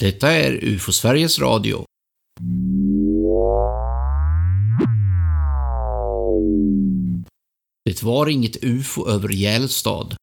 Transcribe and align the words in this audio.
Detta 0.00 0.32
är 0.32 0.64
UFO 0.64 0.92
Sveriges 0.92 1.38
Radio. 1.38 1.84
Det 7.84 8.02
var 8.02 8.28
inget 8.28 8.64
UFO 8.64 9.08
över 9.08 9.28
Gälstad. 9.28 10.16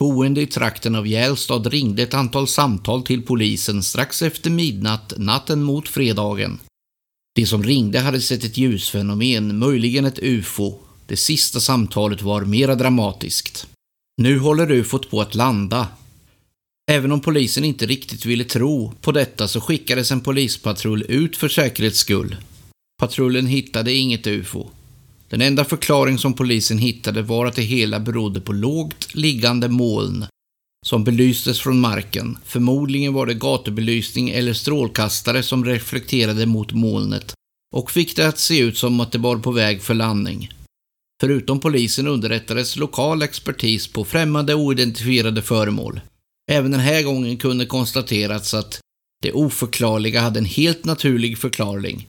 Boende 0.00 0.42
i 0.42 0.46
trakten 0.46 0.94
av 0.94 1.06
Gälstad 1.06 1.66
ringde 1.66 2.02
ett 2.02 2.14
antal 2.14 2.48
samtal 2.48 3.02
till 3.02 3.22
polisen 3.22 3.82
strax 3.82 4.22
efter 4.22 4.50
midnatt 4.50 5.12
natten 5.16 5.62
mot 5.62 5.88
fredagen. 5.88 6.60
De 7.34 7.46
som 7.46 7.62
ringde 7.62 8.00
hade 8.00 8.20
sett 8.20 8.44
ett 8.44 8.56
ljusfenomen, 8.56 9.58
möjligen 9.58 10.04
ett 10.04 10.18
UFO. 10.22 10.78
Det 11.06 11.16
sista 11.16 11.60
samtalet 11.60 12.22
var 12.22 12.44
mera 12.44 12.74
dramatiskt. 12.74 13.66
Nu 14.22 14.38
håller 14.38 14.70
UFOt 14.70 15.10
på 15.10 15.20
att 15.20 15.34
landa. 15.34 15.88
Även 16.90 17.12
om 17.12 17.20
polisen 17.20 17.64
inte 17.64 17.86
riktigt 17.86 18.26
ville 18.26 18.44
tro 18.44 18.92
på 19.00 19.12
detta 19.12 19.48
så 19.48 19.60
skickades 19.60 20.12
en 20.12 20.20
polispatrull 20.20 21.04
ut 21.08 21.36
för 21.36 21.48
säkerhets 21.48 21.98
skull. 21.98 22.36
Patrullen 23.00 23.46
hittade 23.46 23.92
inget 23.92 24.26
UFO. 24.26 24.70
Den 25.28 25.42
enda 25.42 25.64
förklaring 25.64 26.18
som 26.18 26.34
polisen 26.34 26.78
hittade 26.78 27.22
var 27.22 27.46
att 27.46 27.56
det 27.56 27.62
hela 27.62 28.00
berodde 28.00 28.40
på 28.40 28.52
lågt 28.52 29.14
liggande 29.14 29.68
moln 29.68 30.26
som 30.86 31.04
belystes 31.04 31.60
från 31.60 31.80
marken. 31.80 32.38
Förmodligen 32.44 33.12
var 33.12 33.26
det 33.26 33.34
gatubelysning 33.34 34.30
eller 34.30 34.52
strålkastare 34.52 35.42
som 35.42 35.64
reflekterade 35.64 36.46
mot 36.46 36.72
molnet 36.72 37.34
och 37.74 37.90
fick 37.90 38.16
det 38.16 38.28
att 38.28 38.38
se 38.38 38.58
ut 38.58 38.78
som 38.78 39.00
att 39.00 39.12
det 39.12 39.18
var 39.18 39.36
på 39.36 39.50
väg 39.50 39.82
för 39.82 39.94
landning. 39.94 40.50
Förutom 41.20 41.60
polisen 41.60 42.06
underrättades 42.06 42.76
lokal 42.76 43.22
expertis 43.22 43.86
på 43.86 44.04
främmande 44.04 44.54
oidentifierade 44.54 45.42
föremål. 45.42 46.00
Även 46.50 46.70
den 46.70 46.80
här 46.80 47.02
gången 47.02 47.36
kunde 47.36 47.66
konstaterats 47.66 48.54
att 48.54 48.80
det 49.22 49.32
oförklarliga 49.32 50.20
hade 50.20 50.38
en 50.38 50.44
helt 50.44 50.84
naturlig 50.84 51.38
förklaring. 51.38 52.06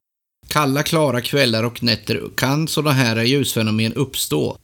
Kalla, 0.47 0.83
klara 0.83 1.21
kvällar 1.21 1.63
och 1.63 1.83
nätter 1.83 2.23
kan 2.35 2.67
sådana 2.67 2.91
här 2.91 3.23
ljusfenomen 3.23 3.93
uppstå. 3.93 4.57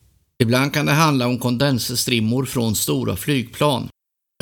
Ibland 0.44 0.73
kan 0.73 0.86
det 0.86 0.92
handla 0.92 1.28
om 1.28 1.40
kondensstrimmor 1.40 2.45
från 2.45 2.75
stora 2.75 3.16
flygplan. 3.16 3.88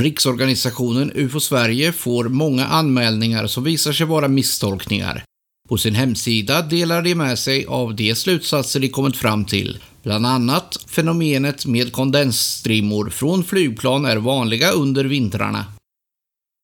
Riksorganisationen 0.01 1.11
UFO 1.15 1.39
Sverige 1.39 1.93
får 1.93 2.23
många 2.23 2.65
anmälningar 2.65 3.47
som 3.47 3.63
visar 3.63 3.93
sig 3.93 4.05
vara 4.05 4.27
misstolkningar. 4.27 5.23
På 5.67 5.77
sin 5.77 5.95
hemsida 5.95 6.61
delar 6.61 7.01
de 7.01 7.15
med 7.15 7.39
sig 7.39 7.65
av 7.65 7.95
de 7.95 8.15
slutsatser 8.15 8.79
de 8.79 8.89
kommit 8.89 9.17
fram 9.17 9.45
till. 9.45 9.77
Bland 10.03 10.25
annat 10.25 10.77
fenomenet 10.87 11.65
med 11.65 11.91
kondensstrimmor 11.91 13.09
från 13.09 13.43
flygplan 13.43 14.05
är 14.05 14.17
vanliga 14.17 14.71
under 14.71 15.05
vintrarna. 15.05 15.65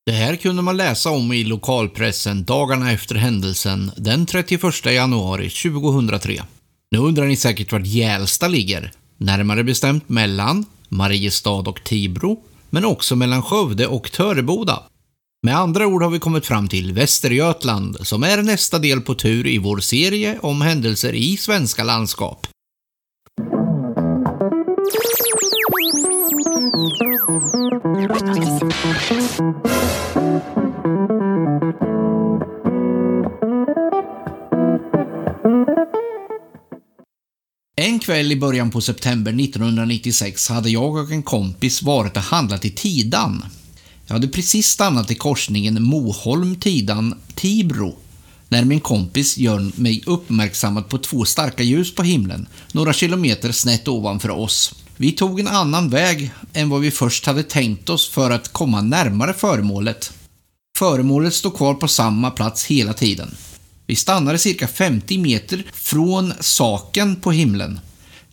Det 0.05 0.11
här 0.11 0.35
kunde 0.35 0.61
man 0.61 0.77
läsa 0.77 1.09
om 1.09 1.33
i 1.33 1.43
lokalpressen 1.43 2.43
dagarna 2.43 2.91
efter 2.91 3.15
händelsen 3.15 3.91
den 3.97 4.25
31 4.25 4.85
januari 4.85 5.49
2003. 5.49 6.43
Nu 6.91 6.97
undrar 6.97 7.25
ni 7.25 7.35
säkert 7.35 7.71
vart 7.71 7.85
Gälsta 7.85 8.47
ligger. 8.47 8.91
Närmare 9.17 9.63
bestämt 9.63 10.09
mellan 10.09 10.65
Mariestad 10.89 11.69
och 11.69 11.83
Tibro, 11.83 12.43
men 12.69 12.85
också 12.85 13.15
mellan 13.15 13.41
Skövde 13.41 13.87
och 13.87 14.11
Töreboda. 14.11 14.83
Med 15.45 15.57
andra 15.57 15.87
ord 15.87 16.03
har 16.03 16.09
vi 16.09 16.19
kommit 16.19 16.45
fram 16.45 16.67
till 16.67 16.93
Västergötland, 16.93 18.07
som 18.07 18.23
är 18.23 18.43
nästa 18.43 18.79
del 18.79 19.01
på 19.01 19.15
tur 19.15 19.47
i 19.47 19.57
vår 19.57 19.77
serie 19.77 20.39
om 20.41 20.61
händelser 20.61 21.13
i 21.13 21.37
svenska 21.37 21.83
landskap. 21.83 22.47
En 37.75 37.99
kväll 37.99 38.31
i 38.31 38.35
början 38.35 38.71
på 38.71 38.81
september 38.81 39.31
1996 39.31 40.49
hade 40.49 40.69
jag 40.69 40.95
och 40.95 41.11
en 41.11 41.23
kompis 41.23 41.81
varit 41.81 42.17
och 42.17 42.23
handlat 42.23 42.65
i 42.65 42.69
Tidan. 42.69 43.43
Jag 44.07 44.13
hade 44.13 44.27
precis 44.27 44.67
stannat 44.67 45.11
i 45.11 45.15
korsningen 45.15 45.83
Moholm-Tidan-Tibro 45.83 47.95
när 48.49 48.65
min 48.65 48.79
kompis 48.79 49.37
gör 49.37 49.71
mig 49.75 50.03
uppmärksammad 50.05 50.89
på 50.89 50.97
två 50.97 51.25
starka 51.25 51.63
ljus 51.63 51.95
på 51.95 52.03
himlen, 52.03 52.47
några 52.71 52.93
kilometer 52.93 53.51
snett 53.51 53.87
ovanför 53.87 54.29
oss. 54.29 54.75
Vi 54.97 55.11
tog 55.11 55.39
en 55.39 55.47
annan 55.47 55.89
väg 55.89 56.31
än 56.53 56.69
vad 56.69 56.81
vi 56.81 56.91
först 56.91 57.25
hade 57.25 57.43
tänkt 57.43 57.89
oss 57.89 58.09
för 58.09 58.31
att 58.31 58.53
komma 58.53 58.81
närmare 58.81 59.33
föremålet. 59.33 60.13
Föremålet 60.77 61.33
stod 61.33 61.55
kvar 61.55 61.73
på 61.73 61.87
samma 61.87 62.31
plats 62.31 62.65
hela 62.65 62.93
tiden. 62.93 63.35
Vi 63.87 63.95
stannade 63.95 64.37
cirka 64.37 64.67
50 64.67 65.17
meter 65.17 65.63
från 65.73 66.33
saken 66.39 67.15
på 67.15 67.31
himlen. 67.31 67.79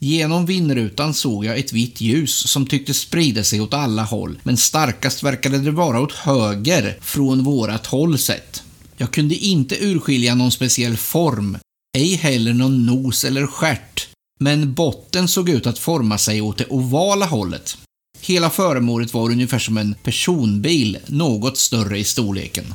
Genom 0.03 0.47
vindrutan 0.47 1.15
såg 1.15 1.45
jag 1.45 1.59
ett 1.59 1.73
vitt 1.73 2.01
ljus 2.01 2.51
som 2.51 2.67
tycktes 2.67 3.01
sprida 3.01 3.45
sig 3.45 3.61
åt 3.61 3.75
alla 3.75 4.03
håll, 4.03 4.39
men 4.43 4.57
starkast 4.57 5.23
verkade 5.23 5.59
det 5.59 5.71
vara 5.71 6.01
åt 6.01 6.13
höger 6.13 6.99
från 7.01 7.45
vårat 7.45 7.87
håll 7.87 8.19
sett. 8.19 8.63
Jag 8.97 9.11
kunde 9.11 9.35
inte 9.35 9.85
urskilja 9.85 10.35
någon 10.35 10.51
speciell 10.51 10.97
form, 10.97 11.59
ej 11.97 12.15
heller 12.15 12.55
någon 12.55 12.87
nos 12.87 13.25
eller 13.25 13.47
stjärt, 13.47 14.09
men 14.39 14.75
botten 14.75 15.29
såg 15.29 15.49
ut 15.49 15.67
att 15.67 15.79
forma 15.79 16.19
sig 16.19 16.41
åt 16.41 16.59
det 16.59 16.67
ovala 16.67 17.27
hållet. 17.27 17.79
Hela 18.21 18.51
föremålet 18.51 19.15
var 19.15 19.31
ungefär 19.31 19.59
som 19.59 19.79
en 19.79 19.95
personbil, 20.03 20.99
något 21.07 21.59
större 21.59 21.99
i 21.99 22.05
storleken. 22.05 22.75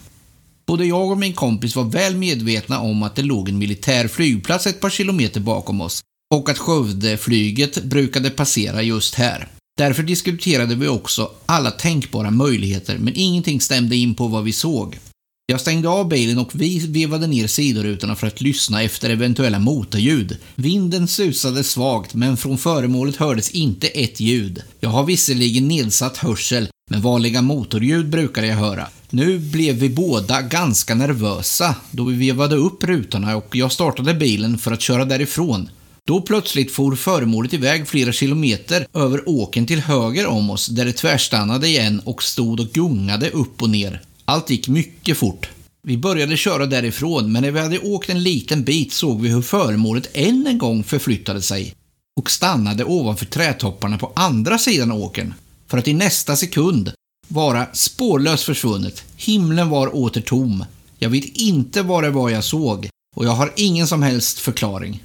Både 0.66 0.86
jag 0.86 1.12
och 1.12 1.18
min 1.18 1.34
kompis 1.34 1.76
var 1.76 1.84
väl 1.84 2.16
medvetna 2.16 2.80
om 2.80 3.04
att 3.04 3.16
det 3.16 3.22
låg 3.22 3.50
en 3.50 3.58
militär 3.58 4.08
flygplats 4.08 4.68
ett 4.68 4.80
par 4.80 4.90
kilometer 4.90 5.40
bakom 5.40 5.82
oss 5.82 6.02
och 6.36 6.50
att 6.50 6.58
Skövdeflyget 6.58 7.84
brukade 7.84 8.30
passera 8.30 8.84
just 8.84 9.16
här. 9.16 9.48
Därför 9.78 10.04
diskuterade 10.04 10.76
vi 10.76 10.88
också 10.88 11.32
alla 11.46 11.72
tänkbara 11.72 12.32
möjligheter, 12.32 12.98
men 12.98 13.14
ingenting 13.16 13.62
stämde 13.62 13.96
in 13.96 14.16
på 14.16 14.28
vad 14.28 14.44
vi 14.44 14.52
såg. 14.52 15.00
Jag 15.48 15.62
stängde 15.62 15.90
av 15.90 16.08
bilen 16.08 16.38
och 16.38 16.52
vi 16.54 16.80
vevade 16.80 17.28
ner 17.28 17.48
sidorutorna 17.48 18.16
för 18.16 18.28
att 18.28 18.42
lyssna 18.42 18.82
efter 18.82 19.10
eventuella 19.10 19.60
motorljud. 19.60 20.38
Vinden 20.56 21.08
susade 21.08 21.64
svagt, 21.64 22.14
men 22.14 22.38
från 22.38 22.58
föremålet 22.58 23.16
hördes 23.16 23.52
inte 23.52 23.88
ett 23.88 24.20
ljud. 24.20 24.64
Jag 24.80 24.90
har 24.90 25.04
visserligen 25.04 25.68
nedsatt 25.68 26.18
hörsel, 26.18 26.68
men 26.92 27.02
vanliga 27.02 27.42
motorljud 27.42 28.10
brukade 28.10 28.48
jag 28.48 28.56
höra. 28.56 28.88
Nu 29.10 29.40
blev 29.40 29.76
vi 29.76 29.90
båda 29.90 30.42
ganska 30.42 30.96
nervösa 30.96 31.76
då 31.92 32.04
vi 32.04 32.16
vevade 32.16 32.56
upp 32.56 32.84
rutorna 32.84 33.36
och 33.36 33.56
jag 33.56 33.72
startade 33.72 34.14
bilen 34.14 34.58
för 34.58 34.72
att 34.72 34.82
köra 34.82 35.06
därifrån. 35.06 35.70
Då 36.08 36.22
plötsligt 36.22 36.72
for 36.72 36.96
föremålet 36.96 37.54
iväg 37.54 37.88
flera 37.88 38.12
kilometer 38.12 38.88
över 38.94 39.30
åken 39.30 39.66
till 39.66 39.80
höger 39.80 40.28
om 40.28 40.50
oss 40.50 40.68
där 40.68 40.86
det 40.86 40.94
tvärstannade 40.94 41.68
igen 41.68 42.02
och 42.06 42.24
stod 42.24 42.60
och 42.60 42.68
gungade 42.68 43.30
upp 43.30 43.62
och 43.62 43.70
ner. 43.70 44.02
Allt 44.26 44.50
gick 44.50 44.68
mycket 44.68 45.18
fort. 45.18 45.50
Vi 45.84 45.98
började 45.98 46.38
köra 46.38 46.66
därifrån, 46.66 47.32
men 47.32 47.44
när 47.44 47.52
vi 47.52 47.60
hade 47.60 47.80
åkt 47.80 48.10
en 48.10 48.24
liten 48.24 48.64
bit 48.64 48.94
såg 48.94 49.22
vi 49.22 49.30
hur 49.30 49.42
föremålet 49.42 50.10
än 50.14 50.48
en 50.48 50.58
gång 50.58 50.84
förflyttade 50.84 51.42
sig 51.42 51.76
och 52.20 52.32
stannade 52.32 52.84
ovanför 52.84 53.26
trädtopparna 53.26 53.98
på 53.98 54.12
andra 54.16 54.58
sidan 54.58 54.92
åkern, 54.92 55.34
för 55.68 55.78
att 55.78 55.88
i 55.88 55.94
nästa 55.94 56.36
sekund 56.36 56.92
vara 57.28 57.68
spårlöst 57.74 58.44
försvunnet. 58.44 59.04
Himlen 59.18 59.70
var 59.70 59.96
åter 59.96 60.22
tom. 60.22 60.66
Jag 61.00 61.10
vet 61.10 61.26
inte 61.26 61.82
vad 61.82 62.04
det 62.04 62.10
var 62.10 62.30
jag 62.30 62.44
såg 62.44 62.90
och 63.16 63.26
jag 63.26 63.32
har 63.32 63.54
ingen 63.56 63.88
som 63.88 64.04
helst 64.04 64.40
förklaring. 64.40 65.04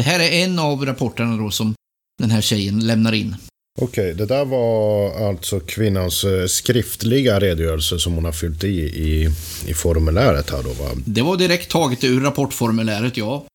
Det 0.00 0.04
här 0.04 0.20
är 0.20 0.44
en 0.44 0.58
av 0.58 0.86
rapporterna 0.86 1.36
då 1.36 1.50
som 1.50 1.74
den 2.18 2.30
här 2.30 2.40
tjejen 2.40 2.86
lämnar 2.86 3.12
in. 3.12 3.36
Okej, 3.80 4.14
det 4.14 4.26
där 4.26 4.44
var 4.44 5.28
alltså 5.28 5.60
kvinnans 5.60 6.24
eh, 6.24 6.46
skriftliga 6.46 7.40
redogörelse 7.40 7.98
som 7.98 8.12
hon 8.12 8.24
har 8.24 8.32
fyllt 8.32 8.64
i 8.64 8.68
i, 8.78 9.30
i 9.66 9.74
formuläret 9.74 10.50
här 10.50 10.62
då 10.62 10.68
va? 10.68 10.90
Det 11.06 11.22
var 11.22 11.36
direkt 11.36 11.70
taget 11.70 12.04
ur 12.04 12.20
rapportformuläret, 12.20 13.16
ja. 13.16 13.46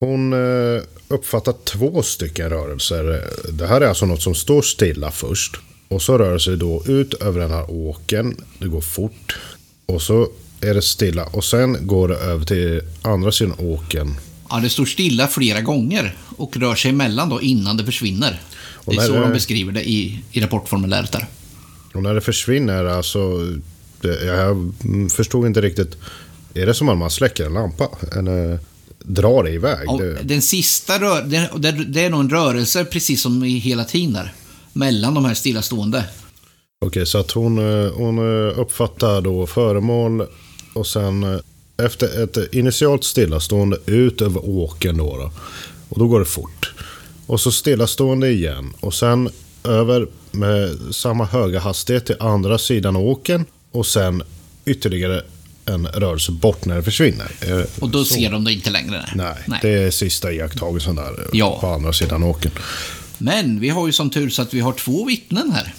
Hon 0.00 0.32
eh, 0.32 0.82
uppfattar 1.08 1.54
två 1.64 2.02
stycken 2.02 2.50
rörelser. 2.50 3.24
Det 3.52 3.66
här 3.66 3.80
är 3.80 3.86
alltså 3.86 4.06
något 4.06 4.22
som 4.22 4.34
står 4.34 4.62
stilla 4.62 5.10
först. 5.10 5.56
Och 5.88 6.02
så 6.02 6.18
rör 6.18 6.32
det 6.32 6.40
sig 6.40 6.56
då 6.56 6.82
ut 6.86 7.14
över 7.14 7.40
den 7.40 7.50
här 7.50 7.70
åken. 7.70 8.36
Det 8.58 8.68
går 8.68 8.80
fort. 8.80 9.38
Och 9.86 10.02
så 10.02 10.28
är 10.60 10.74
det 10.74 10.82
stilla. 10.82 11.26
Och 11.26 11.44
sen 11.44 11.86
går 11.86 12.08
det 12.08 12.16
över 12.16 12.44
till 12.44 12.82
andra 13.02 13.32
sidan 13.32 13.54
åken. 13.58 14.16
Ja, 14.52 14.60
det 14.60 14.70
står 14.70 14.84
stilla 14.84 15.28
flera 15.28 15.60
gånger 15.60 16.14
och 16.36 16.56
rör 16.56 16.74
sig 16.74 16.90
emellan 16.90 17.28
då 17.28 17.40
innan 17.42 17.76
det 17.76 17.84
försvinner. 17.84 18.40
Det 18.86 18.96
är 18.96 19.00
så 19.00 19.12
när 19.12 19.20
de 19.20 19.28
det- 19.28 19.34
beskriver 19.34 19.72
det 19.72 19.88
i, 19.90 20.20
i 20.32 20.40
rapportformuläret 20.40 21.12
där. 21.12 21.26
Och 21.94 22.02
när 22.02 22.14
det 22.14 22.20
försvinner, 22.20 22.84
alltså... 22.84 23.38
Det, 24.00 24.24
jag 24.24 24.72
förstod 25.16 25.46
inte 25.46 25.60
riktigt. 25.60 25.96
Är 26.54 26.66
det 26.66 26.74
som 26.74 26.88
om 26.88 26.98
man 26.98 27.10
släcker 27.10 27.46
en 27.46 27.54
lampa? 27.54 27.88
Eller 28.16 28.58
drar 28.98 29.42
det 29.44 29.50
iväg? 29.50 29.78
Ja, 29.86 29.96
Det, 29.96 30.18
den 30.22 30.42
sista 30.42 30.98
rör, 31.00 31.22
det, 31.22 31.50
det, 31.56 31.72
det 31.72 32.04
är 32.04 32.10
nog 32.10 32.20
en 32.20 32.30
rörelse 32.30 32.84
precis 32.84 33.22
som 33.22 33.44
i 33.44 33.58
hela 33.58 33.84
tiden 33.84 34.12
där. 34.12 34.32
Mellan 34.72 35.14
de 35.14 35.24
här 35.24 35.34
stillastående. 35.34 36.04
Okej, 36.84 37.06
så 37.06 37.18
att 37.18 37.30
hon, 37.30 37.58
eh, 37.58 37.92
hon 37.92 38.18
eh, 38.18 38.58
uppfattar 38.58 39.20
då 39.20 39.46
föremål 39.46 40.26
och 40.72 40.86
sen 40.86 41.22
eh, 41.22 41.38
efter 41.76 42.22
ett 42.24 42.54
initialt 42.54 43.04
stillastående 43.04 43.78
ut 43.86 44.22
över 44.22 44.48
åken 44.48 44.96
då, 44.96 45.16
då. 45.16 45.30
Och 45.88 45.98
då 45.98 46.08
går 46.08 46.18
det 46.20 46.26
fort. 46.26 46.72
Och 47.26 47.40
så 47.40 47.52
stillastående 47.52 48.30
igen. 48.30 48.72
Och 48.80 48.94
sen 48.94 49.30
över 49.64 50.06
med 50.30 50.78
samma 50.90 51.24
höga 51.24 51.60
hastighet 51.60 52.06
till 52.06 52.16
andra 52.20 52.58
sidan 52.58 52.96
åken. 52.96 53.44
Och 53.70 53.86
sen 53.86 54.22
ytterligare 54.64 55.22
en 55.66 55.86
rörelse 55.86 56.32
bort 56.32 56.64
när 56.64 56.76
det 56.76 56.82
försvinner. 56.82 57.30
Och 57.80 57.88
då 57.88 58.04
så. 58.04 58.14
ser 58.14 58.30
de 58.30 58.44
det 58.44 58.52
inte 58.52 58.70
längre. 58.70 59.04
Nej, 59.14 59.58
det 59.62 59.68
är 59.70 59.90
sista 59.90 60.32
iakttagelsen 60.32 60.94
där 60.94 61.28
Ja. 61.32 61.58
på 61.60 61.66
andra 61.66 61.92
sidan 61.92 62.22
åken. 62.22 62.50
Men 63.18 63.60
vi 63.60 63.68
har 63.68 63.86
ju 63.86 63.92
som 63.92 64.10
tur 64.10 64.30
så 64.30 64.42
att 64.42 64.54
vi 64.54 64.60
har 64.60 64.72
två 64.72 65.04
vittnen 65.04 65.52
här. 65.52 65.74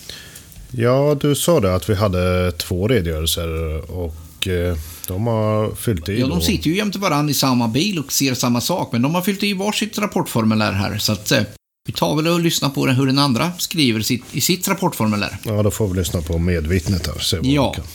Ja, 0.72 1.18
du 1.22 1.36
sa 1.36 1.60
det 1.60 1.76
att 1.76 1.90
vi 1.90 1.96
hade 1.96 2.52
två 2.52 2.88
redogörelser 2.88 3.82
och 3.92 4.48
eh, 4.48 4.78
de 5.08 5.28
har 5.28 5.76
fyllt 5.76 6.10
i 6.10 6.20
Ja, 6.20 6.28
de 6.28 6.42
sitter 6.42 6.70
ju 6.70 6.76
jämte 6.76 7.00
varandra 7.00 7.32
i 7.32 7.34
samma 7.34 7.68
bil 7.68 8.00
och 8.00 8.14
ser 8.14 8.34
samma 8.34 8.62
sak, 8.62 8.92
men 8.92 9.02
de 9.02 9.16
har 9.16 9.22
fyllt 9.22 9.44
i 9.44 9.54
varsitt 9.54 9.98
rapportformulär 9.98 10.72
här, 10.72 10.98
så 10.98 11.12
att 11.12 11.32
eh, 11.32 11.44
vi 11.88 11.94
tar 11.94 12.16
väl 12.16 12.28
och 12.28 12.40
lyssnar 12.40 12.70
på 12.70 12.88
hur 12.88 13.06
den 13.06 13.20
andra 13.20 13.52
skriver 13.58 14.02
sitt, 14.02 14.24
i 14.32 14.42
sitt 14.42 14.68
rapportformulär. 14.68 15.38
Ja, 15.46 15.64
då 15.64 15.72
får 15.72 15.88
vi 15.88 15.96
lyssna 16.00 16.22
på 16.22 16.38
medvittnet 16.38 17.08
här. 17.08 17.20
Se 17.20 17.38
vad 17.38 17.46
Ja. 17.46 17.74
kan. 17.74 17.86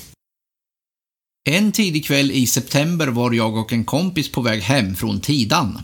En 1.50 1.72
tidig 1.72 2.04
kväll 2.06 2.30
i 2.30 2.46
september 2.46 3.06
var 3.06 3.32
jag 3.32 3.56
och 3.56 3.72
en 3.72 3.84
kompis 3.84 4.32
på 4.32 4.40
väg 4.42 4.62
hem 4.62 4.94
från 4.96 5.20
Tidan. 5.20 5.82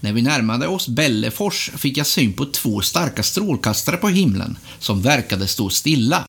När 0.00 0.12
vi 0.12 0.22
närmade 0.22 0.66
oss 0.66 0.88
Bällefors 0.88 1.70
fick 1.76 1.96
jag 1.96 2.06
syn 2.06 2.32
på 2.32 2.46
två 2.46 2.80
starka 2.80 3.22
strålkastare 3.22 3.96
på 3.96 4.08
himlen 4.08 4.58
som 4.78 5.02
verkade 5.02 5.46
stå 5.46 5.70
stilla. 5.70 6.24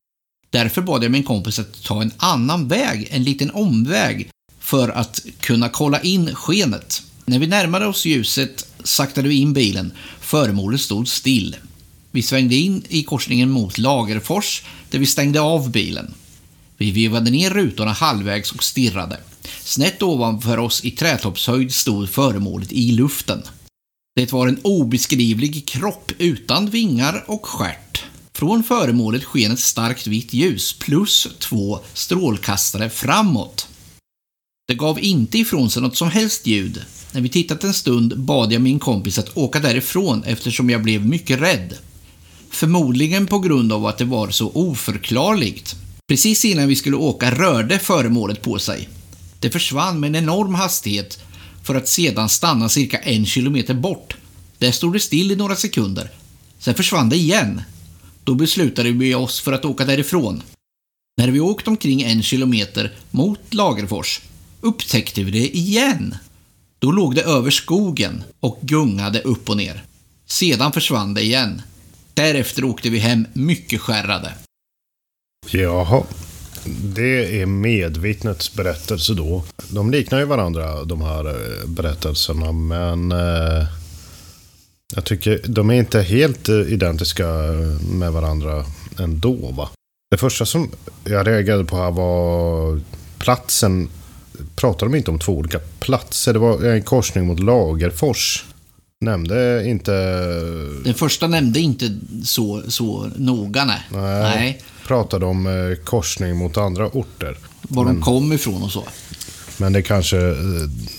Därför 0.52 0.82
bad 0.82 1.04
jag 1.04 1.10
min 1.10 1.22
kompis 1.22 1.58
att 1.58 1.82
ta 1.82 2.02
en 2.02 2.12
annan 2.16 2.68
väg, 2.68 3.08
en 3.10 3.24
liten 3.24 3.50
omväg, 3.50 4.30
för 4.60 4.88
att 4.88 5.20
kunna 5.40 5.68
kolla 5.68 6.00
in 6.00 6.34
skenet. 6.34 7.02
När 7.24 7.38
vi 7.38 7.46
närmade 7.46 7.86
oss 7.86 8.04
ljuset 8.04 8.66
saktade 8.84 9.28
vi 9.28 9.34
in 9.34 9.52
bilen. 9.52 9.92
Föremålet 10.20 10.80
stod 10.80 11.08
still. 11.08 11.56
Vi 12.10 12.22
svängde 12.22 12.54
in 12.54 12.84
i 12.88 13.02
korsningen 13.02 13.50
mot 13.50 13.78
Lagerfors, 13.78 14.62
där 14.90 14.98
vi 14.98 15.06
stängde 15.06 15.40
av 15.40 15.70
bilen. 15.70 16.14
Vi 16.76 16.90
vevade 16.90 17.30
ner 17.30 17.50
rutorna 17.50 17.92
halvvägs 17.92 18.52
och 18.52 18.64
stirrade. 18.64 19.20
Snett 19.64 20.02
ovanför 20.02 20.58
oss 20.58 20.84
i 20.84 20.90
trätoppshöjd 20.90 21.74
stod 21.74 22.08
föremålet 22.08 22.72
i 22.72 22.92
luften. 22.92 23.42
Det 24.16 24.32
var 24.32 24.48
en 24.48 24.60
obeskrivlig 24.64 25.68
kropp 25.68 26.12
utan 26.18 26.70
vingar 26.70 27.24
och 27.26 27.46
stjärt. 27.46 28.04
Från 28.42 28.62
föremålet 28.62 29.24
sken 29.24 29.52
ett 29.52 29.58
starkt 29.58 30.06
vitt 30.06 30.32
ljus 30.32 30.72
plus 30.72 31.28
två 31.38 31.80
strålkastare 31.94 32.90
framåt. 32.90 33.68
Det 34.68 34.74
gav 34.74 35.00
inte 35.00 35.38
ifrån 35.38 35.70
sig 35.70 35.82
något 35.82 35.96
som 35.96 36.10
helst 36.10 36.46
ljud. 36.46 36.84
När 37.12 37.20
vi 37.20 37.28
tittat 37.28 37.64
en 37.64 37.74
stund 37.74 38.18
bad 38.18 38.52
jag 38.52 38.62
min 38.62 38.78
kompis 38.78 39.18
att 39.18 39.36
åka 39.36 39.60
därifrån 39.60 40.24
eftersom 40.24 40.70
jag 40.70 40.82
blev 40.82 41.06
mycket 41.06 41.40
rädd. 41.40 41.78
Förmodligen 42.50 43.26
på 43.26 43.38
grund 43.38 43.72
av 43.72 43.86
att 43.86 43.98
det 43.98 44.04
var 44.04 44.30
så 44.30 44.50
oförklarligt. 44.54 45.76
Precis 46.08 46.44
innan 46.44 46.68
vi 46.68 46.76
skulle 46.76 46.96
åka 46.96 47.30
rörde 47.30 47.78
föremålet 47.78 48.42
på 48.42 48.58
sig. 48.58 48.88
Det 49.40 49.50
försvann 49.50 50.00
med 50.00 50.08
en 50.08 50.22
enorm 50.22 50.54
hastighet 50.54 51.18
för 51.64 51.74
att 51.74 51.88
sedan 51.88 52.28
stanna 52.28 52.68
cirka 52.68 52.98
en 52.98 53.26
kilometer 53.26 53.74
bort. 53.74 54.16
Där 54.58 54.72
stod 54.72 54.92
det 54.92 55.00
still 55.00 55.32
i 55.32 55.36
några 55.36 55.56
sekunder. 55.56 56.10
Sen 56.58 56.74
försvann 56.74 57.08
det 57.08 57.16
igen. 57.16 57.62
Då 58.24 58.34
beslutade 58.34 58.90
vi 58.90 59.14
oss 59.14 59.40
för 59.40 59.52
att 59.52 59.64
åka 59.64 59.84
därifrån. 59.84 60.42
När 61.16 61.28
vi 61.28 61.40
åkt 61.40 61.68
omkring 61.68 62.02
en 62.02 62.22
kilometer 62.22 62.92
mot 63.10 63.54
Lagerfors 63.54 64.20
upptäckte 64.60 65.22
vi 65.22 65.30
det 65.30 65.56
igen. 65.56 66.14
Då 66.78 66.92
låg 66.92 67.14
det 67.14 67.22
över 67.22 67.50
skogen 67.50 68.24
och 68.40 68.58
gungade 68.60 69.20
upp 69.20 69.48
och 69.48 69.56
ner. 69.56 69.84
Sedan 70.26 70.72
försvann 70.72 71.14
det 71.14 71.22
igen. 71.22 71.62
Därefter 72.14 72.64
åkte 72.64 72.90
vi 72.90 72.98
hem 72.98 73.26
mycket 73.32 73.80
skärrade. 73.80 74.34
Jaha. 75.50 76.02
Det 76.84 77.40
är 77.40 77.46
medvittnets 77.46 78.54
berättelse 78.54 79.14
då. 79.14 79.44
De 79.70 79.90
liknar 79.90 80.18
ju 80.18 80.24
varandra, 80.24 80.84
de 80.84 81.02
här 81.02 81.28
eh, 81.28 81.66
berättelserna, 81.66 82.52
men 82.52 83.12
eh, 83.12 83.66
jag 84.94 85.04
tycker 85.04 85.40
de 85.46 85.70
är 85.70 85.74
inte 85.74 86.02
helt 86.02 86.48
eh, 86.48 86.72
identiska 86.72 87.26
med 87.90 88.12
varandra 88.12 88.64
ändå. 88.98 89.50
Va? 89.50 89.70
Det 90.10 90.16
första 90.16 90.46
som 90.46 90.70
jag 91.04 91.26
reagerade 91.26 91.64
på 91.64 91.76
här 91.76 91.90
var 91.90 92.80
platsen. 93.18 93.88
Pratade 94.56 94.92
de 94.92 94.98
inte 94.98 95.10
om 95.10 95.18
två 95.18 95.32
olika 95.32 95.58
platser? 95.58 96.32
Det 96.32 96.38
var 96.38 96.64
en 96.64 96.82
korsning 96.82 97.26
mot 97.26 97.40
Lagerfors. 97.40 98.44
Nämnde 99.00 99.68
inte... 99.68 99.92
Den 100.84 100.94
första 100.94 101.26
nämnde 101.26 101.60
inte 101.60 101.98
så, 102.24 102.62
så 102.68 103.10
noga, 103.16 103.64
nej. 103.64 103.80
Nej. 103.90 104.62
Pratade 104.86 105.26
om 105.26 105.46
eh, 105.46 105.84
korsning 105.84 106.36
mot 106.36 106.56
andra 106.56 106.86
orter. 106.86 107.36
Var 107.62 107.84
de 107.84 108.00
kom 108.00 108.32
ifrån 108.32 108.62
och 108.62 108.70
så. 108.70 108.84
Men 109.62 109.72
det 109.72 109.82
kanske, 109.82 110.16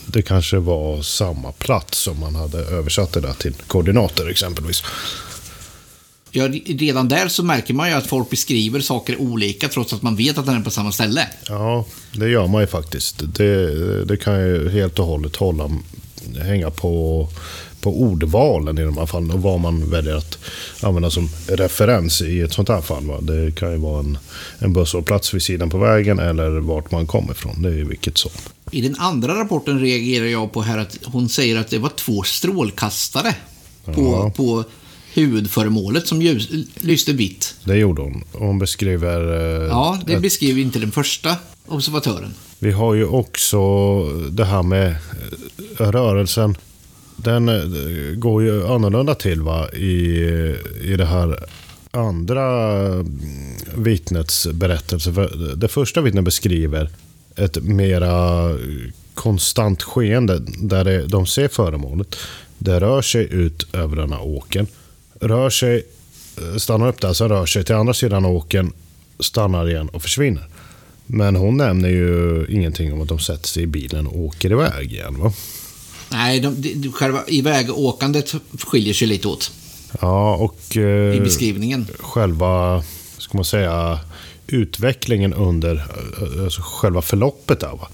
det 0.05 0.21
kanske 0.21 0.57
var 0.57 1.01
samma 1.01 1.51
plats 1.51 1.97
som 1.97 2.19
man 2.19 2.35
hade 2.35 2.57
översatt 2.57 3.13
det 3.13 3.21
där 3.21 3.33
till 3.33 3.53
koordinater 3.67 4.29
exempelvis. 4.29 4.83
Ja, 6.31 6.47
redan 6.65 7.07
där 7.07 7.27
så 7.27 7.43
märker 7.43 7.73
man 7.73 7.89
ju 7.89 7.95
att 7.95 8.07
folk 8.07 8.29
beskriver 8.29 8.79
saker 8.79 9.21
olika 9.21 9.67
trots 9.67 9.93
att 9.93 10.01
man 10.01 10.15
vet 10.15 10.37
att 10.37 10.45
den 10.45 10.55
är 10.55 10.61
på 10.61 10.69
samma 10.69 10.91
ställe. 10.91 11.27
Ja, 11.47 11.85
det 12.11 12.29
gör 12.29 12.47
man 12.47 12.61
ju 12.61 12.67
faktiskt. 12.67 13.21
Det, 13.35 14.05
det 14.05 14.17
kan 14.17 14.39
ju 14.39 14.69
helt 14.69 14.99
och 14.99 15.05
hållet 15.05 15.35
hålla, 15.35 15.69
hänga 16.41 16.71
på, 16.71 17.27
på 17.81 18.01
ordvalen 18.01 18.77
i 18.77 18.83
de 18.83 18.97
här 18.97 19.05
fallen 19.05 19.31
och 19.31 19.41
vad 19.41 19.59
man 19.59 19.89
väljer 19.89 20.15
att 20.15 20.37
använda 20.81 21.09
som 21.09 21.29
referens 21.47 22.21
i 22.21 22.41
ett 22.41 22.53
sånt 22.53 22.69
här 22.69 22.81
fall. 22.81 23.05
Va? 23.05 23.21
Det 23.21 23.55
kan 23.55 23.71
ju 23.71 23.77
vara 23.77 23.99
en, 23.99 24.17
en 24.59 24.73
busshållplats 24.73 25.33
vid 25.33 25.41
sidan 25.41 25.69
på 25.69 25.77
vägen 25.77 26.19
eller 26.19 26.49
vart 26.49 26.91
man 26.91 27.07
kommer 27.07 27.31
ifrån. 27.31 27.61
Det 27.61 27.69
är 27.69 27.73
ju 27.75 27.87
vilket 27.87 28.17
som. 28.17 28.31
I 28.73 28.81
den 28.81 28.95
andra 28.99 29.39
rapporten 29.39 29.79
reagerar 29.79 30.25
jag 30.25 30.51
på 30.51 30.61
här 30.61 30.77
att 30.77 30.97
hon 31.03 31.29
säger 31.29 31.57
att 31.59 31.69
det 31.69 31.77
var 31.77 31.89
två 31.89 32.23
strålkastare 32.23 33.35
på, 33.85 33.91
Ja. 34.01 34.31
på 34.35 34.63
huvudföremålet 35.13 36.07
som 36.07 36.21
ljus, 36.21 36.49
lyste 36.75 37.13
vitt. 37.13 37.55
Det 37.63 37.75
gjorde 37.77 38.01
hon. 38.01 38.23
Hon 38.31 38.59
beskriver... 38.59 39.33
eh, 39.61 39.67
Ja, 39.67 39.99
det 40.05 40.13
ett- 40.13 40.21
beskriver 40.21 40.61
inte 40.61 40.79
den 40.79 40.91
första 40.91 41.35
observatören. 41.67 42.33
Vi 42.59 42.71
har 42.71 42.93
ju 42.93 43.05
också 43.05 43.59
det 44.29 44.45
här 44.45 44.63
med 44.63 44.87
eh, 45.79 45.91
rörelsen. 45.91 46.57
Den 47.15 47.49
eh, 47.49 48.15
går 48.15 48.43
ju 48.43 48.67
annorlunda 48.67 49.15
till 49.15 49.41
va? 49.41 49.69
I, 49.71 49.87
i 50.83 50.95
det 50.97 51.05
här 51.05 51.45
andra 51.91 52.77
mm, 52.87 53.07
vittnets 53.77 54.47
berättelse. 54.53 55.11
Det 55.55 55.67
första 55.67 56.01
vittnet 56.01 56.23
beskriver 56.23 56.89
ett 57.35 57.63
mera 57.63 58.49
konstant 59.13 59.83
skeende 59.83 60.39
där 60.57 60.83
det, 60.83 61.07
de 61.07 61.25
ser 61.25 61.47
föremålet. 61.47 62.15
Det 62.57 62.79
rör 62.79 63.01
sig 63.01 63.27
ut 63.33 63.75
över 63.75 63.95
den 63.95 64.11
här 64.11 64.21
åken. 64.21 64.67
Rör 65.19 65.49
sig, 65.49 65.83
stannar 66.57 66.87
upp 66.87 67.01
där, 67.01 67.13
sen 67.13 67.29
rör 67.29 67.45
sig 67.45 67.63
till 67.63 67.75
andra 67.75 67.93
sidan 67.93 68.25
åken, 68.25 68.73
stannar 69.19 69.69
igen 69.69 69.89
och 69.89 70.01
försvinner. 70.01 70.47
Men 71.05 71.35
hon 71.35 71.57
nämner 71.57 71.89
ju 71.89 72.45
ingenting 72.49 72.93
om 72.93 73.01
att 73.01 73.07
de 73.07 73.19
sätter 73.19 73.47
sig 73.47 73.63
i 73.63 73.67
bilen 73.67 74.07
och 74.07 74.19
åker 74.19 74.51
iväg 74.51 74.91
igen 74.91 75.19
va? 75.19 75.33
Nej, 76.11 76.39
de, 76.39 76.55
de, 76.75 76.91
själva 76.91 77.23
ivägåkandet 77.27 78.33
skiljer 78.59 78.93
sig 78.93 79.07
lite 79.07 79.27
åt 79.27 79.51
Ja, 80.01 80.35
och 80.35 80.75
i 80.75 81.17
eh, 81.17 81.23
beskrivningen. 81.23 81.87
själva, 81.99 82.83
ska 83.17 83.37
man 83.37 83.45
säga, 83.45 83.99
utvecklingen 84.53 85.33
under 85.33 85.75
eh, 85.75 86.43
alltså 86.43 86.61
själva 86.61 87.01
förloppet 87.01 87.59
där 87.59 87.71
va? 87.71 87.87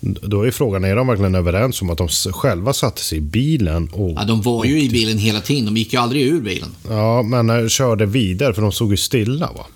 Då 0.00 0.42
är 0.42 0.50
frågan, 0.50 0.84
är 0.84 0.96
de 0.96 1.06
verkligen 1.06 1.34
överens 1.34 1.82
om 1.82 1.90
att 1.90 1.98
de 1.98 2.08
själva 2.08 2.72
satte 2.72 3.00
sig 3.02 3.18
i 3.18 3.20
bilen 3.20 3.88
och... 3.92 4.10
Ja, 4.16 4.24
de 4.24 4.42
var 4.42 4.64
ju 4.64 4.82
i 4.82 4.88
bilen 4.88 5.18
hela 5.18 5.40
tiden. 5.40 5.64
De 5.64 5.76
gick 5.76 5.92
ju 5.92 5.98
aldrig 5.98 6.22
ur 6.26 6.40
bilen. 6.40 6.68
Ja, 6.88 7.22
men 7.22 7.50
eh, 7.50 7.68
körde 7.68 8.06
vidare 8.06 8.54
för 8.54 8.62
de 8.62 8.72
stod 8.72 8.90
ju 8.90 8.96
stilla 8.96 9.52
va? 9.52 9.66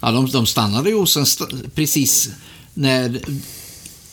Ja, 0.00 0.10
de, 0.10 0.26
de 0.26 0.46
stannade 0.46 0.88
ju 0.90 0.94
och 0.96 1.08
sen 1.08 1.22
st 1.22 1.44
precis 1.74 2.30
när... 2.74 3.20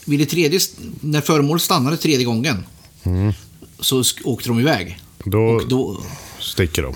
Vid 0.05 0.19
det 0.19 0.25
tredje... 0.25 0.59
När 0.99 1.21
föremålet 1.21 1.61
stannade 1.63 1.97
tredje 1.97 2.25
gången 2.25 2.63
så 3.79 4.01
sk- 4.01 4.21
åkte 4.23 4.49
de 4.49 4.59
iväg. 4.59 4.99
Då, 5.25 5.39
Och 5.39 5.67
då... 5.67 5.97
sticker 6.39 6.81
de. 6.83 6.95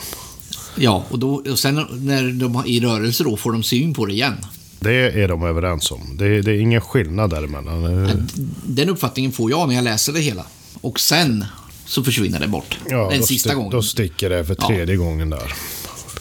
Ja, 0.79 1.03
och, 1.09 1.19
då, 1.19 1.43
och 1.51 1.59
sen 1.59 1.75
när 1.91 2.31
de 2.31 2.55
är 2.55 2.67
i 2.67 2.79
rörelse 2.79 3.23
då 3.23 3.37
får 3.37 3.51
de 3.51 3.63
syn 3.63 3.93
på 3.93 4.05
det 4.05 4.13
igen. 4.13 4.33
Det 4.79 4.93
är 5.23 5.27
de 5.27 5.43
överens 5.43 5.91
om. 5.91 6.17
Det, 6.17 6.41
det 6.41 6.51
är 6.51 6.59
ingen 6.59 6.81
skillnad 6.81 7.29
däremellan. 7.29 8.27
Den 8.65 8.89
uppfattningen 8.89 9.31
får 9.31 9.51
jag 9.51 9.67
när 9.67 9.75
jag 9.75 9.83
läser 9.83 10.13
det 10.13 10.19
hela. 10.19 10.45
Och 10.81 10.99
sen 10.99 11.45
så 11.85 12.03
försvinner 12.03 12.39
det 12.39 12.47
bort. 12.47 12.77
Ja, 12.89 13.09
Den 13.11 13.23
sista 13.23 13.53
gången. 13.55 13.71
Då 13.71 13.81
sticker 13.81 14.29
det 14.29 14.45
för 14.45 14.55
Ja. 14.59 14.67
tredje 14.67 14.95
gången 14.95 15.29
där. 15.29 15.53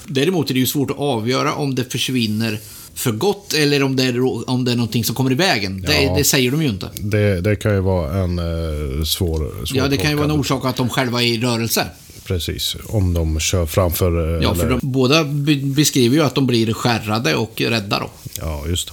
Däremot 0.06 0.50
är 0.50 0.54
det 0.54 0.60
ju 0.60 0.66
svårt 0.66 0.90
att 0.90 0.98
avgöra 0.98 1.54
om 1.54 1.74
det 1.74 1.92
försvinner 1.92 2.58
för 2.94 3.12
gott 3.12 3.52
eller 3.54 3.82
om 3.82 3.96
det 3.96 4.04
är, 4.04 4.50
om 4.50 4.64
det 4.64 4.72
är 4.72 4.76
någonting 4.76 5.04
som 5.04 5.14
kommer 5.14 5.32
i 5.32 5.34
vägen. 5.34 5.80
Det, 5.82 6.02
Ja. 6.02 6.14
det 6.16 6.24
säger 6.24 6.50
de 6.50 6.62
ju 6.62 6.68
inte. 6.68 6.90
Det, 7.00 7.40
det 7.40 7.56
kan 7.56 7.74
ju 7.74 7.80
vara 7.80 8.14
en 8.24 8.38
eh, 8.38 9.04
svår, 9.04 9.64
svår 9.66 9.78
Ja, 9.78 9.88
det 9.88 9.96
kan 9.96 10.10
ju 10.10 10.16
vara 10.16 10.24
en 10.32 10.40
orsak 10.40 10.64
att 10.64 10.76
de 10.76 10.88
själva 10.88 11.22
är 11.22 11.26
i 11.26 11.40
rörelse. 11.40 11.86
Precis, 12.26 12.76
om 12.86 13.14
de 13.14 13.40
kör 13.40 13.66
framför... 13.66 14.36
eh, 14.36 14.42
Ja, 14.42 14.54
för 14.54 14.70
de, 14.70 14.80
båda 14.82 15.24
be- 15.24 15.56
beskriver 15.56 16.16
ju 16.16 16.22
att 16.22 16.34
de 16.34 16.46
blir 16.46 16.72
skärrade 16.72 17.34
och 17.34 17.60
rädda 17.60 17.98
då. 17.98 18.10
Ja, 18.40 18.64
just 18.68 18.88
det. 18.88 18.92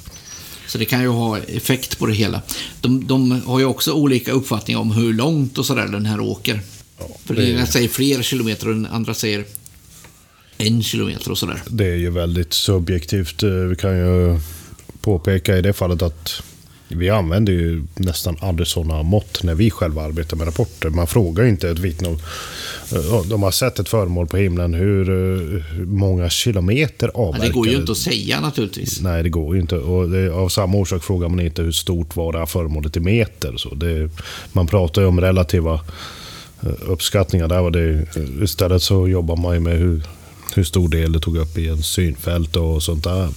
Så 0.68 0.78
det 0.78 0.86
kan 0.86 1.02
ju 1.02 1.08
ha 1.08 1.38
effekt 1.38 2.00
på 2.00 2.06
det 2.06 2.14
hela. 2.14 2.42
De, 2.82 3.08
de 3.08 3.42
har 3.46 3.60
ju 3.60 3.66
också 3.66 3.92
olika 3.94 4.32
uppfattningar 4.32 4.80
om 4.80 4.92
hur 4.92 5.14
långt 5.14 5.58
och 5.58 5.66
sådär 5.66 5.88
den 5.88 6.06
här 6.06 6.20
åker. 6.20 6.60
Ja, 7.00 7.06
För 7.26 7.34
det- 7.36 7.50
ena 7.52 7.66
säger 7.66 7.90
fler 7.90 8.22
kilometer 8.22 8.68
och 8.68 8.74
den 8.74 8.86
andra 8.86 9.14
säger 9.14 9.46
en 10.58 10.84
kilometer 10.84 11.32
och 11.32 11.38
sådär. 11.38 11.62
Det 11.70 11.86
är 11.86 11.96
ju 11.96 12.10
väldigt 12.10 12.54
subjektivt. 12.54 13.44
Eh, 13.44 13.50
Vi 13.50 13.76
kan 13.76 13.98
ju 13.98 14.40
påpeka 15.02 15.58
i 15.58 15.62
det 15.62 15.74
fallet 15.74 16.02
att 16.02 16.44
vi 16.96 17.10
använder 17.10 17.54
ju 17.54 17.84
nästan 17.96 18.38
aldrig 18.40 18.68
sådana 18.68 19.04
mått 19.04 19.44
när 19.44 19.56
vi 19.56 19.72
själva 19.72 20.02
arbetar 20.02 20.38
med 20.38 20.48
rapporter. 20.48 20.90
Man 20.90 21.08
frågar 21.08 21.44
ju 21.44 21.50
inte 21.50 21.70
ett 21.70 21.80
vittne 21.80 22.08
om 22.08 22.18
eh, 22.92 23.22
de 23.30 23.44
har 23.44 23.52
sett 23.52 23.80
ett 23.80 23.90
föremål 23.90 24.28
på 24.28 24.38
himlen. 24.38 24.74
Hur, 24.74 25.10
eh, 25.10 25.86
många 25.86 26.30
kilometer 26.30 27.12
Men 27.14 27.26
avverkar 27.26 27.48
det 27.48 27.54
går 27.54 27.68
ju 27.68 27.76
inte 27.76 27.92
att 27.92 27.98
säga 27.98 28.42
naturligtvis. 28.42 29.02
Nej, 29.02 29.24
det 29.24 29.30
går 29.30 29.56
ju 29.56 29.62
inte. 29.62 29.76
Och 29.76 30.10
det, 30.10 30.34
av 30.34 30.50
samma 30.50 30.78
orsak 30.78 31.04
frågar 31.04 31.30
man 31.30 31.40
inte 31.40 31.62
hur 31.62 31.72
stort 31.72 32.16
var 32.16 32.32
det 32.32 32.40
här 32.40 32.46
föremålet 32.46 32.98
i 32.98 33.00
meter. 33.00 33.58
Så 33.58 33.76
det, 33.76 34.10
man 34.54 34.68
pratar 34.68 35.02
ju 35.02 35.08
om 35.08 35.22
relativa 35.22 35.74
eh, 36.62 36.70
uppskattningar. 36.88 37.48
Där 37.48 37.62
var 37.62 37.72
det, 37.72 38.06
istället 38.44 38.82
så 38.82 39.08
jobbar 39.08 39.36
man 39.36 39.54
ju 39.54 39.60
med 39.60 39.78
hur, 39.78 40.02
hur 40.56 40.64
stor 40.64 40.90
del 40.90 41.12
det 41.12 41.20
tog 41.20 41.38
upp 41.38 41.58
i 41.58 41.68
en 41.68 41.84
synfält 41.84 42.56
och 42.56 42.84
sånt 42.84 43.04
där. 43.04 43.30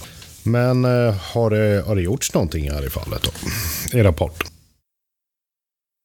Men 0.47 0.85
eh, 0.85 1.15
har, 1.33 1.49
det, 1.49 1.83
har 1.87 1.95
det 1.95 2.01
gjorts 2.01 2.33
någonting 2.33 2.71
här 2.71 2.85
i 2.85 2.89
fallet 2.89 3.23
då? 3.23 3.31
I 3.97 4.03
rapport? 4.03 4.43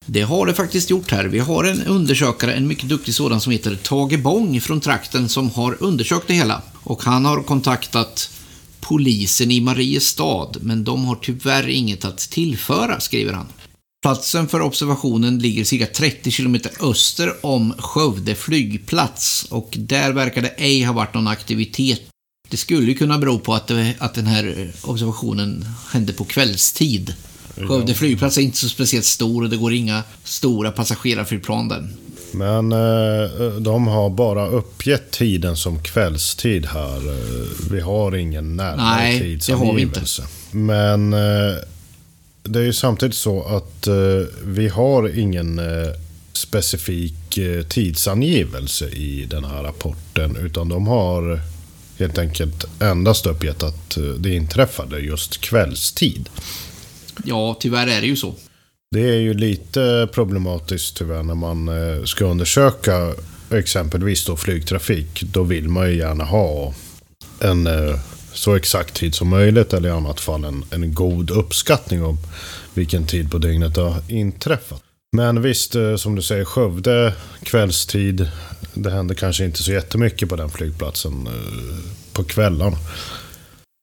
Det 0.06 0.22
har 0.22 0.46
det 0.46 0.54
faktiskt 0.54 0.90
gjort 0.90 1.10
här. 1.10 1.24
Vi 1.24 1.38
har 1.38 1.64
en 1.64 1.82
undersökare, 1.82 2.54
en 2.54 2.68
mycket 2.68 2.88
duktig 2.88 3.14
sådan 3.14 3.40
som 3.40 3.52
heter 3.52 3.76
Tage 3.76 4.22
Bång 4.22 4.60
från 4.60 4.80
trakten 4.80 5.28
som 5.28 5.50
har 5.50 5.76
undersökt 5.80 6.28
det 6.28 6.34
hela. 6.34 6.62
Och 6.82 7.02
han 7.02 7.24
har 7.24 7.42
kontaktat 7.42 8.30
polisen 8.80 9.50
i 9.50 9.60
Mariestad, 9.60 10.50
men 10.60 10.84
de 10.84 11.04
har 11.04 11.16
tyvärr 11.16 11.68
inget 11.68 12.04
att 12.04 12.18
tillföra, 12.18 13.00
skriver 13.00 13.32
han. 13.32 13.46
Platsen 14.02 14.48
för 14.48 14.60
observationen 14.60 15.38
ligger 15.38 15.64
cirka 15.64 15.86
30 15.86 16.30
kilometer 16.30 16.72
öster 16.80 17.46
om 17.46 17.74
Skövde 17.78 18.34
flygplats 18.34 19.46
och 19.50 19.74
där 19.78 20.12
verkar 20.12 20.42
det 20.42 20.54
ej 20.56 20.82
ha 20.82 20.92
varit 20.92 21.14
någon 21.14 21.28
aktivitet. 21.28 22.11
Det 22.52 22.58
skulle 22.58 22.86
ju 22.86 22.94
kunna 22.94 23.18
bero 23.18 23.38
på 23.38 23.54
att, 23.54 23.66
det, 23.66 23.94
att 23.98 24.14
den 24.14 24.26
här 24.26 24.70
observationen 24.82 25.64
hände 25.92 26.12
på 26.12 26.24
kvällstid. 26.24 27.14
Skövde 27.68 27.94
flygplats 27.94 28.38
är 28.38 28.42
inte 28.42 28.56
så 28.56 28.68
speciellt 28.68 29.04
stor 29.04 29.42
och 29.42 29.50
det 29.50 29.56
går 29.56 29.72
inga 29.72 30.02
stora 30.24 30.70
passagerarflygplan 30.70 31.68
där. 31.68 31.88
Men 32.32 32.72
eh, 32.72 33.56
de 33.60 33.86
har 33.86 34.10
bara 34.10 34.46
uppgett 34.46 35.10
tiden 35.10 35.56
som 35.56 35.82
kvällstid 35.82 36.66
här. 36.66 36.96
Eh, 36.96 37.46
Vi 37.70 37.80
har 37.80 38.14
ingen 38.16 38.56
närmare 38.56 38.96
Nej, 38.96 39.20
tidsangivelse. 39.20 40.22
Men 40.50 41.12
eh, 41.12 41.54
det 42.42 42.58
är 42.58 42.64
ju 42.64 42.72
samtidigt 42.72 43.16
så 43.16 43.42
att 43.42 43.86
eh, 43.86 43.94
vi 44.44 44.68
har 44.68 45.18
ingen 45.18 45.58
eh, 45.58 45.88
specifik 46.32 47.38
eh, 47.38 47.62
tidsangivelse 47.62 48.88
i 48.88 49.26
den 49.30 49.44
här 49.44 49.62
rapporten. 49.62 50.36
Utan 50.36 50.68
de 50.68 50.86
har 50.86 51.40
helt 52.02 52.18
enkelt 52.18 52.64
endast 52.80 53.26
uppgett 53.26 53.62
att 53.62 53.96
eh, 53.96 54.02
det 54.02 54.34
inträffade 54.34 54.98
just 54.98 55.40
kvällstid. 55.40 56.28
Ja, 57.24 57.56
tyvärr 57.60 57.86
är 57.86 58.00
det 58.00 58.06
ju 58.06 58.16
så. 58.16 58.34
Det 58.90 59.00
är 59.00 59.20
ju 59.20 59.34
lite 59.34 60.08
problematiskt 60.12 60.96
tyvärr 60.96 61.22
när 61.22 61.34
man 61.34 61.68
eh, 61.68 62.04
ska 62.04 62.24
undersöka 62.24 63.14
exempelvis 63.50 64.24
då 64.24 64.36
flygtrafik. 64.36 65.22
Då 65.22 65.42
vill 65.42 65.68
man 65.68 65.90
ju 65.90 65.96
gärna 65.96 66.24
ha 66.24 66.74
en 67.40 67.66
eh, 67.66 67.98
så 68.32 68.54
exakt 68.54 68.94
tid 68.94 69.14
som 69.14 69.28
möjligt 69.28 69.72
eller 69.72 69.88
i 69.88 69.92
annat 69.92 70.20
fall 70.20 70.44
en, 70.44 70.64
en 70.70 70.94
god 70.94 71.30
uppskattning 71.30 72.04
om 72.04 72.18
vilken 72.74 73.06
tid 73.06 73.30
på 73.30 73.38
dygnet 73.38 73.74
det 73.74 73.80
har 73.80 74.02
inträffat. 74.08 74.82
Men 75.16 75.42
visst, 75.42 75.74
eh, 75.74 75.96
som 75.96 76.14
du 76.14 76.22
säger, 76.22 76.44
Skövde 76.44 77.14
kvällstid. 77.42 78.28
Det 78.74 78.90
händer 78.90 79.14
kanske 79.14 79.44
inte 79.44 79.62
så 79.62 79.72
jättemycket 79.72 80.28
på 80.28 80.36
den 80.36 80.50
flygplatsen 80.50 81.26
eh, 81.26 82.12
på 82.12 82.24
kvällarna. 82.24 82.76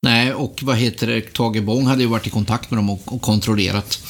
Nej, 0.02 0.34
och 0.34 0.60
vad 0.62 0.76
heter 0.76 1.06
det, 1.06 1.32
Tage 1.32 1.62
Bång 1.62 1.86
hade 1.86 2.02
ju 2.02 2.08
varit 2.08 2.26
i 2.26 2.30
kontakt 2.30 2.70
med 2.70 2.78
dem 2.78 2.90
och, 2.90 3.00
och 3.04 3.22
kontrollerat. 3.22 4.02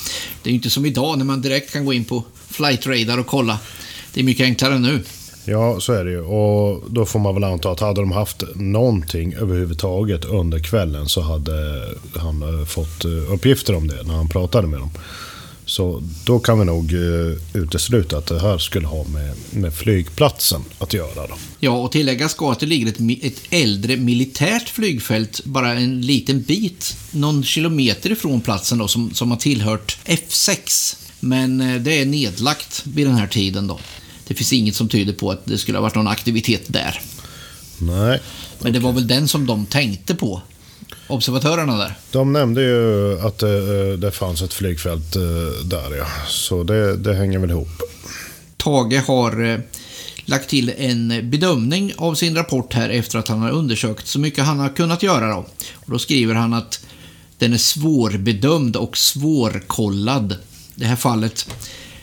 Det 0.43 0.49
är 0.49 0.53
ju 0.53 0.57
inte 0.57 0.71
som 0.71 0.87
idag 0.87 1.19
när 1.19 1.25
man 1.25 1.41
direkt 1.43 1.73
kan 1.73 1.85
gå 1.85 1.93
in 1.93 2.05
på 2.05 2.25
Flight 2.49 2.87
Radar 2.87 3.19
och 3.19 3.27
kolla. 3.27 3.59
Det 4.15 4.21
är 4.21 4.25
mycket 4.25 4.45
enklare 4.45 4.79
nu. 4.79 5.03
Ja, 5.45 5.81
så 5.81 5.93
är 5.93 6.05
det 6.05 6.11
ju. 6.11 6.21
Och 6.21 6.83
då 6.91 7.07
får 7.07 7.19
man 7.19 7.35
väl 7.35 7.45
anta 7.45 7.71
att 7.71 7.81
hade 7.81 8.01
de 8.01 8.13
haft 8.13 8.43
någonting 8.55 9.35
överhuvudtaget 9.35 10.25
under 10.25 10.59
kvällen 10.59 11.09
så 11.09 11.21
hade 11.21 11.89
han 12.17 12.43
eh, 12.43 12.65
fått 12.65 13.05
uppgifter 13.05 13.75
om 13.75 13.89
det 13.89 14.03
när 14.03 14.15
han 14.15 14.29
pratade 14.29 14.67
med 14.67 14.81
dem. 14.81 14.91
Så 15.71 16.03
då 16.25 16.39
kan 16.39 16.59
vi 16.59 16.65
nog 16.65 16.93
eh, 16.93 17.61
utesluta 17.63 18.19
att 18.19 18.27
det 18.27 18.41
här 18.41 18.59
skulle 18.59 18.87
ha 18.87 19.05
med, 19.05 19.35
med 19.51 19.75
flygplatsen 19.75 20.65
att 20.79 20.95
göra. 20.95 21.27
Då. 21.27 21.35
Ja, 21.61 21.71
och 21.71 21.93
tillägga 21.93 22.29
ska 22.29 22.53
att 22.53 22.61
det 22.61 22.67
ligger 22.67 22.89
ett, 22.89 23.25
ett 23.25 23.43
äldre 23.51 23.97
militärt 23.97 24.69
flygfält 24.69 25.45
bara 25.45 25.73
en 25.73 26.01
liten 26.01 26.43
bit, 26.43 26.97
någon 27.11 27.45
kilometer 27.45 28.13
ifrån 28.13 28.41
platsen 28.41 28.79
då, 28.79 28.89
som, 28.89 29.15
som 29.15 29.31
har 29.31 29.39
tillhört 29.39 29.99
F6. 30.05 30.97
Men 31.21 31.61
eh, 31.61 31.81
det 31.83 32.01
är 32.01 32.07
nedlagt 32.07 32.83
vid 32.87 33.07
den 33.07 33.17
här 33.17 33.27
tiden 33.27 33.67
då. 33.67 33.81
Det 34.27 34.35
finns 34.35 34.53
inget 34.53 34.75
som 34.75 34.89
tyder 34.89 35.13
på 35.13 35.31
att 35.31 35.47
det 35.47 35.59
skulle 35.59 35.79
ha 35.79 35.83
varit 35.83 35.95
någon 35.95 36.09
aktivitet 36.09 36.63
där. 36.67 37.01
Nej, 37.79 38.21
Men 38.59 38.73
det 38.73 38.79
var 38.79 38.93
väl 38.93 39.07
den 39.07 39.29
som 39.29 39.47
de 39.47 39.67
tänkte 39.67 40.15
på, 40.15 40.43
observatörerna 41.11 41.77
där. 41.77 41.95
de 42.13 42.33
nämnde 42.33 42.63
ju 42.63 43.21
att 43.21 43.39
det, 43.39 43.91
eh, 43.91 43.99
det 43.99 44.11
fanns 44.11 44.43
ett 44.43 44.53
flygfält 44.53 45.17
eh, 45.17 45.23
där 45.65 45.97
ja. 45.97 46.07
Så 46.27 46.63
det, 46.63 46.97
det 46.97 47.15
hänger 47.15 47.39
väl 47.39 47.51
ihop. 47.51 47.83
Tage 48.57 49.03
har 49.07 49.45
eh, 49.45 49.59
lagt 50.25 50.51
till 50.51 50.73
en 50.79 51.31
bedömning 51.31 51.93
av 51.97 52.15
sin 52.15 52.37
rapport 52.37 52.75
här 52.75 52.89
efter 52.89 53.19
att 53.19 53.29
han 53.29 53.39
har 53.39 53.51
undersökt 53.51 54.07
så 54.07 54.19
mycket 54.19 54.45
han 54.45 54.59
har 54.59 54.69
kunnat 54.69 55.03
göra. 55.03 55.31
Då, 55.31 55.47
och 55.75 55.91
då 55.91 55.99
skriver 55.99 56.35
han 56.35 56.53
att 56.53 56.87
den 57.39 57.53
är 57.53 57.59
svårbedömd 57.59 58.77
och 58.77 58.97
svårkollad. 58.97 60.37
Det 60.75 60.85
här 60.85 60.97
fallet 60.97 61.47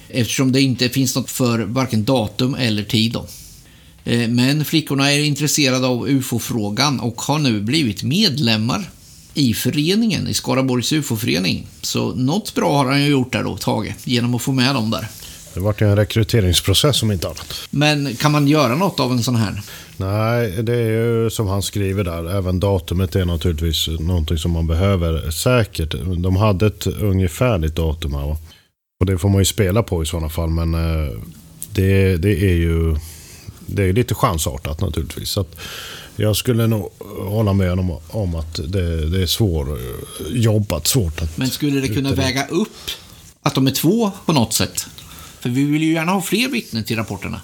eftersom 0.09 0.51
det 0.51 0.61
inte 0.61 0.89
finns 0.89 1.15
något 1.15 1.29
för 1.29 1.59
varken 1.59 2.03
datum 2.03 2.55
eller 2.55 2.83
tid. 2.83 3.11
Då. 3.11 3.27
Men 4.27 4.65
flickorna 4.65 5.11
är 5.11 5.19
intresserade 5.19 5.87
av 5.87 6.09
UFO-frågan 6.09 6.99
och 6.99 7.21
har 7.21 7.39
nu 7.39 7.61
blivit 7.61 8.03
medlemmar 8.03 8.89
i 9.37 9.53
föreningen, 9.53 10.27
i 10.27 10.33
Skaraborgs 10.33 10.93
UFO-förening. 10.93 11.67
Så 11.81 12.15
något 12.15 12.55
bra 12.55 12.77
har 12.77 12.85
han 12.85 13.03
ju 13.03 13.07
gjort 13.07 13.33
där 13.33 13.43
då, 13.43 13.57
Tage, 13.57 13.93
genom 14.03 14.35
att 14.35 14.41
få 14.41 14.51
med 14.51 14.75
dem 14.75 14.91
där. 14.91 15.07
Det 15.53 15.59
vart 15.59 15.81
ju 15.81 15.89
en 15.89 15.95
rekryteringsprocess 15.95 17.03
om 17.03 17.11
inte 17.11 17.27
annat. 17.27 17.53
Men 17.69 18.15
kan 18.15 18.31
man 18.31 18.47
göra 18.47 18.75
något 18.75 18.99
av 18.99 19.11
en 19.11 19.23
sån 19.23 19.35
här? 19.35 19.61
Nej, 19.97 20.63
det 20.63 20.75
är 20.75 20.89
ju 20.89 21.29
som 21.29 21.47
han 21.47 21.61
skriver 21.61 22.03
där. 22.03 22.37
Även 22.37 22.59
datumet 22.59 23.15
är 23.15 23.25
naturligtvis 23.25 23.87
någonting 23.87 24.37
som 24.37 24.51
man 24.51 24.67
behöver 24.67 25.31
säkert. 25.31 25.95
De 26.17 26.35
hade 26.35 26.67
ett 26.67 26.87
ungefärligt 26.87 27.75
datum 27.75 28.13
här 28.13 28.27
va? 28.27 28.37
Och 28.99 29.05
det 29.05 29.17
får 29.17 29.29
man 29.29 29.39
ju 29.39 29.45
spela 29.45 29.83
på 29.83 30.03
i 30.03 30.05
sådana 30.05 30.29
fall. 30.29 30.49
Men 30.49 30.73
eh, 30.73 31.11
det, 31.71 32.17
det 32.17 32.43
är 32.43 32.55
ju 32.55 32.95
det 33.65 33.83
är 33.83 33.93
lite 33.93 34.15
chansartat 34.15 34.81
naturligtvis. 34.81 35.29
Så 35.29 35.41
att 35.41 35.55
jag 36.19 36.35
skulle 36.35 36.67
nog 36.67 36.91
hålla 37.19 37.53
med 37.53 37.71
om, 37.71 37.97
om 38.07 38.35
att 38.35 38.55
det, 38.55 39.09
det 39.09 39.21
är 39.21 39.27
svårjobbat. 39.27 40.87
Svårt 40.87 41.21
att 41.21 41.37
Men 41.37 41.49
skulle 41.49 41.81
det 41.81 41.87
kunna 41.87 42.11
väga 42.11 42.47
upp 42.47 42.91
att 43.41 43.55
de 43.55 43.67
är 43.67 43.71
två 43.71 44.11
på 44.25 44.33
något 44.33 44.53
sätt? 44.53 44.85
För 45.39 45.49
vi 45.49 45.63
vill 45.63 45.83
ju 45.83 45.93
gärna 45.93 46.11
ha 46.11 46.21
fler 46.21 46.49
vittnen 46.49 46.83
till 46.83 46.97
rapporterna. 46.97 47.41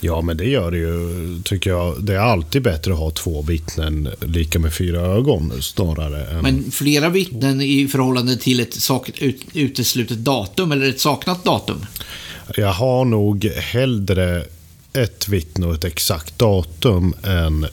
Ja, 0.00 0.20
men 0.20 0.36
det 0.36 0.44
gör 0.44 0.70
det 0.70 0.78
ju, 0.78 1.42
tycker 1.44 1.70
jag. 1.70 2.02
Det 2.02 2.14
är 2.14 2.18
alltid 2.18 2.62
bättre 2.62 2.92
att 2.92 2.98
ha 2.98 3.10
två 3.10 3.42
vittnen 3.42 4.08
lika 4.20 4.58
med 4.58 4.74
fyra 4.74 5.00
ögon 5.00 5.52
snarare 5.60 6.26
än... 6.26 6.42
Men 6.42 6.70
flera 6.70 7.08
vittnen 7.08 7.60
i 7.60 7.88
förhållande 7.88 8.36
till 8.36 8.60
ett 8.60 8.74
sak, 8.74 9.10
ut, 9.18 9.42
uteslutet 9.52 10.18
datum 10.18 10.72
eller 10.72 10.88
ett 10.88 11.00
saknat 11.00 11.44
datum. 11.44 11.86
Jag 12.56 12.72
har 12.72 13.04
nog 13.04 13.44
hellre 13.44 14.44
ett 14.96 15.28
vittne 15.28 15.66
och 15.66 15.74
ett 15.74 15.84
exakt 15.84 16.38
datum 16.38 17.14
än 17.22 17.66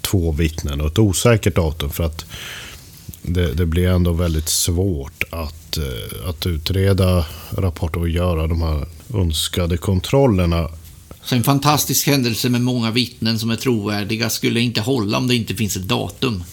två 0.00 0.32
vittnen 0.32 0.80
och 0.80 0.86
ett 0.86 0.98
osäkert 0.98 1.56
datum. 1.56 1.90
För 1.90 2.04
att 2.04 2.24
det, 3.22 3.54
det 3.54 3.66
blir 3.66 3.88
ändå 3.88 4.12
väldigt 4.12 4.48
svårt 4.48 5.24
att, 5.30 5.76
eh, 5.76 6.28
att 6.28 6.46
utreda 6.46 7.26
rapporter 7.50 8.00
och 8.00 8.08
göra 8.08 8.46
de 8.46 8.62
här 8.62 8.86
önskade 9.14 9.76
kontrollerna. 9.76 10.68
Så 11.24 11.34
en 11.34 11.44
fantastisk 11.44 12.06
händelse 12.06 12.48
med 12.48 12.60
många 12.60 12.90
vittnen 12.90 13.38
som 13.38 13.50
är 13.50 13.56
trovärdiga 13.56 14.30
skulle 14.30 14.60
inte 14.60 14.80
hålla 14.80 15.18
om 15.18 15.28
det 15.28 15.34
inte 15.34 15.54
finns 15.54 15.76
ett 15.76 15.88
datum. 15.88 16.44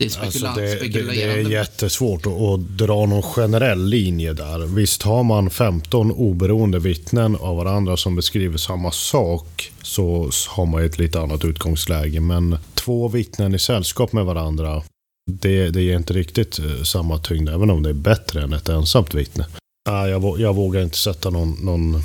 Det 0.00 0.04
är 0.04 0.24
Alltså 0.24 0.38
spekulant, 0.38 0.56
det, 0.56 0.88
det, 0.88 1.02
det 1.02 1.22
är 1.22 1.50
jättesvårt 1.50 2.26
att, 2.26 2.32
att 2.32 2.60
dra 2.60 3.06
någon 3.06 3.22
generell 3.22 3.84
linje 3.84 4.32
där. 4.32 4.66
Visst 4.66 5.02
har 5.02 5.22
man 5.22 5.50
15 5.50 6.12
oberoende 6.12 6.78
vittnen 6.78 7.36
av 7.36 7.56
varandra 7.56 7.96
som 7.96 8.16
beskriver 8.16 8.58
samma 8.58 8.92
sak 8.92 9.72
så 9.82 10.30
har 10.48 10.66
man 10.66 10.84
ett 10.84 10.98
lite 10.98 11.20
annat 11.20 11.44
utgångsläge. 11.44 12.20
Men 12.20 12.58
två 12.74 13.08
vittnen 13.08 13.54
i 13.54 13.58
sällskap 13.58 14.12
med 14.12 14.24
varandra, 14.24 14.82
det, 15.30 15.70
det 15.70 15.82
ger 15.82 15.96
inte 15.96 16.12
riktigt 16.12 16.58
eh, 16.58 16.82
samma 16.82 17.18
tyngd, 17.18 17.48
även 17.48 17.70
om 17.70 17.82
det 17.82 17.88
är 17.88 17.94
bättre 17.94 18.42
än 18.42 18.52
ett 18.52 18.68
ensamt 18.68 19.14
vittne. 19.14 19.46
Jag, 19.84 20.40
jag 20.40 20.54
vågar 20.54 20.82
inte 20.82 20.98
sätta 20.98 21.30
någon, 21.30 21.50
någon 21.50 22.02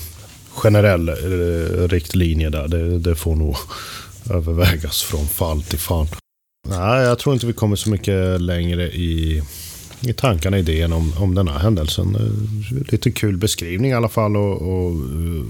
generell 0.49 1.09
eh, 1.09 1.87
riktlinje 1.87 2.49
där. 2.49 2.67
Det, 2.67 2.99
det 2.99 3.15
får 3.15 3.35
nog 3.35 3.55
övervägas 4.29 5.03
från 5.03 5.27
fall 5.27 5.63
till 5.63 5.79
fall. 5.79 6.07
Nej, 6.67 7.03
jag 7.03 7.19
tror 7.19 7.33
inte 7.33 7.47
vi 7.47 7.53
kommer 7.53 7.75
så 7.75 7.89
mycket 7.89 8.41
längre 8.41 8.83
i, 8.91 9.43
i 10.01 10.13
tankarna, 10.13 10.59
idén 10.59 10.93
om, 10.93 11.13
om 11.17 11.35
den 11.35 11.47
här 11.47 11.59
händelsen. 11.59 12.15
Eh, 12.15 12.91
lite 12.91 13.11
kul 13.11 13.37
beskrivning 13.37 13.91
i 13.91 13.93
alla 13.93 14.09
fall 14.09 14.37
och, 14.37 14.61
och 14.61 14.91
eh, 14.91 15.45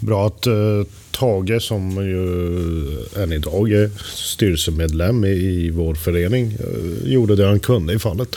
bra 0.00 0.26
att 0.26 0.46
eh, 0.46 0.82
Tage 1.10 1.62
som 1.62 1.90
ju 1.90 3.22
än 3.22 3.32
idag 3.32 3.72
är 3.72 3.90
styrelsemedlem 4.14 5.24
i, 5.24 5.28
i 5.28 5.70
vår 5.70 5.94
förening 5.94 6.52
eh, 6.52 7.12
gjorde 7.12 7.36
det 7.36 7.46
han 7.46 7.60
kunde 7.60 7.92
i 7.92 7.98
fallet. 7.98 8.36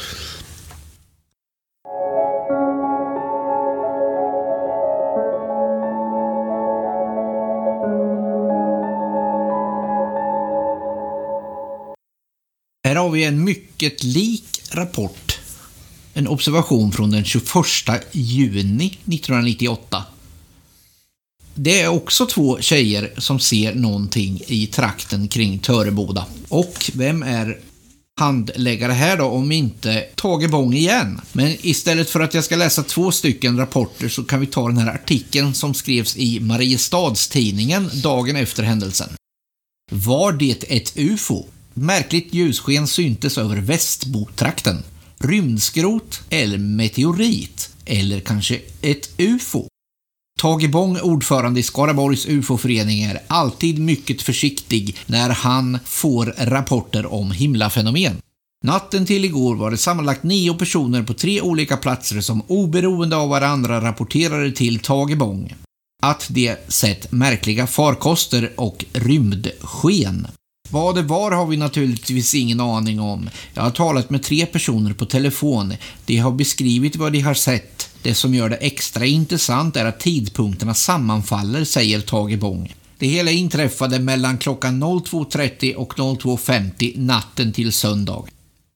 Har 13.00 13.10
vi 13.10 13.24
en 13.24 13.44
mycket 13.44 14.04
lik 14.04 14.62
rapport. 14.72 15.40
En 16.14 16.28
observation 16.28 16.92
från 16.92 17.12
den 17.12 17.24
21 17.24 17.46
juni 18.12 18.86
1998. 18.86 20.04
Det 21.54 21.82
är 21.82 21.88
också 21.88 22.26
två 22.26 22.62
tjejer 22.62 23.12
som 23.18 23.40
ser 23.40 23.76
någonting 23.76 24.42
i 24.48 24.68
trakten 24.68 25.28
kring 25.28 25.60
Töreboda. 25.60 26.26
Och 26.48 26.92
vem 26.94 27.24
är 27.24 27.60
handläggare 28.20 28.92
här 28.92 29.18
då 29.18 29.26
om 29.26 29.52
inte 29.52 30.06
Tage 30.16 30.50
Bång 30.50 30.74
igen? 30.74 31.22
Men 31.32 31.56
istället 31.62 32.10
för 32.10 32.20
att 32.20 32.34
jag 32.34 32.44
ska 32.44 32.56
läsa 32.56 32.84
två 32.84 33.12
stycken 33.12 33.58
rapporter 33.58 34.10
så 34.10 34.24
kan 34.24 34.40
vi 34.40 34.46
ta 34.46 34.68
den 34.68 34.78
här 34.78 34.94
artikeln 34.94 35.54
som 35.54 35.74
skrevs 35.74 36.18
i 36.18 36.40
Mariestadstidningen 36.40 37.90
dagen 37.94 38.36
efter 38.36 38.64
händelsen. 38.64 39.10
Var 39.92 40.32
det 40.32 40.64
ett 40.70 40.98
UFO? 40.98 41.46
Märkligt 41.82 42.34
ljussken 42.34 42.88
syntes 42.88 43.38
över 43.38 43.58
Västbotrakten. 43.58 44.84
Rymdskrot 45.18 46.22
eller 46.30 46.58
meteorit? 46.58 47.70
Eller 47.86 48.20
kanske 48.20 48.60
ett 48.82 49.10
UFO? 49.18 49.68
Tage 50.42 50.70
Bång, 50.70 51.00
ordförande 51.00 51.60
i 51.60 51.64
Skaraborgs 51.64 52.26
UFO-förening, 52.26 53.04
är 53.04 53.20
alltid 53.28 53.80
mycket 53.80 54.22
försiktig 54.22 54.98
när 55.06 55.30
han 55.30 55.80
får 55.86 56.34
rapporter 56.38 57.14
om 57.14 57.32
himlafenomen. 57.32 58.18
Natten 58.66 59.06
till 59.06 59.26
igår 59.26 59.56
var 59.56 59.72
det 59.72 59.78
sammanlagt 59.78 60.24
nio 60.24 60.54
personer 60.54 61.04
på 61.04 61.14
tre 61.14 61.42
olika 61.42 61.78
platser 61.78 62.22
som 62.22 62.42
oberoende 62.48 63.16
av 63.16 63.30
varandra 63.30 63.82
rapporterade 63.82 64.52
till 64.52 64.80
Tage 64.80 65.18
Bång 65.18 65.54
att 66.02 66.28
de 66.30 66.56
sett 66.68 67.12
märkliga 67.12 67.68
farkoster 67.68 68.52
och 68.56 68.86
rymdsken. 68.94 70.28
Vad 70.72 70.96
det 70.96 71.02
var 71.02 71.32
har 71.32 71.46
vi 71.46 71.58
naturligtvis 71.58 72.36
ingen 72.36 72.60
aning 72.60 73.00
om. 73.00 73.30
Jag 73.54 73.64
har 73.64 73.72
talat 73.72 74.10
med 74.10 74.24
tre 74.24 74.46
personer 74.46 74.94
på 74.94 75.06
telefon. 75.06 75.74
De 76.06 76.18
har 76.18 76.32
beskrivit 76.32 76.96
vad 76.96 77.14
de 77.14 77.20
har 77.20 77.34
sett. 77.34 77.90
Det 78.02 78.14
som 78.14 78.34
gör 78.34 78.50
det 78.50 78.56
extra 78.56 79.06
intressant 79.06 79.78
är 79.78 79.86
att 79.86 80.00
tidpunkterna 80.00 80.74
sammanfaller, 80.74 81.64
säger 81.64 82.02
Tage 82.02 82.40
Bång. 82.40 82.74
Det 82.98 83.08
hela 83.08 83.32
inträffade 83.32 84.00
mellan 84.00 84.38
klockan 84.38 84.84
02.30 84.84 85.76
och 85.76 85.94
02.50 85.94 87.00
natten 87.00 87.54
till 87.54 87.72
söndag. 87.72 88.24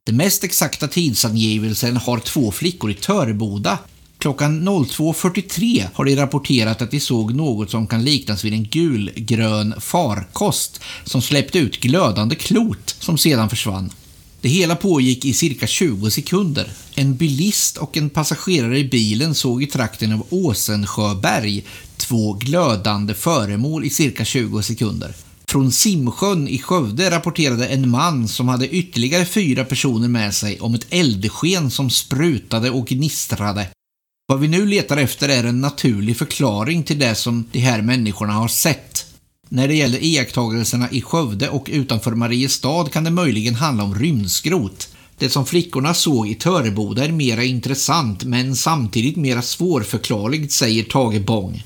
Den 0.06 0.18
mest 0.18 0.44
exakta 0.44 0.88
tidsangivelsen 0.88 1.98
har 1.98 2.20
två 2.20 2.52
flickor 2.52 2.92
i 2.92 2.94
Töreboda. 2.94 3.78
Klockan 4.24 4.70
02.43 4.70 5.88
har 5.94 6.06
de 6.06 6.16
rapporterat 6.16 6.82
att 6.82 6.92
de 6.92 7.00
såg 7.00 7.36
något 7.36 7.72
som 7.72 7.88
kan 7.88 8.04
liknas 8.04 8.44
vid 8.44 8.54
en 8.54 8.64
gulgrön 8.64 9.74
farkost 9.80 10.82
som 11.04 11.22
släppte 11.22 11.60
ut 11.60 11.80
glödande 11.80 12.36
klot 12.36 12.96
som 13.00 13.18
sedan 13.18 13.50
försvann. 13.50 13.90
Det 14.42 14.50
hela 14.50 14.76
pågick 14.76 15.26
i 15.26 15.34
cirka 15.34 15.68
20 15.68 16.10
sekunder. 16.10 16.72
En 16.96 17.16
bilist 17.16 17.78
och 17.78 17.98
en 17.98 18.10
passagerare 18.10 18.80
i 18.80 18.84
bilen 18.84 19.36
såg 19.36 19.64
i 19.64 19.68
trakten 19.68 20.14
av 20.14 20.26
Åsensjöberg 20.30 21.66
två 21.98 22.34
glödande 22.34 23.14
föremål 23.14 23.86
i 23.86 23.90
cirka 23.90 24.26
20 24.26 24.62
sekunder. 24.62 25.16
Från 25.48 25.72
Simsjön 25.72 26.48
i 26.48 26.60
Skövde 26.60 27.12
rapporterade 27.12 27.68
en 27.68 27.90
man 27.90 28.28
som 28.28 28.48
hade 28.48 28.70
ytterligare 28.70 29.26
fyra 29.26 29.66
personer 29.66 30.08
med 30.08 30.34
sig 30.34 30.60
om 30.60 30.74
ett 30.74 30.88
eldsken 30.90 31.72
som 31.72 31.90
sprutade 31.90 32.70
och 32.70 32.88
gnistrade. 32.88 33.68
Vad 34.28 34.40
vi 34.40 34.48
nu 34.48 34.66
letar 34.66 34.98
efter 34.98 35.30
är 35.30 35.44
en 35.44 35.62
naturlig 35.62 36.18
förklaring 36.18 36.84
till 36.84 37.00
det 37.00 37.16
som 37.16 37.46
de 37.52 37.60
här 37.60 37.82
människorna 37.82 38.34
har 38.34 38.48
sett. 38.48 39.06
När 39.50 39.68
det 39.68 39.76
gäller 39.76 40.04
iakttagelserna 40.04 40.92
i 40.92 41.02
Skövde 41.02 41.50
och 41.50 41.70
utanför 41.72 42.12
Mariestad 42.12 42.86
kan 42.92 43.04
det 43.04 43.12
möjligen 43.12 43.56
handla 43.56 43.84
om 43.84 43.96
rymdskrot. 43.96 44.90
Det 45.18 45.30
som 45.30 45.46
flickorna 45.46 45.94
såg 45.94 46.28
i 46.28 46.36
Töreboda 46.36 47.06
är 47.06 47.12
mera 47.12 47.44
intressant 47.44 48.24
men 48.24 48.56
samtidigt 48.56 49.16
mera 49.16 49.42
svårförklarligt, 49.42 50.52
säger 50.52 50.84
Tage 50.84 51.26
Bång. 51.26 51.64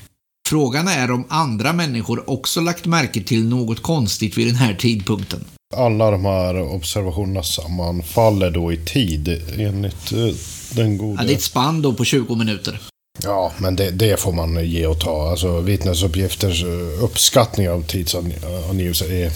Frågan 0.48 0.88
är 0.88 1.12
om 1.12 1.26
andra 1.30 1.74
människor 1.74 2.30
också 2.30 2.62
lagt 2.62 2.86
märke 2.86 3.24
till 3.24 3.46
något 3.46 3.82
konstigt 3.82 4.38
vid 4.38 4.48
den 4.48 4.56
här 4.56 4.74
tidpunkten. 4.74 5.46
Alla 5.76 6.12
de 6.12 6.26
här 6.26 6.62
observationerna 6.62 7.44
sammanfaller 7.44 8.52
då 8.52 8.74
i 8.74 8.78
tid 8.78 9.42
enligt 9.58 10.12
eh, 10.12 10.36
den 10.72 10.98
goda... 10.98 11.22
Ja, 11.22 11.28
det 11.28 11.34
är 11.34 11.36
ett 11.36 11.42
spann 11.42 11.82
då 11.82 11.94
på 11.94 12.06
20 12.06 12.36
minuter. 12.36 12.80
Ja, 13.24 13.52
men 13.58 13.76
det, 13.76 13.92
det 13.92 14.20
får 14.20 14.32
man 14.32 14.66
ge 14.66 14.86
och 14.86 15.00
ta. 15.00 15.30
Alltså 15.30 15.62
vittnesuppgifters 15.62 16.64
eh, 16.64 17.04
uppskattning 17.04 17.70
av 17.70 17.84
tidsangivelser 17.84 19.14
är 19.14 19.32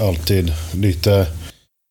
alltid 0.00 0.52
lite, 0.74 1.26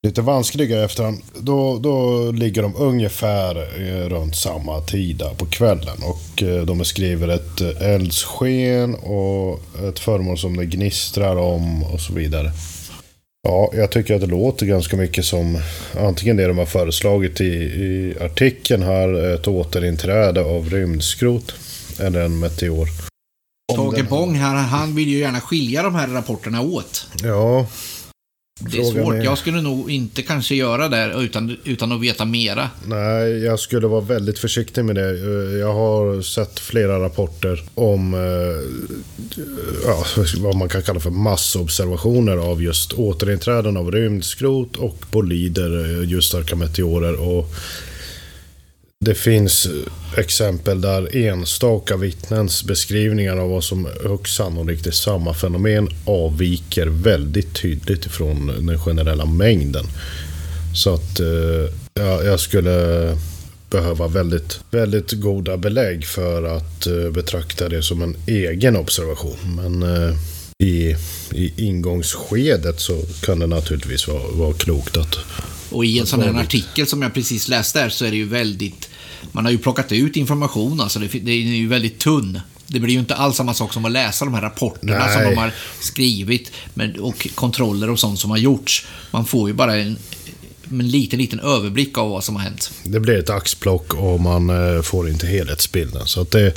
lite 0.08 0.21
vanskliga 0.21 0.84
efterhand. 0.84 1.21
Då, 1.39 1.80
då 1.80 2.32
ligger 2.32 2.62
de 2.62 2.76
ungefär 2.76 3.56
eh, 3.56 4.10
runt 4.10 4.36
samma 4.36 4.82
tid 4.82 5.24
på 5.38 5.45
kvällen. 5.45 5.97
Och 6.04 6.43
de 6.65 6.78
beskriver 6.78 7.28
ett 7.28 7.62
eldsken 7.82 8.95
och 8.95 9.60
ett 9.89 10.00
föremål 10.00 10.38
som 10.38 10.58
det 10.58 10.65
gnistrar 10.65 11.36
om 11.36 11.84
och 11.84 12.02
så 12.02 12.13
vidare. 12.13 12.52
Ja, 13.43 13.71
jag 13.73 13.91
tycker 13.91 14.15
att 14.15 14.21
det 14.21 14.27
låter 14.27 14.65
ganska 14.65 14.97
mycket 14.97 15.25
som 15.25 15.62
antingen 15.99 16.38
det 16.38 16.47
de 16.47 16.58
har 16.58 16.65
föreslagit 16.65 17.41
i, 17.41 17.54
i 17.54 18.15
artikeln 18.21 18.84
här, 18.84 19.34
ett 19.36 19.47
återinträde 19.47 20.41
av 20.41 20.69
rymdskrot, 20.69 21.56
eller 21.99 22.21
en 22.21 22.39
meteor. 22.39 22.89
Tage 23.75 24.10
Bång 24.10 24.36
här, 24.36 24.56
han 24.56 24.95
vill 24.95 25.10
ju 25.10 25.17
gärna 25.17 25.41
skilja 25.41 25.84
de 25.84 25.95
här 25.95 26.08
rapporterna 26.08 26.62
åt. 26.62 27.08
Ja, 27.23 27.67
Det 28.71 28.78
är 28.78 28.84
svårt. 28.84 29.13
är- 29.15 29.24
Jag 29.24 29.38
skulle 29.38 29.62
nog 29.62 29.91
inte 29.91 30.21
kanske 30.21 30.56
göra 30.56 30.88
det 30.89 31.13
utan, 31.17 31.58
utan 31.63 31.91
att 31.91 32.02
veta 32.02 32.26
mera. 32.26 32.69
nej, 32.86 33.43
jag 33.43 33.60
skulle 33.60 33.88
vara 33.88 34.02
väldigt 34.02 34.39
försiktig 34.39 34.86
med 34.86 34.95
det. 34.95 35.10
Eh, 35.10 35.60
Jag 35.60 35.74
har 35.74 36.21
sett 36.21 36.60
flera 36.60 37.00
rapporter 37.00 37.63
om 37.76 38.13
eh, 38.13 38.19
ja, 39.86 40.06
vad 40.38 40.56
man 40.56 40.69
kan 40.69 40.82
kalla 40.82 41.00
för 41.00 41.10
massobservationer 41.10 42.38
av 42.38 42.63
just 42.63 42.93
återinträden 42.93 43.78
av 43.78 43.91
rymdskrot 43.91 44.78
och 44.78 45.06
bolider, 45.12 46.00
eh, 46.02 46.10
ljusstarka 46.10 46.56
meteorer. 46.56 47.13
Och 47.19 47.47
det 49.04 49.16
finns 49.16 49.66
eh, 49.66 50.20
exempel 50.20 50.82
där 50.82 51.16
enstaka 51.16 51.98
vittnens 51.98 52.64
beskrivningar 52.64 53.38
av 53.38 53.50
vad 53.50 53.64
som 53.64 53.88
högst 54.04 54.36
sannolikt 54.36 54.88
är 54.88 54.92
samma 54.92 55.34
fenomen 55.34 55.90
avviker 56.06 56.88
väldigt 56.88 57.62
tydligt 57.62 58.06
från 58.06 58.48
den 58.68 58.80
generella 58.80 59.26
mängden. 59.26 59.86
Så 60.76 60.94
att 60.94 61.20
eh, 61.20 61.74
ja, 61.94 62.24
jag 62.24 62.40
skulle 62.40 63.18
behöva 63.70 64.08
väldigt, 64.08 64.60
väldigt 64.72 65.12
goda 65.12 65.58
belägg 65.58 66.06
för 66.06 66.44
att 66.58 66.88
eh, 66.88 67.10
betrakta 67.12 67.70
det 67.70 67.84
som 67.84 68.02
en 68.02 68.16
egen 68.28 68.76
observation. 68.76 69.38
Men 69.56 69.84
eh, 69.84 70.16
i, 70.58 70.96
i 71.34 71.54
ingångsskedet 71.58 72.80
så 72.80 73.02
kan 73.22 73.40
det 73.40 73.48
naturligtvis 73.48 74.08
vara, 74.08 74.32
vara 74.32 74.54
klokt 74.54 74.98
att... 74.98 75.18
Och 75.70 75.86
i 75.86 76.00
en 76.00 76.06
sån 76.06 76.22
här 76.22 76.34
artikel 76.34 76.88
som 76.88 77.02
jag 77.02 77.14
precis 77.14 77.48
läste 77.48 77.80
där 77.80 77.90
så 77.90 78.06
är 78.06 78.10
det 78.12 78.18
ju 78.18 78.28
väldigt... 78.28 78.90
Man 79.31 79.45
har 79.45 79.51
ju 79.51 79.57
plockat 79.57 79.91
ut 79.91 80.15
information, 80.15 80.81
alltså 80.81 80.99
det, 80.99 81.07
det 81.07 81.31
är 81.31 81.38
ju 81.38 81.67
väldigt 81.67 81.99
tunn. 81.99 82.41
Det 82.67 82.79
blir 82.79 82.93
ju 82.93 82.99
inte 82.99 83.15
alls 83.15 83.38
samma 83.38 83.53
sak 83.53 83.73
som 83.73 83.86
att 83.86 83.91
läsa 83.91 84.25
de 84.25 84.34
här 84.34 84.41
rapporterna 84.41 85.07
som 85.07 85.21
Nej. 85.21 85.29
de 85.29 85.38
har 85.38 85.51
skrivit 85.79 86.51
men, 86.73 86.99
och 86.99 87.27
kontroller 87.36 87.89
och 87.89 87.99
sånt 87.99 88.19
som 88.19 88.29
har 88.29 88.38
gjorts. 88.38 88.88
Man 89.12 89.25
får 89.25 89.49
ju 89.49 89.53
bara 89.53 89.75
en 89.75 89.97
en 90.79 90.89
liten, 90.89 91.19
liten 91.19 91.39
överblick 91.39 91.97
av 91.97 92.10
vad 92.10 92.23
som 92.23 92.36
har 92.36 92.43
hänt. 92.43 92.71
Det 92.84 92.99
blir 92.99 93.19
ett 93.19 93.29
axplock 93.29 93.93
och 93.93 94.19
man 94.19 94.49
eh, 94.49 94.81
får 94.81 95.10
inte 95.10 95.27
helhetsbilden. 95.27 96.07
Så 96.07 96.21
att 96.21 96.31
det... 96.31 96.53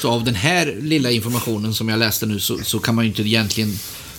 Så 0.00 0.10
av 0.10 0.24
den 0.24 0.34
här 0.34 0.76
lilla 0.80 1.10
informationen 1.10 1.74
som 1.74 1.88
jag 1.88 1.98
läste 1.98 2.26
nu 2.26 2.40
så, 2.40 2.58
så 2.62 2.78
kan 2.78 2.94
man 2.94 3.04
ju 3.04 3.08
inte 3.08 3.22
egentligen 3.22 3.78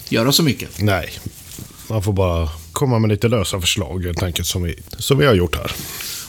göra 0.09 0.31
så 0.31 0.43
mycket. 0.43 0.81
Nej, 0.81 1.09
man 1.87 2.03
får 2.03 2.13
bara 2.13 2.49
komma 2.71 2.99
med 2.99 3.09
lite 3.09 3.27
lösa 3.27 3.61
förslag 3.61 4.05
helt 4.05 4.23
enkelt 4.23 4.47
som 4.47 4.63
vi, 4.63 4.79
som 4.97 5.17
vi 5.17 5.25
har 5.25 5.33
gjort 5.33 5.55
här. 5.55 5.71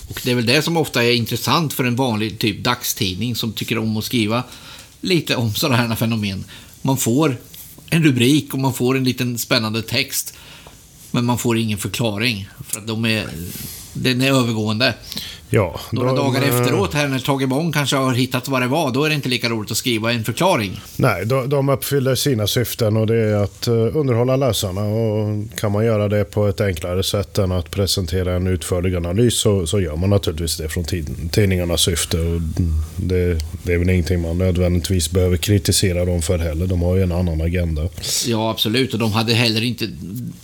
Och 0.09 0.21
det 0.25 0.31
är 0.31 0.35
väl 0.35 0.47
det 0.47 0.63
som 0.63 0.77
ofta 0.77 1.05
är 1.05 1.13
intressant 1.13 1.73
för 1.73 1.85
en 1.85 1.97
vanlig 1.97 2.39
typ 2.39 2.65
dagstidning 2.65 3.37
som 3.37 3.53
tycker 3.53 3.79
om 3.79 3.97
att 3.97 4.05
skriva 4.05 4.43
lite 5.01 5.37
om 5.37 5.55
sådana 5.55 5.77
här 5.77 5.97
fenomen. 5.97 6.45
Man 6.83 6.97
får 6.97 7.37
en 7.91 8.05
rubrik 8.05 8.55
och 8.55 8.61
man 8.61 8.75
får 8.75 8.97
en 8.97 9.05
liten 9.05 9.39
spännande 9.39 9.83
text. 9.83 10.35
Men 11.11 11.25
man 11.25 11.39
får 11.39 11.59
ingen 11.59 11.79
förklaring. 11.79 12.49
För 12.69 12.81
att 12.81 12.87
de 12.87 13.05
är, 13.05 13.29
den 13.93 14.21
är 14.21 14.29
övergående. 14.33 14.95
Ja, 15.51 15.81
Några 15.93 16.11
då- 16.11 16.17
dagar 16.17 16.43
efteråt, 16.43 16.95
här 16.95 17.09
när 17.09 17.19
Tage 17.19 17.49
Bong 17.49 17.73
kanske 17.73 17.97
har 17.97 18.13
hittat 18.15 18.49
vad 18.49 18.63
det 18.63 18.67
var, 18.67 18.91
då 18.91 19.05
är 19.05 19.09
det 19.09 19.15
inte 19.15 19.29
lika 19.29 19.49
roligt 19.49 19.71
att 19.71 19.77
skriva 19.77 20.13
en 20.13 20.25
förklaring. 20.25 20.81
Nej, 20.97 21.27
de, 21.27 21.49
de 21.49 21.69
uppfyller 21.69 22.15
sina 22.15 22.47
syften 22.47 22.97
och 22.97 23.07
det 23.07 23.17
är 23.17 23.35
att 23.35 23.67
eh, 23.67 23.73
underhålla 23.75 24.37
läsarna. 24.37 24.81
Och 24.81 25.45
kan 25.61 25.73
man 25.73 25.85
göra 25.85 26.09
det 26.09 26.25
på 26.25 26.47
ett 26.49 26.61
enklare 26.61 27.03
sätt 27.03 27.39
än 27.39 27.53
att 27.53 27.71
presentera 27.71 28.35
en 28.37 28.47
utförlig 28.47 28.95
analys 28.95 29.39
så, 29.39 29.67
så 29.67 29.81
gör 29.81 29.97
man 29.97 30.11
naturligtvis 30.11 30.57
det 30.57 30.69
från 30.69 30.85
tid, 30.85 31.29
tidningarnas 31.33 31.81
syfte. 31.81 32.21
Och 32.21 32.41
det, 32.97 33.39
det 33.63 33.73
är 33.73 33.79
väl 33.79 33.91
ingenting 33.91 34.21
man 34.23 34.39
nödvändigtvis 34.39 35.11
behöver 35.11 35.37
kritisera 35.37 36.05
dem 36.05 36.23
för 36.23 36.39
heller. 36.39 36.67
De 36.67 36.83
har 36.83 36.97
ju 36.97 37.03
en 37.03 37.13
annan 37.13 37.41
agenda. 37.41 37.89
Ja, 38.27 38.51
absolut. 38.51 38.93
Och 38.93 38.99
de 38.99 39.13
hade 39.13 39.33
heller 39.35 39.63
inte... 39.65 39.89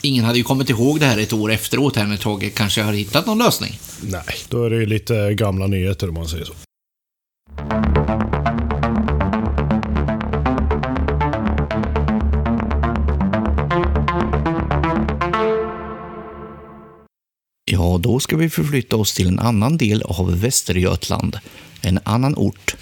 Ingen 0.03 0.25
hade 0.25 0.39
ju 0.39 0.45
kommit 0.45 0.71
ihåg 0.71 1.01
det 1.01 1.07
här 1.07 1.19
ett 1.19 1.33
år 1.33 1.53
efteråt, 1.53 1.97
här 1.97 2.05
när 2.07 2.17
Tage 2.17 2.55
kanske 2.55 2.83
har 2.83 2.93
hittat 2.93 3.27
någon 3.27 3.39
lösning. 3.39 3.79
Nej, 4.01 4.23
då 4.49 4.65
är 4.65 4.71
det 4.71 4.77
ju 4.77 4.87
lite 4.95 5.35
gamla 5.35 5.67
nyheter 5.67 6.09
om 6.09 6.15
man 6.15 6.29
säger 6.29 6.45
så. 6.45 6.55
Ja, 17.71 17.99
då 18.01 18.21
ska 18.21 18.37
vi 18.37 18.51
förflytta 18.51 18.97
oss 18.97 19.15
till 19.15 19.29
en 19.29 19.39
annan 19.39 19.77
del 19.77 20.03
av 20.03 20.41
Västergötland. 20.41 21.39
En 21.83 21.99
annan 22.05 22.35
ort. 22.37 22.77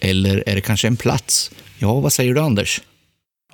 Eller 0.00 0.48
är 0.48 0.54
det 0.54 0.60
kanske 0.60 0.88
en 0.88 0.96
plats? 0.96 1.50
Ja, 1.78 2.00
vad 2.00 2.12
säger 2.12 2.34
du 2.34 2.40
Anders? 2.40 2.82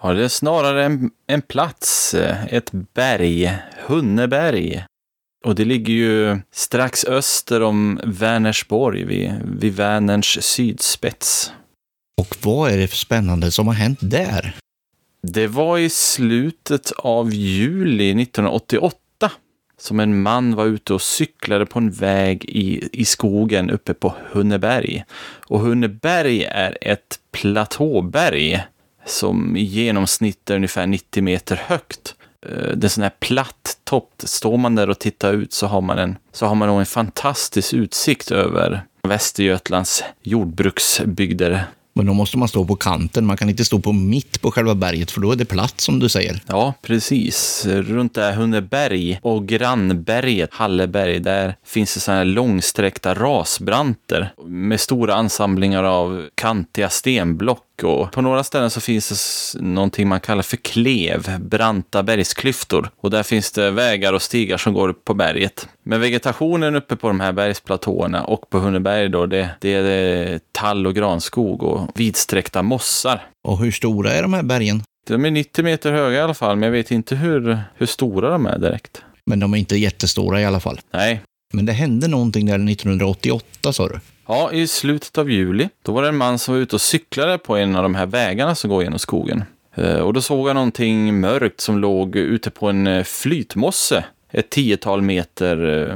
Ja, 0.02 0.12
det 0.12 0.24
är 0.24 0.28
snarare 0.28 0.84
en, 0.84 1.10
en 1.26 1.42
plats, 1.42 2.14
ett 2.48 2.70
berg, 2.94 3.52
Hunneberg. 3.86 4.84
Och 5.46 5.54
det 5.54 5.64
ligger 5.64 5.92
ju 5.92 6.38
strax 6.52 7.04
öster 7.04 7.62
om 7.62 8.00
Vänersborg, 8.04 9.04
vid, 9.04 9.32
vid 9.44 9.76
Vänerns 9.76 10.46
sydspets. 10.46 11.52
Och 12.20 12.36
vad 12.42 12.70
är 12.70 12.78
det 12.78 12.88
för 12.88 12.96
spännande 12.96 13.50
som 13.50 13.66
har 13.66 13.74
hänt 13.74 13.98
där? 14.02 14.56
Det 15.22 15.46
var 15.46 15.78
i 15.78 15.90
slutet 15.90 16.92
av 16.96 17.34
juli 17.34 18.22
1988 18.22 19.30
som 19.80 20.00
en 20.00 20.22
man 20.22 20.54
var 20.54 20.64
ute 20.64 20.94
och 20.94 21.02
cyklade 21.02 21.66
på 21.66 21.78
en 21.78 21.90
väg 21.90 22.44
i, 22.44 22.88
i 22.92 23.04
skogen 23.04 23.70
uppe 23.70 23.94
på 23.94 24.14
Hunneberg. 24.32 25.04
Och 25.46 25.60
Hunneberg 25.60 26.44
är 26.44 26.78
ett 26.80 27.18
platåberg 27.32 28.64
som 29.06 29.56
i 29.56 29.62
genomsnitt 29.62 30.50
är 30.50 30.56
ungefär 30.56 30.86
90 30.86 31.22
meter 31.22 31.56
högt. 31.56 32.15
Eh, 32.46 32.76
Det 32.76 32.86
är 32.86 32.88
sån 32.88 33.02
här 33.02 33.12
platt 33.20 33.76
topp. 33.84 34.12
Står 34.18 34.56
man 34.56 34.74
där 34.74 34.90
och 34.90 34.98
tittar 34.98 35.32
ut 35.32 35.52
så 35.52 35.66
har 35.66 35.80
man 35.80 35.98
en, 35.98 36.16
så 36.32 36.46
har 36.46 36.54
man 36.54 36.68
nog 36.68 36.80
en 36.80 36.86
fantastisk 36.86 37.72
utsikt 37.72 38.30
över 38.30 38.82
Västergötlands 39.02 40.04
jordbruksbygder. 40.22 41.64
Men 41.94 42.06
då 42.06 42.14
måste 42.14 42.38
man 42.38 42.48
stå 42.48 42.64
på 42.64 42.76
kanten, 42.76 43.26
man 43.26 43.36
kan 43.36 43.48
inte 43.48 43.64
stå 43.64 43.78
på 43.78 43.92
mitt 43.92 44.40
på 44.42 44.50
själva 44.50 44.74
berget 44.74 45.10
för 45.10 45.20
då 45.20 45.32
är 45.32 45.36
det 45.36 45.44
platt 45.44 45.80
som 45.80 45.98
du 45.98 46.08
säger. 46.08 46.40
Ja, 46.46 46.74
precis. 46.82 47.66
Runt 47.66 48.14
där 48.14 48.32
Hunneberg 48.32 49.18
och 49.22 49.46
grannberget 49.46 50.54
Halleberg, 50.54 51.18
där 51.20 51.54
finns 51.64 51.94
det 51.94 52.00
sådana 52.00 52.18
här 52.18 52.24
långsträckta 52.24 53.14
rasbranter 53.14 54.32
med 54.46 54.80
stora 54.80 55.14
ansamlingar 55.14 55.84
av 55.84 56.28
kantiga 56.34 56.88
stenblock. 56.88 57.62
Och 57.84 58.12
på 58.12 58.22
några 58.22 58.44
ställen 58.44 58.70
så 58.70 58.80
finns 58.80 59.52
det 59.58 59.64
någonting 59.64 60.08
man 60.08 60.20
kallar 60.20 60.42
för 60.42 60.56
klev, 60.56 61.40
branta 61.40 62.02
bergsklyftor. 62.02 62.90
Och 63.00 63.10
där 63.10 63.22
finns 63.22 63.52
det 63.52 63.70
vägar 63.70 64.12
och 64.12 64.22
stigar 64.22 64.56
som 64.56 64.74
går 64.74 64.88
upp 64.88 65.04
på 65.04 65.14
berget. 65.14 65.68
Men 65.82 66.00
vegetationen 66.00 66.76
uppe 66.76 66.96
på 66.96 67.08
de 67.08 67.20
här 67.20 67.32
bergsplatåerna 67.32 68.24
och 68.24 68.50
på 68.50 68.58
Hunneberg 68.58 69.08
då, 69.08 69.26
det, 69.26 69.50
det 69.60 69.70
är 69.70 70.40
tall 70.52 70.86
och 70.86 70.94
granskog 70.94 71.62
och 71.62 71.90
vidsträckta 71.94 72.62
mossar. 72.62 73.26
Och 73.48 73.58
hur 73.58 73.70
stora 73.70 74.12
är 74.12 74.22
de 74.22 74.32
här 74.32 74.42
bergen? 74.42 74.82
De 75.06 75.24
är 75.24 75.30
90 75.30 75.64
meter 75.64 75.92
höga 75.92 76.18
i 76.18 76.20
alla 76.20 76.34
fall, 76.34 76.56
men 76.56 76.66
jag 76.66 76.72
vet 76.72 76.90
inte 76.90 77.16
hur, 77.16 77.58
hur 77.74 77.86
stora 77.86 78.30
de 78.30 78.46
är 78.46 78.58
direkt. 78.58 79.02
Men 79.26 79.40
de 79.40 79.54
är 79.54 79.58
inte 79.58 79.76
jättestora 79.76 80.40
i 80.40 80.44
alla 80.44 80.60
fall. 80.60 80.80
Nej. 80.90 81.20
Men 81.54 81.66
det 81.66 81.72
hände 81.72 82.08
någonting 82.08 82.46
där 82.46 82.70
1988 82.70 83.72
sa 83.72 83.88
du? 83.88 84.00
Ja, 84.28 84.52
i 84.52 84.66
slutet 84.66 85.18
av 85.18 85.30
juli, 85.30 85.68
då 85.82 85.92
var 85.92 86.02
det 86.02 86.08
en 86.08 86.16
man 86.16 86.38
som 86.38 86.54
var 86.54 86.60
ute 86.60 86.76
och 86.76 86.80
cyklade 86.80 87.38
på 87.38 87.56
en 87.56 87.76
av 87.76 87.82
de 87.82 87.94
här 87.94 88.06
vägarna 88.06 88.54
som 88.54 88.70
går 88.70 88.82
genom 88.82 88.98
skogen. 88.98 89.44
Eh, 89.74 89.98
och 89.98 90.12
då 90.12 90.20
såg 90.20 90.46
han 90.46 90.56
någonting 90.56 91.20
mörkt 91.20 91.60
som 91.60 91.78
låg 91.78 92.16
ute 92.16 92.50
på 92.50 92.68
en 92.68 92.86
eh, 92.86 93.04
flytmosse 93.04 94.04
ett 94.30 94.50
tiotal 94.50 95.02
meter 95.02 95.88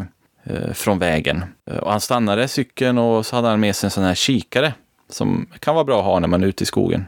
eh, 0.45 0.73
från 0.73 0.99
vägen. 0.99 1.45
Och 1.81 1.91
han 1.91 2.01
stannade 2.01 2.49
cykeln 2.49 2.99
och 2.99 3.27
så 3.27 3.37
hade 3.37 3.49
han 3.49 3.61
med 3.61 3.77
sig 3.77 3.87
en 3.87 3.91
sån 3.91 4.05
här 4.05 4.15
kikare 4.15 4.75
som 5.09 5.47
kan 5.59 5.75
vara 5.75 5.85
bra 5.85 5.99
att 5.99 6.05
ha 6.05 6.19
när 6.19 6.29
man 6.29 6.43
är 6.43 6.47
ute 6.47 6.63
i 6.63 6.67
skogen. 6.67 7.07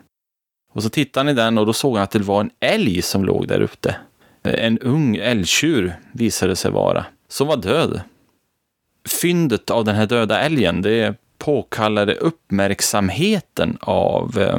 Och 0.74 0.82
så 0.82 0.88
tittade 0.88 1.20
han 1.20 1.28
i 1.28 1.34
den 1.34 1.58
och 1.58 1.66
då 1.66 1.72
såg 1.72 1.94
han 1.94 2.02
att 2.02 2.10
det 2.10 2.18
var 2.18 2.40
en 2.40 2.50
älg 2.60 3.02
som 3.02 3.24
låg 3.24 3.48
där 3.48 3.60
ute. 3.60 3.96
En 4.42 4.78
ung 4.78 5.16
älgtjur 5.16 5.94
visade 6.12 6.52
det 6.52 6.56
sig 6.56 6.70
vara, 6.70 7.04
som 7.28 7.46
var 7.46 7.56
död. 7.56 8.00
Fyndet 9.08 9.70
av 9.70 9.84
den 9.84 9.94
här 9.94 10.06
döda 10.06 10.40
älgen, 10.40 10.82
det 10.82 11.16
påkallade 11.38 12.14
uppmärksamheten 12.14 13.78
av 13.80 14.38
eh, 14.38 14.58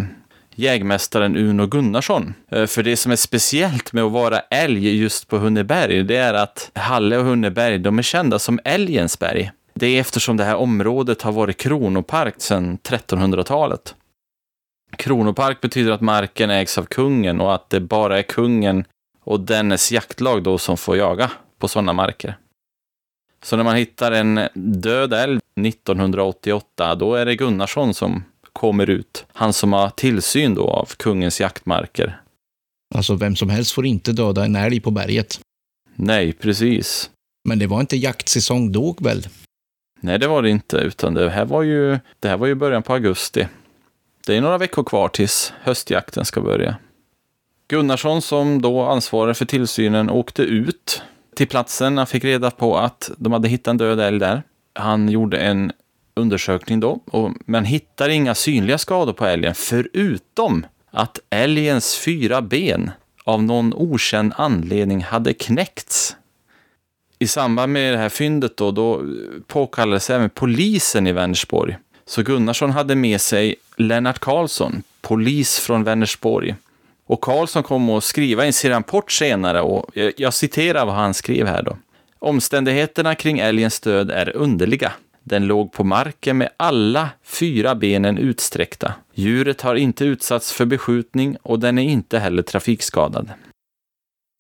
jägmästaren 0.55 1.37
Uno 1.37 1.67
Gunnarsson. 1.67 2.33
Eh, 2.51 2.65
för 2.65 2.83
det 2.83 2.97
som 2.97 3.11
är 3.11 3.15
speciellt 3.15 3.93
med 3.93 4.03
att 4.03 4.11
vara 4.11 4.39
älg 4.39 4.97
just 4.97 5.27
på 5.27 5.37
Hunneberg, 5.37 6.03
det 6.03 6.17
är 6.17 6.33
att 6.33 6.71
Halle 6.75 7.17
och 7.17 7.25
Hunneberg, 7.25 7.79
de 7.79 7.99
är 7.99 8.03
kända 8.03 8.39
som 8.39 8.59
älgens 8.63 9.19
berg. 9.19 9.51
Det 9.73 9.87
är 9.87 9.99
eftersom 9.99 10.37
det 10.37 10.43
här 10.43 10.55
området 10.55 11.21
har 11.21 11.31
varit 11.31 11.57
kronopark 11.57 12.35
sedan 12.37 12.77
1300-talet. 12.83 13.95
Kronopark 14.97 15.61
betyder 15.61 15.91
att 15.91 16.01
marken 16.01 16.49
ägs 16.49 16.77
av 16.77 16.83
kungen 16.83 17.41
och 17.41 17.55
att 17.55 17.69
det 17.69 17.79
bara 17.79 18.19
är 18.19 18.23
kungen 18.23 18.85
och 19.23 19.39
dennes 19.39 19.91
jaktlag 19.91 20.43
då 20.43 20.57
som 20.57 20.77
får 20.77 20.97
jaga 20.97 21.31
på 21.59 21.67
sådana 21.67 21.93
marker. 21.93 22.37
Så 23.43 23.57
när 23.57 23.63
man 23.63 23.75
hittar 23.75 24.11
en 24.11 24.39
död 24.53 25.13
älg 25.13 25.39
1988, 25.67 26.95
då 26.95 27.15
är 27.15 27.25
det 27.25 27.35
Gunnarsson 27.35 27.93
som 27.93 28.23
kommer 28.53 28.89
ut. 28.89 29.25
Han 29.33 29.53
som 29.53 29.73
har 29.73 29.89
tillsyn 29.89 30.55
då 30.55 30.69
av 30.69 30.89
kungens 30.97 31.41
jaktmarker. 31.41 32.21
Alltså 32.95 33.15
vem 33.15 33.35
som 33.35 33.49
helst 33.49 33.71
får 33.71 33.85
inte 33.85 34.11
döda 34.11 34.45
en 34.45 34.55
älg 34.55 34.79
på 34.79 34.91
berget. 34.91 35.39
Nej, 35.95 36.33
precis. 36.33 37.09
Men 37.49 37.59
det 37.59 37.67
var 37.67 37.79
inte 37.79 37.97
jaktsäsong 37.97 38.71
då 38.71 38.95
väl? 38.99 39.27
Nej, 39.99 40.19
det 40.19 40.27
var 40.27 40.41
det 40.41 40.49
inte, 40.49 40.77
utan 40.77 41.13
det 41.13 41.29
här 41.29 41.45
var 41.45 41.61
ju, 41.61 41.99
det 42.19 42.27
här 42.27 42.37
var 42.37 42.47
ju 42.47 42.55
början 42.55 42.83
på 42.83 42.93
augusti. 42.93 43.47
Det 44.27 44.35
är 44.35 44.41
några 44.41 44.57
veckor 44.57 44.83
kvar 44.83 45.09
tills 45.09 45.53
höstjakten 45.61 46.25
ska 46.25 46.41
börja. 46.41 46.75
Gunnarsson, 47.67 48.21
som 48.21 48.61
då 48.61 48.81
ansvarade 48.81 49.33
för 49.33 49.45
tillsynen, 49.45 50.09
åkte 50.09 50.41
ut 50.41 51.01
till 51.35 51.47
platsen. 51.47 51.97
Han 51.97 52.07
fick 52.07 52.23
reda 52.23 52.51
på 52.51 52.77
att 52.77 53.11
de 53.17 53.33
hade 53.33 53.47
hittat 53.47 53.67
en 53.67 53.77
död 53.77 53.99
älg 53.99 54.19
där. 54.19 54.43
Han 54.73 55.09
gjorde 55.09 55.37
en 55.37 55.71
undersökning 56.15 56.79
då, 56.79 56.99
och, 57.05 57.31
men 57.45 57.65
hittar 57.65 58.09
inga 58.09 58.35
synliga 58.35 58.77
skador 58.77 59.13
på 59.13 59.25
älgen, 59.25 59.55
förutom 59.55 60.65
att 60.91 61.19
älgens 61.29 61.97
fyra 61.97 62.41
ben 62.41 62.91
av 63.23 63.43
någon 63.43 63.73
okänd 63.73 64.33
anledning 64.35 65.03
hade 65.03 65.33
knäckts. 65.33 66.15
I 67.19 67.27
samband 67.27 67.73
med 67.73 67.93
det 67.93 67.97
här 67.97 68.09
fyndet 68.09 68.57
då, 68.57 68.71
då 68.71 69.01
påkallades 69.47 70.09
även 70.09 70.29
polisen 70.29 71.07
i 71.07 71.11
Vänersborg. 71.11 71.77
Så 72.05 72.21
Gunnarsson 72.21 72.71
hade 72.71 72.95
med 72.95 73.21
sig 73.21 73.55
Lennart 73.77 74.19
Karlsson, 74.19 74.83
polis 75.01 75.59
från 75.59 75.83
Vänersborg. 75.83 76.55
Och 77.05 77.21
Karlsson 77.21 77.63
kom 77.63 77.89
att 77.89 78.03
skriva 78.03 78.45
i 78.45 78.53
sin 78.53 78.71
rapport 78.71 79.11
senare 79.11 79.61
och 79.61 79.89
jag, 79.93 80.13
jag 80.17 80.33
citerar 80.33 80.85
vad 80.85 80.95
han 80.95 81.13
skrev 81.13 81.47
här 81.47 81.63
då. 81.63 81.77
Omständigheterna 82.19 83.15
kring 83.15 83.39
älgens 83.39 83.79
död 83.79 84.11
är 84.11 84.35
underliga. 84.35 84.91
Den 85.23 85.47
låg 85.47 85.71
på 85.71 85.83
marken 85.83 86.37
med 86.37 86.49
alla 86.57 87.09
fyra 87.23 87.75
benen 87.75 88.17
utsträckta. 88.17 88.93
Djuret 89.13 89.61
har 89.61 89.75
inte 89.75 90.05
utsatts 90.05 90.53
för 90.53 90.65
beskjutning 90.65 91.37
och 91.43 91.59
den 91.59 91.77
är 91.77 91.83
inte 91.83 92.19
heller 92.19 92.43
trafikskadad. 92.43 93.29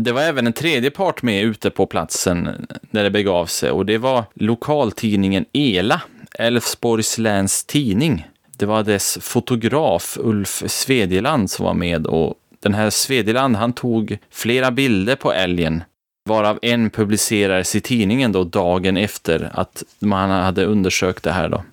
Det 0.03 0.11
var 0.11 0.21
även 0.21 0.47
en 0.47 0.53
tredje 0.53 0.91
part 0.91 1.21
med 1.21 1.43
ute 1.43 1.69
på 1.69 1.85
platsen 1.85 2.67
när 2.91 3.03
det 3.03 3.11
begav 3.11 3.45
sig 3.45 3.71
och 3.71 3.85
det 3.85 3.97
var 3.97 4.23
lokaltidningen 4.33 5.45
Ela, 5.53 6.01
Älvsborgs 6.39 7.17
läns 7.17 7.63
tidning. 7.65 8.27
Det 8.57 8.65
var 8.65 8.83
dess 8.83 9.17
fotograf 9.21 10.17
Ulf 10.19 10.63
Svedjeland 10.67 11.49
som 11.51 11.65
var 11.65 11.73
med 11.73 12.07
och 12.07 12.35
den 12.63 12.73
här 12.73 12.89
Svedjeland 12.89 13.55
han 13.55 13.73
tog 13.73 14.17
flera 14.29 14.71
bilder 14.71 15.15
på 15.15 15.33
älgen 15.33 15.83
varav 16.25 16.59
en 16.61 16.89
publicerades 16.89 17.75
i 17.75 17.81
tidningen 17.81 18.31
då 18.31 18.43
dagen 18.43 18.97
efter 18.97 19.49
att 19.53 19.83
man 19.99 20.29
hade 20.29 20.65
undersökt 20.65 21.23
det 21.23 21.31
här 21.31 21.49
då. 21.49 21.63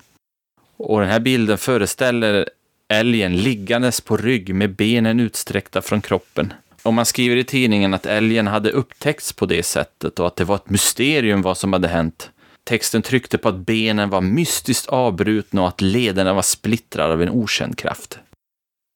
Och 0.77 0.99
den 0.99 1.09
här 1.09 1.19
bilden 1.19 1.57
föreställer 1.57 2.49
älgen 2.87 3.37
liggandes 3.37 4.01
på 4.01 4.17
rygg 4.17 4.55
med 4.55 4.75
benen 4.75 5.19
utsträckta 5.19 5.81
från 5.81 6.01
kroppen. 6.01 6.53
Och 6.83 6.93
man 6.93 7.05
skriver 7.05 7.35
i 7.35 7.43
tidningen 7.43 7.93
att 7.93 8.05
älgen 8.05 8.47
hade 8.47 8.71
upptäckts 8.71 9.33
på 9.33 9.45
det 9.45 9.63
sättet 9.63 10.19
och 10.19 10.27
att 10.27 10.35
det 10.35 10.43
var 10.43 10.55
ett 10.55 10.69
mysterium 10.69 11.41
vad 11.41 11.57
som 11.57 11.73
hade 11.73 11.87
hänt. 11.87 12.29
Texten 12.63 13.01
tryckte 13.01 13.37
på 13.37 13.49
att 13.49 13.55
benen 13.55 14.09
var 14.09 14.21
mystiskt 14.21 14.87
avbrutna 14.87 15.61
och 15.61 15.67
att 15.67 15.81
lederna 15.81 16.33
var 16.33 16.41
splittrade 16.41 17.13
av 17.13 17.21
en 17.21 17.29
okänd 17.29 17.77
kraft. 17.77 18.19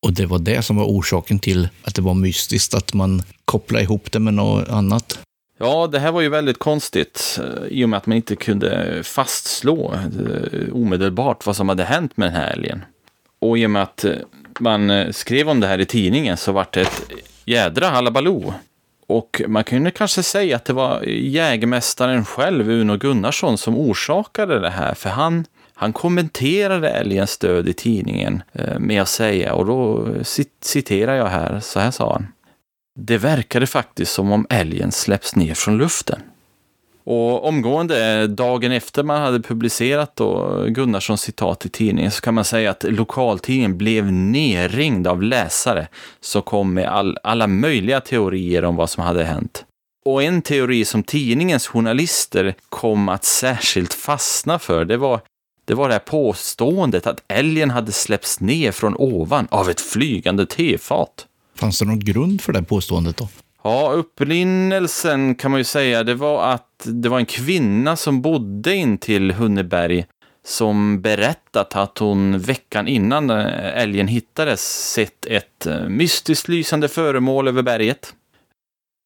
Och 0.06 0.14
det 0.14 0.26
var 0.26 0.40
det 0.40 0.62
som 0.62 0.76
var 0.76 0.86
orsaken 0.86 1.40
till 1.40 1.70
att 1.84 1.96
det 1.96 2.02
var 2.02 2.14
mystiskt, 2.14 2.74
att 2.74 2.94
man 2.94 3.24
kopplade 3.46 3.84
ihop 3.84 4.12
det 4.12 4.20
med 4.20 4.34
något 4.34 4.70
annat. 4.70 5.20
Ja, 5.58 5.88
det 5.88 6.00
här 6.00 6.12
var 6.12 6.22
ju 6.22 6.30
väldigt 6.30 6.60
konstigt 6.60 7.40
eh, 7.44 7.68
i 7.68 7.86
och 7.86 7.90
med 7.90 7.98
att 7.98 8.06
man 8.06 8.18
inte 8.18 8.36
kunde 8.36 9.02
fastslå 9.04 9.94
eh, 9.94 10.74
omedelbart 10.74 11.46
vad 11.46 11.56
som 11.56 11.70
hade 11.70 11.84
hänt 11.84 12.18
med 12.18 12.28
den 12.28 12.36
här 12.36 12.52
älgen. 12.52 12.86
Och 13.40 13.58
i 13.58 13.66
och 13.66 13.70
med 13.70 13.84
att 13.84 14.06
eh, 14.06 14.14
man 14.60 15.14
skrev 15.14 15.50
om 15.50 15.60
det 15.60 15.68
här 15.68 15.80
i 15.80 15.86
tidningen 15.86 16.38
så 16.38 16.52
vart 16.52 16.74
det 16.74 16.82
ett 16.82 17.04
jädra 17.46 17.88
halabaloo. 17.88 18.54
Och 19.08 19.42
man 19.48 19.64
kunde 19.64 19.92
kanske 19.92 20.24
säga 20.24 20.56
att 20.56 20.66
det 20.66 20.74
var 20.74 21.04
jägmästaren 21.08 22.26
själv, 22.26 22.70
Uno 22.70 22.98
Gunnarsson, 22.98 23.58
som 23.58 23.78
orsakade 23.78 24.60
det 24.60 24.70
här. 24.70 24.94
För 24.94 25.10
han, 25.10 25.46
han 25.76 25.94
kommenterade 25.94 26.90
älgens 26.90 27.38
död 27.38 27.70
i 27.70 27.74
tidningen 27.74 28.44
eh, 28.54 28.80
med 28.80 29.02
att 29.02 29.10
säga, 29.10 29.54
och 29.54 29.66
då 29.66 30.08
citerar 30.62 31.16
jag 31.16 31.28
här, 31.28 31.60
så 31.60 31.80
här 31.80 31.92
sa 31.92 32.14
han. 32.14 32.28
Det 33.00 33.18
verkade 33.18 33.68
faktiskt 33.68 34.14
som 34.14 34.32
om 34.32 34.48
älgen 34.50 34.92
släpps 34.92 35.36
ner 35.36 35.54
från 35.54 35.78
luften. 35.78 36.20
Och 37.04 37.48
omgående, 37.48 38.22
eh, 38.22 38.24
dagen 38.24 38.72
efter 38.72 39.04
man 39.04 39.22
hade 39.22 39.40
publicerat 39.40 40.16
då 40.16 40.64
Gunnarssons 40.68 41.22
citat 41.22 41.66
i 41.66 41.70
tidningen, 41.70 42.12
så 42.12 42.22
kan 42.22 42.34
man 42.34 42.44
säga 42.44 42.72
att 42.72 42.84
lokaltidningen 42.84 43.78
blev 43.78 44.12
nerringd 44.12 45.08
av 45.08 45.24
läsare 45.24 45.88
som 46.20 46.42
kom 46.42 46.74
med 46.74 46.88
all, 46.88 47.18
alla 47.24 47.48
möjliga 47.48 48.02
teorier 48.02 48.66
om 48.66 48.76
vad 48.76 48.90
som 48.90 49.04
hade 49.04 49.24
hänt. 49.24 49.66
Och 50.06 50.24
en 50.24 50.42
teori 50.42 50.86
som 50.86 51.04
tidningens 51.04 51.68
journalister 51.68 52.56
kom 52.70 53.10
att 53.10 53.24
särskilt 53.24 53.94
fastna 53.94 54.60
för, 54.60 54.86
det 54.86 54.98
var 54.98 55.20
det 55.66 55.74
var 55.74 55.88
det 55.88 55.94
här 55.94 56.00
påståendet 56.00 57.08
att 57.08 57.24
älgen 57.28 57.70
hade 57.70 57.92
släppts 57.92 58.40
ner 58.40 58.72
från 58.72 58.96
ovan 58.96 59.48
av 59.52 59.70
ett 59.70 59.82
flygande 59.82 60.46
tefat. 60.46 61.28
Fanns 61.56 61.80
det 61.80 61.86
någon 61.86 62.00
grund 62.00 62.42
för 62.42 62.54
det 62.54 62.64
påståendet 62.64 63.18
då? 63.18 63.30
Ja, 63.64 63.92
upprinnelsen 63.92 65.36
kan 65.36 65.52
man 65.52 65.60
ju 65.60 65.64
säga, 65.64 66.04
det 66.04 66.16
var 66.16 66.44
att 66.44 66.82
det 66.84 67.10
var 67.10 67.20
en 67.20 67.26
kvinna 67.26 67.96
som 67.96 68.22
bodde 68.22 68.76
in 68.76 68.98
till 68.98 69.32
Hunneberg 69.32 70.06
som 70.46 71.02
berättat 71.02 71.76
att 71.76 71.98
hon 71.98 72.40
veckan 72.40 72.88
innan 72.88 73.30
älgen 73.30 74.08
hittades 74.08 74.92
sett 74.92 75.26
ett 75.26 75.66
eh, 75.66 75.90
mystiskt 75.90 76.48
lysande 76.48 76.88
föremål 76.88 77.48
över 77.48 77.62
berget. 77.62 78.14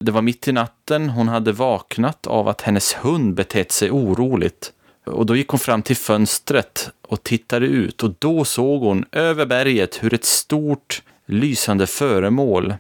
Det 0.06 0.12
var 0.12 0.22
mitt 0.22 0.48
i 0.48 0.52
natten, 0.52 1.10
hon 1.10 1.28
hade 1.28 1.52
vaknat 1.52 2.28
av 2.28 2.48
att 2.48 2.62
hennes 2.62 2.94
hund 2.94 3.34
betett 3.34 3.72
sig 3.72 3.92
oroligt. 3.92 4.74
Och 5.10 5.26
då 5.26 5.36
gick 5.36 5.48
hon 5.48 5.60
fram 5.60 5.82
till 5.82 5.96
fönstret 5.96 6.90
och 7.08 7.24
tittade 7.24 7.66
ut 7.66 8.04
och 8.04 8.16
då 8.20 8.46
såg 8.46 8.82
hon 8.82 9.06
över 9.12 9.46
berget 9.46 10.04
hur 10.04 10.14
ett 10.14 10.26
stort 10.26 11.02
lysande 11.26 11.88
föremål 11.88 12.74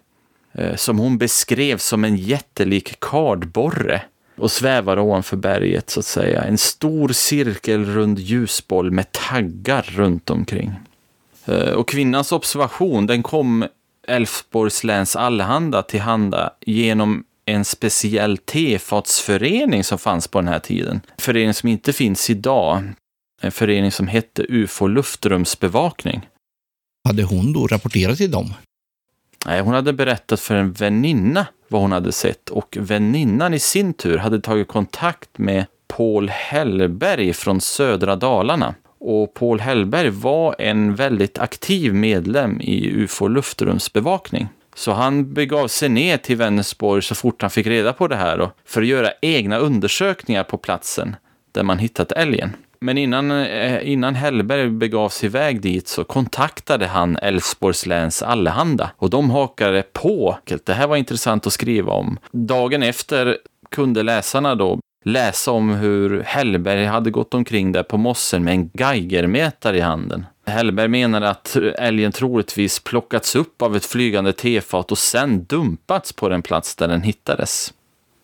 eh, 0.54 0.76
som 0.76 1.00
hon 1.00 1.18
beskrev 1.18 1.78
som 1.78 2.04
en 2.04 2.15
jättelik 2.15 3.00
kardborre 3.00 4.02
och 4.38 4.52
svävar 4.52 5.00
ovanför 5.00 5.38
berget 5.38 5.89
så 5.89 6.00
att 6.00 6.06
säga. 6.06 6.44
En 6.44 6.58
stor 6.58 7.10
cirkelrund 7.10 8.20
ljusboll 8.20 8.92
med 8.92 9.12
taggar 9.12 9.82
runt 9.82 10.30
omkring. 10.30 10.72
Eh, 11.46 11.70
och 11.70 11.88
kvinnans 11.88 12.32
observation 12.32 13.08
den 13.08 13.24
kom 13.24 13.65
Älvsborgs 14.08 14.84
läns 14.84 15.15
allehanda 15.15 15.82
tillhanda 15.82 16.54
genom 16.62 17.24
en 17.53 17.65
speciell 17.65 18.38
tefatsförening 18.38 19.83
som 19.83 19.97
fanns 19.97 20.27
på 20.27 20.39
den 20.39 20.47
här 20.47 20.59
tiden. 20.59 21.01
Förening 21.17 21.53
som 21.53 21.69
inte 21.69 21.93
finns 21.93 22.29
idag. 22.29 22.83
En 23.41 23.51
förening 23.51 23.91
som 23.91 24.07
hette 24.07 24.45
UFO 24.49 24.88
luftrumsbevakning. 24.88 26.29
Hade 27.07 27.23
hon 27.23 27.53
då 27.53 27.67
rapporterat 27.67 28.17
till 28.17 28.31
dem? 28.31 28.53
Nej, 29.45 29.62
hon 29.62 29.73
hade 29.73 29.93
berättat 29.93 30.39
för 30.39 30.55
en 30.55 30.71
väninna 30.71 31.47
vad 31.67 31.81
hon 31.81 31.91
hade 31.91 32.12
sett 32.12 32.49
och 32.49 32.77
väninnan 32.79 33.53
i 33.53 33.59
sin 33.59 33.93
tur 33.93 34.17
hade 34.17 34.41
tagit 34.41 34.67
kontakt 34.67 35.38
med 35.38 35.65
Paul 35.88 36.29
Hellberg 36.29 37.33
från 37.33 37.62
södra 37.62 38.15
Dalarna. 38.15 38.75
Och 38.99 39.33
Paul 39.33 39.59
Hellberg 39.59 40.09
var 40.09 40.55
en 40.59 40.95
väldigt 40.95 41.39
aktiv 41.39 41.93
medlem 41.93 42.62
i 42.62 42.89
UFO 42.89 43.27
luftrumsbevakning. 43.27 44.47
Så 44.80 44.92
han 44.92 45.34
begav 45.34 45.68
sig 45.68 45.89
ner 45.89 46.18
till 46.18 46.38
Vänersborg 46.38 47.02
så 47.02 47.15
fort 47.15 47.42
han 47.42 47.52
fick 47.52 47.68
reda 47.68 47.94
på 47.94 48.08
det 48.08 48.15
här 48.15 48.50
för 48.65 48.82
att 48.82 48.88
göra 48.88 49.12
egna 49.22 49.58
undersökningar 49.58 50.44
på 50.44 50.58
platsen 50.58 51.15
där 51.52 51.63
man 51.63 51.80
hittat 51.80 52.12
älgen. 52.12 52.56
Men 52.82 52.98
innan, 52.98 53.32
eh, 53.32 53.89
innan 53.89 54.15
Hellberg 54.15 54.70
begav 54.70 55.10
sig 55.10 55.28
iväg 55.28 55.62
dit 55.62 55.88
så 55.88 56.04
kontaktade 56.04 56.88
han 56.88 57.18
Älvsborgs 57.18 57.86
läns 57.86 58.24
Allehanda 58.24 58.92
och 58.98 59.10
de 59.10 59.30
hakade 59.30 59.84
på. 59.94 60.38
Det 60.63 60.74
här 60.74 60.88
var 60.88 60.98
intressant 60.98 61.48
att 61.48 61.54
skriva 61.54 61.92
om. 61.92 62.18
Dagen 62.32 62.84
efter 62.84 63.38
kunde 63.72 64.04
läsarna 64.04 64.56
då 64.56 64.80
läsa 65.06 65.52
om 65.52 65.70
hur 65.70 66.24
Hellberg 66.24 66.86
hade 66.86 67.12
gått 67.12 67.34
omkring 67.34 67.72
där 67.72 67.84
på 67.84 67.98
mossen 67.98 68.44
med 68.44 68.54
en 68.54 68.70
Geigermätare 68.74 69.78
i 69.78 69.82
handen. 69.82 70.26
Hellberg 70.49 70.88
menade 70.88 71.29
att 71.29 71.55
älgen 71.77 72.12
troligtvis 72.12 72.79
plockats 72.79 73.35
upp 73.35 73.62
av 73.62 73.75
ett 73.75 73.85
flygande 73.85 74.33
tefat 74.33 74.91
och 74.91 74.97
sen 74.97 75.43
dumpats 75.43 76.13
på 76.13 76.29
den 76.29 76.41
plats 76.41 76.75
där 76.75 76.88
den 76.88 77.01
hittades. 77.01 77.73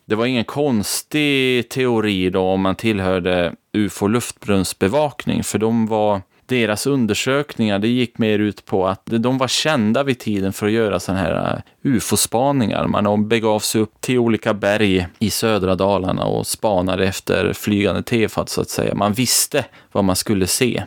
Det 0.05 0.15
var 0.15 0.25
ingen 0.25 0.43
konstig 0.43 1.69
teori 1.69 2.29
då 2.29 2.41
om 2.41 2.61
man 2.61 2.75
tillhörde 2.75 3.53
UFO 3.73 4.07
luftbrunnsbevakning, 4.07 5.43
för 5.43 5.59
de 5.59 5.87
var 5.87 6.21
deras 6.45 6.87
undersökningar, 6.87 7.79
det 7.79 7.87
gick 7.87 8.17
mer 8.17 8.39
ut 8.39 8.65
på 8.65 8.87
att 8.87 9.01
de 9.05 9.37
var 9.37 9.47
kända 9.47 10.03
vid 10.03 10.19
tiden 10.19 10.53
för 10.53 10.65
att 10.65 10.71
göra 10.71 10.99
sådana 10.99 11.21
här 11.21 11.53
eh, 11.83 11.91
ufo-spaningar. 11.91 12.87
Man 12.87 13.27
begav 13.27 13.59
sig 13.59 13.81
upp 13.81 14.01
till 14.01 14.19
olika 14.19 14.53
berg 14.53 15.07
i 15.19 15.29
södra 15.29 15.75
Dalarna 15.75 16.23
och 16.23 16.47
spanade 16.47 17.05
efter 17.05 17.53
flygande 17.53 18.03
tefat 18.03 18.49
så 18.49 18.61
att 18.61 18.69
säga. 18.69 18.95
Man 18.95 19.13
visste 19.13 19.65
vad 19.91 20.03
man 20.03 20.15
skulle 20.15 20.47
se. 20.47 20.83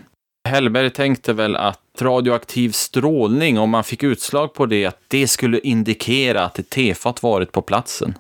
Hellberg 0.49 0.91
tänkte 0.91 1.33
väl 1.33 1.57
att 1.57 1.81
radioaktiv 2.01 2.71
strålning, 2.71 3.59
om 3.59 3.71
man 3.71 3.85
fick 3.85 4.03
utslag 4.03 4.55
på 4.55 4.67
det, 4.67 4.87
att 4.87 5.01
det 5.09 5.29
skulle 5.29 5.59
indikera 5.59 6.45
att 6.45 6.59
ett 6.59 6.71
tefat 6.71 7.23
varit 7.23 7.53
på 7.53 7.63
platsen. 7.63 8.15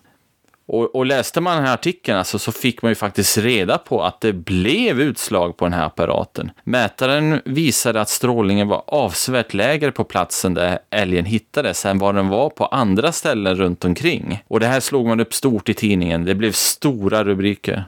Och, 0.69 0.95
och, 0.95 1.07
läste 1.07 1.41
man 1.41 1.57
den 1.57 1.67
här 1.67 1.75
artikeln 1.75 2.19
alltså, 2.19 2.38
så 2.38 2.53
fick 2.53 2.83
man 2.83 2.91
ju 2.91 2.95
faktiskt 2.95 3.38
reda 3.38 3.79
på 3.79 4.03
att 4.03 4.21
det 4.21 4.33
blev 4.33 5.01
utslag 5.01 5.57
på 5.57 5.64
den 5.64 5.73
här 5.73 5.87
apparaten. 5.87 6.51
Mätaren 6.64 7.41
visade 7.45 8.01
att 8.01 8.09
strålningen 8.09 8.69
var 8.69 8.83
avsevärt 8.87 9.55
lägre 9.55 9.93
på 9.93 10.05
platsen 10.05 10.55
där 10.55 10.79
älgen 10.91 11.25
hittades 11.25 11.87
än 11.87 11.99
vad 11.99 12.14
den 12.14 12.29
var 12.29 12.51
på 12.51 12.67
andra 12.67 13.12
ställen 13.12 13.57
runt 13.57 13.85
omkring. 13.85 14.43
Och 14.49 14.61
det 14.61 14.67
här 14.67 14.81
slog 14.81 15.07
man 15.07 15.21
upp 15.21 15.35
stort 15.35 15.69
i 15.69 15.75
tidningen. 15.75 16.25
Det 16.25 16.35
blev 16.35 16.53
stora 16.53 17.25
rubriker 17.25 17.85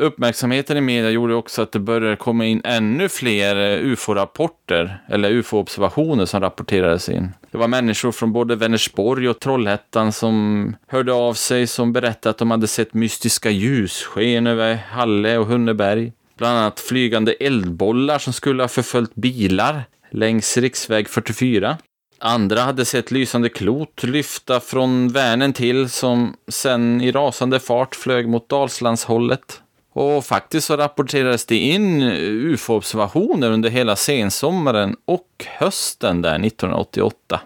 uppmärksamheten 0.00 0.76
i 0.76 0.80
media 0.80 1.10
gjorde 1.10 1.34
också 1.34 1.62
att 1.62 1.72
det 1.72 1.78
började 1.78 2.16
komma 2.16 2.44
in 2.44 2.60
ännu 2.64 3.08
fler 3.08 3.56
eh, 3.56 3.84
ufo-rapporter, 3.84 5.04
eller 5.08 5.30
ufo-observationer 5.30 6.26
som 6.26 6.40
rapporterades 6.40 7.08
in. 7.08 7.28
Det 7.50 7.58
var 7.58 7.68
människor 7.68 8.12
från 8.12 8.32
både 8.32 8.56
Vänersborg 8.56 9.28
och 9.28 9.40
Trollhättan 9.40 10.12
som 10.12 10.76
hörde 10.86 11.12
av 11.12 11.34
sig, 11.34 11.66
som 11.66 11.92
berättade 11.92 12.30
att 12.30 12.38
de 12.38 12.50
hade 12.50 12.66
sett 12.66 12.94
mystiska 12.94 13.50
ljussken 13.50 14.46
över 14.46 14.74
Halle 14.74 15.38
och 15.38 15.46
Hunneberg. 15.46 16.12
Bland 16.38 16.58
annat 16.58 16.80
flygande 16.80 17.32
eldbollar 17.32 18.18
som 18.18 18.32
skulle 18.32 18.62
ha 18.62 18.68
förföljt 18.68 19.14
bilar 19.14 19.82
längs 20.10 20.56
riksväg 20.56 21.08
44. 21.08 21.78
Andra 22.18 22.60
hade 22.60 22.84
sett 22.84 23.10
lysande 23.10 23.48
klot 23.48 24.02
lyfta 24.02 24.60
från 24.60 25.08
Vänern 25.08 25.52
till 25.52 25.88
som 25.88 26.36
sen 26.48 27.00
i 27.00 27.12
rasande 27.12 27.60
fart 27.60 27.94
flög 27.94 28.28
mot 28.28 28.48
Dalslandshållet. 28.48 29.60
Och 29.92 30.24
faktiskt 30.24 30.66
så 30.66 30.76
rapporterades 30.76 31.46
det 31.46 31.56
in 31.56 32.02
ufo-observationer 32.02 33.50
under 33.50 33.70
hela 33.70 33.96
sensommaren 33.96 34.96
och 35.04 35.46
hösten 35.58 36.22
där 36.22 36.34
1988. 36.34 37.40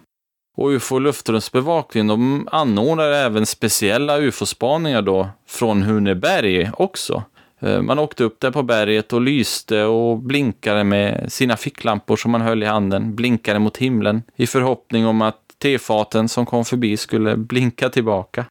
Och 0.56 0.68
UFO 0.68 0.98
luftrumsbevakningen 0.98 2.06
de 2.06 2.48
anordnar 2.52 3.10
även 3.10 3.46
speciella 3.46 4.18
UFO-spaningar 4.18 5.02
då 5.02 5.28
från 5.46 5.82
Huneberg 5.82 6.70
också. 6.76 7.22
Eh, 7.60 7.82
man 7.82 7.98
åkte 7.98 8.24
upp 8.24 8.40
där 8.40 8.50
på 8.50 8.62
berget 8.62 9.12
och 9.12 9.20
lyste 9.20 9.84
och 9.84 10.18
blinkade 10.18 10.84
med 10.84 11.32
sina 11.32 11.56
ficklampor 11.56 12.16
som 12.16 12.30
man 12.30 12.40
höll 12.40 12.62
i 12.62 12.66
handen, 12.66 13.14
blinkade 13.14 13.58
mot 13.58 13.76
himlen 13.76 14.22
i 14.36 14.46
förhoppning 14.46 15.06
om 15.06 15.22
att 15.22 15.40
tefaten 15.58 16.28
som 16.28 16.46
kom 16.46 16.64
förbi 16.64 16.96
skulle 16.96 17.36
blinka 17.36 17.88
tillbaka. 17.88 18.44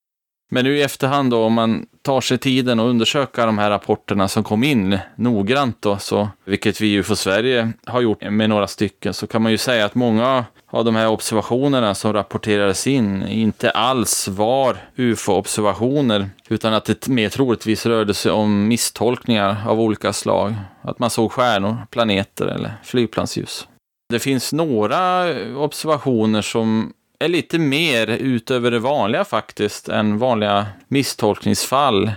Men 0.51 0.65
nu 0.65 0.77
i 0.77 0.81
efterhand 0.81 1.31
då, 1.31 1.43
om 1.43 1.53
man 1.53 1.85
tar 2.01 2.21
sig 2.21 2.37
tiden 2.37 2.79
att 2.79 2.83
undersöka 2.83 3.45
de 3.45 3.57
här 3.57 3.69
rapporterna 3.69 4.27
som 4.27 4.43
kom 4.43 4.63
in 4.63 4.99
noggrant 5.15 5.77
då, 5.81 5.97
så, 5.97 6.29
vilket 6.45 6.81
vi 6.81 6.87
ju 6.87 7.03
för 7.03 7.15
Sverige 7.15 7.71
har 7.85 8.01
gjort 8.01 8.31
med 8.31 8.49
några 8.49 8.67
stycken, 8.67 9.13
så 9.13 9.27
kan 9.27 9.41
man 9.41 9.51
ju 9.51 9.57
säga 9.57 9.85
att 9.85 9.95
många 9.95 10.45
av 10.69 10.85
de 10.85 10.95
här 10.95 11.07
observationerna 11.07 11.95
som 11.95 12.13
rapporterades 12.13 12.87
in 12.87 13.27
inte 13.27 13.71
alls 13.71 14.27
var 14.27 14.77
ufo-observationer, 14.95 16.29
utan 16.49 16.73
att 16.73 16.85
det 16.85 17.07
mer 17.07 17.29
troligtvis 17.29 17.85
rörde 17.85 18.13
sig 18.13 18.31
om 18.31 18.67
misstolkningar 18.67 19.57
av 19.67 19.79
olika 19.79 20.13
slag. 20.13 20.53
Att 20.81 20.99
man 20.99 21.09
såg 21.09 21.31
stjärnor, 21.31 21.77
planeter 21.89 22.45
eller 22.45 22.73
flygplansljus. 22.83 23.67
Det 24.09 24.19
finns 24.19 24.53
några 24.53 25.25
observationer 25.57 26.41
som 26.41 26.93
är 27.23 27.27
lite 27.27 27.59
mer 27.59 28.07
utöver 28.07 28.71
det 28.71 28.79
vanliga 28.79 29.25
faktiskt 29.25 29.89
än 29.89 30.17
vanliga 30.17 30.67
misstolkningsfall. 30.87 32.11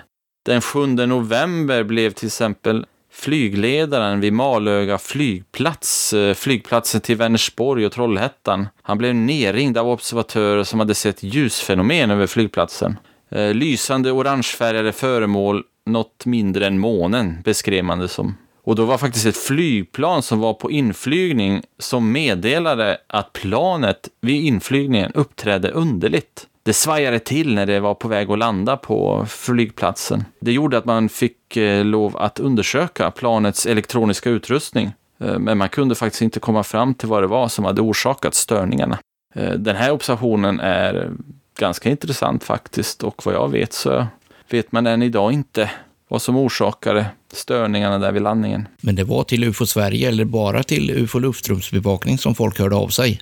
Den 0.45 0.61
7 0.61 0.87
november 0.87 1.83
blev 1.83 2.11
till 2.11 2.27
exempel 2.27 2.87
flygledaren 3.13 4.21
vid 4.21 4.33
Malöga 4.33 4.99
flygplats, 4.99 6.13
eh, 6.13 6.35
flygplatsen 6.35 7.01
till 7.01 7.17
Vänersborg 7.17 7.87
och 7.87 7.93
Trollhättan. 7.93 8.69
Han 8.83 8.99
blev 8.99 9.15
nerringd 9.15 9.79
av 9.79 9.89
observatörer 9.89 10.65
som 10.65 10.79
hade 10.79 10.95
sett 10.95 11.23
ljusfenomen 11.23 12.11
över 12.11 12.27
flygplatsen. 12.27 12.97
Eh, 13.31 13.55
lysande 13.55 14.13
orangefärgade 14.13 14.93
föremål, 14.93 15.63
något 15.87 16.27
mindre 16.27 16.67
än 16.67 16.79
månen, 16.79 17.43
beskrev 17.45 17.85
man 17.85 17.99
det 17.99 18.09
som. 18.09 18.37
Och 18.67 18.77
då 18.77 18.85
var 18.85 18.99
faktiskt 18.99 19.27
ett 19.27 19.37
flygplan 19.37 20.23
som 20.23 20.41
var 20.41 20.55
på 20.55 20.71
inflygning 20.71 21.63
som 21.79 22.13
meddelade 22.13 22.99
att 23.07 23.33
planet 23.33 24.09
vid 24.21 24.45
inflygningen 24.45 25.13
uppträdde 25.15 25.71
underligt. 25.71 26.47
Det 26.63 26.73
svajade 26.73 27.19
till 27.19 27.55
när 27.55 27.67
det 27.67 27.81
var 27.81 27.95
på 27.95 28.09
väg 28.09 28.31
att 28.31 28.39
landa 28.39 28.77
på 28.77 29.27
flygplatsen. 29.29 30.25
Det 30.41 30.53
gjorde 30.53 30.79
att 30.79 30.85
man 30.85 31.09
fick 31.09 31.57
eh, 31.57 31.85
lov 31.85 32.17
att 32.17 32.41
undersöka 32.41 33.11
planets 33.11 33.67
elektroniska 33.67 34.31
utrustning. 34.31 34.93
Eh, 35.21 35.39
men 35.39 35.59
man 35.59 35.69
kunde 35.69 35.95
faktiskt 35.95 36.23
inte 36.23 36.41
komma 36.41 36.63
fram 36.63 36.95
till 36.95 37.09
vad 37.09 37.23
det 37.23 37.27
var 37.27 37.49
som 37.49 37.65
hade 37.65 37.83
orsakat 37.83 38.35
störningarna. 38.35 38.99
Eh, 39.35 39.53
den 39.53 39.77
här 39.77 39.91
observationen 39.91 40.61
är 40.61 41.11
ganska 41.59 41.91
intressant 41.91 42.45
faktiskt 42.45 43.03
och 43.03 43.27
vad 43.27 43.35
jag 43.35 43.49
vet 43.49 43.73
så 43.73 44.07
vet 44.51 44.73
man 44.73 44.87
än 44.87 45.03
idag 45.03 45.33
inte 45.33 45.71
vad 46.09 46.23
som 46.23 46.37
orsakade 46.37 47.07
störningarna 47.37 47.99
där 47.99 48.13
vid 48.13 48.23
landningen. 48.23 48.69
Men 48.81 48.97
det 48.97 49.05
var 49.05 49.25
till 49.25 49.45
UFO 49.45 49.67
Sverige 49.67 50.09
eller 50.09 50.25
bara 50.25 50.63
till 50.63 50.91
UFO 50.91 51.19
luftrumsbevakning 51.19 52.19
som 52.19 52.35
folk 52.35 52.59
hörde 52.59 52.77
av 52.77 52.89
sig? 52.89 53.21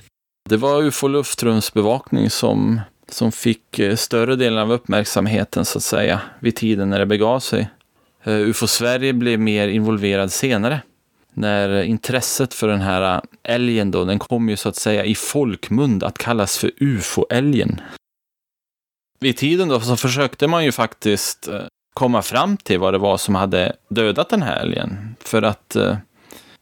Det 0.49 0.57
var 0.57 0.83
UFO 0.83 1.07
luftrumsbevakning 1.07 2.29
som, 2.29 2.81
som 3.09 3.31
fick 3.31 3.79
eh, 3.79 3.95
större 3.95 4.35
delen 4.35 4.59
av 4.59 4.71
uppmärksamheten 4.71 5.65
så 5.65 5.77
att 5.77 5.83
säga 5.83 6.21
vid 6.39 6.55
tiden 6.55 6.89
när 6.89 6.99
det 6.99 7.05
begav 7.05 7.39
sig. 7.39 7.69
Eh, 8.23 8.33
UFO 8.33 8.67
Sverige 8.67 9.13
blev 9.13 9.39
mer 9.39 9.67
involverad 9.67 10.31
senare. 10.31 10.81
När 11.33 11.83
intresset 11.83 12.53
för 12.53 12.67
den 12.67 12.81
här 12.81 13.21
älgen 13.43 13.91
då, 13.91 14.05
den 14.05 14.19
kom 14.19 14.49
ju 14.49 14.57
så 14.57 14.69
att 14.69 14.75
säga 14.75 15.05
i 15.05 15.15
folkmund 15.15 16.03
att 16.03 16.17
kallas 16.17 16.57
för 16.57 16.71
UFO-älgen. 16.77 17.81
Vid 19.19 19.37
tiden 19.37 19.67
då 19.67 19.79
så 19.79 19.97
försökte 19.97 20.47
man 20.47 20.65
ju 20.65 20.71
faktiskt 20.71 21.47
eh, 21.47 21.61
komma 21.95 22.21
fram 22.21 22.57
till 22.57 22.79
vad 22.79 22.93
det 22.93 22.97
var 22.97 23.17
som 23.17 23.35
hade 23.35 23.75
dödat 23.89 24.29
den 24.29 24.41
här 24.41 24.59
älgen. 24.59 25.15
För 25.19 25.41
att 25.41 25.75
eh, 25.75 25.97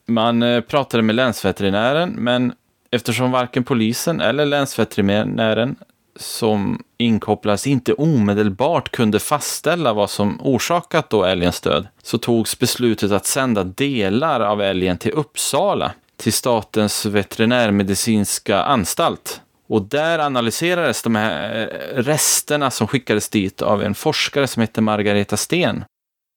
man 0.05 0.43
eh, 0.43 0.61
pratade 0.61 1.03
med 1.03 1.15
länsveterinären, 1.15 2.09
men 2.09 2.53
eftersom 2.91 3.31
varken 3.31 3.63
polisen 3.63 4.21
eller 4.21 4.45
länsveterinären 4.45 5.75
som 6.15 6.83
inkopplas 6.97 7.67
inte 7.67 7.93
omedelbart 7.93 8.91
kunde 8.91 9.19
fastställa 9.19 9.93
vad 9.93 10.09
som 10.09 10.41
orsakat 10.41 11.09
då 11.09 11.23
älgens 11.23 11.61
död, 11.61 11.87
så 12.03 12.17
togs 12.17 12.59
beslutet 12.59 13.11
att 13.11 13.25
sända 13.25 13.63
delar 13.63 14.39
av 14.39 14.61
älgen 14.61 14.97
till 14.97 15.11
Uppsala, 15.11 15.91
till 16.17 16.33
Statens 16.33 17.05
veterinärmedicinska 17.05 18.63
anstalt. 18.63 19.41
Och 19.67 19.81
där 19.81 20.19
analyserades 20.19 21.03
de 21.03 21.15
här 21.15 21.61
eh, 21.61 22.03
resterna 22.03 22.71
som 22.71 22.87
skickades 22.87 23.29
dit 23.29 23.61
av 23.61 23.83
en 23.83 23.95
forskare 23.95 24.47
som 24.47 24.61
heter 24.61 24.81
Margareta 24.81 25.37
Sten, 25.37 25.85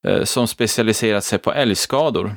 eh, 0.07 0.25
som 0.25 0.49
specialiserat 0.49 1.25
sig 1.25 1.39
på 1.39 1.53
älgskador. 1.53 2.37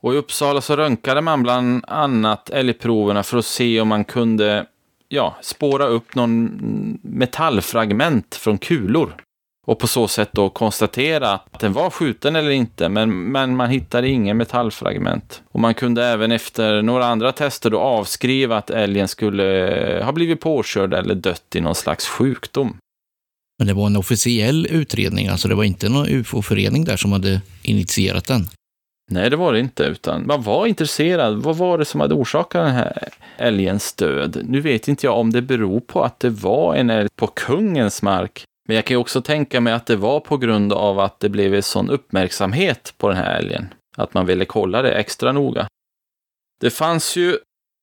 Och 0.00 0.14
i 0.14 0.16
Uppsala 0.16 0.60
så 0.60 0.76
röntgade 0.76 1.20
man 1.20 1.42
bland 1.42 1.84
annat 1.88 2.50
älgproverna 2.50 3.22
för 3.22 3.38
att 3.38 3.46
se 3.46 3.80
om 3.80 3.88
man 3.88 4.04
kunde 4.04 4.66
ja, 5.08 5.36
spåra 5.40 5.86
upp 5.86 6.14
någon 6.14 6.98
metallfragment 7.02 8.34
från 8.34 8.58
kulor 8.58 9.16
och 9.68 9.78
på 9.78 9.86
så 9.86 10.08
sätt 10.08 10.28
då 10.32 10.50
konstatera 10.50 11.30
att 11.30 11.60
den 11.60 11.72
var 11.72 11.90
skjuten 11.90 12.36
eller 12.36 12.50
inte, 12.50 12.88
men, 12.88 13.32
men 13.32 13.56
man 13.56 13.70
hittade 13.70 14.08
ingen 14.08 14.36
metallfragment. 14.36 15.42
Och 15.48 15.60
man 15.60 15.74
kunde 15.74 16.04
även 16.04 16.32
efter 16.32 16.82
några 16.82 17.06
andra 17.06 17.32
tester 17.32 17.70
då 17.70 17.78
avskriva 17.78 18.56
att 18.56 18.70
älgen 18.70 19.08
skulle 19.08 20.02
ha 20.04 20.12
blivit 20.12 20.40
påkörd 20.40 20.94
eller 20.94 21.14
dött 21.14 21.54
i 21.54 21.60
någon 21.60 21.74
slags 21.74 22.06
sjukdom. 22.06 22.76
Men 23.58 23.66
det 23.66 23.74
var 23.74 23.86
en 23.86 23.96
officiell 23.96 24.66
utredning, 24.70 25.28
alltså 25.28 25.48
det 25.48 25.54
var 25.54 25.64
inte 25.64 25.88
någon 25.88 26.08
ufo-förening 26.08 26.84
där 26.84 26.96
som 26.96 27.12
hade 27.12 27.40
initierat 27.62 28.26
den? 28.26 28.48
Nej, 29.10 29.30
det 29.30 29.36
var 29.36 29.52
det 29.52 29.60
inte, 29.60 29.82
utan 29.82 30.26
man 30.26 30.42
var 30.42 30.66
intresserad. 30.66 31.42
Vad 31.42 31.56
var 31.56 31.78
det 31.78 31.84
som 31.84 32.00
hade 32.00 32.14
orsakat 32.14 32.64
den 32.64 32.74
här 32.74 33.08
älgens 33.36 33.92
död? 33.92 34.42
Nu 34.44 34.60
vet 34.60 34.88
inte 34.88 35.06
jag 35.06 35.18
om 35.18 35.32
det 35.32 35.42
beror 35.42 35.80
på 35.80 36.02
att 36.02 36.20
det 36.20 36.30
var 36.30 36.74
en 36.74 36.90
älg 36.90 37.08
på 37.16 37.26
kungens 37.26 38.02
mark 38.02 38.44
men 38.68 38.76
jag 38.76 38.84
kan 38.84 38.94
ju 38.94 38.98
också 38.98 39.22
tänka 39.22 39.60
mig 39.60 39.72
att 39.72 39.86
det 39.86 39.96
var 39.96 40.20
på 40.20 40.36
grund 40.36 40.72
av 40.72 40.98
att 40.98 41.20
det 41.20 41.28
blev 41.28 41.54
en 41.54 41.62
sån 41.62 41.90
uppmärksamhet 41.90 42.94
på 42.98 43.08
den 43.08 43.16
här 43.16 43.38
älgen. 43.38 43.74
Att 43.96 44.14
man 44.14 44.26
ville 44.26 44.44
kolla 44.44 44.82
det 44.82 44.92
extra 44.92 45.32
noga. 45.32 45.68
Det 46.60 46.70
fanns 46.70 47.16
ju 47.16 47.38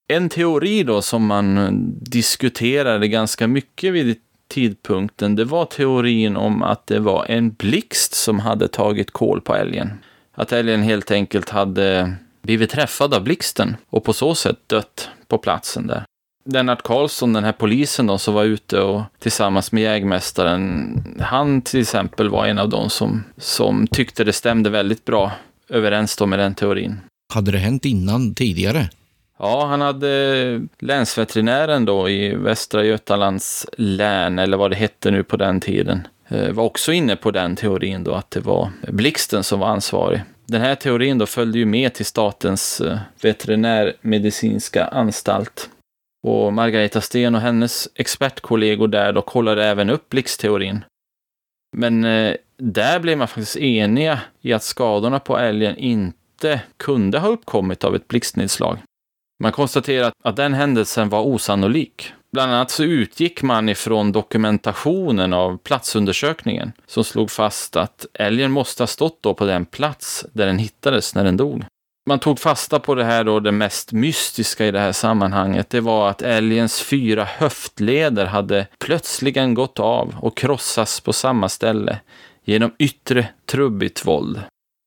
en 0.07 0.29
teori 0.29 0.83
då 0.83 1.01
som 1.01 1.25
man 1.25 1.75
diskuterade 2.01 3.07
ganska 3.07 3.47
mycket 3.47 3.93
vid 3.93 4.17
tidpunkten. 4.47 5.35
Det 5.35 5.45
var 5.45 5.65
teorin 5.65 6.37
om 6.37 6.63
att 6.63 6.87
det 6.87 6.99
var 6.99 7.25
en 7.25 7.53
blixt 7.53 8.13
som 8.13 8.39
hade 8.39 8.67
tagit 8.67 9.11
kål 9.11 9.41
på 9.41 9.55
älgen. 9.55 9.89
Att 10.33 10.51
älgen 10.51 10.83
helt 10.83 11.11
enkelt 11.11 11.49
hade 11.49 12.15
blivit 12.41 12.69
träffad 12.69 13.13
av 13.13 13.23
blixten 13.23 13.77
och 13.89 14.03
på 14.03 14.13
så 14.13 14.35
sätt 14.35 14.59
dött 14.67 15.09
på 15.27 15.37
platsen 15.37 15.87
där. 15.87 16.03
Lennart 16.49 16.81
Karlsson, 16.81 17.33
den 17.33 17.43
här 17.43 17.51
polisen 17.51 18.07
då, 18.07 18.17
som 18.17 18.33
var 18.33 18.43
ute 18.43 18.81
och 18.81 19.01
tillsammans 19.19 19.71
med 19.71 19.83
jägmästaren, 19.83 21.17
han 21.19 21.61
till 21.61 21.81
exempel 21.81 22.29
var 22.29 22.45
en 22.45 22.59
av 22.59 22.69
dem 22.69 22.89
som, 22.89 23.23
som 23.37 23.87
tyckte 23.87 24.23
det 24.23 24.33
stämde 24.33 24.69
väldigt 24.69 25.05
bra 25.05 25.31
överens 25.69 26.15
då 26.17 26.25
med 26.25 26.39
den 26.39 26.55
teorin. 26.55 26.99
Hade 27.33 27.51
det 27.51 27.57
hänt 27.57 27.85
innan, 27.85 28.35
tidigare? 28.35 28.89
Ja, 29.39 29.65
han 29.65 29.81
hade 29.81 30.61
länsveterinären 30.79 31.85
då 31.85 32.09
i 32.09 32.35
Västra 32.35 32.83
Götalands 32.83 33.65
län, 33.77 34.39
eller 34.39 34.57
vad 34.57 34.71
det 34.71 34.75
hette 34.75 35.11
nu 35.11 35.23
på 35.23 35.37
den 35.37 35.61
tiden, 35.61 36.07
eh, 36.27 36.51
var 36.51 36.63
också 36.63 36.91
inne 36.91 37.15
på 37.15 37.31
den 37.31 37.55
teorin 37.55 38.03
då, 38.03 38.13
att 38.13 38.31
det 38.31 38.39
var 38.39 38.69
Blixten 38.87 39.43
som 39.43 39.59
var 39.59 39.67
ansvarig. 39.67 40.21
Den 40.45 40.61
här 40.61 40.75
teorin 40.75 41.17
då 41.17 41.25
följde 41.25 41.59
ju 41.59 41.65
med 41.65 41.93
till 41.93 42.05
Statens 42.05 42.81
eh, 42.81 42.97
veterinärmedicinska 43.21 44.85
anstalt 44.87 45.69
och 46.25 46.53
Margareta 46.53 47.01
Sten 47.01 47.35
och 47.35 47.41
hennes 47.41 47.87
expertkollegor 47.95 48.87
där 48.87 49.13
då 49.13 49.21
kollade 49.21 49.65
även 49.65 49.89
upp 49.89 50.09
blixtteorin. 50.09 50.85
Men 51.77 52.05
eh, 52.05 52.35
där 52.57 52.99
blev 52.99 53.17
man 53.17 53.27
faktiskt 53.27 53.57
eniga 53.57 54.19
i 54.41 54.53
att 54.53 54.63
skadorna 54.63 55.19
på 55.19 55.37
älgen 55.37 55.77
inte 55.77 56.61
kunde 56.77 57.19
ha 57.19 57.27
uppkommit 57.27 57.83
av 57.83 57.95
ett 57.95 58.07
blixtnedslag. 58.07 58.77
Man 59.43 59.51
konstaterade 59.51 60.11
att 60.23 60.35
den 60.35 60.53
händelsen 60.53 61.09
var 61.09 61.21
osannolik. 61.21 62.13
Bland 62.31 62.51
annat 62.51 62.71
så 62.71 62.83
utgick 62.83 63.41
man 63.41 63.69
ifrån 63.69 64.11
dokumentationen 64.11 65.33
av 65.33 65.57
platsundersökningen 65.57 66.71
som 66.87 67.03
slog 67.03 67.31
fast 67.31 67.75
att 67.75 68.05
älgen 68.13 68.51
måste 68.51 68.83
ha 68.83 68.87
stått 68.87 69.23
då 69.23 69.33
på 69.33 69.45
den 69.45 69.65
plats 69.65 70.25
där 70.33 70.45
den 70.45 70.57
hittades 70.57 71.15
när 71.15 71.23
den 71.23 71.37
dog 71.37 71.65
man 72.05 72.19
tog 72.19 72.39
fasta 72.39 72.79
på 72.79 72.95
det 72.95 73.03
här 73.03 73.23
då, 73.23 73.39
det 73.39 73.51
mest 73.51 73.91
mystiska 73.91 74.65
i 74.65 74.71
det 74.71 74.79
här 74.79 74.91
sammanhanget. 74.91 75.69
Det 75.69 75.81
var 75.81 76.09
att 76.09 76.21
älgens 76.21 76.81
fyra 76.81 77.23
höftleder 77.23 78.25
hade 78.25 78.67
plötsligen 78.79 79.53
gått 79.53 79.79
av 79.79 80.15
och 80.21 80.37
krossats 80.37 81.01
på 81.01 81.13
samma 81.13 81.49
ställe 81.49 81.99
genom 82.45 82.71
yttre 82.79 83.27
trubbigt 83.45 84.05
våld. 84.05 84.41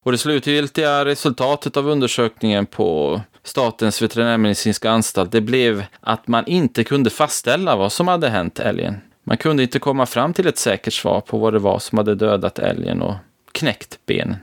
Och 0.05 0.13
det 0.13 0.19
slutgiltiga 0.19 1.05
resultatet 1.05 1.77
av 1.77 1.89
undersökningen 1.89 2.67
på 2.67 3.21
Statens 3.43 4.03
veterinärmedicinska 4.03 4.91
anstalt, 4.91 5.33
det 5.33 5.41
blev 5.41 5.85
att 6.01 6.29
man 6.29 6.47
inte 6.47 6.85
kunde 6.85 7.11
fastställa 7.11 7.77
vad 7.77 7.93
som 7.93 8.09
hade 8.09 8.29
hänt 8.29 8.59
älgen. 8.59 9.01
Man 9.25 9.37
kunde 9.37 9.63
inte 9.63 9.79
komma 9.79 10.07
fram 10.07 10.33
till 10.33 10.47
ett 10.47 10.59
säkert 10.59 10.93
svar 10.93 11.21
på 11.21 11.39
vad 11.39 11.53
det 11.53 11.59
var 11.59 11.79
som 11.79 11.99
hade 11.99 12.15
dödat 12.15 12.59
älgen 12.59 13.03
och 13.03 13.15
knäckt 13.53 13.99
benen. 14.07 14.37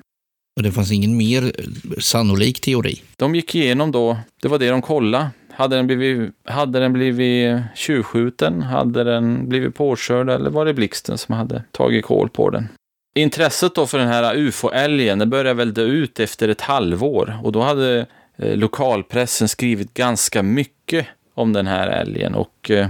Och 0.56 0.64
det 0.64 0.72
fanns 0.72 0.92
ingen 0.92 1.18
mer 1.18 1.44
eh, 1.44 1.52
sannolik 2.00 2.62
teori? 2.62 3.02
De 3.16 3.36
gick 3.36 3.56
igenom 3.56 3.92
då, 3.92 4.18
det 4.42 4.48
var 4.48 4.60
det 4.60 4.70
de 4.70 4.82
kollade. 4.82 5.30
Hade 5.52 5.76
den 5.76 5.88
blivit, 5.88 6.32
hade 6.46 6.80
den 6.80 6.94
blivit 6.94 7.62
tjuvskjuten? 7.76 8.62
Hade 8.62 9.04
den 9.04 9.50
blivit 9.50 9.76
påkörd? 9.76 10.30
Eller 10.30 10.50
var 10.50 10.66
det 10.66 10.74
blixten 10.74 11.18
som 11.18 11.36
hade 11.36 11.64
tagit 11.72 12.06
kål 12.06 12.30
på 12.30 12.50
den? 12.50 12.70
Intresset 13.16 13.76
då 13.76 13.88
för 13.88 13.98
den 13.98 14.08
här 14.08 14.36
ufo-älgen, 14.36 15.20
det 15.20 15.26
började 15.26 15.54
väl 15.54 15.74
dö 15.74 15.84
ut 15.84 16.20
efter 16.20 16.50
ett 16.50 16.62
halvår. 16.62 17.40
Och 17.44 17.52
då 17.52 17.62
hade 17.62 18.06
eh, 18.38 18.58
lokalpressen 18.58 19.48
skrivit 19.48 19.94
ganska 19.94 20.44
mycket 20.44 21.08
om 21.34 21.54
den 21.54 21.68
här 21.68 21.88
älgen. 21.88 22.36
Och 22.36 22.72
eh, 22.72 22.88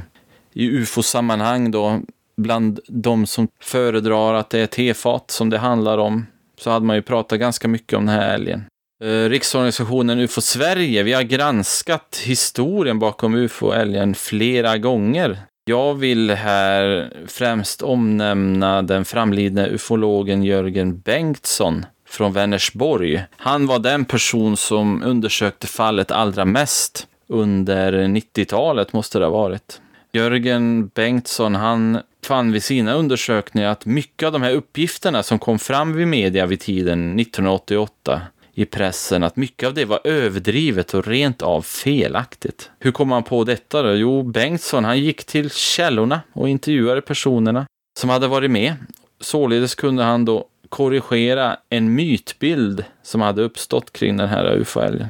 i 0.53 0.68
ufo-sammanhang 0.68 1.72
då, 1.72 2.01
bland 2.38 2.80
de 2.88 3.26
som 3.26 3.47
föredrar 3.59 4.34
att 4.34 4.49
det 4.49 4.59
är 4.59 4.68
tefat 4.68 5.32
som 5.32 5.49
det 5.49 5.57
handlar 5.57 5.97
om, 5.97 6.26
så 6.58 6.70
hade 6.70 6.86
man 6.86 6.95
ju 6.95 7.01
pratat 7.01 7.39
ganska 7.39 7.68
mycket 7.68 7.97
om 7.97 8.06
den 8.06 8.16
här 8.16 8.34
älgen. 8.34 8.66
Eh, 9.03 9.30
riksorganisationen 9.30 10.20
UFO 10.20 10.41
Sverige, 10.41 11.03
vi 11.03 11.14
har 11.14 11.24
granskat 11.24 12.22
historien 12.24 12.99
bakom 12.99 13.36
UFO-älgen 13.36 14.16
flera 14.16 14.78
gånger. 14.78 15.38
Jag 15.66 15.93
vill 15.93 16.32
här 16.32 17.12
främst 17.28 17.82
omnämna 17.82 18.82
den 18.82 19.06
framlidne 19.06 19.70
ufologen 19.70 20.43
Jörgen 20.43 20.99
Bengtsson 20.99 21.86
från 22.10 22.34
Vänersborg. 22.34 23.24
Han 23.38 23.68
var 23.68 23.80
den 23.80 24.06
person 24.06 24.58
som 24.58 25.03
undersökte 25.03 25.68
fallet 25.68 26.12
allra 26.12 26.45
mest 26.45 27.08
under 27.28 27.93
90-talet 27.93 28.93
måste 28.93 29.20
det 29.20 29.26
ha 29.26 29.32
varit. 29.32 29.82
Jörgen 30.14 30.88
Bengtsson, 30.88 31.56
han 31.56 31.99
fann 32.26 32.52
vid 32.52 32.64
sina 32.64 32.94
undersökningar 32.94 33.70
att 33.70 33.86
mycket 33.86 34.26
av 34.28 34.34
de 34.34 34.42
här 34.42 34.52
uppgifterna 34.52 35.24
som 35.24 35.40
kom 35.40 35.60
fram 35.60 35.94
vid 35.94 36.08
media 36.08 36.46
vid 36.46 36.60
tiden 36.60 37.20
1988 37.20 38.22
i 38.54 38.66
pressen 38.66 39.24
att 39.24 39.36
mycket 39.36 39.68
av 39.68 39.74
det 39.74 39.86
var 39.86 40.00
överdrivet 40.04 40.94
och 40.94 41.08
rent 41.08 41.42
av 41.42 41.62
felaktigt. 41.62 42.72
Hur 42.80 42.92
kom 42.92 43.08
man 43.08 43.24
på 43.24 43.44
detta 43.44 43.82
då? 43.82 43.94
Jo, 43.94 44.24
Bengtsson 44.24 44.86
han 44.86 45.00
gick 45.00 45.26
till 45.26 45.52
källorna 45.52 46.22
och 46.34 46.50
intervjuade 46.50 47.02
personerna 47.02 47.66
som 48.00 48.10
hade 48.10 48.28
varit 48.28 48.52
med. 48.52 48.74
Således 49.20 49.76
kunde 49.76 50.04
han 50.04 50.26
då 50.26 50.48
korrigera 50.70 51.58
en 51.70 51.94
mytbild 51.94 52.86
som 53.04 53.22
hade 53.22 53.42
uppstått 53.42 53.94
kring 53.94 54.18
den 54.18 54.30
här 54.30 54.56
ufo-älgen. 54.56 55.08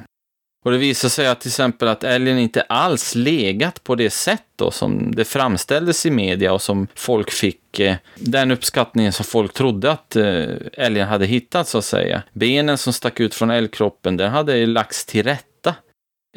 Och 0.65 0.71
det 0.71 0.77
visar 0.77 1.09
sig 1.09 1.27
att 1.27 1.41
till 1.41 1.49
exempel 1.49 1.87
att 1.87 2.03
älgen 2.03 2.39
inte 2.39 2.61
alls 2.61 3.15
legat 3.15 3.83
på 3.83 3.95
det 3.95 4.09
sätt 4.09 4.43
då 4.55 4.71
som 4.71 5.15
det 5.15 5.25
framställdes 5.25 6.05
i 6.05 6.11
media 6.11 6.53
och 6.53 6.61
som 6.61 6.87
folk 6.95 7.31
fick 7.31 7.79
eh, 7.79 7.95
den 8.15 8.51
uppskattningen 8.51 9.13
som 9.13 9.25
folk 9.25 9.53
trodde 9.53 9.91
att 9.91 10.15
eh, 10.15 10.45
älgen 10.73 11.07
hade 11.07 11.25
hittat 11.25 11.67
så 11.67 11.77
att 11.77 11.85
säga. 11.85 12.23
Benen 12.33 12.77
som 12.77 12.93
stack 12.93 13.19
ut 13.19 13.35
från 13.35 13.49
älgkroppen, 13.49 14.17
den 14.17 14.31
hade 14.31 14.65
lagts 14.65 15.05
till 15.05 15.23
rätta 15.23 15.75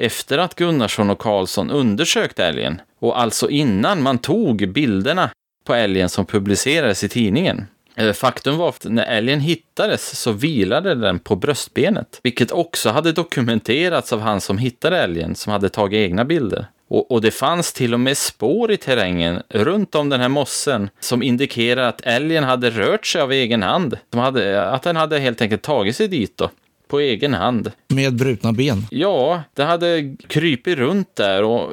efter 0.01 0.39
att 0.39 0.55
Gunnarsson 0.55 1.11
och 1.11 1.19
Karlsson 1.19 1.71
undersökt 1.71 2.39
älgen 2.39 2.81
och 3.01 3.21
alltså 3.21 3.51
innan 3.51 4.03
man 4.03 4.19
tog 4.19 4.73
bilderna 4.73 5.31
på 5.65 5.75
älgen 5.75 6.09
som 6.09 6.27
publicerades 6.27 7.05
i 7.05 7.09
tidningen. 7.09 7.67
Eh, 7.99 8.13
faktum 8.13 8.57
var 8.57 8.69
att 8.69 8.85
när 8.85 9.05
älgen 9.05 9.41
hittades 9.41 10.21
så 10.21 10.33
vilade 10.33 10.95
den 10.95 11.19
på 11.19 11.37
bröstbenet, 11.37 12.21
vilket 12.23 12.53
också 12.53 12.91
hade 12.91 13.13
dokumenterats 13.13 14.13
av 14.13 14.21
han 14.21 14.41
som 14.41 14.59
hittade 14.59 14.99
älgen, 14.99 15.35
som 15.35 15.53
hade 15.53 15.69
tagit 15.69 15.99
egna 15.99 16.25
bilder. 16.25 16.67
Och, 16.91 17.11
och, 17.11 17.21
det 17.21 17.31
fanns 17.31 17.73
till 17.73 17.95
och 17.95 18.01
med 18.01 18.17
spår 18.17 18.73
i 18.73 18.77
terrängen 18.77 19.43
runt 19.49 19.95
om 19.95 20.09
den 20.09 20.21
här 20.21 20.29
mossen 20.29 20.91
som 21.01 21.23
indikerar 21.23 21.89
att 21.89 22.01
älgen 22.01 22.45
hade 22.45 22.71
rört 22.71 23.07
sig 23.07 23.21
av 23.21 23.33
egen 23.33 23.63
hand. 23.63 23.99
Hade, 24.13 24.65
att 24.65 24.83
den 24.83 24.97
hade 24.97 25.19
helt 25.19 25.41
enkelt 25.41 25.63
tagit 25.63 25.97
sig 25.97 26.09
dit 26.09 26.37
då, 26.37 26.51
på 26.89 27.01
egen 27.01 27.35
hand. 27.35 27.73
Med 27.89 28.17
brutna 28.17 28.53
ben? 28.53 28.87
Ja, 28.91 29.43
den 29.55 29.67
hade 29.67 30.17
krypit 30.29 30.79
runt 30.79 31.17
där 31.17 31.43
och 31.43 31.73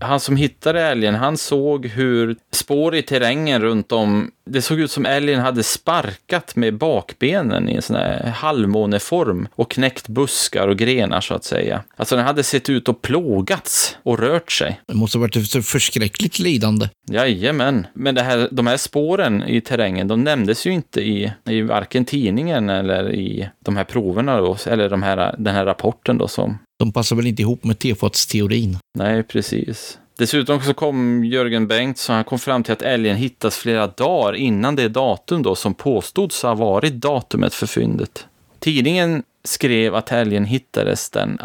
han 0.00 0.20
som 0.20 0.36
hittade 0.36 0.82
älgen, 0.82 1.14
han 1.14 1.36
såg 1.36 1.86
hur 1.86 2.36
spår 2.52 2.94
i 2.94 3.02
terrängen 3.02 3.62
runt 3.62 3.92
om, 3.92 4.30
det 4.50 4.62
såg 4.62 4.80
ut 4.80 4.90
som 4.90 5.06
älgen 5.06 5.40
hade 5.40 5.62
sparkat 5.62 6.56
med 6.56 6.74
bakbenen 6.74 7.68
i 7.68 7.74
en 7.74 7.82
sån 7.82 7.96
här 7.96 8.26
halvmåneform 8.26 9.48
och 9.54 9.70
knäckt 9.70 10.08
buskar 10.08 10.68
och 10.68 10.76
grenar 10.76 11.20
så 11.20 11.34
att 11.34 11.44
säga. 11.44 11.82
Alltså 11.96 12.16
den 12.16 12.24
hade 12.24 12.42
sett 12.42 12.70
ut 12.70 12.88
att 12.88 13.02
plågats 13.02 13.96
och 14.02 14.18
rört 14.18 14.52
sig. 14.52 14.80
Det 14.86 14.94
måste 14.94 15.18
ha 15.18 15.20
varit 15.20 15.36
ett 15.36 15.66
förskräckligt 15.66 16.38
lidande. 16.38 16.88
Jajamän. 17.10 17.86
Men 17.94 18.14
det 18.14 18.22
här, 18.22 18.48
de 18.50 18.66
här 18.66 18.76
spåren 18.76 19.42
i 19.42 19.60
terrängen, 19.60 20.08
de 20.08 20.24
nämndes 20.24 20.66
ju 20.66 20.70
inte 20.70 21.00
i, 21.00 21.32
i 21.44 21.62
varken 21.62 22.04
tidningen 22.04 22.70
eller 22.70 23.14
i 23.14 23.48
de 23.64 23.76
här 23.76 23.84
proverna 23.84 24.40
då, 24.40 24.56
eller 24.66 24.90
de 24.90 25.02
här, 25.02 25.34
den 25.38 25.54
här 25.54 25.64
rapporten 25.64 26.18
då 26.18 26.28
som 26.28 26.58
de 26.78 26.92
passar 26.92 27.16
väl 27.16 27.26
inte 27.26 27.42
ihop 27.42 27.64
med 27.64 27.78
tefatsteorin? 27.78 28.78
Nej, 28.98 29.22
precis. 29.22 29.98
Dessutom 30.18 30.60
så 30.60 30.74
kom 30.74 31.24
Jörgen 31.24 31.66
Bengtsson, 31.66 32.14
han 32.16 32.24
kom 32.24 32.38
fram 32.38 32.62
till 32.62 32.72
att 32.72 32.82
älgen 32.82 33.16
hittas 33.16 33.56
flera 33.56 33.86
dagar 33.86 34.32
innan 34.32 34.76
det 34.76 34.88
datum 34.88 35.42
då 35.42 35.54
som 35.54 35.74
påstods 35.74 36.42
ha 36.42 36.54
varit 36.54 36.94
datumet 36.94 37.54
för 37.54 37.66
fyndet. 37.66 38.26
Tidningen 38.58 39.22
skrev 39.44 39.94
att 39.94 40.12
älgen 40.12 40.44
hittades 40.44 41.10
den 41.10 41.38
2 41.38 41.44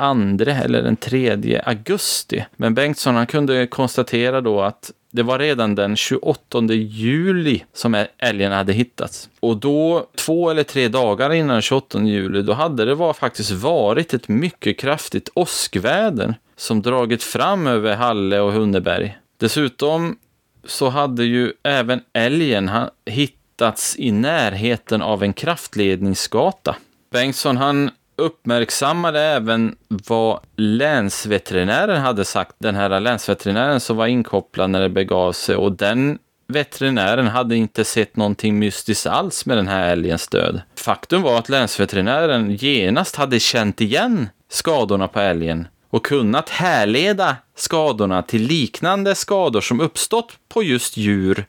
eller 0.52 0.82
den 0.82 0.96
3 0.96 1.62
augusti. 1.66 2.46
Men 2.56 2.74
Bengtsson 2.74 3.16
han 3.16 3.28
kunde 3.28 3.68
konstatera 3.68 4.42
då 4.42 4.62
att 4.62 4.92
det 5.12 5.24
var 5.24 5.40
redan 5.40 5.76
den 5.76 5.96
28 5.96 6.64
juli 6.74 7.64
som 7.74 8.06
älgen 8.18 8.52
hade 8.52 8.74
hittats. 8.74 9.30
Och 9.40 9.58
då, 9.58 10.08
två 10.16 10.50
eller 10.50 10.64
tre 10.64 10.88
dagar 10.88 11.34
innan 11.34 11.62
28 11.62 12.02
juli, 12.04 12.42
då 12.42 12.54
hade 12.54 12.86
det 12.86 12.96
var 12.96 13.14
faktiskt 13.14 13.52
varit 13.52 14.14
ett 14.14 14.28
mycket 14.28 14.80
kraftigt 14.80 15.30
åskväder 15.34 16.36
som 16.62 16.82
dragit 16.82 17.24
fram 17.24 17.68
över 17.68 17.96
Halle 17.96 18.40
och 18.40 18.54
Hunneberg. 18.54 19.18
Dessutom 19.38 20.18
så 20.66 20.90
hade 20.90 21.24
ju 21.24 21.54
även 21.64 22.02
älgen 22.14 22.72
hittats 23.06 23.96
i 24.00 24.12
närheten 24.12 25.02
av 25.02 25.24
en 25.24 25.34
kraftledningsgata. 25.34 26.76
Bengtsson 27.12 27.58
han 27.58 27.92
uppmärksammade 28.16 29.22
även 29.22 29.76
vad 29.88 30.40
länsveterinären 30.56 32.02
hade 32.02 32.26
sagt, 32.26 32.56
den 32.60 32.76
här 32.76 33.00
länsveterinären 33.00 33.80
som 33.80 33.98
var 33.98 34.08
inkopplad 34.08 34.70
när 34.70 34.82
det 34.82 34.90
begav 34.90 35.32
sig 35.32 35.56
och 35.56 35.72
den 35.72 36.20
veterinären 36.48 37.28
hade 37.28 37.56
inte 37.56 37.84
sett 37.84 38.16
någonting 38.16 38.60
mystiskt 38.60 39.08
alls 39.08 39.46
med 39.46 39.58
den 39.58 39.68
här 39.68 39.92
älgens 39.92 40.28
död. 40.28 40.62
Faktum 40.76 41.22
var 41.22 41.40
att 41.40 41.50
länsveterinären 41.50 42.56
genast 42.56 43.16
hade 43.16 43.40
känt 43.40 43.82
igen 43.82 44.30
skadorna 44.50 45.08
på 45.08 45.20
älgen 45.20 45.68
och 45.92 46.06
kunnat 46.06 46.50
härleda 46.50 47.38
skadorna 47.56 48.22
till 48.22 48.42
liknande 48.42 49.16
skador 49.16 49.62
som 49.62 49.80
uppstått 49.80 50.38
på 50.50 50.64
just 50.64 50.98
djur 50.98 51.46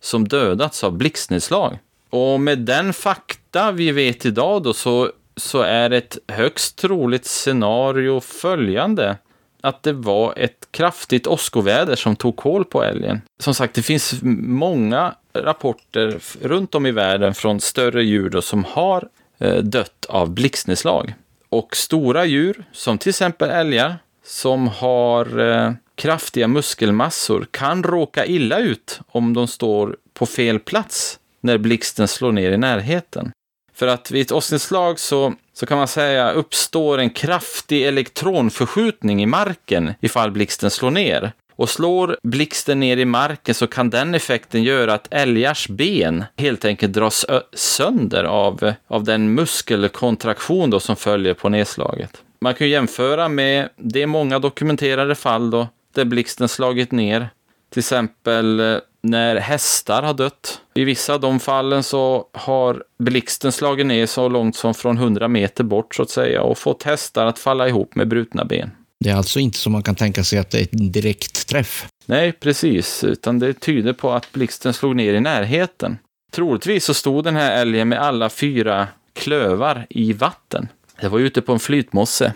som 0.00 0.28
dödats 0.28 0.84
av 0.84 0.92
blixtnedslag. 0.92 1.78
Och 2.10 2.40
med 2.40 2.58
den 2.58 2.92
fakta 2.92 3.72
vi 3.72 3.92
vet 3.92 4.26
idag 4.26 4.62
då 4.62 4.72
så 4.72 5.10
så 5.36 5.60
är 5.60 5.90
ett 5.90 6.18
högst 6.28 6.76
troligt 6.76 7.26
scenario 7.26 8.20
följande. 8.20 9.16
Att 9.60 9.82
det 9.82 9.92
var 9.92 10.34
ett 10.36 10.68
kraftigt 10.70 11.26
åskoväder 11.26 11.96
som 11.96 12.16
tog 12.16 12.36
koll 12.36 12.64
på 12.64 12.82
älgen. 12.84 13.20
Som 13.38 13.54
sagt, 13.54 13.74
det 13.74 13.82
finns 13.82 14.14
många 14.22 15.14
rapporter 15.32 16.18
runt 16.42 16.74
om 16.74 16.86
i 16.86 16.90
världen 16.90 17.34
från 17.34 17.60
större 17.60 18.04
djur 18.04 18.30
då, 18.30 18.42
som 18.42 18.64
har 18.64 19.08
eh, 19.38 19.56
dött 19.56 20.06
av 20.08 20.30
blixtnedslag. 20.30 21.14
Och 21.48 21.76
stora 21.76 22.24
djur, 22.24 22.64
som 22.72 22.98
till 22.98 23.10
exempel 23.10 23.50
älgar, 23.50 23.96
som 24.24 24.68
har 24.68 25.38
eh, 25.38 25.72
kraftiga 25.94 26.48
muskelmassor 26.48 27.46
kan 27.50 27.82
råka 27.82 28.26
illa 28.26 28.58
ut 28.58 29.00
om 29.08 29.34
de 29.34 29.48
står 29.48 29.96
på 30.14 30.26
fel 30.26 30.58
plats 30.58 31.18
när 31.40 31.58
blixten 31.58 32.08
slår 32.08 32.32
ner 32.32 32.50
i 32.50 32.56
närheten. 32.56 33.32
För 33.74 33.86
att 33.86 34.10
vid 34.10 34.22
ett 34.22 34.32
åsknedslag 34.32 34.98
så, 34.98 35.34
så 35.52 35.66
kan 35.66 35.78
man 35.78 35.88
säga 35.88 36.32
uppstår 36.32 36.98
en 36.98 37.10
kraftig 37.10 37.86
elektronförskjutning 37.86 39.22
i 39.22 39.26
marken 39.26 39.94
ifall 40.00 40.30
blixten 40.30 40.70
slår 40.70 40.90
ner. 40.90 41.32
Och 41.56 41.70
slår 41.70 42.16
blixten 42.22 42.80
ner 42.80 42.96
i 42.96 43.04
marken 43.04 43.54
så 43.54 43.66
kan 43.66 43.90
den 43.90 44.14
effekten 44.14 44.62
göra 44.62 44.94
att 44.94 45.08
älgars 45.10 45.68
ben 45.68 46.24
helt 46.36 46.64
enkelt 46.64 46.92
dras 46.92 47.26
sönder 47.52 48.24
av, 48.24 48.72
av 48.86 49.04
den 49.04 49.34
muskelkontraktion 49.34 50.70
då 50.70 50.80
som 50.80 50.96
följer 50.96 51.34
på 51.34 51.48
nedslaget. 51.48 52.22
Man 52.40 52.54
kan 52.54 52.68
jämföra 52.68 53.28
med 53.28 53.68
det 53.76 54.06
många 54.06 54.38
dokumenterade 54.38 55.14
fall 55.14 55.50
då 55.50 55.68
där 55.94 56.04
blixten 56.04 56.48
slagit 56.48 56.92
ner. 56.92 57.28
Till 57.70 57.80
exempel 57.80 58.60
eh, 58.60 58.78
när 59.00 59.36
hästar 59.36 60.02
har 60.02 60.14
dött. 60.14 60.60
I 60.74 60.84
vissa 60.84 61.14
av 61.14 61.20
de 61.20 61.40
fallen 61.40 61.82
så 61.82 62.28
har 62.32 62.84
blixten 62.98 63.52
slagit 63.52 63.86
ner 63.86 64.06
så 64.06 64.28
långt 64.28 64.56
som 64.56 64.74
från 64.74 64.96
100 64.96 65.28
meter 65.28 65.64
bort 65.64 65.94
så 65.94 66.02
att 66.02 66.10
säga 66.10 66.42
och 66.42 66.58
fått 66.58 66.82
hästar 66.82 67.26
att 67.26 67.38
falla 67.38 67.68
ihop 67.68 67.94
med 67.94 68.08
brutna 68.08 68.44
ben. 68.44 68.70
Det 69.06 69.12
är 69.12 69.16
alltså 69.16 69.40
inte 69.40 69.58
som 69.58 69.72
man 69.72 69.82
kan 69.82 69.94
tänka 69.94 70.24
sig 70.24 70.38
att 70.38 70.50
det 70.50 70.60
är 70.60 70.68
en 70.72 70.92
direkt 70.92 71.48
träff. 71.48 71.86
Nej, 72.06 72.32
precis, 72.32 73.04
utan 73.04 73.38
det 73.38 73.52
tyder 73.52 73.92
på 73.92 74.12
att 74.12 74.32
blixten 74.32 74.74
slog 74.74 74.96
ner 74.96 75.14
i 75.14 75.20
närheten. 75.20 75.98
Troligtvis 76.32 76.84
så 76.84 76.94
stod 76.94 77.24
den 77.24 77.36
här 77.36 77.60
älgen 77.60 77.88
med 77.88 78.00
alla 78.00 78.30
fyra 78.30 78.88
klövar 79.12 79.86
i 79.90 80.12
vatten. 80.12 80.68
Det 81.00 81.08
var 81.08 81.18
ute 81.18 81.42
på 81.42 81.52
en 81.52 81.58
flytmosse. 81.58 82.32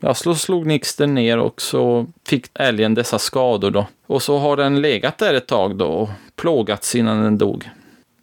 Ja, 0.00 0.14
så 0.14 0.34
slog 0.34 0.66
nixten 0.66 1.14
ner 1.14 1.38
och 1.38 1.60
så 1.60 2.06
fick 2.28 2.46
älgen 2.54 2.94
dessa 2.94 3.18
skador 3.18 3.70
då. 3.70 3.86
Och 4.06 4.22
så 4.22 4.38
har 4.38 4.56
den 4.56 4.80
legat 4.80 5.18
där 5.18 5.34
ett 5.34 5.46
tag 5.46 5.76
då 5.76 5.86
och 5.86 6.08
plågats 6.36 6.94
innan 6.94 7.22
den 7.22 7.38
dog. 7.38 7.70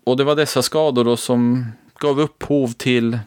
Och 0.06 0.18
det 0.18 0.24
var 0.24 0.36
dessa 0.36 0.62
skador 0.62 1.04
då 1.04 1.18
som 1.18 1.66
gav 1.99 2.20
upphov 2.20 2.74
till... 2.78 3.20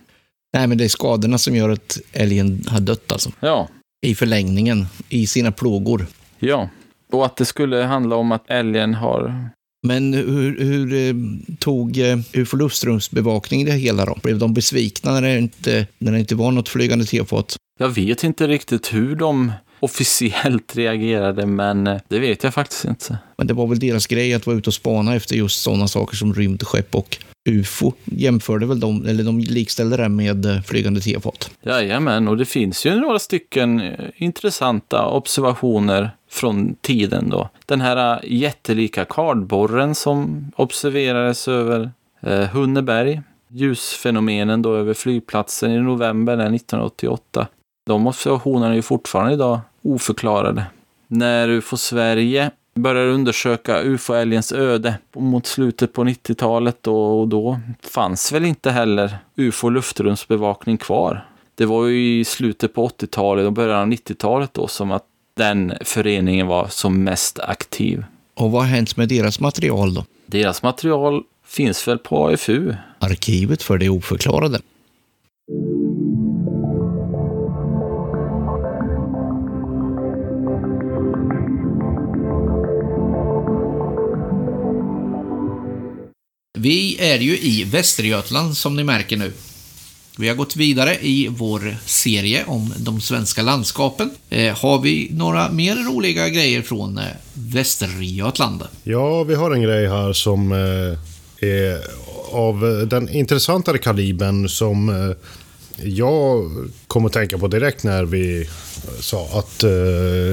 Nej, 0.53 0.67
men 0.67 0.79
det 0.79 0.85
är 0.85 0.89
skadorna 0.89 1.39
som 1.39 1.57
gör 1.57 1.69
att 1.69 1.99
älgen 2.13 2.65
har 2.69 2.81
dött 2.81 3.13
alltså. 3.13 3.31
Ja, 3.41 3.69
I 4.05 4.15
förlängningen, 4.15 4.87
i 5.09 5.27
sina 5.27 5.53
plågor. 5.53 6.07
ja. 6.39 6.69
Och 7.13 7.27
att 7.27 7.37
det 7.37 7.45
skulle 7.45 7.77
handla 7.77 8.17
om 8.17 8.33
att 8.33 8.51
älgen 8.51 8.95
har... 8.95 9.49
Men 9.87 10.15
hur, 10.15 10.61
hur 10.61 10.93
eh, 10.93 11.15
tog 11.59 11.99
eh, 11.99 12.19
UFO 12.33 12.57
Luftströmsbevakning 12.57 13.65
det 13.65 13.73
hela 13.73 14.05
då? 14.05 14.19
Blev 14.23 14.39
de 14.39 14.55
besvikna 14.55 15.13
när 15.13 15.23
det 15.23 15.39
inte, 15.39 15.87
när 15.99 16.13
det 16.13 16.19
inte 16.19 16.35
var 16.35 16.51
något 16.51 16.69
flygande 16.69 17.05
tefat? 17.05 17.57
Jag 17.79 17.89
vet 17.89 18.25
inte 18.25 18.47
riktigt 18.47 18.95
hur 18.95 19.17
de 19.17 19.53
officiellt 19.81 20.77
reagerade, 20.77 21.47
men 21.47 21.87
eh, 21.87 22.01
det 22.09 22.19
vet 22.19 22.45
jag 22.45 22.55
faktiskt 22.55 22.85
inte. 22.85 23.19
Men 23.39 23.47
det 23.47 23.55
var 23.55 23.67
väl 23.67 23.79
deras 23.79 24.07
grej 24.07 24.35
att 24.35 24.47
vara 24.47 24.57
ute 24.57 24.71
och 24.71 24.75
spana 24.75 25.15
efter 25.15 25.37
just 25.37 25.63
sådana 25.63 25.89
saker 25.89 26.17
som 26.17 26.35
rymdskepp 26.35 26.95
och 26.95 27.19
UFO. 27.45 27.93
Jämförde 28.05 28.67
väl 28.67 28.81
de, 28.81 29.07
eller 29.07 29.25
de 29.25 29.41
likställde 29.41 29.97
det 29.97 30.09
med 30.09 30.47
eh, 30.47 30.61
flygande 30.63 31.01
tefat. 31.01 31.51
Jajamän, 31.63 32.29
och 32.29 32.37
det 32.37 32.45
finns 32.45 32.87
ju 32.87 33.01
några 33.01 33.19
stycken 33.19 33.81
eh, 33.81 34.11
intressanta 34.17 35.07
observationer 35.07 36.11
från 36.31 36.75
tiden 36.81 37.31
då. 37.31 37.49
Den 37.67 37.81
här 37.81 38.13
eh, 38.13 38.33
jättelika 38.33 39.05
kardborren 39.05 39.95
som 39.95 40.51
observerades 40.57 41.49
över 41.49 41.91
eh, 42.21 42.41
Hunneberg. 42.41 43.23
Ljusfenomenen 43.49 44.63
då 44.63 44.75
över 44.75 44.95
flygplatsen 44.95 45.71
i 45.71 45.79
november 45.79 46.33
1988. 46.33 47.47
De 47.87 48.07
observationerna 48.07 48.71
är 48.71 48.75
ju 48.77 48.83
fortfarande 48.83 49.35
idag 49.35 49.61
oförklarade. 49.83 50.65
När 51.07 51.49
UFO 51.49 51.77
Sverige 51.77 52.51
började 52.75 53.11
undersöka 53.11 53.83
UFO-älgens 53.83 54.53
öde 54.53 54.99
mot 55.17 55.47
slutet 55.47 55.93
på 55.93 56.05
90-talet 56.05 56.77
då, 56.81 57.21
och 57.21 57.29
då 57.29 57.61
fanns 57.83 58.33
väl 58.33 58.45
inte 58.45 58.71
heller 58.71 59.19
UFO 59.37 59.69
luftrumsbevakning 59.69 60.77
kvar. 60.77 61.27
Det 61.55 61.67
var 61.67 61.87
ju 61.87 62.21
i 62.21 62.25
slutet 62.25 62.75
på 62.75 62.89
80-talet 62.89 63.47
och 63.47 63.53
början 63.53 63.81
av 63.81 63.87
90-talet 63.89 64.55
då 64.55 64.69
som 64.69 64.93
att 64.93 65.05
den 65.37 65.73
föreningen 65.85 66.47
var 66.47 66.69
som 66.69 67.05
mest 67.05 67.39
aktiv. 67.39 68.05
Och 68.35 68.51
vad 68.51 68.63
har 68.63 68.69
hänt 68.69 68.97
med 68.97 69.09
deras 69.09 69.41
material 69.41 69.95
då? 69.95 70.05
Deras 70.27 70.63
material 70.63 71.23
finns 71.47 71.89
väl 71.89 71.99
på 71.99 72.29
AFU? 72.29 72.75
Arkivet 72.99 73.63
för 73.63 73.79
det 73.79 73.89
oförklarade. 73.89 74.61
Vi 86.65 86.97
är 87.01 87.19
ju 87.19 87.39
i 87.39 87.65
Västergötland 87.65 88.57
som 88.57 88.77
ni 88.77 88.85
märker 88.85 89.17
nu. 89.17 89.33
Vi 90.19 90.29
har 90.29 90.35
gått 90.35 90.57
vidare 90.57 90.97
i 91.01 91.29
vår 91.31 91.77
serie 91.87 92.45
om 92.47 92.75
de 92.77 93.01
svenska 93.01 93.43
landskapen. 93.43 94.11
Eh, 94.31 94.59
har 94.59 94.81
vi 94.81 95.09
några 95.13 95.51
mer 95.51 95.77
roliga 95.77 96.29
grejer 96.29 96.63
från 96.63 96.99
eh, 96.99 97.05
Västergötland? 97.35 98.63
Ja, 98.83 99.25
vi 99.25 99.35
har 99.35 99.51
en 99.51 99.63
grej 99.63 99.89
här 99.89 100.13
som 100.13 100.53
eh, 100.53 101.49
är 101.49 101.81
av 102.33 102.87
den 102.91 103.09
intressantare 103.09 103.79
kalibern 103.79 104.49
som 104.49 104.89
eh, 104.89 105.17
jag 105.83 106.51
kom 106.87 107.07
att 107.07 107.13
tänka 107.13 107.39
på 107.39 107.49
direkt 107.49 107.83
när 107.83 108.05
vi 108.05 108.49
sa 109.01 109.29
att 109.33 109.63
eh, 109.63 109.71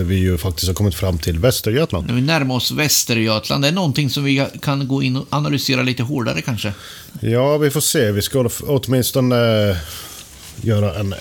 vi 0.06 0.16
ju 0.16 0.38
faktiskt 0.38 0.68
har 0.68 0.74
kommit 0.74 0.96
fram 0.96 1.18
till 1.18 1.40
Västergötland. 1.40 2.08
När 2.08 2.14
vi 2.14 2.22
närmar 2.22 2.56
oss 2.56 2.72
Västergötland, 2.72 3.64
det 3.64 3.68
är 3.68 3.72
någonting 3.72 4.10
som 4.10 4.24
vi 4.24 4.46
kan 4.62 4.88
gå 4.88 5.04
in 5.04 5.16
och 5.16 5.26
analysera 5.30 5.82
lite 5.82 6.04
hårdare 6.04 6.42
kanske. 6.42 6.74
Ja, 7.20 7.58
vi 7.58 7.72
får 7.72 7.82
se. 7.82 8.12
Vi 8.12 8.22
ska 8.22 8.50
åtminstone 8.62 9.70
eh, 9.70 9.78
göra 10.62 10.96
en, 10.96 11.14
eh, 11.14 11.20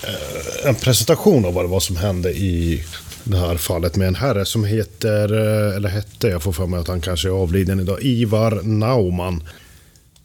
en 0.65 0.75
presentation 0.75 1.45
av 1.45 1.55
vad 1.55 1.65
det 1.65 1.69
var 1.69 1.81
som 1.81 1.97
hände 1.97 2.31
i 2.31 2.85
det 3.25 3.37
här 3.37 3.57
fallet 3.57 3.97
med 3.97 4.09
en 4.09 4.15
herre 4.15 4.45
som 4.45 4.65
heter, 4.65 5.33
eh, 5.33 5.77
eller 5.77 5.89
hette, 5.89 6.29
jag 6.29 6.43
får 6.43 6.53
för 6.53 6.67
mig 6.67 6.81
att 6.81 6.89
han 6.89 7.01
kanske 7.01 7.29
är 7.29 7.33
avliden 7.33 7.81
idag, 7.81 8.03
Ivar 8.03 8.61
Naumann. 8.63 9.43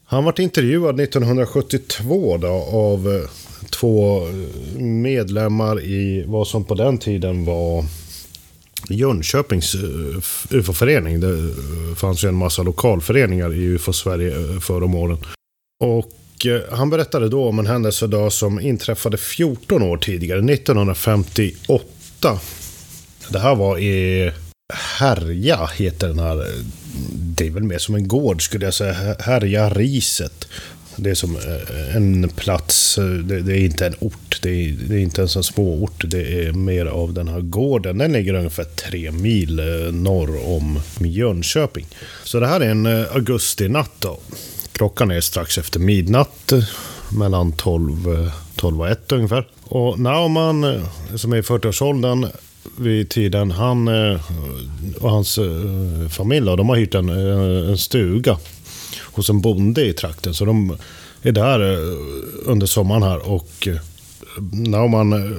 Han 0.07 0.23
var 0.23 0.41
intervjuad 0.41 0.99
1972 0.99 2.37
då, 2.37 2.47
av 2.71 3.13
eh, 3.13 3.29
två 3.69 4.27
eh, 4.27 4.33
medlemmar 4.81 5.81
i 5.81 6.23
vad 6.27 6.47
som 6.47 6.63
på 6.63 6.75
den 6.75 6.97
tiden 6.97 7.45
var 7.45 7.85
Jönköpings 8.89 9.75
eh, 9.75 9.81
UFO-förening. 10.49 11.19
Det 11.19 11.53
fanns 11.95 12.23
ju 12.23 12.27
en 12.27 12.35
massa 12.35 12.63
lokalföreningar 12.63 13.53
i 13.53 13.57
UFO-Sverige 13.57 14.59
förr 14.61 14.83
om 14.83 14.95
åren. 14.95 15.17
Och 15.79 16.11
han 16.71 16.89
berättade 16.89 17.29
då 17.29 17.47
om 17.47 17.59
en 17.59 17.67
händelse 17.67 18.07
då 18.07 18.29
som 18.29 18.59
inträffade 18.59 19.17
14 19.17 19.81
år 19.81 19.97
tidigare, 19.97 20.53
1958. 20.53 22.39
Det 23.29 23.39
här 23.39 23.55
var 23.55 23.77
i 23.77 24.31
Härja, 24.73 25.65
heter 25.65 26.07
den 26.07 26.19
här. 26.19 26.47
Det 27.13 27.47
är 27.47 27.51
väl 27.51 27.63
mer 27.63 27.77
som 27.77 27.95
en 27.95 28.07
gård 28.07 28.45
skulle 28.45 28.65
jag 28.65 28.73
säga. 28.73 29.15
Härja 29.19 29.69
Riset. 29.69 30.47
Det 30.95 31.09
är 31.09 31.15
som 31.15 31.35
eh, 31.35 31.95
en 31.95 32.29
plats, 32.29 32.97
eh, 32.97 33.03
det, 33.03 33.41
det 33.41 33.57
är 33.57 33.59
inte 33.59 33.87
en 33.87 33.95
ort, 33.99 34.39
det 34.41 34.49
är, 34.49 34.75
det 34.87 34.95
är 34.95 34.99
inte 34.99 35.21
ens 35.21 35.35
en 35.35 35.43
småort. 35.43 36.03
Det 36.07 36.45
är 36.45 36.51
mer 36.51 36.85
av 36.85 37.13
den 37.13 37.27
här 37.27 37.41
gården. 37.41 37.97
Den 37.97 38.11
ligger 38.11 38.33
ungefär 38.33 38.63
tre 38.63 39.11
mil 39.11 39.59
eh, 39.59 39.93
norr 39.93 40.47
om 40.47 40.79
Jönköping. 40.99 41.85
Så 42.23 42.39
det 42.39 42.47
här 42.47 42.59
är 42.61 42.69
en 42.69 42.85
augustinatt 42.85 43.91
då. 43.99 44.19
Klockan 44.71 45.11
är 45.11 45.21
strax 45.21 45.57
efter 45.57 45.79
midnatt, 45.79 46.53
mellan 47.17 47.51
12, 47.51 48.31
12 48.55 48.81
och 48.81 48.89
1 48.89 49.11
ungefär. 49.11 49.47
Och 49.63 49.99
Naumann, 49.99 50.81
som 51.15 51.33
är 51.33 51.37
i 51.37 51.41
40-årsåldern 51.41 52.27
vid 52.77 53.09
tiden, 53.09 53.51
han 53.51 53.87
eh, 53.87 54.21
och 54.99 55.11
hans 55.11 55.37
eh, 55.37 56.09
familj, 56.09 56.45
de 56.45 56.69
har 56.69 56.75
hyrt 56.75 56.95
en, 56.95 57.09
eh, 57.09 57.69
en 57.69 57.77
stuga 57.77 58.37
hos 59.03 59.29
en 59.29 59.41
bonde 59.41 59.85
i 59.85 59.93
trakten. 59.93 60.33
Så 60.33 60.45
de 60.45 60.77
är 61.21 61.31
där 61.31 61.59
under 62.45 62.67
sommaren 62.67 63.03
här 63.03 63.29
och 63.29 63.67
Naumann... 64.51 65.13
eh, 65.13 65.31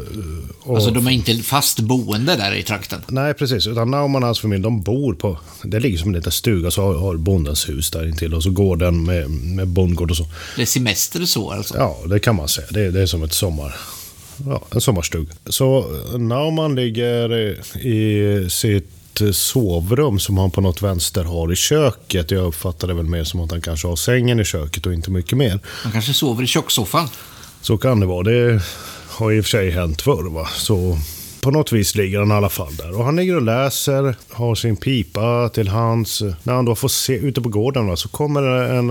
Och, 0.62 0.76
Alltså 0.76 0.90
de 0.90 1.06
är 1.06 1.10
inte 1.10 1.34
fast 1.36 1.80
boende 1.80 2.36
där 2.36 2.54
i 2.54 2.62
trakten. 2.62 3.00
Nej, 3.08 3.34
precis. 3.34 3.66
Utan 3.66 3.90
Naumann 3.90 4.22
och 4.22 4.26
hans 4.26 4.40
familj, 4.40 4.62
de 4.62 4.82
bor 4.82 5.14
på... 5.14 5.38
Det 5.64 5.80
ligger 5.80 5.98
som 5.98 6.08
en 6.08 6.14
liten 6.16 6.32
stuga, 6.32 6.70
så 6.70 6.82
har, 6.82 6.94
har 6.94 7.16
bondens 7.16 7.68
hus 7.68 7.90
där 7.90 8.08
intill 8.08 8.34
och 8.34 8.42
så 8.42 8.50
gården 8.50 9.04
med, 9.04 9.30
med 9.30 9.68
bondgård 9.68 10.10
och 10.10 10.16
så. 10.16 10.26
Det 10.56 10.62
är 10.62 10.66
semester 10.66 11.24
så 11.24 11.50
alltså. 11.50 11.76
Ja, 11.76 11.96
det 12.06 12.18
kan 12.18 12.36
man 12.36 12.48
säga. 12.48 12.66
Det, 12.70 12.90
det 12.90 13.00
är 13.02 13.06
som 13.06 13.22
ett 13.22 13.32
sommar... 13.32 13.74
Ja, 14.46 14.62
en 14.70 14.80
sommarstuga. 14.80 15.32
Så 15.46 15.84
Naumann 16.18 16.74
ligger 16.74 17.34
i 17.86 18.46
sitt 18.50 19.22
sovrum 19.32 20.18
som 20.18 20.38
han 20.38 20.50
på 20.50 20.60
något 20.60 20.82
vänster 20.82 21.24
har 21.24 21.52
i 21.52 21.56
köket. 21.56 22.30
Jag 22.30 22.44
uppfattar 22.44 22.88
det 22.88 22.94
väl 22.94 23.04
mer 23.06 23.24
som 23.24 23.40
att 23.40 23.50
han 23.50 23.60
kanske 23.60 23.88
har 23.88 23.96
sängen 23.96 24.40
i 24.40 24.44
köket 24.44 24.86
och 24.86 24.92
inte 24.92 25.10
mycket 25.10 25.38
mer. 25.38 25.60
Man 25.84 25.92
kanske 25.92 26.14
sover 26.14 26.44
i 26.44 26.46
kökssoffan. 26.46 27.08
Så 27.60 27.78
kan 27.78 28.00
det 28.00 28.06
vara. 28.06 28.22
Det 28.22 28.62
har 29.08 29.32
i 29.32 29.40
och 29.40 29.44
för 29.44 29.50
sig 29.50 29.70
hänt 29.70 30.02
förr. 30.02 30.30
Va? 30.30 30.48
Så 30.54 30.98
på 31.46 31.50
något 31.50 31.72
vis 31.72 31.94
ligger 31.94 32.18
han 32.18 32.28
i 32.28 32.32
alla 32.32 32.48
fall 32.48 32.76
där. 32.76 32.98
Och 32.98 33.04
han 33.04 33.16
ligger 33.16 33.36
och 33.36 33.42
läser, 33.42 34.16
har 34.30 34.54
sin 34.54 34.76
pipa 34.76 35.48
till 35.48 35.68
hands. 35.68 36.22
När 36.42 36.54
han 36.54 36.64
då 36.64 36.74
får 36.74 36.88
se 36.88 37.12
ute 37.12 37.40
på 37.40 37.48
gården 37.48 37.86
va, 37.86 37.96
så 37.96 38.08
kommer 38.08 38.42
en, 38.42 38.90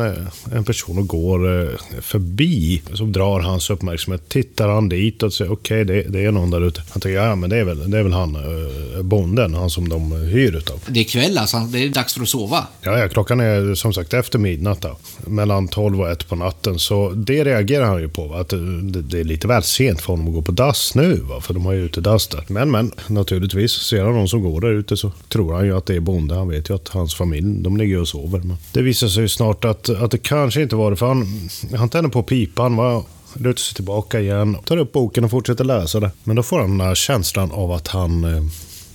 en 0.51 0.63
person 0.63 0.97
och 0.97 1.07
går 1.07 1.61
eh, 1.61 1.69
förbi. 2.01 2.81
Som 2.93 3.11
drar 3.11 3.39
hans 3.39 3.69
uppmärksamhet. 3.69 4.29
Tittar 4.29 4.69
han 4.69 4.89
dit 4.89 5.23
och 5.23 5.33
säger 5.33 5.51
okej, 5.51 5.85
det, 5.85 6.01
det 6.01 6.25
är 6.25 6.31
någon 6.31 6.51
där 6.51 6.67
ute. 6.67 6.81
Han 6.89 7.01
tänker 7.01 7.19
ja 7.19 7.35
men 7.35 7.49
det 7.49 7.57
är 7.57 7.63
väl, 7.63 7.91
det 7.91 7.97
är 7.97 8.03
väl 8.03 8.13
han, 8.13 8.35
eh, 8.35 9.01
bonden, 9.01 9.53
han 9.53 9.69
som 9.69 9.89
de 9.89 10.11
hyr 10.11 10.55
utav. 10.55 10.79
Det 10.87 10.99
är 10.99 11.03
kväll 11.03 11.37
alltså, 11.37 11.57
det 11.57 11.83
är 11.83 11.89
dags 11.89 12.13
för 12.13 12.21
att 12.21 12.29
sova. 12.29 12.67
Ja, 12.81 12.99
ja, 12.99 13.09
klockan 13.09 13.39
är 13.39 13.75
som 13.75 13.93
sagt 13.93 14.13
efter 14.13 14.39
midnatt. 14.39 14.81
Då. 14.81 14.97
Mellan 15.17 15.67
12 15.67 16.01
och 16.01 16.11
1 16.11 16.27
på 16.27 16.35
natten. 16.35 16.79
Så 16.79 17.09
det 17.09 17.43
reagerar 17.43 17.85
han 17.85 18.01
ju 18.01 18.09
på. 18.09 18.27
Va? 18.27 18.39
Att 18.39 18.49
det, 18.49 19.01
det 19.01 19.19
är 19.19 19.23
lite 19.23 19.47
väl 19.47 19.63
sent 19.63 20.01
för 20.01 20.13
honom 20.13 20.27
att 20.27 20.33
gå 20.33 20.41
på 20.41 20.51
dass 20.51 20.95
nu. 20.95 21.15
Va? 21.15 21.41
För 21.41 21.53
de 21.53 21.65
har 21.65 21.73
ju 21.73 21.85
utedass 21.85 22.27
där. 22.27 22.44
Men, 22.49 22.71
men, 22.71 22.91
naturligtvis. 23.07 23.71
Ser 23.71 24.03
han 24.03 24.13
någon 24.13 24.27
som 24.27 24.41
går 24.41 24.61
där 24.61 24.71
ute 24.71 24.97
så 24.97 25.11
tror 25.29 25.53
han 25.53 25.65
ju 25.65 25.77
att 25.77 25.85
det 25.85 25.95
är 25.95 25.99
bonde. 25.99 26.35
Han 26.35 26.49
vet 26.49 26.69
ju 26.69 26.75
att 26.75 26.87
hans 26.87 27.15
familj, 27.15 27.61
de 27.61 27.77
ligger 27.77 27.99
och 28.01 28.07
sover. 28.07 28.39
Men 28.39 28.57
det 28.71 28.81
visar 28.81 29.07
sig 29.07 29.21
ju 29.21 29.29
snart 29.29 29.65
att, 29.65 29.89
att 29.89 30.11
det 30.11 30.17
kanske 30.17 30.61
inte 30.61 30.75
var 30.75 30.91
det. 30.91 30.97
För 30.97 31.07
han, 31.07 31.49
han 31.77 31.89
tänder 31.89 32.09
på 32.09 32.23
pipan. 32.23 32.75
Va? 32.75 33.03
lutar 33.39 33.59
sig 33.59 33.75
tillbaka 33.75 34.19
igen, 34.19 34.57
tar 34.65 34.77
upp 34.77 34.91
boken 34.91 35.23
och 35.23 35.31
fortsätter 35.31 35.63
läsa 35.63 35.99
det. 35.99 36.11
Men 36.23 36.35
då 36.35 36.43
får 36.43 36.59
han 36.59 36.77
den 36.77 36.87
här 36.87 36.95
känslan 36.95 37.51
av 37.51 37.71
att 37.71 37.87
han 37.87 38.23
eh, 38.23 38.43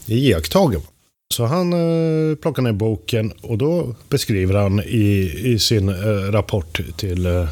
är 0.07 0.17
iakttagen. 0.17 0.81
Så 1.35 1.45
han 1.45 1.73
eh, 1.73 2.37
plockar 2.37 2.63
ner 2.63 2.73
boken 2.73 3.33
och 3.41 3.59
då 3.59 3.95
beskriver 4.09 4.55
han 4.55 4.81
i, 4.81 5.33
i 5.45 5.59
sin 5.59 5.89
eh, 5.89 6.33
rapport 6.33 6.81
till 6.97 7.27
eh, 7.27 7.49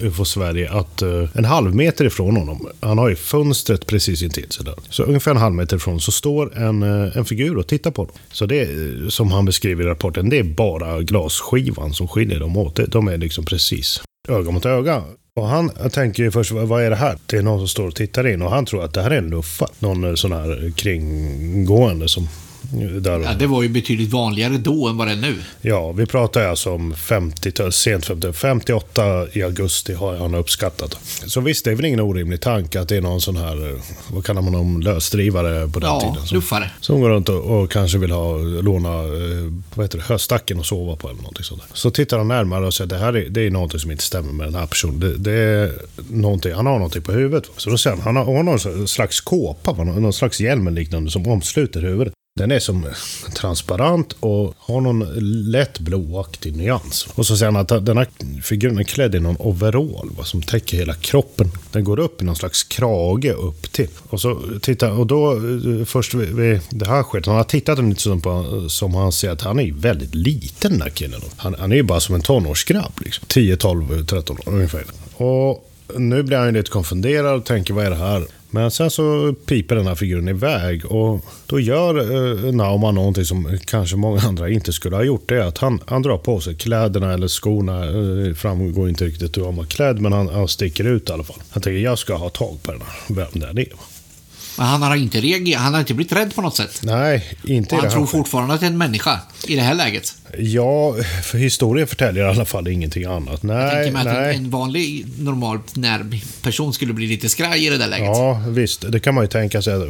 UFO 0.00 0.24
Sverige 0.24 0.70
att 0.70 1.02
eh, 1.02 1.28
en 1.34 1.44
halv 1.44 1.74
meter 1.74 2.04
ifrån 2.04 2.36
honom, 2.36 2.68
han 2.80 2.98
har 2.98 3.08
ju 3.08 3.16
fönstret 3.16 3.86
precis 3.86 4.22
intill 4.22 4.50
sig 4.50 4.64
där. 4.64 4.74
Så 4.88 5.02
ungefär 5.02 5.30
en 5.30 5.36
halv 5.36 5.54
meter 5.54 5.76
ifrån 5.76 6.00
så 6.00 6.12
står 6.12 6.58
en, 6.58 6.82
eh, 6.82 7.16
en 7.16 7.24
figur 7.24 7.56
och 7.56 7.66
tittar 7.66 7.90
på 7.90 8.02
honom. 8.02 8.14
Så 8.32 8.46
det 8.46 8.62
eh, 8.62 9.08
som 9.08 9.30
han 9.30 9.44
beskriver 9.44 9.84
i 9.84 9.86
rapporten, 9.86 10.28
det 10.28 10.38
är 10.38 10.42
bara 10.42 11.02
glasskivan 11.02 11.92
som 11.94 12.08
skiljer 12.08 12.40
dem 12.40 12.56
åt. 12.56 12.80
De 12.88 13.08
är 13.08 13.18
liksom 13.18 13.44
precis 13.44 14.02
öga 14.28 14.50
mot 14.50 14.66
öga. 14.66 15.02
Och 15.36 15.46
han 15.46 15.70
tänker 15.92 16.22
ju 16.22 16.30
först, 16.30 16.50
vad 16.50 16.82
är 16.82 16.90
det 16.90 16.96
här? 16.96 17.18
Det 17.26 17.36
är 17.36 17.42
någon 17.42 17.58
som 17.58 17.68
står 17.68 17.88
och 17.88 17.94
tittar 17.94 18.26
in 18.26 18.42
och 18.42 18.50
han 18.50 18.66
tror 18.66 18.84
att 18.84 18.94
det 18.94 19.02
här 19.02 19.10
är 19.10 19.18
en 19.18 19.30
luffa. 19.30 19.66
Någon 19.78 20.04
eh, 20.04 20.14
sån 20.14 20.32
här 20.32 20.72
kringgående 20.76 22.08
som 22.08 22.28
där. 23.00 23.20
Ja, 23.20 23.34
det 23.38 23.46
var 23.46 23.62
ju 23.62 23.68
betydligt 23.68 24.12
vanligare 24.12 24.52
då 24.58 24.88
än 24.88 24.96
vad 24.96 25.06
det 25.06 25.12
är 25.12 25.16
nu. 25.16 25.36
Ja, 25.60 25.92
vi 25.92 26.06
pratar 26.06 26.44
alltså 26.44 26.74
om 26.74 26.94
50, 26.94 27.72
sent 27.72 28.06
50, 28.06 28.32
58 28.32 29.26
i 29.32 29.42
augusti 29.42 29.94
har 29.94 30.16
han 30.16 30.34
uppskattat. 30.34 30.98
Så 31.26 31.40
visst, 31.40 31.64
det 31.64 31.70
är 31.70 31.74
väl 31.74 31.84
ingen 31.84 32.00
orimlig 32.00 32.40
tanke 32.40 32.80
att 32.80 32.88
det 32.88 32.96
är 32.96 33.00
någon 33.00 33.20
sån 33.20 33.36
här, 33.36 33.80
vad 34.10 34.24
kallar 34.24 34.42
man 34.42 34.52
dem, 34.52 34.80
lösdrivare 34.80 35.68
på 35.68 35.80
den 35.80 35.88
ja, 35.88 36.00
tiden. 36.00 36.26
Som, 36.26 36.34
luffare. 36.34 36.70
Som 36.80 37.00
går 37.00 37.10
runt 37.10 37.28
och, 37.28 37.60
och, 37.60 37.70
kanske 37.70 37.98
vill 37.98 38.10
ha, 38.10 38.38
låna, 38.38 38.88
eh, 38.88 39.52
vad 39.74 39.84
heter 39.84 39.98
det, 39.98 40.04
höstacken 40.04 40.58
och 40.58 40.66
sova 40.66 40.96
på 40.96 41.08
eller 41.08 41.22
någonting 41.22 41.44
sånt 41.44 41.62
där. 41.68 41.76
Så 41.76 41.90
tittar 41.90 42.18
han 42.18 42.28
närmare 42.28 42.66
och 42.66 42.74
säger 42.74 42.86
att 42.86 43.00
det 43.00 43.04
här 43.04 43.16
är, 43.16 43.28
det 43.28 43.40
är 43.40 43.50
någonting 43.50 43.80
som 43.80 43.90
inte 43.90 44.04
stämmer 44.04 44.32
med 44.32 44.46
den 44.46 44.54
här 44.54 44.66
personen. 44.66 45.00
Det, 45.00 45.16
det 45.16 45.32
är 45.32 45.72
någonting, 46.10 46.54
han 46.54 46.66
har 46.66 46.74
någonting 46.74 47.02
på 47.02 47.12
huvudet. 47.12 47.50
Så 47.56 47.70
då 47.70 47.78
säger 47.78 47.96
han, 47.96 48.04
han 48.04 48.16
har, 48.16 48.24
han 48.24 48.46
har 48.46 48.74
någon 48.74 48.88
slags 48.88 49.20
kåpa, 49.20 49.72
någon 49.72 50.12
slags 50.12 50.40
hjälm 50.40 50.74
liknande 50.74 51.10
som 51.10 51.26
omsluter 51.26 51.82
huvudet. 51.82 52.14
Den 52.40 52.50
är 52.50 52.58
som 52.58 52.86
transparent 53.34 54.12
och 54.20 54.54
har 54.58 54.80
någon 54.80 55.06
lätt 55.50 55.78
blåaktig 55.78 56.56
nyans. 56.56 57.08
Och 57.14 57.26
så 57.26 57.36
säger 57.36 57.52
han 57.52 57.60
att 57.60 57.86
den 57.86 57.96
här 57.96 58.08
figuren 58.42 58.78
är 58.78 58.82
klädd 58.82 59.14
i 59.14 59.20
någon 59.20 59.36
overall 59.38 60.10
va, 60.16 60.24
som 60.24 60.42
täcker 60.42 60.76
hela 60.76 60.94
kroppen. 60.94 61.50
Den 61.72 61.84
går 61.84 61.98
upp 61.98 62.22
i 62.22 62.24
någon 62.24 62.36
slags 62.36 62.64
krage 62.64 63.34
upp 63.34 63.72
till. 63.72 63.88
Och 64.08 64.20
så 64.20 64.40
titta, 64.62 64.92
och 64.92 65.06
då 65.06 65.32
eh, 65.32 65.84
först 65.84 66.14
vid 66.14 66.60
det 66.70 66.86
här 66.86 67.02
skedet, 67.02 67.26
han 67.26 67.36
har 67.36 67.44
tittat 67.44 67.84
lite 67.84 68.00
som, 68.00 68.20
på, 68.20 68.30
eh, 68.30 68.66
som 68.68 68.94
han 68.94 69.12
ser 69.12 69.30
att 69.30 69.42
han 69.42 69.60
är 69.60 69.72
väldigt 69.72 70.14
liten 70.14 70.72
den 70.72 70.82
här 70.82 70.90
killen. 70.90 71.20
Han, 71.36 71.56
han 71.58 71.72
är 71.72 71.76
ju 71.76 71.82
bara 71.82 72.00
som 72.00 72.14
en 72.14 72.22
tonårsgrabb. 72.22 72.92
Liksom. 73.00 73.24
10, 73.28 73.56
12, 73.56 74.06
13 74.06 74.36
år 74.36 74.52
ungefär. 74.52 74.84
Och 75.16 75.70
nu 75.96 76.22
blir 76.22 76.36
han 76.36 76.46
ju 76.46 76.52
lite 76.52 76.70
konfunderad 76.70 77.34
och 77.34 77.44
tänker 77.44 77.74
vad 77.74 77.84
är 77.84 77.90
det 77.90 77.96
här? 77.96 78.26
Men 78.50 78.70
sen 78.70 78.90
så 78.90 79.34
piper 79.46 79.76
den 79.76 79.86
här 79.86 79.94
figuren 79.94 80.28
iväg 80.28 80.86
och 80.86 81.24
då 81.46 81.60
gör 81.60 81.98
eh, 82.46 82.52
Naumann 82.52 82.94
någonting 82.94 83.24
som 83.24 83.58
kanske 83.64 83.96
många 83.96 84.20
andra 84.20 84.50
inte 84.50 84.72
skulle 84.72 84.96
ha 84.96 85.02
gjort. 85.02 85.28
Det 85.28 85.36
är 85.36 85.46
att 85.46 85.58
han, 85.58 85.80
han 85.86 86.02
drar 86.02 86.18
på 86.18 86.40
sig 86.40 86.54
kläderna 86.54 87.12
eller 87.12 87.28
skorna. 87.28 87.84
Eh, 87.84 88.34
framgår 88.34 88.88
inte 88.88 89.04
riktigt 89.04 89.38
hur 89.38 89.44
han 89.44 89.56
var 89.56 89.64
klädd 89.64 90.00
men 90.00 90.12
han, 90.12 90.28
han 90.28 90.48
sticker 90.48 90.84
ut 90.84 91.10
i 91.10 91.12
alla 91.12 91.24
fall. 91.24 91.42
Han 91.50 91.62
tänker 91.62 91.78
jag 91.80 91.98
ska 91.98 92.14
ha 92.14 92.28
tag 92.28 92.62
på 92.62 92.72
den 92.72 92.80
här, 92.80 93.14
vem 93.14 93.40
den 93.40 93.58
är. 93.58 93.66
Men 94.58 94.66
han 94.66 94.82
har 94.82 94.96
inte 94.96 95.20
reagerat, 95.20 95.62
han 95.62 95.72
har 95.72 95.80
inte 95.80 95.94
blivit 95.94 96.12
rädd 96.12 96.34
på 96.34 96.42
något 96.42 96.56
sätt. 96.56 96.80
Nej, 96.82 97.38
inte 97.44 97.74
och 97.74 97.78
i 97.78 97.86
det 97.86 97.88
han 97.88 97.96
tror 97.96 98.06
fortfarande 98.06 98.54
att 98.54 98.60
det 98.60 98.66
är 98.66 98.70
en 98.70 98.78
människa 98.78 99.20
i 99.46 99.56
det 99.56 99.62
här 99.62 99.74
läget. 99.74 100.14
Ja, 100.38 100.96
för 101.22 101.38
historien 101.38 101.86
förtäljer 101.86 102.24
i 102.24 102.28
alla 102.28 102.44
fall 102.44 102.68
ingenting 102.68 103.04
annat. 103.04 103.42
Nej, 103.42 103.56
jag 103.56 103.72
tänker 103.72 103.92
mig 103.92 104.04
nej. 104.04 104.30
att 104.30 104.36
en, 104.36 104.44
en 104.44 104.50
vanlig, 104.50 105.06
normalt 105.18 105.76
när 105.76 106.06
person 106.42 106.72
skulle 106.72 106.92
bli 106.92 107.06
lite 107.06 107.28
skraj 107.28 107.66
i 107.66 107.70
det 107.70 107.78
där 107.78 107.88
läget. 107.88 108.06
Ja, 108.06 108.42
visst. 108.48 108.92
Det 108.92 109.00
kan 109.00 109.14
man 109.14 109.24
ju 109.24 109.28
tänka 109.28 109.62
sig 109.62 109.74
att 109.74 109.82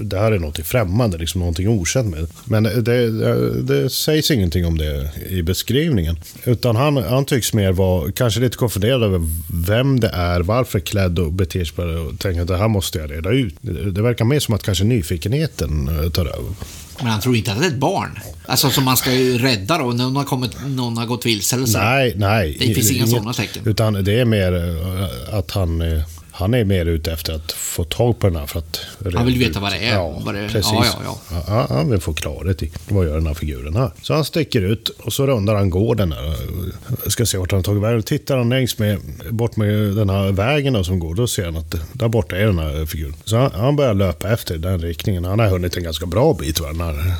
det 0.00 0.18
här 0.18 0.32
är 0.32 0.38
något 0.38 0.66
främmande, 0.66 1.18
liksom 1.18 1.38
någonting 1.38 1.68
okänt 1.68 2.10
med. 2.10 2.28
Men 2.44 2.62
det, 2.62 2.82
det, 2.82 3.62
det 3.62 3.90
sägs 3.90 4.30
ingenting 4.30 4.66
om 4.66 4.78
det 4.78 5.10
i 5.28 5.42
beskrivningen. 5.42 6.18
Utan 6.44 6.76
han, 6.76 6.96
han 6.96 7.24
tycks 7.24 7.52
mer 7.52 7.72
vara 7.72 8.12
kanske 8.12 8.40
lite 8.40 8.56
konfunderad 8.56 9.02
över 9.02 9.20
vem 9.66 10.00
det 10.00 10.08
är, 10.08 10.40
varför 10.40 10.80
klädd 10.80 11.18
och 11.18 11.32
beter 11.32 11.64
sig 11.64 11.76
på 11.76 11.84
det 11.84 11.98
och 11.98 12.18
tänker 12.18 12.42
att 12.42 12.48
det 12.48 12.56
här 12.56 12.68
måste 12.68 12.98
jag 12.98 13.10
reda 13.10 13.30
ut. 13.30 13.54
Det, 13.60 14.02
verkar 14.02 14.24
mer 14.24 14.40
som 14.40 14.54
att 14.54 14.62
kanske 14.62 14.84
nyfikenheten 14.84 15.88
eh, 15.88 16.10
tar 16.10 16.26
över. 16.26 16.54
Men 16.98 17.06
han 17.06 17.20
tror 17.20 17.36
inte 17.36 17.52
att 17.52 17.60
det 17.60 17.66
är 17.66 17.70
ett 17.70 17.76
barn. 17.76 18.18
Alltså 18.46 18.70
som 18.70 18.84
man 18.84 18.96
ska 18.96 19.12
ju 19.12 19.38
rädda 19.38 19.78
då, 19.78 19.84
någon 19.84 20.16
har, 20.16 20.24
kommit, 20.24 20.50
någon 20.66 20.96
har 20.96 21.06
gått 21.06 21.26
vilse 21.26 21.56
eller 21.56 21.66
så. 21.66 21.78
Nej, 21.78 22.14
nej. 22.16 22.56
Det 22.60 22.74
finns 22.74 22.90
inga 22.90 23.06
sådana 23.06 23.32
tecken. 23.32 23.62
Utan 23.66 24.04
det 24.04 24.20
är 24.20 24.24
mer 24.24 24.52
eh, 24.54 25.38
att 25.38 25.50
han 25.50 25.82
eh, 25.82 26.02
han 26.34 26.54
är 26.54 26.64
mer 26.64 26.86
ute 26.86 27.12
efter 27.12 27.32
att 27.32 27.52
få 27.52 27.84
tag 27.84 28.18
på 28.18 28.26
den 28.26 28.36
här 28.36 28.46
för 28.46 28.58
att... 28.58 28.80
Han 29.14 29.26
vill 29.26 29.38
veta 29.38 29.60
vad 29.60 29.72
det 29.72 29.78
är. 29.78 29.94
Ja, 29.94 30.22
det, 30.32 30.48
precis. 30.48 30.72
Ja, 30.72 31.16
ja, 31.30 31.42
ja. 31.46 31.66
Han 31.68 31.90
vill 31.90 32.00
få 32.00 32.12
klarhet 32.12 32.62
i 32.62 32.72
vad 32.88 33.06
gör 33.06 33.14
den 33.14 33.26
här 33.26 33.34
figuren 33.34 33.76
här. 33.76 33.90
Så 34.02 34.14
han 34.14 34.24
sticker 34.24 34.62
ut 34.62 34.88
och 34.88 35.12
så 35.12 35.26
rundar 35.26 35.54
han 35.54 35.70
gården 35.70 36.10
där. 36.10 37.10
Ska 37.10 37.26
se 37.26 37.38
vart 37.38 37.50
han 37.50 37.58
har 37.58 37.62
tagit 37.62 37.82
vägen. 37.82 38.02
Tittar 38.02 38.36
han 38.36 38.48
längs 38.48 38.78
med, 38.78 38.98
bort 39.30 39.56
med 39.56 39.68
den 39.96 40.10
här 40.10 40.32
vägen 40.32 40.72
då 40.72 40.84
som 40.84 40.98
går, 40.98 41.14
då 41.14 41.26
ser 41.26 41.44
han 41.44 41.56
att 41.56 41.74
där 41.92 42.08
borta 42.08 42.36
är 42.36 42.46
den 42.46 42.58
här 42.58 42.86
figuren. 42.86 43.14
Så 43.24 43.36
han, 43.36 43.50
han 43.54 43.76
börjar 43.76 43.94
löpa 43.94 44.32
efter 44.32 44.58
den 44.58 44.80
riktningen. 44.80 45.24
Han 45.24 45.38
har 45.38 45.46
hunnit 45.46 45.76
en 45.76 45.82
ganska 45.82 46.06
bra 46.06 46.34
bit, 46.34 46.60
va, 46.60 46.66
den 46.66 46.80
här 46.80 47.14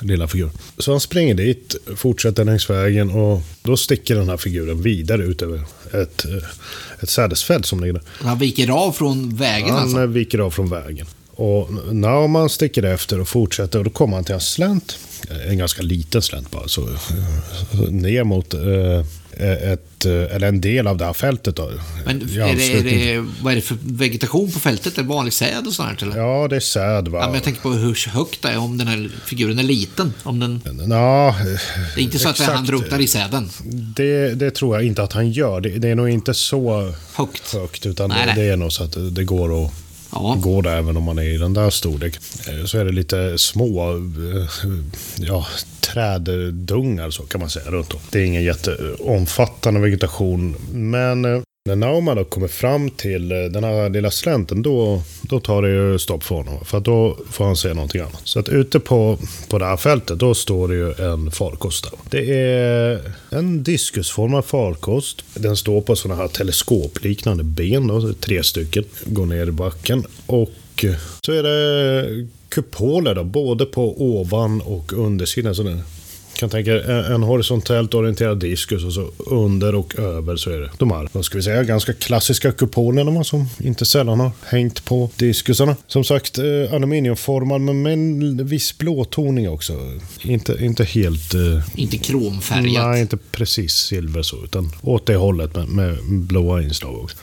lilla 0.00 0.28
figuren. 0.28 0.52
Så 0.78 0.90
han 0.90 1.00
springer 1.00 1.34
dit, 1.34 1.76
fortsätter 1.96 2.44
längs 2.44 2.70
vägen 2.70 3.10
och 3.10 3.42
då 3.62 3.76
sticker 3.76 4.14
den 4.14 4.28
här 4.28 4.36
figuren 4.36 4.82
vidare 4.82 5.24
ut 5.24 5.42
över 5.42 5.62
ett, 5.92 6.24
ett 7.00 7.08
sädesfält 7.08 7.66
som 7.66 7.80
ligger 7.80 7.92
där. 7.92 8.02
Han 8.20 8.38
viker 8.38 8.70
av 8.70 8.92
från 8.92 9.36
vägen 9.36 9.70
Han 9.70 9.82
alltså? 9.82 10.06
viker 10.06 10.38
av 10.38 10.50
från 10.50 10.70
vägen. 10.70 11.06
Och 11.30 11.94
Naumann 11.94 12.48
sticker 12.48 12.82
efter 12.82 13.20
och 13.20 13.28
fortsätter 13.28 13.78
och 13.78 13.84
då 13.84 13.90
kommer 13.90 14.14
han 14.14 14.24
till 14.24 14.34
en 14.34 14.40
slänt. 14.40 14.98
En 15.48 15.58
ganska 15.58 15.82
liten 15.82 16.22
slänt 16.22 16.50
bara. 16.50 16.68
Så, 16.68 16.88
ner 17.90 18.24
mot 18.24 18.54
eh, 18.54 18.60
ett, 19.36 20.04
eller 20.04 20.48
en 20.48 20.60
del 20.60 20.86
av 20.86 20.96
det 20.96 21.04
här 21.04 21.12
fältet. 21.12 21.56
Då, 21.56 21.70
Men 22.06 22.22
är 22.22 22.56
det, 22.56 22.72
är 22.72 22.82
det, 22.82 23.26
vad 23.42 23.52
är 23.52 23.56
det 23.56 23.62
för 23.62 23.76
vegetation 23.82 24.52
på 24.52 24.60
fältet? 24.60 24.98
Är 24.98 25.02
det 25.02 25.08
vanlig 25.08 25.32
säd 25.32 25.66
och 25.66 25.72
sånt 25.72 26.02
eller? 26.02 26.16
Ja, 26.16 26.48
det 26.48 26.56
är 26.56 26.60
säd. 26.60 27.08
Va? 27.08 27.18
Ja, 27.18 27.26
men 27.26 27.34
jag 27.34 27.42
tänker 27.42 27.60
på 27.60 27.70
hur 27.70 28.08
högt 28.10 28.42
det 28.42 28.48
är, 28.48 28.58
om 28.58 28.78
den 28.78 28.86
här 28.86 29.10
figuren 29.24 29.58
är 29.58 29.62
liten. 29.62 30.12
Om 30.22 30.40
den... 30.40 30.62
Ja, 30.90 31.36
det 31.94 32.00
är 32.00 32.04
inte 32.04 32.18
så 32.18 32.30
exakt. 32.30 32.48
att 32.48 32.56
han 32.56 32.66
drunknar 32.66 33.00
i 33.00 33.06
säden? 33.06 33.50
Det, 33.96 34.34
det, 34.34 34.50
tror 34.50 34.76
jag 34.76 34.86
inte 34.86 35.02
att 35.02 35.12
han 35.12 35.30
gör. 35.30 35.60
Det, 35.60 35.68
det 35.68 35.88
är 35.88 35.94
nog 35.94 36.08
inte 36.08 36.34
så 36.34 36.92
högt, 37.14 37.54
högt 37.54 37.86
utan 37.86 38.10
nej, 38.10 38.18
det, 38.18 38.26
nej. 38.26 38.44
det 38.44 38.52
är 38.52 38.56
nog 38.56 38.72
så 38.72 38.84
att 38.84 38.96
det 39.14 39.24
går 39.24 39.64
att 39.64 39.72
Ja. 40.12 40.36
går 40.40 40.62
det 40.62 40.70
även 40.70 40.96
om 40.96 41.02
man 41.02 41.18
är 41.18 41.34
i 41.34 41.38
den 41.38 41.54
där 41.54 41.70
storleken. 41.70 42.22
Eh, 42.48 42.64
så 42.64 42.78
är 42.78 42.84
det 42.84 42.92
lite 42.92 43.38
små 43.38 43.90
eh, 43.92 44.70
ja, 45.16 45.46
träddungar 45.80 47.10
så 47.10 47.22
kan 47.22 47.40
man 47.40 47.50
säga 47.50 47.70
runt 47.70 47.92
om. 47.92 48.00
Det 48.10 48.18
är 48.18 48.24
ingen 48.24 48.44
jätteomfattande 48.44 49.80
vegetation. 49.80 50.56
Men 50.72 51.24
eh, 51.24 51.40
när 51.68 51.76
Nauma 51.76 52.14
då 52.14 52.24
kommer 52.24 52.48
fram 52.48 52.90
till 52.90 53.32
eh, 53.32 53.38
den 53.38 53.64
här 53.64 53.90
lilla 53.90 54.10
slänten 54.10 54.62
då, 54.62 55.02
då 55.22 55.40
tar 55.40 55.62
det 55.62 55.68
ju 55.68 55.98
stopp 55.98 56.24
för 56.24 56.34
honom. 56.34 56.64
För 56.64 56.80
då 56.80 57.18
får 57.30 57.44
han 57.44 57.56
se 57.56 57.74
någonting 57.74 58.00
annat. 58.00 58.20
Så 58.24 58.38
att 58.38 58.48
ute 58.48 58.80
på, 58.80 59.18
på 59.48 59.58
det 59.58 59.64
här 59.64 59.76
fältet 59.76 60.18
då 60.18 60.34
står 60.34 60.68
det 60.68 60.74
ju 60.74 60.92
en 60.92 61.30
farkost 61.30 61.84
där. 61.84 61.92
Det 62.10 62.34
är 62.34 63.12
en 63.30 63.62
diskusformad 63.62 64.44
farkost. 64.44 65.24
Den 65.34 65.56
står 65.56 65.80
på 65.80 65.96
sådana 65.96 66.20
här 66.20 66.28
teleskopliknande 66.28 67.44
ben, 67.44 67.86
då, 67.86 68.12
tre 68.12 68.42
stycken. 68.42 68.84
Går 69.04 69.26
ner 69.26 69.46
i 69.46 69.52
backen. 69.52 70.04
Och 70.26 70.84
eh, 70.84 70.94
så 71.26 71.32
är 71.32 71.42
det 71.42 72.28
kupoler 72.48 73.14
då, 73.14 73.24
både 73.24 73.64
på 73.64 74.02
ovan 74.02 74.60
och 74.60 74.92
undersidan. 74.92 75.54
Så 75.54 75.62
kan 76.38 76.50
tänka 76.50 76.82
en 77.14 77.22
horisontellt 77.22 77.94
orienterad 77.94 78.38
diskus 78.38 78.84
och 78.84 78.92
så 78.92 79.10
under 79.16 79.74
och 79.74 79.98
över 79.98 80.36
så 80.36 80.50
är 80.50 80.60
det 80.60 80.70
de 80.78 80.90
här, 80.90 81.08
vad 81.12 81.24
ska 81.24 81.38
vi 81.38 81.42
säga, 81.42 81.62
ganska 81.62 81.92
klassiska 81.92 82.52
kupolerna 82.52 83.24
som 83.24 83.46
inte 83.58 83.86
sällan 83.86 84.20
har 84.20 84.30
hängt 84.46 84.84
på 84.84 85.10
diskusarna. 85.16 85.76
Som 85.86 86.04
sagt, 86.04 86.38
eh, 86.38 86.74
aluminiumformad 86.74 87.60
men 87.60 87.82
med 87.82 87.92
en 87.92 88.46
viss 88.46 88.78
blåtoning 88.78 89.48
också. 89.48 89.72
Inte, 90.22 90.64
inte 90.64 90.84
helt... 90.84 91.34
Eh, 91.34 91.62
inte 91.74 91.98
kromfärgat? 91.98 92.86
Nej, 92.86 93.00
inte 93.00 93.16
precis 93.16 93.72
silver 93.72 94.22
så, 94.22 94.44
utan 94.44 94.70
åt 94.82 95.06
det 95.06 95.16
hållet 95.16 95.56
med, 95.56 95.68
med 95.68 95.98
blåa 96.08 96.62
inslag 96.62 96.98
också. 96.98 97.16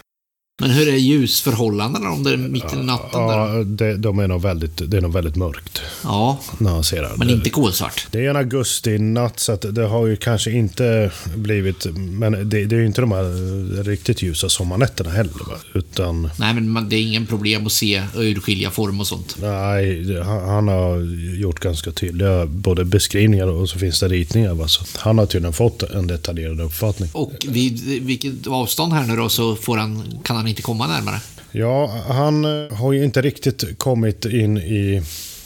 Men 0.61 0.69
hur 0.69 0.87
är 0.87 0.97
ljusförhållandena 0.97 2.11
om 2.11 2.23
det 2.23 2.33
är 2.33 2.37
mitt 2.37 2.73
i 2.73 2.75
natten? 2.75 3.21
Ja, 3.21 3.47
där? 3.47 3.63
det, 3.63 3.97
de 3.97 4.19
är 4.19 4.27
nog 4.27 4.41
väldigt, 4.41 4.91
det 4.91 4.97
är 4.97 5.01
nog 5.01 5.13
väldigt 5.13 5.35
mörkt 5.35 5.81
ja, 6.03 6.39
när 6.57 6.81
ser 6.81 7.01
det. 7.01 7.11
men 7.17 7.29
inte 7.29 7.49
kolsvart. 7.49 8.07
Det 8.11 8.25
är 8.25 8.29
en 8.29 8.35
augusti-natt 8.35 9.39
så 9.39 9.55
det 9.55 9.87
har 9.87 10.07
ju 10.07 10.15
kanske 10.15 10.51
inte 10.51 11.11
blivit... 11.35 11.85
Men 11.95 12.31
det, 12.31 12.65
det 12.65 12.75
är 12.75 12.79
ju 12.79 12.85
inte 12.85 13.01
de 13.01 13.11
här 13.11 13.83
riktigt 13.83 14.21
ljusa 14.21 14.49
sommarnätterna 14.49 15.09
heller. 15.09 15.33
Va? 15.33 15.55
Utan... 15.73 16.29
Nej, 16.39 16.53
men 16.53 16.69
man, 16.69 16.89
det 16.89 16.95
är 16.95 17.01
ingen 17.01 17.25
problem 17.25 17.65
att 17.65 17.71
se 17.71 18.03
och 18.15 18.21
urskilja 18.21 18.71
form 18.71 18.99
och 18.99 19.07
sånt. 19.07 19.35
Nej, 19.41 20.21
han, 20.21 20.49
han 20.49 20.67
har 20.67 20.99
gjort 21.35 21.59
ganska 21.59 21.91
tydliga 21.91 22.45
både 22.45 22.85
beskrivningar 22.85 23.47
och 23.47 23.69
så 23.69 23.79
finns 23.79 23.99
det 23.99 24.07
ritningar. 24.07 24.53
Va? 24.53 24.67
Så 24.67 24.85
han 24.99 25.17
har 25.17 25.25
tydligen 25.25 25.53
fått 25.53 25.83
en 25.83 26.07
detaljerad 26.07 26.61
uppfattning. 26.61 27.09
Och 27.13 27.33
vid 27.47 28.03
vilket 28.03 28.47
avstånd 28.47 28.93
här 28.93 29.07
nu 29.07 29.15
då 29.15 29.29
så 29.29 29.55
får 29.55 29.77
han, 29.77 30.03
kan 30.23 30.35
han 30.35 30.44
inte 30.47 30.61
komma 30.61 30.87
närmare? 30.87 31.21
Ja, 31.51 31.87
han 32.07 32.45
eh, 32.45 32.77
har 32.77 32.93
ju 32.93 33.03
inte 33.03 33.21
riktigt 33.21 33.79
kommit 33.79 34.25
in 34.25 34.57
i 34.57 35.03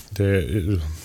det 0.09 0.41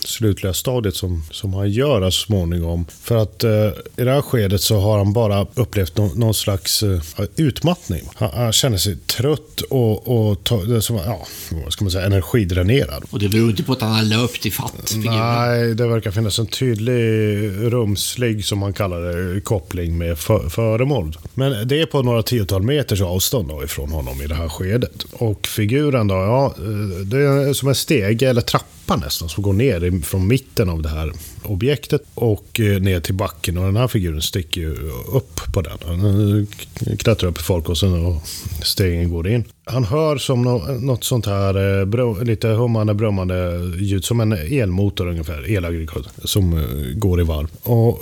slutliga 0.07 0.52
stadiet 0.52 0.96
som, 0.96 1.22
som 1.30 1.55
han 1.55 1.70
gör 1.70 2.11
så 2.11 2.24
småningom. 2.26 2.86
För 3.02 3.16
att 3.16 3.44
eh, 3.44 3.50
i 3.96 4.05
det 4.05 4.11
här 4.11 4.20
skedet 4.22 4.61
så 4.61 4.78
har 4.80 4.98
han 4.98 5.12
bara 5.12 5.46
upplevt 5.55 5.96
någon, 5.96 6.18
någon 6.18 6.34
slags 6.34 6.82
eh, 6.82 7.00
utmattning. 7.36 8.02
Han, 8.14 8.30
han 8.34 8.52
känner 8.52 8.76
sig 8.78 8.96
trött 8.96 9.61
och, 9.70 10.09
och 10.30 10.44
ta, 10.44 10.80
som, 10.80 10.96
ja, 10.96 11.26
vad 11.64 11.72
ska 11.72 11.84
man 11.84 11.90
säga, 11.92 12.07
energidränerad. 12.07 13.05
Och 13.11 13.18
det 13.18 13.28
beror 13.28 13.50
inte 13.50 13.62
på 13.62 13.72
att 13.72 13.80
han 13.80 13.92
har 13.92 14.02
löpt 14.02 14.46
i 14.46 14.50
fatt. 14.50 14.94
Nej, 15.05 15.74
det 15.74 15.86
verkar 15.86 16.11
finnas 16.11 16.38
en 16.38 16.46
tydlig 16.46 16.94
rumslig, 17.72 18.44
som 18.44 18.59
man 18.59 18.72
kallar 18.72 19.00
det, 19.34 19.40
koppling 19.40 19.98
med 19.98 20.18
för, 20.18 20.48
föremål. 20.48 21.16
Men 21.34 21.68
det 21.68 21.80
är 21.80 21.86
på 21.86 22.02
några 22.02 22.22
tiotal 22.22 22.62
meters 22.62 23.00
avstånd 23.00 23.48
då 23.48 23.64
ifrån 23.64 23.90
honom 23.92 24.22
i 24.22 24.26
det 24.26 24.34
här 24.34 24.48
skedet. 24.48 25.05
Och 25.12 25.46
figuren 25.46 26.09
då, 26.09 26.14
ja, 26.14 26.55
eh, 26.59 27.05
det 27.05 27.18
är 27.18 27.52
som 27.52 27.68
en 27.68 27.74
stege 27.74 28.28
eller 28.30 28.40
trappa 28.40 28.96
nästan 28.96 29.28
som 29.28 29.42
går 29.42 29.52
ner 29.52 29.84
i- 29.84 29.93
från 30.03 30.26
mitten 30.26 30.68
av 30.68 30.82
det 30.82 30.88
här 30.88 31.12
objektet 31.42 32.03
och 32.14 32.61
eh, 32.61 32.80
ner 32.80 33.01
till 33.01 33.14
backen. 33.14 33.59
Och 33.59 33.64
den 33.64 33.76
här 33.76 33.88
figuren 33.88 34.22
sticker 34.22 34.61
ju 34.61 34.74
upp 35.12 35.40
på 35.53 35.61
den. 35.61 35.78
Han 35.86 36.38
eh, 36.40 36.47
klättrar 36.97 37.28
upp 37.28 37.38
i 37.38 37.42
farkosten 37.42 38.07
och 38.07 38.22
stegen 38.62 39.11
går 39.11 39.28
in. 39.28 39.45
Han 39.64 39.84
hör 39.84 40.18
som 40.18 40.42
något 40.80 41.05
sånt 41.05 41.26
här 41.26 41.80
eh, 41.80 42.24
lite 42.24 42.49
hummande, 42.49 42.95
brummande 42.95 43.61
ljud. 43.78 44.05
Som 44.05 44.20
en 44.20 44.32
elmotor 44.32 45.09
ungefär, 45.09 45.51
elaggregat, 45.51 46.09
som 46.24 46.66
går 46.95 47.20
i 47.20 47.24
varv. 47.24 47.49
Och 47.62 48.01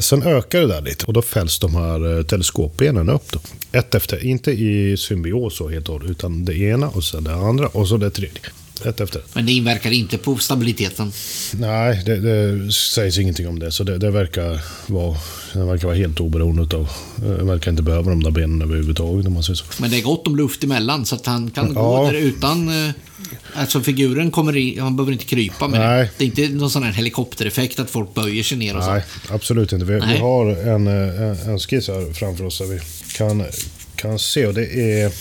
sen 0.00 0.22
ökar 0.22 0.60
det 0.60 0.66
där 0.66 0.82
lite 0.82 1.06
och 1.06 1.12
då 1.12 1.22
fälls 1.22 1.58
de 1.58 1.74
här 1.74 2.22
teleskopbenen 2.22 3.08
upp. 3.08 3.32
Då. 3.32 3.38
Ett 3.72 3.94
efter, 3.94 4.24
inte 4.26 4.50
i 4.50 4.96
symbios 4.96 5.56
så 5.56 5.68
helt 5.68 5.88
och 5.88 5.94
hållet, 5.94 6.10
utan 6.10 6.44
det 6.44 6.58
ena 6.58 6.88
och 6.88 7.04
sen 7.04 7.24
det 7.24 7.34
andra 7.34 7.66
och 7.66 7.88
så 7.88 7.96
det 7.96 8.10
tredje. 8.10 8.40
Ett 8.84 9.00
efter 9.00 9.18
ett. 9.18 9.34
Men 9.34 9.46
det 9.46 9.52
inverkar 9.52 9.90
inte 9.90 10.18
på 10.18 10.36
stabiliteten. 10.36 11.12
Nej, 11.52 12.02
det, 12.06 12.20
det 12.20 12.72
sägs 12.72 13.18
ingenting 13.18 13.48
om 13.48 13.58
det. 13.58 13.72
Så 13.72 13.84
det, 13.84 13.98
det 13.98 14.10
verkar 14.10 14.60
vara, 14.86 15.16
det 15.52 15.64
verkar 15.64 15.86
vara 15.86 15.96
helt 15.96 16.20
oberoende 16.20 16.76
av... 16.76 16.88
Det 17.16 17.44
verkar 17.44 17.70
inte 17.70 17.82
behöva 17.82 18.10
de 18.10 18.22
där 18.22 18.30
benen 18.30 18.62
överhuvudtaget 18.62 19.26
om 19.26 19.32
man 19.34 19.42
säger 19.42 19.54
så. 19.56 19.64
Men 19.78 19.90
det 19.90 19.98
är 19.98 20.02
gott 20.02 20.26
om 20.26 20.36
luft 20.36 20.64
emellan 20.64 21.06
så 21.06 21.14
att 21.14 21.26
han 21.26 21.50
kan 21.50 21.72
Ja. 21.74 21.80
gå 21.82 22.04
där 22.06 22.14
utan... 22.18 22.68
eh, 22.86 22.90
Alltså 23.54 23.80
figuren 23.80 24.30
kommer 24.30 24.56
in, 24.56 24.80
han 24.80 24.96
behöver 24.96 25.12
inte 25.12 25.24
krypa 25.24 25.68
med 25.68 25.80
Nej. 25.80 26.02
det. 26.04 26.10
Det 26.34 26.40
är 26.42 26.44
inte 26.46 26.58
någon 26.58 26.70
sån 26.70 26.82
här 26.82 26.92
helikoptereffekt 26.92 27.78
att 27.80 27.90
folk 27.90 28.14
böjer 28.14 28.42
sig 28.42 28.58
ner 28.58 28.76
och 28.76 28.84
Nej, 28.86 29.02
så. 29.28 29.34
absolut 29.34 29.72
inte. 29.72 29.84
Vi, 29.84 29.94
vi 29.94 30.00
Nej. 30.00 30.18
har 30.18 30.46
en, 30.46 30.86
eh, 30.86 31.22
en, 31.22 31.50
en 31.50 31.58
skiss 31.58 31.88
här 31.88 32.12
framför 32.12 32.44
oss 32.44 32.58
där 32.58 32.66
vi 32.66 32.80
kan, 33.16 33.44
kan 33.96 34.18
se. 34.18 34.46
Och 34.46 34.54
det 34.54 35.00
är... 35.02 35.12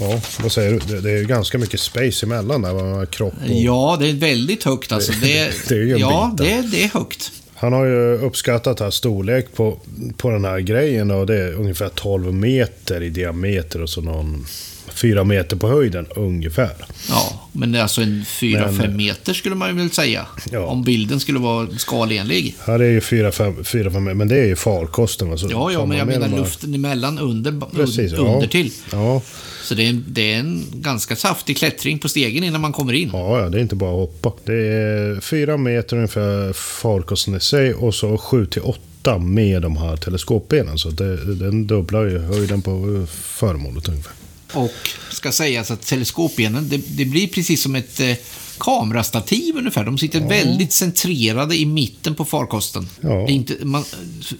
Ja, 0.00 0.20
vad 0.42 0.52
säger 0.52 0.80
du? 0.86 1.00
Det, 1.00 1.10
är 1.10 1.24
ganska 1.24 1.58
mycket 1.58 1.80
space 1.80 2.26
emellan 2.26 2.62
där. 2.62 2.74
Med 2.74 3.10
kropp 3.10 3.34
och, 3.42 3.50
Ja, 3.50 3.96
det 4.00 4.10
är 4.10 4.14
väldigt 4.14 4.64
högt 4.64 4.92
alltså. 4.92 5.12
Det, 5.12 5.68
Det 5.68 5.74
är 5.74 5.78
ju 5.78 5.92
en 5.92 5.98
ja, 5.98 6.34
bit 6.38 6.48
det, 6.48 6.68
det 6.70 6.84
är 6.84 6.88
högt. 6.88 7.32
Han 7.54 7.72
har 7.72 7.84
ju 7.84 8.18
uppskattat 8.18 8.80
här 8.80 8.90
storlek 8.90 9.54
på, 9.54 9.78
på 10.16 10.30
den 10.30 10.44
här 10.44 10.60
grejen 10.60 11.10
och 11.10 11.26
det 11.26 11.42
är 11.42 11.52
ungefär 11.52 11.88
12 11.88 12.34
meter 12.34 13.02
i 13.02 13.10
diameter 13.10 13.82
och 13.82 13.90
så 13.90 14.00
någon 14.00 14.46
4 14.94 15.24
meter 15.24 15.56
på 15.56 15.68
höjden 15.68 16.06
ungefär. 16.16 16.70
Ja, 17.08 17.48
men 17.52 17.72
det 17.72 17.78
är 17.78 17.82
alltså 17.82 18.00
en 18.02 18.24
4-5 18.24 18.72
Men- 18.78 18.96
meter 18.96 19.32
skulle 19.32 19.54
man 19.54 19.68
ju 19.68 19.74
väl 19.76 19.90
säga. 19.90 20.26
Ja. 20.50 20.66
Om 20.66 20.82
bilden 20.82 21.20
skulle 21.20 21.38
vara 21.38 21.68
skalenlig. 21.78 22.54
Här 22.66 22.80
är 22.80 22.90
ju 22.90 23.00
4-5 23.00 23.56
meter, 24.00 24.14
men 24.14 24.28
det 24.28 24.38
är 24.38 24.44
ju 24.46 24.56
farkosten. 24.56 25.30
Alltså, 25.30 25.50
Ja, 25.50 25.72
ja, 25.72 25.86
men 25.86 25.98
jag 25.98 26.06
menar 26.06 26.28
luften 26.28 26.74
emellan 26.74 27.18
under, 27.18 27.60
Precis, 27.76 28.12
under 28.12 28.42
ja. 28.42 28.46
till. 28.50 28.70
Ja, 28.92 29.22
Så 29.62 29.74
det 29.74 29.84
är, 29.84 29.90
en, 29.90 30.04
det 30.08 30.32
är 30.34 30.38
en 30.38 30.64
ganska 30.74 31.16
saftig 31.16 31.56
klättring 31.56 31.98
på 31.98 32.08
stegen 32.08 32.44
innan 32.44 32.60
man 32.60 32.72
kommer 32.72 32.92
in. 32.92 33.10
ja, 33.12 33.40
ja, 33.40 33.48
det 33.48 33.58
är 33.58 33.62
inte 33.62 33.76
bara 33.76 33.90
att 33.90 33.96
hoppa. 34.22 34.32
Det 34.44 34.54
är 34.68 35.20
4 35.20 35.56
meter 35.56 35.96
ungefär 35.96 36.52
farkosten 36.52 37.34
i 37.34 37.40
sig 37.40 37.74
och 37.74 37.94
så 37.94 38.18
7 38.18 38.46
till 38.46 38.62
8 38.62 39.18
med 39.18 39.62
de 39.62 39.76
här 39.76 39.96
teleskopbenen. 39.96 40.78
Så 40.78 40.90
det, 40.90 41.34
den 41.34 41.66
dubblar 41.66 42.04
ju 42.04 42.18
höjden 42.18 42.62
på 42.62 42.70
eh, 42.70 43.06
föremålet 43.12 43.88
ungefär. 43.88 44.12
Och 44.54 44.90
ska 45.10 45.32
sägas 45.32 45.70
att 45.70 45.86
teleskopbenen, 45.86 46.68
det, 46.68 46.80
det 46.96 47.04
blir 47.04 47.28
precis 47.28 47.62
som 47.62 47.74
ett 47.74 48.00
eh, 48.00 48.14
kamerastativ 48.58 49.56
ungefär. 49.56 49.84
De 49.84 49.98
sitter 49.98 50.28
väldigt 50.28 50.72
centrerade 50.72 51.56
i 51.56 51.66
mitten 51.66 52.14
på 52.14 52.24
farkosten. 52.24 52.88
Ja. 53.00 53.28
Inte, 53.28 53.64
man, 53.64 53.84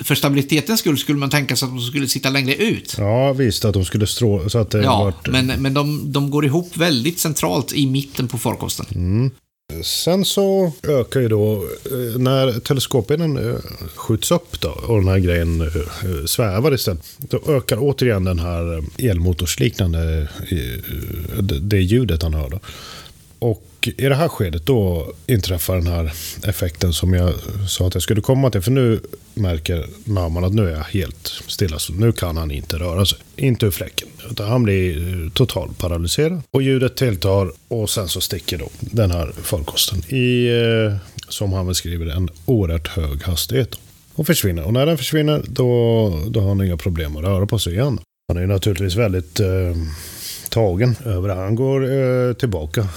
för 0.01 0.15
stabilitetens 0.15 0.81
skull 0.81 0.99
skulle 0.99 1.19
man 1.19 1.31
tänka 1.31 1.57
sig 1.57 1.67
att 1.67 1.73
de 1.73 1.81
skulle 1.81 2.09
sitta 2.09 2.31
längre 2.31 2.55
ut. 2.55 2.95
Ja, 2.99 3.33
visst 3.33 3.65
att 3.65 3.75
de 3.75 3.85
skulle 3.85 4.07
stråla 4.07 4.49
så 4.49 4.59
att 4.59 4.71
det 4.71 4.83
Ja, 4.83 5.05
vart... 5.05 5.29
men, 5.29 5.47
men 5.47 5.75
de, 5.75 6.13
de 6.13 6.31
går 6.31 6.45
ihop 6.45 6.77
väldigt 6.77 7.19
centralt 7.19 7.73
i 7.73 7.87
mitten 7.87 8.29
på 8.29 8.39
farkosten. 8.39 8.87
Mm. 8.95 9.31
Sen 9.83 10.25
så 10.25 10.73
ökar 10.83 11.21
ju 11.21 11.29
då, 11.29 11.55
eh, 11.85 12.19
när 12.19 12.61
teleskopbenen 12.61 13.37
eh, 13.51 13.57
skjuts 13.95 14.31
upp 14.31 14.61
då 14.61 14.69
och 14.71 14.99
den 15.01 15.09
här 15.09 15.19
grejen 15.19 15.61
eh, 15.61 16.25
svävar 16.27 16.75
istället. 16.75 17.03
Då 17.19 17.41
ökar 17.49 17.77
återigen 17.81 18.25
den 18.25 18.39
här 18.39 18.83
elmotorsliknande, 18.99 20.29
det- 21.41 21.59
det 21.61 21.81
ljudet 21.81 22.23
han 22.23 22.35
hör 22.35 22.51
då. 22.51 22.61
Och 23.39 23.65
i 23.89 24.09
det 24.09 24.15
här 24.15 24.29
skedet 24.29 24.67
då 24.67 25.13
inträffar 25.27 25.77
den 25.77 25.87
här 25.87 26.13
effekten 26.45 26.93
som 26.93 27.15
jag 27.15 27.35
sa 27.69 27.87
att 27.87 27.95
jag 27.95 28.03
skulle 28.03 28.21
komma 28.21 28.51
till. 28.51 28.61
För 28.61 28.71
nu 28.71 29.01
märker 29.35 29.87
Naman 30.05 30.45
att 30.45 30.55
nu 30.55 30.69
är 30.69 30.73
jag 30.73 30.85
helt 30.85 31.27
stilla. 31.47 31.79
Så 31.79 31.93
nu 31.93 32.13
kan 32.13 32.37
han 32.37 32.51
inte 32.51 32.77
röra 32.77 33.07
sig. 33.07 33.19
Inte 33.37 33.67
ur 33.67 33.71
fläcken. 33.71 34.09
Utan 34.31 34.49
han 34.49 34.63
blir 34.63 35.31
totalt 35.31 35.79
paralyserad. 35.79 36.43
Och 36.51 36.63
ljudet 36.63 36.97
tilltar 36.97 37.53
och 37.69 37.91
sen 37.91 38.09
så 38.09 38.21
sticker 38.21 38.59
då 38.59 38.69
den 38.81 39.11
här 39.11 39.33
farkosten 39.43 39.99
i, 40.15 40.47
eh, 40.47 40.97
som 41.29 41.53
han 41.53 41.67
beskriver 41.67 42.07
det, 42.07 42.13
en 42.13 42.29
oerhört 42.47 42.89
hög 42.89 43.23
hastighet. 43.23 43.79
Och 44.15 44.27
försvinner. 44.27 44.65
Och 44.65 44.73
när 44.73 44.87
den 44.87 44.99
försvinner 44.99 45.43
då, 45.49 46.11
då 46.29 46.41
har 46.41 46.49
han 46.49 46.65
inga 46.65 46.77
problem 46.77 47.17
att 47.17 47.23
röra 47.23 47.47
på 47.47 47.59
sig 47.59 47.73
igen. 47.73 48.01
Han 48.29 48.43
är 48.43 48.47
naturligtvis 48.47 48.97
väldigt 48.97 49.41
eh, 49.41 49.77
tagen 50.49 50.97
över 51.05 51.29
det. 51.29 51.35
Han 51.35 51.55
går 51.55 51.93
eh, 51.93 52.33
tillbaka 52.33 52.89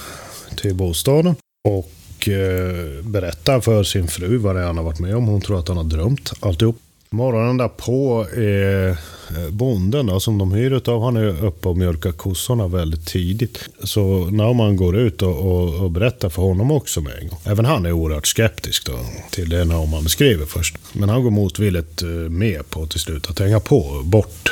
till 0.56 0.74
bostaden 0.74 1.34
och 1.68 2.28
eh, 2.28 3.04
berättar 3.04 3.60
för 3.60 3.84
sin 3.84 4.08
fru 4.08 4.36
vad 4.36 4.56
det 4.56 4.62
är 4.62 4.66
han 4.66 4.76
har 4.76 4.84
varit 4.84 4.98
med 4.98 5.16
om. 5.16 5.26
Hon 5.26 5.40
tror 5.40 5.58
att 5.58 5.68
han 5.68 5.76
har 5.76 5.84
drömt 5.84 6.32
alltihop. 6.40 6.76
Morgonen 7.10 7.56
därpå 7.56 8.26
är 8.36 8.90
eh, 8.90 9.50
bonden 9.50 10.06
då, 10.06 10.20
som 10.20 10.38
de 10.38 10.52
hyr 10.52 10.70
utav, 10.70 11.02
han 11.02 11.16
är 11.16 11.44
uppe 11.44 11.68
och 11.68 11.76
mjölkar 11.76 12.12
kossorna 12.12 12.68
väldigt 12.68 13.06
tidigt. 13.06 13.68
Så 13.82 14.30
när 14.30 14.54
man 14.54 14.76
går 14.76 14.96
ut 14.96 15.22
och, 15.22 15.38
och, 15.38 15.74
och 15.74 15.90
berättar 15.90 16.28
för 16.28 16.42
honom 16.42 16.70
också 16.70 17.00
med 17.00 17.12
en 17.22 17.28
gång. 17.28 17.38
Även 17.44 17.64
han 17.64 17.86
är 17.86 17.92
oerhört 17.92 18.26
skeptisk 18.26 18.86
då, 18.86 18.92
till 19.30 19.48
det 19.48 19.64
när 19.64 19.86
man 19.86 20.02
beskriver 20.02 20.46
först. 20.46 20.76
Men 20.92 21.08
han 21.08 21.22
går 21.22 21.30
motvilligt 21.30 22.02
eh, 22.02 22.08
med 22.08 22.70
på 22.70 22.86
till 22.86 23.00
slut 23.00 23.30
att 23.30 23.38
hänga 23.38 23.60
på 23.60 24.02
bort 24.04 24.50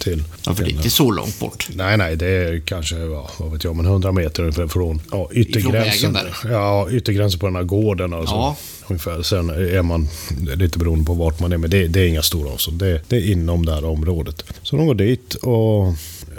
till 0.00 0.22
Ja, 0.46 0.54
för 0.54 0.64
det 0.64 0.70
är 0.70 0.72
inte 0.74 0.90
så 0.90 1.10
långt 1.10 1.38
bort. 1.40 1.68
Nej, 1.74 1.96
nej, 1.96 2.16
det 2.16 2.26
är 2.26 2.60
kanske, 2.60 2.96
ja, 2.96 3.30
vad 3.38 3.52
vet 3.52 3.64
jag, 3.64 3.76
men 3.76 3.86
100 3.86 4.12
meter 4.12 4.68
från 4.68 5.00
ja, 5.10 5.28
yttergränsen. 5.32 6.12
där. 6.12 6.36
Ja, 6.50 6.90
yttergränsen 6.90 7.40
på 7.40 7.46
den 7.46 7.56
här 7.56 7.62
gården. 7.62 8.14
Alltså, 8.14 8.34
Ja. 8.34 8.56
ungefär. 8.88 9.22
Sen 9.22 9.50
är 9.50 9.82
man 9.82 10.08
lite 10.56 10.78
beroende 10.78 11.04
på 11.04 11.14
vart 11.14 11.40
man 11.40 11.52
är, 11.52 11.56
men 11.58 11.70
det, 11.70 11.86
det 11.88 12.00
är 12.00 12.06
inga 12.06 12.22
stora 12.22 12.50
avstånd. 12.50 12.78
Det, 12.78 13.00
det 13.08 13.16
är 13.16 13.30
inom 13.32 13.66
det 13.66 13.74
här 13.74 13.84
området. 13.84 14.44
Så 14.62 14.76
de 14.76 14.86
går 14.86 14.94
dit 14.94 15.34
och 15.34 15.94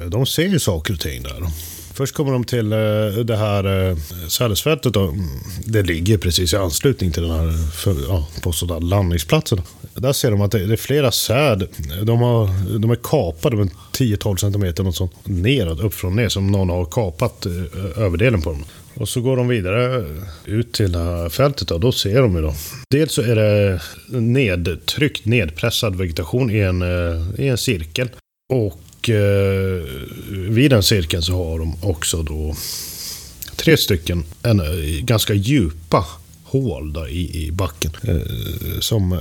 de 0.07 0.25
ser 0.25 0.47
ju 0.47 0.59
saker 0.59 0.93
och 0.93 0.99
ting 0.99 1.23
där. 1.23 1.43
Först 1.93 2.15
kommer 2.15 2.31
de 2.31 2.43
till 2.43 2.73
eh, 2.73 3.23
det 3.25 3.37
här 3.37 3.89
eh, 3.89 3.97
sädesfältet. 4.27 4.95
Mm, 4.95 5.19
det 5.65 5.83
ligger 5.83 6.17
precis 6.17 6.53
i 6.53 6.57
anslutning 6.57 7.11
till 7.11 7.23
den 7.23 7.31
här 7.31 7.53
ja, 8.07 8.79
landningsplatsen. 8.79 9.61
Där 9.93 10.13
ser 10.13 10.31
de 10.31 10.41
att 10.41 10.51
det 10.51 10.63
är 10.63 10.77
flera 10.77 11.11
säd. 11.11 11.67
De, 12.03 12.19
har, 12.19 12.79
de 12.79 12.91
är 12.91 12.95
kapade 12.95 13.55
med 13.55 13.69
10-12 13.91 14.35
centimeter 14.35 14.83
något 14.83 14.95
sånt, 14.95 15.13
neråt, 15.23 15.79
upp 15.79 15.93
från 15.93 16.15
ner. 16.15 16.29
Som 16.29 16.47
någon 16.47 16.69
har 16.69 16.85
kapat 16.85 17.45
eh, 17.45 18.03
överdelen 18.03 18.41
på 18.41 18.49
dem. 18.49 18.65
Och 18.93 19.09
så 19.09 19.21
går 19.21 19.37
de 19.37 19.47
vidare 19.47 20.05
ut 20.45 20.73
till 20.73 20.91
det 20.91 20.99
här 20.99 21.29
fältet 21.29 21.71
och 21.71 21.79
då 21.79 21.91
ser 21.91 22.21
de 22.21 22.35
ju 22.35 22.41
då. 22.41 22.53
Dels 22.89 23.13
så 23.13 23.21
är 23.21 23.35
det 23.35 23.81
nedtryckt, 24.19 25.25
nedpressad 25.25 25.95
vegetation 25.95 26.51
i 26.51 26.59
en, 26.59 26.83
i 27.37 27.47
en 27.47 27.57
cirkel. 27.57 28.09
Och 28.53 28.79
och 29.01 29.09
eh, 29.09 29.83
vid 30.29 30.71
den 30.71 30.83
cirkeln 30.83 31.23
så 31.23 31.33
har 31.33 31.59
de 31.59 31.75
också 31.81 32.23
då 32.23 32.55
tre 33.55 33.77
stycken 33.77 34.23
en, 34.43 34.59
eh, 34.59 35.03
ganska 35.03 35.33
djupa 35.33 36.05
hål 36.43 36.93
där 36.93 37.07
i, 37.07 37.45
i 37.45 37.51
backen. 37.51 37.91
Eh, 38.03 38.79
som 38.79 39.13
eh, 39.13 39.19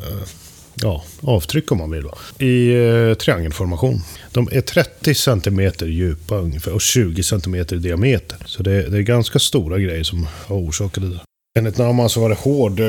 ja, 0.74 1.04
avtryck 1.20 1.72
om 1.72 1.78
man 1.78 1.90
vill. 1.90 2.02
Va? 2.02 2.18
I 2.38 2.74
eh, 2.74 3.14
triangelformation. 3.14 4.00
De 4.32 4.48
är 4.52 4.60
30 4.60 5.14
cm 5.14 5.72
djupa 5.80 6.36
ungefär 6.36 6.72
och 6.72 6.80
20 6.80 7.22
cm 7.22 7.54
i 7.54 7.64
diameter. 7.64 8.38
Så 8.46 8.62
det, 8.62 8.90
det 8.90 8.96
är 8.96 9.02
ganska 9.02 9.38
stora 9.38 9.78
grejer 9.78 10.04
som 10.04 10.26
har 10.46 10.56
orsakat 10.56 11.02
det 11.02 11.10
där. 11.10 11.29
Enligt 11.60 11.78
Naumann 11.78 12.10
så 12.10 12.20
var 12.20 12.28
det 12.28 12.34
hård, 12.34 12.80
eh, 12.80 12.86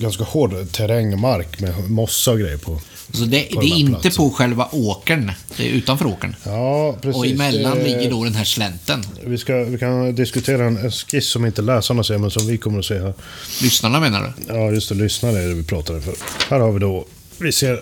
ganska 0.00 0.24
hård 0.24 0.72
terrängmark 0.72 1.60
med 1.60 1.90
mossa 1.90 2.30
och 2.30 2.38
grejer 2.38 2.56
på. 2.56 2.80
Så 3.12 3.24
det, 3.24 3.42
På 3.54 3.60
det 3.60 3.66
är 3.66 3.76
inte 3.76 4.00
platsen. 4.00 4.12
på 4.24 4.30
själva 4.30 4.68
åkern, 4.72 5.32
det 5.56 5.62
är 5.68 5.70
utanför 5.72 6.06
åkern. 6.06 6.36
Ja, 6.44 6.96
precis. 7.02 7.16
Och 7.16 7.26
emellan 7.26 7.78
Eh, 7.78 7.84
ligger 7.84 8.10
då 8.10 8.24
den 8.24 8.34
här 8.34 8.44
slänten. 8.44 9.02
Vi, 9.26 9.38
ska, 9.38 9.54
vi 9.56 9.78
kan 9.78 10.14
diskutera 10.14 10.64
en, 10.66 10.90
skiss 10.90 11.26
som 11.28 11.46
inte 11.46 11.62
läsarna 11.62 12.04
ser, 12.04 12.18
men 12.18 12.30
som 12.30 12.46
vi 12.46 12.58
kommer 12.58 12.78
att 12.78 12.84
se 12.84 12.98
här. 12.98 13.14
Lyssnarna 13.62 14.00
menar 14.00 14.22
du? 14.22 14.54
Ja, 14.54 14.70
just 14.70 14.88
det. 14.88 14.94
Lyssnare 14.94 15.38
är 15.42 15.48
det 15.48 15.54
vi 15.54 15.64
pratar 15.64 16.00
för. 16.00 16.14
Här 16.50 16.60
har 16.60 16.72
vi 16.72 16.78
då 16.78 17.04
vi 17.38 17.52
ser 17.52 17.80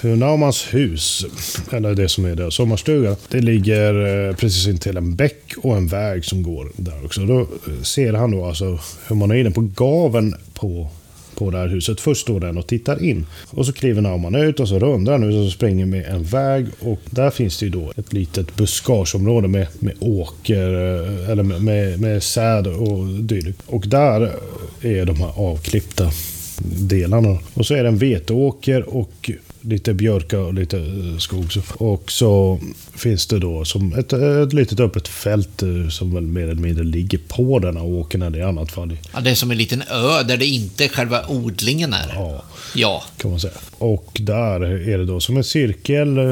hur 0.00 0.16
Naumans 0.16 0.74
hus, 0.74 1.26
eller 1.72 1.94
det 1.94 2.08
som 2.08 2.24
är 2.24 2.34
deras 2.34 2.54
sommarstuga, 2.54 3.16
det 3.28 3.40
ligger 3.40 4.28
eh, 4.28 4.36
precis 4.36 4.66
intill 4.66 4.96
en 4.96 5.16
bäck 5.16 5.54
och 5.56 5.76
en 5.76 5.86
väg 5.86 6.24
som 6.24 6.42
går 6.42 6.72
där 6.76 7.04
också. 7.04 7.20
Då 7.20 7.40
eh, 7.40 7.82
ser 7.82 8.12
han 8.12 8.30
då 8.30 8.44
alltså 8.44 8.78
hur 9.08 9.16
man 9.16 9.30
är 9.30 9.34
inne 9.34 9.50
på 9.50 9.60
gaven 9.60 10.34
på, 10.54 10.88
på 11.34 11.50
det 11.50 11.58
här 11.58 11.68
huset. 11.68 12.00
Först 12.00 12.20
står 12.20 12.40
den 12.40 12.58
och 12.58 12.66
tittar 12.66 13.04
in. 13.04 13.26
Och 13.50 13.66
så 13.66 13.72
kliver 13.72 14.02
Naumann 14.02 14.34
ut 14.34 14.60
och 14.60 14.68
så 14.68 14.78
rundar 14.78 15.12
han 15.12 15.22
ut 15.22 15.34
och 15.34 15.44
så 15.44 15.56
springer 15.56 15.86
med 15.86 16.06
en 16.06 16.22
väg. 16.22 16.66
Och 16.80 17.00
där 17.10 17.30
finns 17.30 17.58
det 17.58 17.64
ju 17.64 17.70
då 17.70 17.92
ett 17.96 18.12
litet 18.12 18.56
buskageområde 18.56 19.48
med, 19.48 19.66
med 19.78 19.94
åker, 20.00 20.68
eller 21.30 21.42
med, 21.42 21.62
med, 21.62 22.00
med 22.00 22.22
säd 22.22 22.66
och 22.66 23.06
dylikt. 23.06 23.62
Och 23.66 23.84
där 23.86 24.32
är 24.80 25.04
de 25.04 25.16
här 25.16 25.32
avklippta 25.36 26.10
delarna. 26.64 27.38
Och 27.54 27.66
så 27.66 27.74
är 27.74 27.82
det 27.82 27.88
en 27.88 27.98
veteåker 27.98 28.94
och 28.94 29.30
lite 29.60 29.94
björka 29.94 30.38
och 30.40 30.54
lite 30.54 30.78
eh, 30.78 31.18
skog. 31.18 31.46
Och 31.74 32.12
så 32.12 32.60
finns 32.96 33.26
det 33.26 33.38
då 33.38 33.64
som 33.64 33.92
ett, 33.92 34.12
ett 34.12 34.52
litet 34.52 34.80
öppet 34.80 35.08
fält 35.08 35.62
eh, 35.62 35.88
som 35.88 36.14
väl 36.14 36.22
mer 36.26 36.42
eller 36.42 36.54
mindre 36.62 36.84
ligger 36.84 37.18
på 37.28 37.58
den 37.58 37.76
här 37.76 37.84
åkern 37.84 38.22
eller 38.22 38.38
i 38.38 38.42
annat 38.42 38.72
fall. 38.72 38.96
Ja, 39.14 39.20
det 39.20 39.30
är 39.30 39.34
som 39.34 39.50
en 39.50 39.56
liten 39.58 39.82
ö 39.82 40.22
där 40.22 40.36
det 40.36 40.46
inte 40.46 40.88
själva 40.88 41.26
odlingen 41.28 41.92
är. 41.92 42.12
Ja, 42.14 42.42
Ja. 42.74 43.02
kan 43.16 43.30
man 43.30 43.40
säga. 43.40 43.52
Och 43.78 44.08
där 44.20 44.60
är 44.88 44.98
det 44.98 45.04
då 45.04 45.20
som 45.20 45.36
en 45.36 45.44
cirkel 45.44 46.18
eh, 46.18 46.24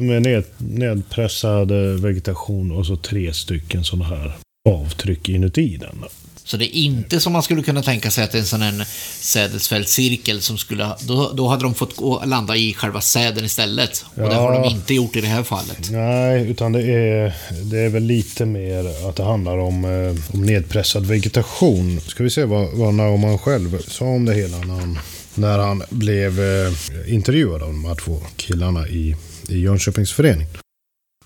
med 0.00 0.22
ned, 0.22 0.44
nedpressad 0.58 1.70
eh, 1.70 1.76
vegetation 2.00 2.72
och 2.72 2.86
så 2.86 2.96
tre 2.96 3.32
stycken 3.32 3.84
sådana 3.84 4.04
här 4.04 4.32
avtryck 4.68 5.28
inuti 5.28 5.76
den. 5.76 6.04
Så 6.46 6.56
det 6.56 6.64
är 6.76 6.80
inte 6.80 7.20
som 7.20 7.32
man 7.32 7.42
skulle 7.42 7.62
kunna 7.62 7.82
tänka 7.82 8.10
sig 8.10 8.24
att 8.24 8.32
det 8.32 8.38
är 8.38 8.40
en 8.40 8.46
sån 8.46 8.62
här 8.62 8.86
sädesfältscirkel 9.20 10.40
som 10.42 10.58
skulle... 10.58 10.90
Då, 11.00 11.32
då 11.34 11.48
hade 11.48 11.62
de 11.62 11.74
fått 11.74 11.96
gå, 11.96 12.22
landa 12.26 12.56
i 12.56 12.74
själva 12.74 13.00
säden 13.00 13.44
istället. 13.44 14.04
Och 14.14 14.28
det 14.28 14.34
har 14.34 14.52
de 14.52 14.62
Ja. 14.64 14.70
inte 14.70 14.94
gjort 14.94 15.16
i 15.16 15.20
det 15.20 15.26
här 15.26 15.42
fallet. 15.42 15.90
Nej, 15.90 16.50
utan 16.50 16.72
det 16.72 16.82
är, 16.82 17.34
det 17.62 17.78
är 17.78 17.88
väl 17.88 18.02
lite 18.02 18.44
mer 18.46 19.08
att 19.08 19.16
det 19.16 19.24
handlar 19.24 19.58
om, 19.58 19.84
eh, 19.84 20.34
om 20.34 20.42
nedpressad 20.42 21.06
vegetation. 21.06 22.00
Ska 22.00 22.22
vi 22.22 22.30
se 22.30 22.44
vad, 22.44 22.68
vad 22.72 22.94
Naumann 22.94 23.38
själv 23.38 23.78
sa 23.88 24.04
om 24.04 24.24
det 24.24 24.34
hela 24.34 24.58
när 24.58 24.74
han, 24.74 24.98
när 25.34 25.58
han 25.58 25.82
blev 25.90 26.40
eh, 26.40 26.72
intervjuad 27.14 27.62
av 27.62 27.68
de 27.68 27.84
här 27.84 27.94
två 27.94 28.20
killarna 28.36 28.88
i, 28.88 29.16
i 29.48 29.58
Jönköpings 29.60 30.12
förening. 30.12 30.46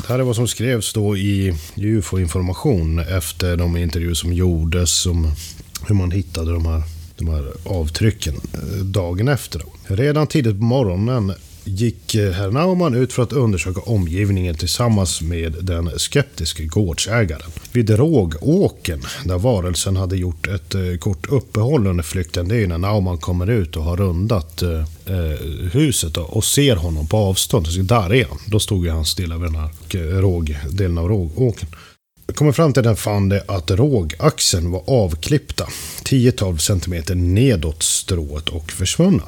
Det 0.02 0.08
här 0.08 0.18
är 0.18 0.22
vad 0.22 0.36
som 0.36 0.48
skrevs 0.48 0.92
då 0.92 1.16
i 1.16 1.54
UFO-information 1.76 2.98
efter 2.98 3.56
de 3.56 3.76
intervjuer 3.76 4.14
som 4.14 4.32
gjordes 4.32 5.06
om 5.06 5.32
hur 5.88 5.94
man 5.94 6.10
hittade 6.10 6.52
de 6.52 6.66
här, 6.66 6.82
de 7.16 7.28
här 7.28 7.52
avtrycken 7.64 8.34
eh, 8.34 8.84
dagen 8.84 9.28
efter. 9.28 9.62
Redan 9.86 10.26
tidigt 10.26 10.58
på 10.58 10.64
morgonen 10.64 11.32
gick 11.68 12.14
eh, 12.14 12.32
herr 12.32 12.50
Naumann 12.50 12.94
ut 12.94 13.12
för 13.12 13.22
att 13.22 13.32
undersöka 13.32 13.80
omgivningen 13.80 14.54
tillsammans 14.54 15.20
med 15.20 15.56
den 15.60 15.90
skeptiske 15.98 16.64
gårdsägaren. 16.64 17.50
Vid 17.72 17.90
Rågåken, 17.90 19.02
där 19.24 19.38
varelsen 19.38 19.96
hade 19.96 20.16
gjort 20.16 20.46
ett 20.46 20.74
eh, 20.74 20.96
kort 21.00 21.26
uppehåll 21.28 21.86
under 21.86 22.04
flykten, 22.04 22.48
det 22.48 22.56
är 22.56 22.66
när 22.66 22.78
Naumann 22.78 23.18
kommer 23.18 23.50
ut 23.50 23.76
och 23.76 23.84
har 23.84 23.96
rundat 23.96 24.62
eh, 24.62 24.80
eh 25.06 25.38
huset 25.72 26.16
och 26.16 26.44
ser 26.44 26.76
honom 26.76 27.06
på 27.06 27.16
avstånd. 27.16 27.66
Så 27.66 27.80
där 27.80 28.14
är 28.14 28.24
han. 28.24 28.38
Då 28.46 28.60
stod 28.60 28.84
ju 28.84 28.90
han 28.90 29.04
stilla 29.04 29.38
vid 29.38 29.52
den 29.52 29.60
här 29.60 29.70
råg, 30.20 30.58
delen 30.70 30.98
av 30.98 31.08
Rågåken. 31.08 31.68
Kommer 32.34 32.52
fram 32.52 32.72
till 32.72 32.82
den 32.82 32.96
fann 32.96 33.28
det 33.28 33.44
att 33.48 33.70
rågaxeln 33.70 34.70
var 34.70 34.82
avklippta 34.86 35.68
10-12 36.04 36.56
cm 36.56 37.34
nedåt 37.34 37.82
strået 37.82 38.48
och 38.48 38.72
försvunna. 38.72 39.22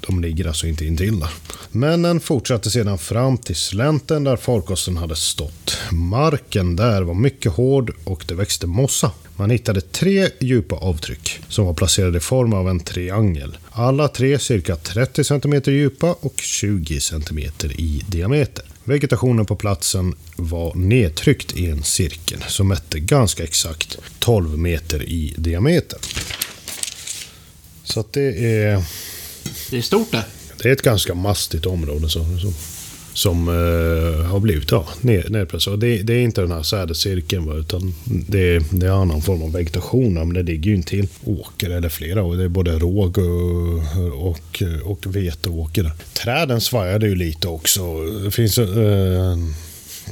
De 0.00 0.22
ligger 0.22 0.46
alltså 0.46 0.66
inte 0.66 0.86
intill 0.86 1.20
där. 1.20 1.30
Männen 1.70 2.20
fortsatte 2.20 2.70
sedan 2.70 2.98
fram 2.98 3.38
till 3.38 3.56
slänten 3.56 4.24
där 4.24 4.36
farkosten 4.36 4.96
hade 4.96 5.16
stått. 5.16 5.78
Marken 5.92 6.76
där 6.76 7.02
var 7.02 7.14
mycket 7.14 7.52
hård 7.52 7.92
och 8.04 8.24
det 8.28 8.34
växte 8.34 8.66
mossa. 8.66 9.10
Man 9.36 9.50
hittade 9.50 9.80
tre 9.80 10.28
djupa 10.40 10.76
avtryck 10.76 11.40
som 11.48 11.66
var 11.66 11.74
placerade 11.74 12.18
i 12.18 12.20
form 12.20 12.52
av 12.52 12.68
en 12.68 12.80
triangel. 12.80 13.56
Alla 13.70 14.08
tre 14.08 14.38
cirka 14.38 14.76
30 14.76 15.24
cm 15.24 15.62
djupa 15.64 16.16
och 16.20 16.40
20 16.40 17.00
cm 17.00 17.38
i 17.78 18.02
diameter. 18.08 18.64
Vegetationen 18.84 19.46
på 19.46 19.56
platsen 19.56 20.14
var 20.36 20.74
nedtryckt 20.74 21.56
i 21.56 21.70
en 21.70 21.82
cirkel 21.82 22.44
som 22.48 22.68
mätte 22.68 23.00
ganska 23.00 23.44
exakt 23.44 23.98
12 24.18 24.58
meter 24.58 25.02
i 25.02 25.34
diameter. 25.36 25.98
Så 27.84 28.00
att 28.00 28.12
det 28.12 28.54
är, 28.54 28.82
det 29.70 29.78
är 29.78 29.82
stort 29.82 30.12
det. 30.12 30.24
det 30.62 30.68
är 30.68 30.72
ett 30.72 30.82
ganska 30.82 31.14
mastigt 31.14 31.66
område 31.66 32.08
som, 32.08 32.40
som, 32.40 32.54
som 33.12 33.48
eh, 33.48 34.26
har 34.26 34.40
blivit 34.40 34.70
ja, 34.70 34.88
ned, 35.00 35.30
nedpressat. 35.30 35.80
Det, 35.80 36.02
det 36.02 36.14
är 36.14 36.20
inte 36.20 36.40
den 36.40 36.52
här 36.52 36.62
sädescirkeln 36.62 37.58
utan 37.58 37.94
det 38.04 38.56
är, 38.56 38.62
det 38.70 38.86
är 38.86 38.90
annan 38.90 39.22
form 39.22 39.42
av 39.42 39.52
vegetation. 39.52 40.14
Men 40.14 40.34
det 40.34 40.42
ligger 40.42 40.70
ju 40.70 40.76
intill 40.76 41.08
åker 41.24 41.70
eller 41.70 41.88
flera. 41.88 42.22
Och 42.22 42.36
det 42.36 42.44
är 42.44 42.48
både 42.48 42.78
råg 42.78 43.18
och, 43.18 44.28
och, 44.28 44.62
och 44.84 45.16
veteåker. 45.16 45.92
Träden 46.12 46.60
svajade 46.60 47.08
ju 47.08 47.14
lite 47.14 47.48
också. 47.48 48.04
Det 48.04 48.30
finns 48.30 48.58
eh, 48.58 49.36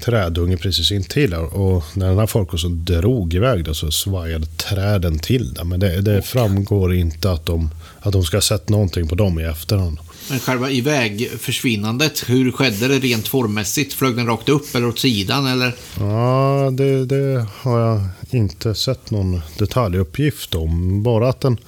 trädunge 0.01 0.57
precis 0.57 0.93
intill 0.93 1.31
där. 1.31 1.45
Och 1.45 1.85
när 1.95 2.09
den 2.09 2.19
här 2.19 2.27
folket 2.27 2.61
drog 2.87 3.35
iväg 3.35 3.65
då, 3.65 3.75
så 3.75 3.91
svajade 3.91 4.47
träden 4.47 5.19
till 5.19 5.55
där. 5.55 5.65
Men 5.65 5.81
det, 5.81 6.01
det 6.01 6.23
framgår 6.23 6.95
inte 6.95 7.31
att 7.31 7.47
de, 7.47 7.71
att 8.05 8.13
de 8.13 8.25
ska 8.25 8.37
ha 8.37 8.43
sett 8.43 8.69
någonting 8.69 9.09
på 9.09 9.15
dem 9.15 9.41
i 9.41 9.43
efterhand. 9.43 9.99
Men 10.31 10.41
själva 10.41 10.71
ivägförsvinnandet, 10.71 12.25
hur 12.27 12.53
skedde 12.53 12.89
det 12.89 12.99
rent 12.99 13.29
formmässigt? 13.29 13.95
Flög 13.95 14.17
den 14.17 14.27
rakt 14.27 14.49
upp 14.49 14.75
eller 14.75 14.87
åt 14.87 14.99
sidan 14.99 15.47
eller? 15.47 15.75
Ja, 15.99 16.71
det, 16.73 17.05
det 17.05 17.47
har 17.61 17.81
jag 17.81 18.01
inte 18.31 18.75
sett 18.75 19.11
någon 19.11 19.41
detaljuppgift 19.59 20.55
om. 20.55 21.03
Bara 21.03 21.29
att 21.29 21.41
den, 21.41 21.59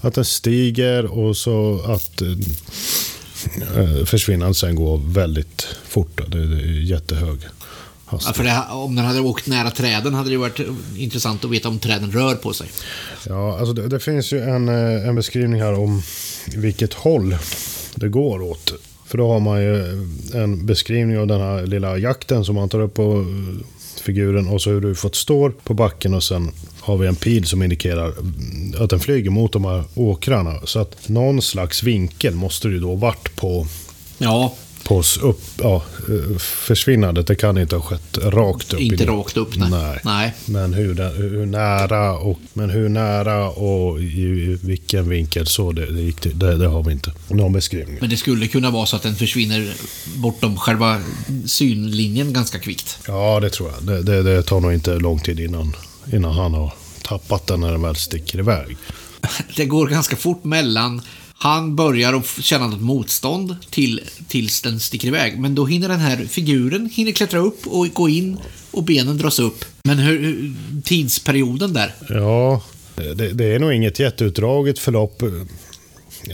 att 0.00 0.14
den 0.14 0.24
stiger 0.24 1.06
och 1.06 1.36
så 1.36 1.80
att 1.86 2.22
eh, 2.22 4.04
försvinnandet 4.04 4.56
sen 4.56 4.76
går 4.76 5.00
väldigt 5.06 5.66
fort. 5.88 6.20
det 6.28 6.38
är 6.38 6.80
jättehög 6.82 7.38
Ja, 8.10 8.18
för 8.18 8.44
det, 8.44 8.62
om 8.70 8.94
den 8.94 9.04
hade 9.04 9.20
åkt 9.20 9.46
nära 9.46 9.70
träden 9.70 10.14
hade 10.14 10.30
det 10.30 10.36
varit 10.36 10.60
intressant 10.96 11.44
att 11.44 11.50
veta 11.50 11.68
om 11.68 11.78
träden 11.78 12.12
rör 12.12 12.34
på 12.34 12.52
sig. 12.52 12.68
Ja, 13.26 13.58
alltså 13.58 13.72
det, 13.72 13.88
det 13.88 14.00
finns 14.00 14.32
ju 14.32 14.40
en, 14.40 14.68
eh, 14.68 15.08
en 15.08 15.14
beskrivning 15.14 15.60
här 15.60 15.74
om 15.74 16.02
vilket 16.56 16.94
håll 16.94 17.36
det 17.94 18.08
går 18.08 18.42
åt. 18.42 18.72
För 19.06 19.18
då 19.18 19.32
har 19.32 19.40
man 19.40 19.62
ju 19.62 19.84
en 20.34 20.66
beskrivning 20.66 21.18
av 21.18 21.26
den 21.26 21.40
här 21.40 21.66
lilla 21.66 21.98
jakten 21.98 22.44
som 22.44 22.54
man 22.54 22.68
tar 22.68 22.80
upp 22.80 22.94
på 22.94 23.20
eh, 23.20 23.66
figuren 24.02 24.48
och 24.48 24.62
så 24.62 24.70
hur 24.70 24.80
du 24.80 24.94
fått 24.94 25.14
står 25.14 25.50
på 25.50 25.74
backen 25.74 26.14
och 26.14 26.22
sen 26.22 26.50
har 26.80 26.96
vi 26.96 27.06
en 27.06 27.16
pil 27.16 27.46
som 27.46 27.62
indikerar 27.62 28.06
mm, 28.06 28.82
att 28.82 28.90
den 28.90 29.00
flyger 29.00 29.30
mot 29.30 29.52
de 29.52 29.64
här 29.64 29.84
åkrarna. 29.94 30.60
Så 30.64 30.78
att 30.78 31.08
någon 31.08 31.42
slags 31.42 31.82
vinkel 31.82 32.34
måste 32.34 32.68
det 32.68 32.74
ju 32.74 32.80
då 32.80 32.94
varit 32.94 33.36
på, 33.36 33.66
Ja, 34.18 34.54
på 34.84 35.02
upp, 35.22 35.42
ja, 35.58 35.82
försvinnandet. 36.38 37.26
Det 37.26 37.34
kan 37.34 37.58
inte 37.58 37.76
ha 37.76 37.82
skett 37.82 38.18
rakt 38.22 38.72
upp. 38.72 38.80
inte 38.80 39.06
rakt 39.06 39.36
upp. 39.36 39.56
Nej. 39.56 39.70
Nej. 39.70 40.00
nej. 40.04 40.34
Men 40.44 40.74
hur, 40.74 40.94
hur 41.16 41.46
nära 41.46 42.18
och, 42.18 42.38
men 42.52 42.70
hur 42.70 42.88
nära 42.88 43.48
och 43.48 44.00
i, 44.00 44.58
vilken 44.62 45.08
vinkel 45.08 45.46
så 45.46 45.72
det, 45.72 45.86
det 45.86 46.00
gick 46.00 46.22
det, 46.22 46.56
det 46.56 46.66
har 46.66 46.82
vi 46.82 46.92
inte 46.92 47.12
någon 47.28 47.52
beskrivning. 47.52 47.98
Men 48.00 48.10
det 48.10 48.16
skulle 48.16 48.46
kunna 48.46 48.70
vara 48.70 48.86
så 48.86 48.96
att 48.96 49.02
den 49.02 49.16
försvinner 49.16 49.74
bortom 50.16 50.56
själva 50.56 51.00
synlinjen 51.46 52.32
ganska 52.32 52.58
kvickt. 52.58 52.98
Ja, 53.06 53.40
det 53.40 53.50
tror 53.50 53.70
jag. 53.70 53.82
Det, 53.86 54.02
det, 54.02 54.22
det 54.22 54.42
tar 54.42 54.60
nog 54.60 54.74
inte 54.74 54.94
lång 54.94 55.18
tid 55.18 55.40
innan, 55.40 55.76
innan 56.12 56.32
han 56.32 56.54
har 56.54 56.72
tappat 57.02 57.46
den 57.46 57.60
när 57.60 57.72
den 57.72 57.82
väl 57.82 57.96
sticker 57.96 58.38
iväg. 58.38 58.76
Det 59.56 59.64
går 59.64 59.86
ganska 59.86 60.16
fort 60.16 60.44
mellan 60.44 61.02
han 61.44 61.76
börjar 61.76 62.14
att 62.14 62.26
känna 62.26 62.66
något 62.66 62.80
motstånd 62.80 63.56
till, 63.70 64.00
tills 64.28 64.62
den 64.62 64.80
sticker 64.80 65.08
iväg. 65.08 65.38
Men 65.38 65.54
då 65.54 65.66
hinner 65.66 65.88
den 65.88 66.00
här 66.00 66.16
figuren 66.16 66.90
hinner 66.92 67.12
klättra 67.12 67.38
upp 67.38 67.66
och 67.66 67.88
gå 67.92 68.08
in 68.08 68.38
och 68.70 68.84
benen 68.84 69.18
dras 69.18 69.38
upp. 69.38 69.64
Men 69.82 69.98
hur, 69.98 70.52
tidsperioden 70.84 71.72
där? 71.72 71.94
Ja, 72.08 72.62
det, 72.94 73.32
det 73.32 73.44
är 73.44 73.58
nog 73.58 73.72
inget 73.72 73.98
jätteutdraget 73.98 74.78
förlopp. 74.78 75.22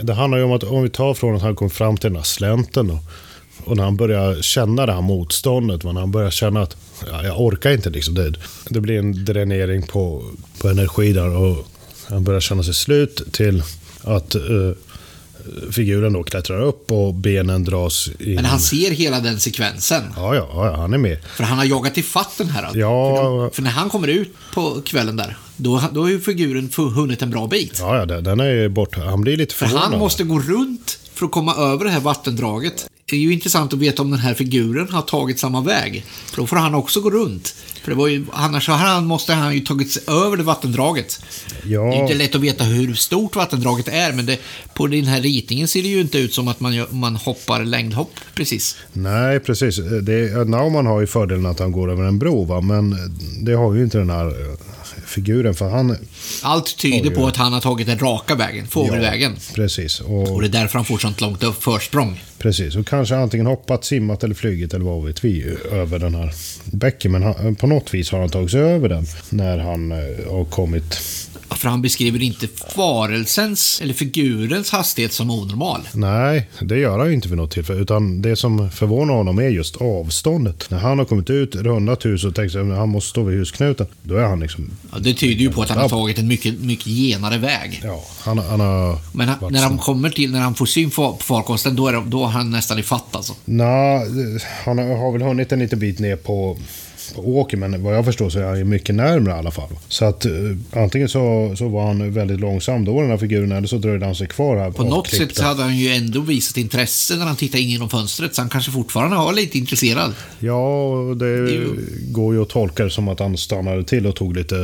Det 0.02 0.14
handlar 0.14 0.38
ju 0.38 0.44
om 0.44 0.52
att 0.52 0.64
om 0.64 0.82
vi 0.82 0.90
tar 0.90 1.14
från 1.14 1.36
att 1.36 1.42
han 1.42 1.56
kom 1.56 1.70
fram 1.70 1.96
till 1.96 2.10
den 2.10 2.16
här 2.16 2.22
slänten 2.22 2.88
då, 2.88 2.98
och 3.64 3.76
när 3.76 3.84
han 3.84 3.96
börjar 3.96 4.42
känna 4.42 4.86
det 4.86 4.92
här 4.92 5.00
motståndet, 5.00 5.84
när 5.84 5.92
han 5.92 6.10
börjar 6.10 6.30
känna 6.30 6.62
att 6.62 6.76
ja, 7.06 7.24
jag 7.24 7.40
orkar 7.40 7.70
inte 7.70 7.90
liksom. 7.90 8.14
Det, 8.14 8.34
det 8.68 8.80
blir 8.80 8.98
en 8.98 9.24
dränering 9.24 9.82
på, 9.82 10.24
på 10.60 10.68
energi 10.68 11.12
där 11.12 11.36
och 11.36 11.66
han 12.08 12.24
börjar 12.24 12.40
känna 12.40 12.62
sig 12.62 12.74
slut 12.74 13.32
till 13.32 13.62
att 14.04 14.36
uh, 14.36 14.72
figuren 15.72 16.12
då 16.12 16.22
klättrar 16.22 16.62
upp 16.62 16.90
och 16.92 17.14
benen 17.14 17.64
dras 17.64 18.10
in. 18.18 18.34
Men 18.34 18.44
han 18.44 18.60
ser 18.60 18.90
hela 18.90 19.20
den 19.20 19.40
sekvensen. 19.40 20.02
Ja, 20.16 20.34
ja, 20.34 20.48
ja, 20.54 20.76
han 20.76 20.94
är 20.94 20.98
med. 20.98 21.18
För 21.36 21.44
han 21.44 21.58
har 21.58 21.64
jagat 21.64 21.98
ifatt 21.98 22.38
den 22.38 22.48
här. 22.50 22.70
Ja. 22.74 23.16
För, 23.16 23.24
då, 23.24 23.50
för 23.52 23.62
när 23.62 23.70
han 23.70 23.90
kommer 23.90 24.08
ut 24.08 24.34
på 24.54 24.82
kvällen 24.84 25.16
där, 25.16 25.36
då, 25.56 25.82
då 25.92 26.00
har 26.00 26.08
ju 26.08 26.20
figuren 26.20 26.70
hunnit 26.94 27.22
en 27.22 27.30
bra 27.30 27.46
bit. 27.46 27.76
Ja, 27.80 27.96
ja, 27.96 28.20
den 28.20 28.40
är 28.40 28.50
ju 28.50 28.68
borta. 28.68 29.00
Han 29.00 29.20
blir 29.20 29.36
lite 29.36 29.54
För 29.54 29.66
förvånad. 29.66 29.90
han 29.90 29.98
måste 29.98 30.24
gå 30.24 30.38
runt 30.40 30.98
för 31.14 31.26
att 31.26 31.32
komma 31.32 31.54
över 31.54 31.84
det 31.84 31.90
här 31.90 32.00
vattendraget. 32.00 32.86
Det 33.10 33.16
är 33.16 33.20
ju 33.20 33.32
intressant 33.32 33.72
att 33.72 33.78
veta 33.78 34.02
om 34.02 34.10
den 34.10 34.20
här 34.20 34.34
figuren 34.34 34.88
har 34.90 35.02
tagit 35.02 35.38
samma 35.38 35.60
väg. 35.60 36.04
För 36.26 36.36
då 36.36 36.46
får 36.46 36.56
han 36.56 36.74
också 36.74 37.00
gå 37.00 37.10
runt. 37.10 37.54
För 37.82 37.90
det 37.90 37.96
var 37.96 38.08
ju, 38.08 38.24
annars 38.32 38.66
så 38.66 38.72
han, 38.72 39.06
måste 39.06 39.32
han 39.34 39.54
ju 39.54 39.60
tagit 39.60 39.90
sig 39.90 40.02
över 40.06 40.36
det 40.36 40.42
vattendraget. 40.42 41.20
Ja. 41.64 41.80
Det 41.80 41.96
är 41.96 42.02
inte 42.02 42.14
lätt 42.14 42.34
att 42.34 42.40
veta 42.40 42.64
hur 42.64 42.94
stort 42.94 43.36
vattendraget 43.36 43.88
är, 43.88 44.12
men 44.12 44.26
det, 44.26 44.38
på 44.74 44.86
den 44.86 45.04
här 45.04 45.20
ritningen 45.20 45.68
ser 45.68 45.82
det 45.82 45.88
ju 45.88 46.00
inte 46.00 46.18
ut 46.18 46.34
som 46.34 46.48
att 46.48 46.60
man, 46.60 46.74
gör, 46.74 46.86
man 46.90 47.16
hoppar 47.16 47.64
längdhopp 47.64 48.12
precis. 48.34 48.76
Nej, 48.92 49.40
precis. 49.40 49.76
Det, 50.02 50.48
Naumann 50.48 50.86
har 50.86 51.00
ju 51.00 51.06
fördelen 51.06 51.46
att 51.46 51.58
han 51.58 51.72
går 51.72 51.90
över 51.90 52.04
en 52.04 52.18
bro, 52.18 52.44
va? 52.44 52.60
men 52.60 52.96
det 53.40 53.52
har 53.52 53.74
ju 53.74 53.84
inte 53.84 53.98
den 53.98 54.10
här 54.10 54.26
eh, 54.26 54.56
figuren. 55.06 55.54
För 55.54 55.68
han... 55.68 55.96
Allt 56.42 56.76
tyder 56.76 57.10
Oj, 57.10 57.14
på 57.14 57.26
att 57.26 57.36
han 57.36 57.52
har 57.52 57.60
tagit 57.60 57.86
den 57.86 57.98
raka 57.98 58.34
vägen, 58.34 58.66
fågelvägen. 58.66 59.36
Precis. 59.54 60.00
Och 60.00 60.30
Och, 60.30 60.40
det 60.40 60.46
är 60.46 60.52
därför 60.62 60.78
han 60.78 60.84
får 60.84 60.98
sånt 60.98 61.20
långt 61.20 61.42
upp 61.42 61.62
försprång. 61.62 62.22
precis. 62.38 62.76
Och 62.76 62.86
kanske 62.86 63.16
antingen 63.16 63.46
hoppat, 63.46 63.84
simmat 63.84 64.24
eller 64.24 64.34
flugit 64.34 64.74
eller 64.74 64.84
vad 64.84 65.04
vet 65.04 65.24
vi 65.24 65.56
över 65.72 65.98
den 65.98 66.14
här 66.14 66.32
bäcken. 66.64 67.12
Men 67.12 67.22
han, 67.22 67.56
på 67.56 67.66
något 67.70 67.94
vis 67.94 68.10
har 68.10 68.20
han 68.20 68.28
tagit 68.28 68.50
sig 68.50 68.60
över 68.60 68.88
den 68.88 69.06
när 69.30 69.58
han 69.58 69.92
eh, 69.92 70.32
har 70.32 70.44
kommit... 70.44 71.00
För 71.50 71.68
han 71.68 71.82
beskriver 71.82 72.22
inte 72.22 72.48
varelsens 72.76 73.80
eller 73.82 73.94
figurens 73.94 74.70
hastighet 74.70 75.12
som 75.12 75.30
onormal. 75.30 75.80
Nej, 75.94 76.48
det 76.60 76.78
gör 76.78 76.98
han 76.98 77.08
ju 77.08 77.14
inte 77.14 77.28
vid 77.28 77.36
något 77.36 77.50
tillfälle. 77.50 77.80
Utan 77.80 78.22
det 78.22 78.36
som 78.36 78.70
förvånar 78.70 79.14
honom 79.14 79.38
är 79.38 79.48
just 79.48 79.76
avståndet. 79.76 80.70
När 80.70 80.78
han 80.78 80.98
har 80.98 81.04
kommit 81.04 81.30
ut, 81.30 81.56
rundat 81.56 82.04
hus 82.04 82.24
och 82.24 82.34
tänkt 82.34 82.56
att 82.56 82.66
han 82.66 82.88
måste 82.88 83.10
stå 83.10 83.22
vid 83.22 83.38
husknuten. 83.38 83.86
Då 84.02 84.16
är 84.16 84.24
han 84.24 84.40
liksom... 84.40 84.70
Ja, 84.92 84.98
det 84.98 85.14
tyder 85.14 85.40
ju 85.40 85.52
på 85.52 85.62
att 85.62 85.68
han 85.68 85.78
har 85.78 85.88
tagit 85.88 86.18
en 86.18 86.28
mycket, 86.28 86.60
mycket 86.60 86.86
genare 86.86 87.38
väg. 87.38 87.80
Ja, 87.84 88.04
han, 88.20 88.38
han 88.38 88.60
har... 88.60 88.98
Men 89.12 89.28
han, 89.28 89.52
när 89.52 89.62
han 89.62 89.78
kommer 89.78 90.10
till, 90.10 90.32
när 90.32 90.40
han 90.40 90.54
får 90.54 90.66
syn 90.66 90.90
på 90.90 91.16
farkosten, 91.20 91.76
då 91.76 91.88
är, 91.88 91.92
det, 91.92 92.02
då 92.06 92.24
har 92.24 92.30
han 92.30 92.50
nästan 92.50 92.78
ifatt 92.78 93.16
alltså. 93.16 93.34
Nej, 93.44 94.06
han 94.64 94.78
har 94.78 95.10
har 95.10 95.12
väl 95.12 95.22
hunnit 95.22 95.52
en 95.52 95.58
liten 95.58 95.78
bit 95.78 95.98
ner 95.98 96.16
på, 96.16 96.58
på 97.22 97.38
åken, 97.38 97.60
men 97.60 97.82
vad 97.82 97.96
jag 97.96 98.04
förstår 98.04 98.30
så 98.30 98.38
är 98.38 98.44
han 98.44 98.58
ju 98.58 98.64
mycket 98.64 98.94
närmare 98.94 99.34
i 99.34 99.38
alla 99.38 99.50
fall. 99.50 99.68
Så 99.88 100.04
att 100.04 100.24
eh, 100.24 100.32
antingen 100.72 101.08
så, 101.08 101.52
så 101.58 101.68
var 101.68 101.86
han 101.86 102.12
väldigt 102.12 102.40
långsam 102.40 102.84
då, 102.84 103.00
den 103.00 103.10
här 103.10 103.16
figuren, 103.18 103.52
eller 103.52 103.68
så 103.68 103.76
dröjde 103.78 104.04
han 104.06 104.14
sig 104.14 104.26
kvar 104.26 104.56
här. 104.56 104.70
På 104.70 104.82
något 104.84 104.92
avklippta. 104.98 105.26
sätt 105.26 105.36
så 105.36 105.44
hade 105.44 105.62
han 105.62 105.76
ju 105.78 105.88
ändå 105.88 106.20
visat 106.20 106.56
intresse 106.56 107.16
när 107.16 107.24
han 107.26 107.36
tittade 107.36 107.62
in 107.62 107.68
genom 107.70 107.88
fönstret, 107.88 108.34
så 108.34 108.42
han 108.42 108.48
kanske 108.48 108.70
fortfarande 108.70 109.16
var 109.16 109.32
lite 109.32 109.58
intresserad. 109.58 110.12
Ja, 110.38 110.90
det 111.16 111.26
ju- 111.26 111.86
går 112.08 112.34
ju 112.34 112.42
att 112.42 112.48
tolka 112.48 112.84
det 112.84 112.90
som 112.90 113.08
att 113.08 113.20
han 113.20 113.36
stannade 113.36 113.84
till 113.84 114.06
och 114.06 114.14
tog 114.16 114.36
lite 114.36 114.54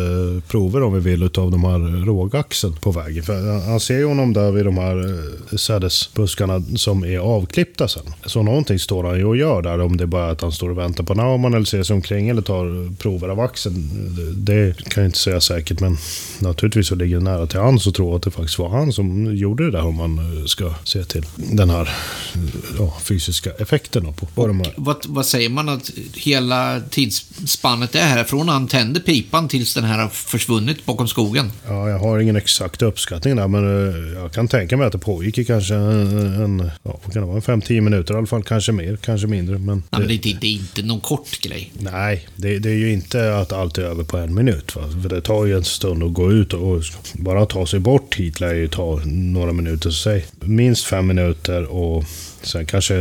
prover 0.49 0.83
om 0.83 0.95
vi 0.95 1.01
vill 1.01 1.23
utav 1.23 1.51
de 1.51 1.65
här 1.65 2.05
rågaxen 2.07 2.73
på 2.73 2.91
vägen. 2.91 3.23
För 3.23 3.61
han- 3.69 3.81
ser 3.81 3.99
ju 3.99 4.07
honom 4.07 4.33
där 4.33 4.51
vid 4.51 4.65
de 4.65 4.79
här 4.79 4.97
eh, 5.53 5.57
sädesbuskarna 5.57 6.63
som 6.77 7.05
är 7.05 7.19
avklippta 7.19 7.89
sen. 7.89 8.03
Så 8.27 8.43
någonting 8.43 8.79
står 8.79 9.05
han 9.05 9.19
ju 9.19 9.25
och 9.25 9.37
gör 9.37 9.63
där, 9.63 9.81
om 9.81 9.97
det 9.97 10.07
bara 10.07 10.27
är 10.27 10.33
att 10.33 10.41
han 10.41 10.53
står 10.53 10.71
och 10.71 10.79
väntar 10.79 11.05
på 11.05 11.15
Naumann 11.15 11.55
eller 11.55 11.65
ser 11.65 11.83
sig 11.83 11.95
omkring 11.95 12.29
eller 12.29 12.43
tar 12.47 12.95
prover 12.97 13.29
av 13.29 13.41
axeln. 13.41 13.91
Det, 14.37 14.67
det 14.67 14.89
kan 14.89 15.03
jag 15.03 15.09
inte 15.09 15.19
säga 15.19 15.41
säkert, 15.41 15.81
men 15.81 15.97
naturligtvis 16.39 16.87
så 16.89 16.95
ligger 16.95 17.17
det 17.17 17.25
nära 17.25 17.47
till 17.47 17.59
hans 17.61 17.87
att 17.87 17.95
tro 17.95 18.15
att 18.17 18.23
det 18.23 18.31
faktiskt 18.31 18.59
var 18.59 18.69
han 18.69 18.93
som 18.93 19.37
gjorde 19.37 19.65
det 19.65 19.71
där 19.71 19.85
om 19.87 19.95
man 19.95 20.19
eh, 20.39 20.45
ska 20.45 20.75
se 20.85 21.05
till 21.05 21.25
den 21.37 21.71
här 21.71 21.83
eh, 22.35 22.41
ja, 22.79 22.97
fysiska 23.03 23.51
effekten 23.59 24.13
på, 24.15 24.27
på 24.27 24.47
de 24.47 24.61
här. 24.61 24.73
Vad, 24.77 24.97
vad 25.07 25.27
säger 25.27 25.49
man 25.49 25.69
att 25.69 25.91
hela 26.15 26.81
tidsspannet 26.91 27.95
är 27.95 28.01
här? 28.07 28.25
Från 28.25 28.49
han 28.49 28.69
tänder 28.69 29.01
pipan 29.01 29.49
tills 29.49 29.75
den 29.75 29.85
här 29.85 29.99
har 29.99 30.09
försvunnit 30.09 30.87
bakom 30.87 31.09
skogen. 31.09 31.53
Ja, 31.67 31.89
jag 31.89 31.99
har 31.99 32.19
ingen 32.19 32.37
exakt 32.37 32.83
uppskattning 32.83 33.37
där, 33.37 33.49
men 33.49 33.89
eh, 33.89 34.21
jag 34.23 34.33
kan 34.33 34.49
tänka 34.49 34.77
mig 34.77 34.87
att 34.87 34.93
det 34.93 34.99
pågick 34.99 35.39
i 35.39 35.45
kanske 35.45 35.75
en, 35.75 36.43
en 36.43 36.71
ja, 36.83 37.01
vad 37.05 37.13
kan 37.13 37.23
det 37.23 37.27
vara, 37.29 37.37
en 37.37 37.43
5-10 37.63 37.81
minuter 37.81 38.15
i 38.15 38.17
alla 38.17 38.27
fall. 38.27 38.43
Kanske 38.43 38.73
mer, 38.73 38.97
kanske 38.97 39.27
mindre. 39.27 39.59
Men, 39.59 39.83
Ja, 39.91 39.99
men 39.99 40.09
det, 40.09 40.15
inte- 40.15 40.39
det 40.41 40.47
är 40.47 40.53
inte 40.53 40.83
någon 40.83 41.01
kort 41.01 41.41
grej. 41.41 41.73
Nej, 41.79 42.27
det, 42.37 42.59
det 42.59 42.71
är 42.71 42.75
ju 42.75 42.93
inte 42.93 43.37
att 43.37 43.53
allt 43.53 43.79
är 43.79 43.83
över 43.83 44.05
på 44.05 44.17
en 44.17 44.35
minut. 44.35 44.77
Va? 44.77 44.83
För 45.03 45.09
det 45.09 45.21
tar 45.21 45.45
ju 45.45 45.57
en 45.57 45.65
stund 45.65 46.03
att 46.03 46.13
gå 46.13 46.33
ut 46.33 46.53
och 46.53 46.83
bara 47.15 47.47
ta 47.47 47.67
sig 47.67 47.81
bort 47.81 48.15
hit 48.15 48.41
lär 48.41 48.55
ju 48.55 48.69
ta 48.69 49.01
några 49.05 49.53
minuter. 49.53 49.91
Säg 49.91 50.27
minst 50.41 50.85
fem 50.85 51.07
minuter 51.07 51.65
och 51.65 52.05
sen 52.43 52.67
kanske 52.67 52.95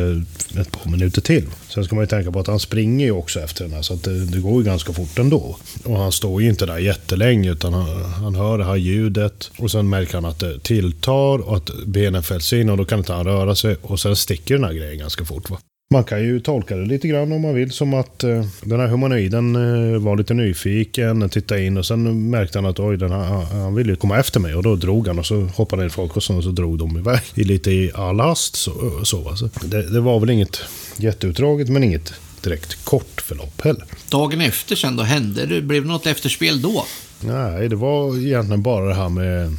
ett 0.60 0.72
par 0.72 0.92
minuter 0.92 1.22
till. 1.22 1.46
Sen 1.70 1.84
ska 1.84 1.96
man 1.96 2.04
ju 2.04 2.08
tänka 2.08 2.32
på 2.32 2.40
att 2.40 2.48
han 2.48 2.60
springer 2.60 3.06
ju 3.06 3.12
också 3.12 3.40
efter 3.40 3.64
den 3.64 3.74
här 3.74 3.82
så 3.82 3.94
att 3.94 4.04
det, 4.04 4.26
det 4.26 4.40
går 4.40 4.62
ju 4.62 4.64
ganska 4.64 4.94
fort 4.94 5.20
ändå. 5.20 5.58
Och 5.84 5.98
han 5.98 6.12
står 6.12 6.42
ju 6.42 6.50
inte 6.50 6.66
där 6.66 6.78
jättelänge 6.78 7.52
utan 7.52 7.74
han, 7.74 8.04
han 8.04 8.36
hör 8.36 8.58
det 8.58 8.66
här 8.66 8.76
ljudet 8.76 9.52
och 9.58 9.72
sen 9.72 9.90
märker 9.90 10.14
han 10.14 10.26
att 10.26 10.40
det 10.40 10.60
tilltar 10.60 11.48
och 11.48 11.58
att 11.58 11.70
benen 11.86 12.24
fälls 12.24 12.54
in 12.54 12.70
och 12.70 12.78
då 12.78 12.86
kan 12.86 13.00
inte 13.00 13.14
han 13.14 13.26
röra 13.26 13.56
sig 13.56 13.76
och 13.82 14.00
sen 14.00 14.16
sticker 14.16 14.56
den 14.56 14.64
här 14.64 14.74
grejen 14.74 15.00
ganska 15.00 15.26
fort. 15.26 15.50
Va? 15.50 15.58
Man 15.92 16.04
kan 16.04 16.24
ju 16.24 16.40
tolka 16.40 16.76
det 16.76 16.86
lite 16.86 17.08
grann 17.08 17.32
om 17.32 17.42
man 17.42 17.54
vill 17.56 17.72
som 17.72 17.94
att 17.94 18.24
eh, 18.24 18.46
den 18.64 18.80
här 18.80 18.88
humanoiden 18.88 19.56
eh, 19.56 20.00
var 20.00 20.18
lite 20.18 20.34
nyfiken, 20.34 21.30
tittade 21.30 21.64
in 21.66 21.78
och 21.78 21.86
sen 21.86 22.30
märkte 22.30 22.58
han 22.58 22.66
att 22.66 22.80
oj, 22.80 22.98
den 22.98 23.12
här, 23.12 23.24
han- 23.24 23.76
ville 23.76 23.90
ju 23.92 23.96
komma 23.96 24.20
efter 24.20 24.40
mig 24.40 24.56
och 24.56 24.64
då 24.64 24.76
drog 24.76 25.08
han 25.08 25.20
och 25.20 25.26
så 25.26 25.42
hoppade 25.42 25.82
ner 25.82 25.88
i 25.88 25.92
farkosten 25.92 26.38
och 26.38 26.44
så 26.44 26.50
drog 26.50 26.78
de 26.80 26.98
iväg 26.98 27.20
i 27.36 27.44
lite 27.44 27.72
i 27.72 27.92
all 27.96 28.20
hast. 28.20 28.56
Så, 28.56 28.72
så, 29.04 29.30
alltså. 29.30 29.50
det, 29.66 29.90
det 29.94 30.00
var 30.00 30.20
väl 30.20 30.30
inget 30.30 30.60
jätteutdraget 30.98 31.70
men 31.70 31.84
inget 31.84 32.14
direkt 32.44 32.86
kort 32.86 33.22
förlopp 33.22 33.62
heller. 33.62 33.84
Dagen 34.10 34.42
efter 34.42 34.76
sen 34.76 34.96
då 34.96 35.04
hände 35.04 35.46
det, 35.46 35.62
blev 35.62 35.82
det 35.84 35.90
något 35.90 36.06
efterspel 36.08 36.62
då? 36.62 36.86
Nej, 37.22 37.70
det 37.70 37.76
var 37.76 38.18
egentligen 38.18 38.62
bara 38.62 38.86
det 38.86 38.96
här 38.96 39.10
med, 39.10 39.58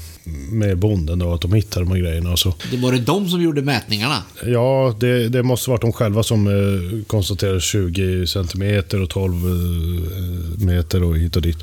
med 0.51 0.79
bonden 0.79 1.23
och 1.23 1.35
att 1.35 1.41
de 1.41 1.53
hittade 1.53 1.85
de 1.87 1.93
här 1.93 1.99
grejerna 2.01 2.33
och 2.33 2.39
så. 2.39 2.55
Det 2.71 2.77
var 2.77 2.93
det 2.93 2.99
de 2.99 3.29
som 3.29 3.43
gjorde 3.43 3.63
mätningarna? 3.63 4.23
Ja, 4.47 4.97
det, 5.01 5.29
det 5.29 5.43
måste 5.43 5.71
varit 5.71 5.81
de 5.81 5.93
själva 5.93 6.23
som 6.23 6.47
eh, 6.47 7.05
konstaterade 7.07 7.61
20 7.61 8.27
centimeter 8.27 9.03
och 9.03 9.11
12 9.11 9.35
eh, 9.35 10.65
meter 10.67 11.03
och 11.03 11.19
hit 11.19 11.37
och 11.37 11.43
dit. 11.43 11.59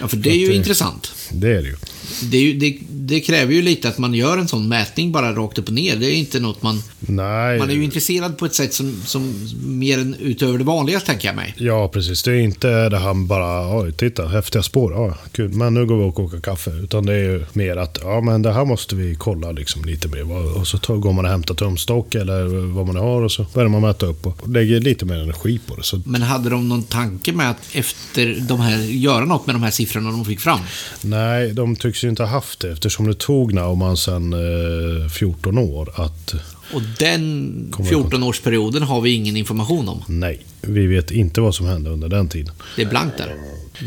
Ja, 0.00 0.08
för 0.08 0.16
det 0.16 0.30
är 0.30 0.34
ju 0.36 0.46
det- 0.48 0.54
intressant. 0.54 1.12
Det 1.32 1.48
är 1.56 1.62
det 1.62 1.68
ju. 1.68 1.76
Det, 2.22 2.38
ju, 2.38 2.58
det, 2.58 2.78
det 2.90 3.20
kräver 3.20 3.52
ju 3.52 3.62
lite 3.62 3.88
att 3.88 3.98
man 3.98 4.14
gör 4.14 4.38
en 4.38 4.48
sån 4.48 4.68
mätning 4.68 5.12
bara 5.12 5.32
rakt 5.32 5.58
upp 5.58 5.68
och 5.68 5.74
ner. 5.74 5.96
Det 5.96 6.06
är 6.06 6.14
inte 6.14 6.40
något 6.40 6.62
man... 6.62 6.82
Nej. 7.00 7.58
Man 7.58 7.70
är 7.70 7.74
ju 7.74 7.84
intresserad 7.84 8.38
på 8.38 8.46
ett 8.46 8.54
sätt 8.54 8.74
som, 8.74 9.02
som 9.06 9.48
mer 9.64 9.98
än 9.98 10.14
utöver 10.14 10.58
det 10.58 10.64
vanliga, 10.64 11.00
tänker 11.00 11.28
jag 11.28 11.36
mig. 11.36 11.54
Ja, 11.58 11.88
precis. 11.88 12.22
Det 12.22 12.30
är 12.30 12.40
inte 12.40 12.88
det 12.88 12.98
här 12.98 13.14
bara, 13.14 13.78
oj, 13.78 13.92
titta, 13.92 14.28
häftiga 14.28 14.62
spår, 14.62 14.92
ja, 14.92 15.18
kul, 15.32 15.48
men 15.48 15.74
nu 15.74 15.86
går 15.86 15.96
vi 15.96 16.04
och 16.04 16.14
kokar 16.14 16.40
kaffe. 16.40 16.70
Utan 16.70 17.06
det 17.06 17.12
är 17.12 17.18
ju 17.18 17.44
mer 17.52 17.76
att, 17.76 17.98
ja, 18.02 18.20
men 18.20 18.42
det 18.42 18.52
här 18.52 18.64
måste 18.64 18.96
vi 18.96 19.14
kolla 19.14 19.52
liksom 19.52 19.84
lite 19.84 20.08
mer. 20.08 20.56
Och 20.58 20.66
så 20.66 20.78
tar, 20.78 20.96
går 20.96 21.12
man 21.12 21.24
och 21.24 21.30
hämtar 21.30 21.54
tumstock 21.54 22.14
eller 22.14 22.44
vad 22.74 22.86
man 22.86 22.96
har 22.96 23.22
och 23.22 23.32
så 23.32 23.46
börjar 23.54 23.68
man 23.68 23.82
mäta 23.82 24.06
upp 24.06 24.26
och 24.26 24.48
lägger 24.48 24.80
lite 24.80 25.04
mer 25.04 25.18
energi 25.18 25.60
på 25.66 25.76
det. 25.76 25.82
Så 25.82 26.02
Men 26.06 26.22
hade 26.22 26.50
de 26.50 26.68
någon 26.68 26.82
tanke 26.82 27.32
med 27.32 27.50
att 27.50 27.58
efter 27.72 28.36
de 28.48 28.60
här, 28.60 28.78
göra 28.78 29.24
något 29.24 29.46
med 29.46 29.54
de 29.54 29.62
här 29.62 29.70
siffrorna 29.70 30.10
de 30.10 30.24
fick 30.24 30.40
fram? 30.40 30.60
Nej, 31.00 31.52
de 31.52 31.76
tycks 31.94 32.04
ju 32.04 32.08
inte 32.08 32.22
ha 32.22 32.30
haft 32.30 32.60
det 32.60 32.70
eftersom 32.70 33.06
det 33.06 33.14
tog 33.14 33.54
Naumann 33.54 33.96
sedan 33.96 34.32
eh, 34.32 35.08
14 35.08 35.58
år 35.58 35.90
att 35.94 36.34
och 36.72 36.82
den 36.98 37.68
Kommer 37.70 37.92
jag 37.92 38.00
ihåg. 38.00 38.12
14-årsperioden 38.12 38.80
har 38.80 39.00
vi 39.00 39.10
ingen 39.10 39.36
information 39.36 39.88
om. 39.88 40.02
Nej, 40.08 40.40
vi 40.60 40.86
vet 40.86 41.10
inte 41.10 41.40
vad 41.40 41.54
som 41.54 41.66
hände 41.66 41.90
under 41.90 42.08
den 42.08 42.28
tiden. 42.28 42.54
Det 42.76 42.82
är 42.82 42.86
blankt 42.86 43.18
där. 43.18 43.34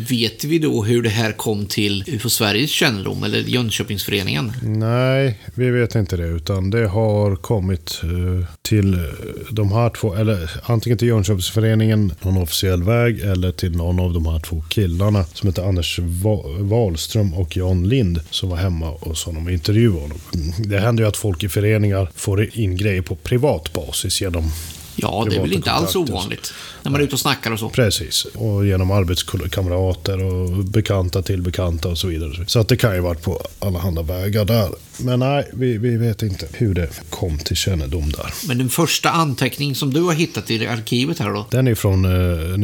Vet 0.09 0.43
vi 0.43 0.59
då 0.59 0.83
hur 0.83 1.01
det 1.01 1.09
här 1.09 1.31
kom 1.31 1.65
till 1.65 2.03
UFO 2.07 2.29
Sveriges 2.29 2.71
kännedom, 2.71 3.23
eller 3.23 3.39
Jönköpingsföreningen? 3.39 4.51
Nej, 4.63 5.39
vi 5.55 5.69
vet 5.69 5.95
inte 5.95 6.17
det. 6.17 6.27
Utan 6.27 6.69
det 6.69 6.87
har 6.87 7.35
kommit 7.35 8.01
eh, 8.03 8.45
till 8.61 8.93
eh, 8.93 8.99
de 9.51 9.71
här 9.71 9.89
två, 9.89 10.15
eller 10.15 10.51
antingen 10.63 10.97
till 10.97 11.07
Jönköpingsföreningen, 11.07 12.13
någon 12.21 12.37
officiell 12.37 12.83
väg, 12.83 13.19
eller 13.19 13.51
till 13.51 13.71
någon 13.71 13.99
av 13.99 14.13
de 14.13 14.25
här 14.25 14.39
två 14.39 14.63
killarna 14.69 15.23
som 15.23 15.49
heter 15.49 15.67
Anders 15.67 15.99
Wahlström 16.59 17.33
och 17.33 17.57
Jan 17.57 17.89
Lind 17.89 18.19
som 18.29 18.49
var 18.49 18.57
hemma 18.57 18.91
och 18.91 19.17
som 19.17 19.35
de 19.35 19.49
intervjuade 19.49 20.01
honom. 20.01 20.17
Det 20.57 20.79
händer 20.79 21.03
ju 21.03 21.09
att 21.09 21.17
folk 21.17 21.43
i 21.43 21.49
föreningar 21.49 22.09
får 22.15 22.57
in 22.57 22.66
grejer 22.75 23.01
på 23.01 23.15
privat 23.15 23.73
basis 23.73 24.21
genom 24.21 24.51
Ja, 24.99 25.27
det 25.29 25.35
är 25.35 25.41
väl 25.41 25.53
inte 25.53 25.71
alls 25.71 25.95
ovanligt. 25.95 26.53
När 26.83 26.91
man 26.91 27.01
är 27.01 27.05
ute 27.05 27.15
och 27.15 27.19
snackar 27.19 27.51
och 27.51 27.59
så. 27.59 27.69
Precis. 27.69 28.25
Och 28.25 28.65
genom 28.65 28.91
arbetskamrater 28.91 30.23
och 30.23 30.49
bekanta 30.49 31.21
till 31.21 31.41
bekanta 31.41 31.89
och 31.89 31.97
så 31.97 32.07
vidare. 32.07 32.45
Så 32.47 32.59
att 32.59 32.67
det 32.67 32.77
kan 32.77 32.95
ju 32.95 33.01
varit 33.01 33.21
på 33.21 33.41
alla 33.59 34.01
vägar 34.01 34.45
där. 34.45 34.69
Men 34.97 35.19
nej, 35.19 35.49
vi, 35.53 35.77
vi 35.77 35.97
vet 35.97 36.23
inte 36.23 36.47
hur 36.53 36.73
det 36.73 36.89
kom 37.09 37.37
till 37.37 37.55
kännedom 37.55 38.11
där. 38.11 38.33
Men 38.47 38.57
den 38.57 38.69
första 38.69 39.09
anteckning 39.09 39.75
som 39.75 39.93
du 39.93 40.01
har 40.01 40.13
hittat 40.13 40.51
i 40.51 40.67
arkivet 40.67 41.19
här 41.19 41.29
då? 41.29 41.45
Den 41.51 41.67
är 41.67 41.75
från 41.75 42.05
eh, 42.05 42.11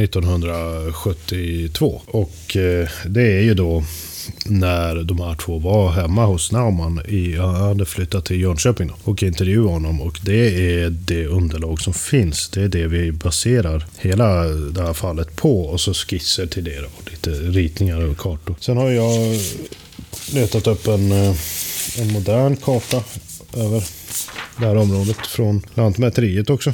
1972 0.04 2.01
och 2.06 2.58
eh, 2.58 2.89
det 3.06 3.38
är 3.38 3.41
ju 3.41 3.54
då 3.54 3.84
när 4.45 5.03
de 5.03 5.19
här 5.19 5.36
två 5.36 5.59
var 5.59 5.91
hemma 5.91 6.26
hos 6.26 6.51
Naumann. 6.51 7.01
I, 7.07 7.38
han 7.38 7.55
hade 7.55 7.86
flyttat 7.86 8.26
till 8.26 8.41
Jönköping 8.41 8.88
då, 8.88 9.11
och 9.11 9.24
intervjuade 9.24 9.69
honom. 9.69 10.01
Och 10.01 10.19
det 10.21 10.74
är 10.74 10.89
det 10.89 11.26
underlag 11.26 11.82
som 11.82 11.93
finns. 11.93 12.49
Det 12.49 12.61
är 12.61 12.67
det 12.67 12.88
vi 12.88 13.11
baserar 13.11 13.86
hela 13.97 14.43
det 14.45 14.82
här 14.82 14.93
fallet 14.93 15.36
på. 15.36 15.61
Och 15.61 15.82
så 15.82 15.93
skisser 15.93 16.45
till 16.45 16.63
det 16.63 16.82
då, 16.82 16.88
och 16.97 17.11
lite 17.11 17.30
ritningar 17.30 18.01
och 18.01 18.17
kartor. 18.17 18.55
Sen 18.59 18.78
har 18.78 18.89
jag 18.89 19.39
letat 20.34 20.67
upp 20.67 20.88
en, 20.88 21.11
eh, 21.11 21.36
en 21.99 22.11
modern 22.13 22.55
karta 22.55 23.03
över 23.57 23.84
det 24.57 24.65
här 24.65 24.78
området 24.78 25.17
från 25.17 25.61
Lantmäteriet 25.74 26.49
också. 26.49 26.74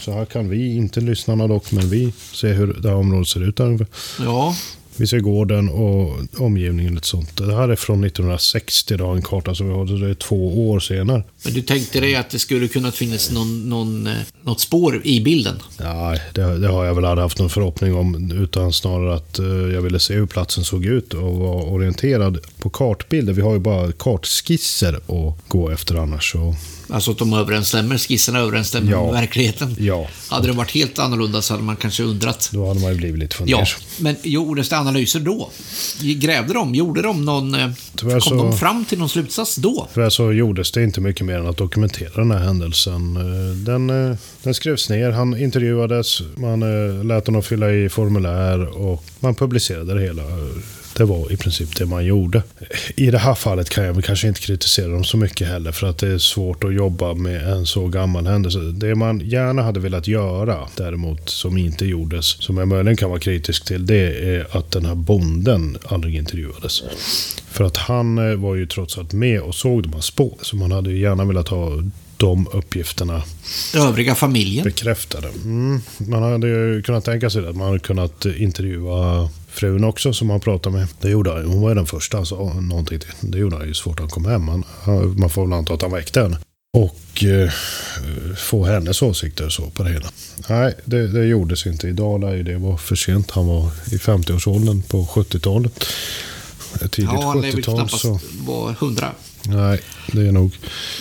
Så 0.00 0.12
här 0.12 0.24
kan 0.24 0.48
vi, 0.48 0.76
inte 0.76 1.00
lyssnarna 1.00 1.46
dock, 1.46 1.72
men 1.72 1.88
vi 1.88 2.12
ser 2.32 2.54
hur 2.54 2.66
det 2.66 2.88
här 2.88 2.96
området 2.96 3.28
ser 3.28 3.48
ut. 3.48 3.58
Här. 3.58 3.86
Ja, 4.20 4.56
vi 4.98 5.06
ser 5.06 5.20
gården 5.20 5.68
och 5.68 6.18
omgivningen. 6.36 6.98
och 6.98 7.04
sånt. 7.04 7.36
Det 7.36 7.54
här 7.54 7.68
är 7.68 7.76
från 7.76 8.04
1960, 8.04 8.96
då, 8.96 9.06
en 9.06 9.22
karta 9.22 9.54
som 9.54 9.68
vi 9.68 9.74
har. 9.74 9.84
Det 10.00 10.10
är 10.10 10.14
två 10.14 10.70
år 10.70 10.80
senare. 10.80 11.22
men 11.44 11.52
du 11.54 11.62
tänkte 11.62 12.00
dig 12.00 12.14
att 12.14 12.30
det 12.30 12.38
skulle 12.38 12.68
kunna 12.68 12.92
finnas 12.92 13.30
någon, 13.30 13.68
någon, 13.68 14.06
eh, 14.06 14.12
något 14.42 14.60
spår 14.60 15.00
i 15.04 15.20
bilden? 15.20 15.56
Nej, 15.80 16.22
det, 16.34 16.58
det 16.58 16.68
har 16.68 16.84
jag 16.84 16.94
väl 16.94 17.04
aldrig 17.04 17.22
haft 17.22 17.38
någon 17.38 17.50
förhoppning 17.50 17.94
om. 17.94 18.32
Utan 18.32 18.72
snarare 18.72 19.14
att 19.14 19.38
eh, 19.38 19.46
jag 19.46 19.82
ville 19.82 20.00
se 20.00 20.14
hur 20.14 20.26
platsen 20.26 20.64
såg 20.64 20.84
ut 20.84 21.14
och 21.14 21.34
var 21.34 21.72
orienterad 21.72 22.38
på 22.58 22.70
kartbilder. 22.70 23.32
Vi 23.32 23.42
har 23.42 23.52
ju 23.52 23.58
bara 23.58 23.92
kartskisser 23.92 24.94
att 24.94 25.48
gå 25.48 25.70
efter 25.70 25.94
annars. 25.94 26.32
Så, 26.32 26.54
Alltså 26.90 27.10
att 27.10 27.18
de 27.18 27.32
överensstämmer, 27.32 27.98
skisserna 27.98 28.38
överensstämmer 28.38 28.90
Ja. 28.92 29.04
med 29.04 29.12
verkligheten. 29.12 29.76
ja, 29.78 30.08
Hade 30.28 30.46
det 30.46 30.52
varit 30.52 30.70
helt 30.70 30.98
annorlunda 30.98 31.42
så 31.42 31.54
hade 31.54 31.64
man 31.64 31.76
kanske 31.76 32.02
undrat. 32.02 32.50
då 32.52 32.68
hade 32.68 32.80
man 32.80 32.90
ju 32.92 32.96
blivit 32.96 33.18
lite 33.20 33.36
Ja, 33.38 33.56
fundersam. 33.56 33.80
men 33.98 34.16
gjordes 34.22 34.68
det 34.68 34.78
analyser 34.78 35.20
då? 35.20 35.50
Grävde 36.02 36.52
de? 36.54 36.74
Gjorde 36.74 37.02
de 37.02 37.24
någon... 37.24 37.54
eh, 37.54 37.70
Tyvärr 37.96 38.12
Kom 38.12 38.20
så- 38.20 38.34
de 38.34 38.58
fram 38.58 38.84
till 38.84 38.98
någon 38.98 39.08
slutsats 39.08 39.56
då? 39.56 39.88
För 39.92 40.10
så 40.10 40.32
gjordes 40.32 40.70
det 40.72 40.84
inte 40.84 41.00
mycket 41.00 41.26
mer 41.26 41.38
än 41.38 41.46
att 41.46 41.56
dokumentera 41.56 42.10
den 42.14 42.30
här 42.30 42.38
händelsen. 42.38 43.16
Eh, 43.16 43.56
Den, 43.56 44.10
eh, 44.10 44.16
den 44.42 44.54
skrevs 44.54 44.88
ner, 44.90 45.10
han 45.10 45.36
intervjuades, 45.40 46.18
man 46.36 46.60
lät 47.08 47.26
honom 47.26 47.42
fylla 47.42 47.70
i 47.72 47.88
formulär 47.88 48.78
och 48.78 49.04
man 49.20 49.34
publicerade 49.34 49.94
det 49.94 50.00
hela. 50.00 50.22
Det 50.98 51.04
var 51.04 51.32
i 51.32 51.36
princip 51.36 51.76
det 51.76 51.86
man 51.86 52.04
gjorde. 52.04 52.42
I 52.96 53.10
det 53.10 53.18
här 53.18 53.34
fallet 53.34 53.70
kan 53.70 53.84
jag 53.84 53.92
väl 53.92 54.02
kanske 54.02 54.28
inte 54.28 54.40
kritisera 54.40 54.88
dem 54.88 55.04
så 55.04 55.16
mycket 55.16 55.48
heller 55.48 55.72
för 55.72 55.86
att 55.86 55.98
det 55.98 56.08
är 56.08 56.18
svårt 56.18 56.64
att 56.64 56.74
jobba 56.74 57.14
med 57.14 57.48
en 57.48 57.66
så 57.66 57.88
gammal 57.88 58.26
händelse. 58.26 58.58
Det 58.58 58.94
man 58.94 59.20
gärna 59.20 59.62
hade 59.62 59.80
velat 59.80 60.08
göra 60.08 60.68
däremot 60.76 61.28
som 61.28 61.58
inte 61.58 61.86
gjordes, 61.86 62.26
som 62.26 62.58
jag 62.58 62.68
möjligen 62.68 62.96
kan 62.96 63.10
vara 63.10 63.20
kritisk 63.20 63.64
till, 63.64 63.86
det 63.86 64.36
är 64.36 64.56
att 64.56 64.70
den 64.70 64.86
här 64.86 64.94
bonden 64.94 65.78
aldrig 65.84 66.16
intervjuades. 66.16 66.82
För 67.50 67.64
att 67.64 67.76
han 67.76 68.30
eh, 68.30 68.36
var 68.36 68.54
ju 68.54 68.66
trots 68.66 68.98
allt 68.98 69.12
med 69.12 69.40
och 69.40 69.54
såg 69.54 69.82
de 69.82 69.92
här 69.92 70.00
spår. 70.00 70.34
Så 70.42 70.56
man 70.56 70.72
hade 70.72 70.90
ju 70.90 70.98
gärna 70.98 71.24
velat 71.24 71.48
ha 71.48 71.82
de 72.16 72.48
uppgifterna 72.52 73.22
Övriga 73.74 74.14
familjen? 74.14 74.64
bekräftade. 74.64 75.28
Mm. 75.28 75.80
Man 75.98 76.22
hade 76.22 76.48
ju 76.48 76.82
kunnat 76.82 77.04
tänka 77.04 77.30
sig 77.30 77.42
det, 77.42 77.48
att 77.48 77.56
man 77.56 77.66
hade 77.66 77.78
kunnat 77.78 78.26
intervjua 78.26 79.28
frun 79.58 79.84
också 79.84 80.12
som 80.12 80.30
han 80.30 80.40
pratade 80.40 80.76
med. 80.76 80.86
Det 81.00 81.10
gjorde 81.10 81.30
han. 81.32 81.44
Hon 81.44 81.60
var 81.60 81.68
ju 81.68 81.74
den 81.74 81.86
första 81.86 82.24
sa 82.24 82.36
någonting 82.60 82.98
till. 82.98 83.08
Det 83.20 83.38
gjorde 83.38 83.56
han 83.56 83.66
ju 83.68 83.74
så 83.74 83.82
fort 83.82 84.00
han 84.00 84.08
kom 84.08 84.24
hem. 84.24 84.48
Han- 84.48 85.20
man 85.20 85.30
får 85.30 85.46
väl 85.46 85.52
anta 85.52 85.74
att 85.74 85.82
han 85.82 85.92
väckte 85.92 86.20
henne. 86.22 86.38
Och 86.76 87.24
eh, 87.24 87.50
få 88.36 88.64
hennes 88.64 89.02
åsikter 89.02 89.48
så 89.48 89.70
på 89.70 89.82
det 89.82 89.90
hela. 89.90 90.10
Nej, 90.48 90.74
det, 90.84 91.06
det 91.08 91.24
gjordes 91.26 91.66
inte. 91.66 91.88
Idag 91.88 92.20
lär 92.20 92.34
ju 92.34 92.42
det 92.42 92.58
var 92.58 92.76
för 92.76 92.96
sent. 92.96 93.30
Han 93.30 93.46
var 93.46 93.70
i 93.92 93.96
50-årsåldern 93.96 94.82
på 94.82 95.04
70-talet. 95.06 95.84
Tidigt 96.80 96.98
Ja, 96.98 97.22
han 97.28 97.40
lär 97.40 97.52
väl 97.52 97.60
70-tal. 97.60 97.74
knappast 97.74 98.02
Så, 98.02 98.20
vara 98.46 98.72
hundra. 98.80 99.12
Nej, 99.46 99.80
det 100.12 100.28
är 100.28 100.32
nog... 100.32 100.52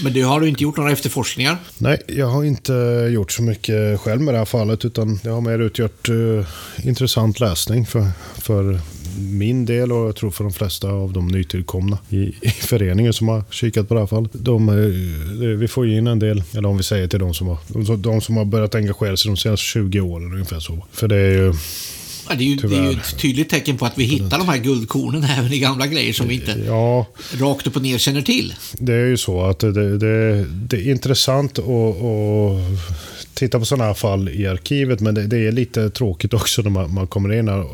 Men 0.03 0.13
du 0.13 0.25
har 0.25 0.39
du 0.39 0.49
inte 0.49 0.63
gjort 0.63 0.77
några 0.77 0.91
efterforskningar? 0.91 1.57
Nej, 1.77 2.01
jag 2.07 2.27
har 2.27 2.43
inte 2.43 2.73
gjort 3.13 3.31
så 3.31 3.41
mycket 3.41 3.99
själv 3.99 4.21
med 4.21 4.33
det 4.33 4.37
här 4.37 4.45
fallet 4.45 4.85
utan 4.85 5.19
det 5.23 5.29
har 5.29 5.41
mer 5.41 5.59
utgjort 5.59 6.09
eh, 6.09 6.45
intressant 6.87 7.39
läsning 7.39 7.85
för, 7.85 8.07
för 8.37 8.79
min 9.19 9.65
del 9.65 9.91
och 9.91 10.07
jag 10.07 10.15
tror 10.15 10.31
för 10.31 10.43
de 10.43 10.53
flesta 10.53 10.89
av 10.89 11.13
de 11.13 11.27
nytillkomna 11.27 11.97
i, 12.09 12.17
i 12.41 12.49
föreningen 12.49 13.13
som 13.13 13.27
har 13.27 13.43
kikat 13.49 13.87
på 13.87 13.93
det 13.93 13.99
här 13.99 14.07
fallet. 14.07 14.31
De, 14.33 14.69
eh, 14.69 15.47
vi 15.57 15.67
får 15.67 15.87
in 15.87 16.07
en 16.07 16.19
del, 16.19 16.43
eller 16.53 16.69
om 16.69 16.77
vi 16.77 16.83
säger 16.83 17.07
till 17.07 17.19
de 17.19 17.33
som 17.33 17.47
har, 17.47 17.97
de 17.97 18.21
som 18.21 18.37
har 18.37 18.45
börjat 18.45 18.75
engagera 18.75 19.17
sig 19.17 19.29
de 19.31 19.37
senaste 19.37 19.65
20 19.65 19.99
åren 19.99 20.33
ungefär 20.33 20.59
så. 20.59 20.85
För 20.91 21.07
det 21.07 21.15
är 21.15 21.31
ju, 21.31 21.53
Ja, 22.29 22.35
det, 22.35 22.43
är 22.43 22.47
ju, 22.47 22.55
det 22.55 22.77
är 22.77 22.91
ju 22.91 22.91
ett 22.91 23.19
tydligt 23.19 23.49
tecken 23.49 23.77
på 23.77 23.85
att 23.85 23.97
vi 23.97 24.03
hittar 24.03 24.37
de 24.37 24.47
här 24.47 24.57
guldkornen 24.57 25.23
även 25.37 25.53
i 25.53 25.59
gamla 25.59 25.87
grejer 25.87 26.13
som 26.13 26.27
vi 26.27 26.35
inte 26.35 26.55
ja, 26.65 27.05
rakt 27.39 27.67
upp 27.67 27.75
och 27.75 27.81
ner 27.81 27.97
känner 27.97 28.21
till. 28.21 28.53
Det 28.73 28.93
är 28.93 29.05
ju 29.05 29.17
så 29.17 29.41
att 29.41 29.59
det, 29.59 29.97
det, 29.97 30.45
det 30.45 30.77
är 30.77 30.91
intressant 30.91 31.59
att, 31.59 31.65
titta 33.37 33.59
på 33.59 33.65
sådana 33.65 33.83
här 33.83 33.93
fall 33.93 34.29
i 34.29 34.47
arkivet 34.47 34.99
men 34.99 35.29
det, 35.29 35.37
är 35.37 35.51
lite 35.51 35.89
tråkigt 35.89 36.33
också 36.33 36.61
när 36.61 36.69
man, 36.69 36.93
man 36.93 37.07
kommer 37.07 37.33
in 37.33 37.47
här. 37.47 37.65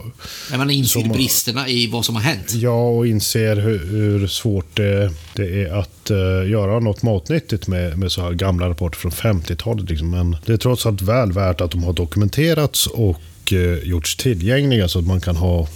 När 0.52 0.58
man 0.58 0.70
inser 0.70 1.00
Som- 1.00 1.10
bristerna 1.10 1.68
i 1.68 1.88
vad 1.88 2.06
som 2.06 2.16
har 2.16 2.22
hänt. 2.22 2.54
Ja, 2.54 2.90
och 2.90 3.08
inser 3.08 3.56
hur, 3.56 3.86
hur 3.86 4.28
svårt 4.28 4.76
det, 4.76 5.12
är 5.38 5.80
att 5.80 6.12
eh, 6.12 6.50
göra 6.50 6.80
något 6.80 7.04
matnyttigt 7.04 7.68
med, 7.68 7.98
med 7.98 8.12
så 8.12 8.22
här 8.22 8.32
gamla 8.32 8.70
rapporter 8.70 9.00
från 9.00 9.12
50-talet. 9.12 9.90
Liksom. 9.90 10.10
Men 10.10 10.38
det 10.46 10.54
är 10.54 10.58
trots 10.58 10.86
allt 10.86 11.02
väl 11.02 11.32
värt 11.32 11.62
att 11.62 11.72
de 11.72 11.84
har 11.84 11.94
dokumenterats 11.94 12.88
och 12.88 13.22
eh, 13.52 13.78
gjorts 13.84 14.16
tillgängliga 14.16 14.88
så 14.88 15.00
att 15.00 15.06
man 15.08 15.22
kan 15.22 15.36
ha 15.36 15.68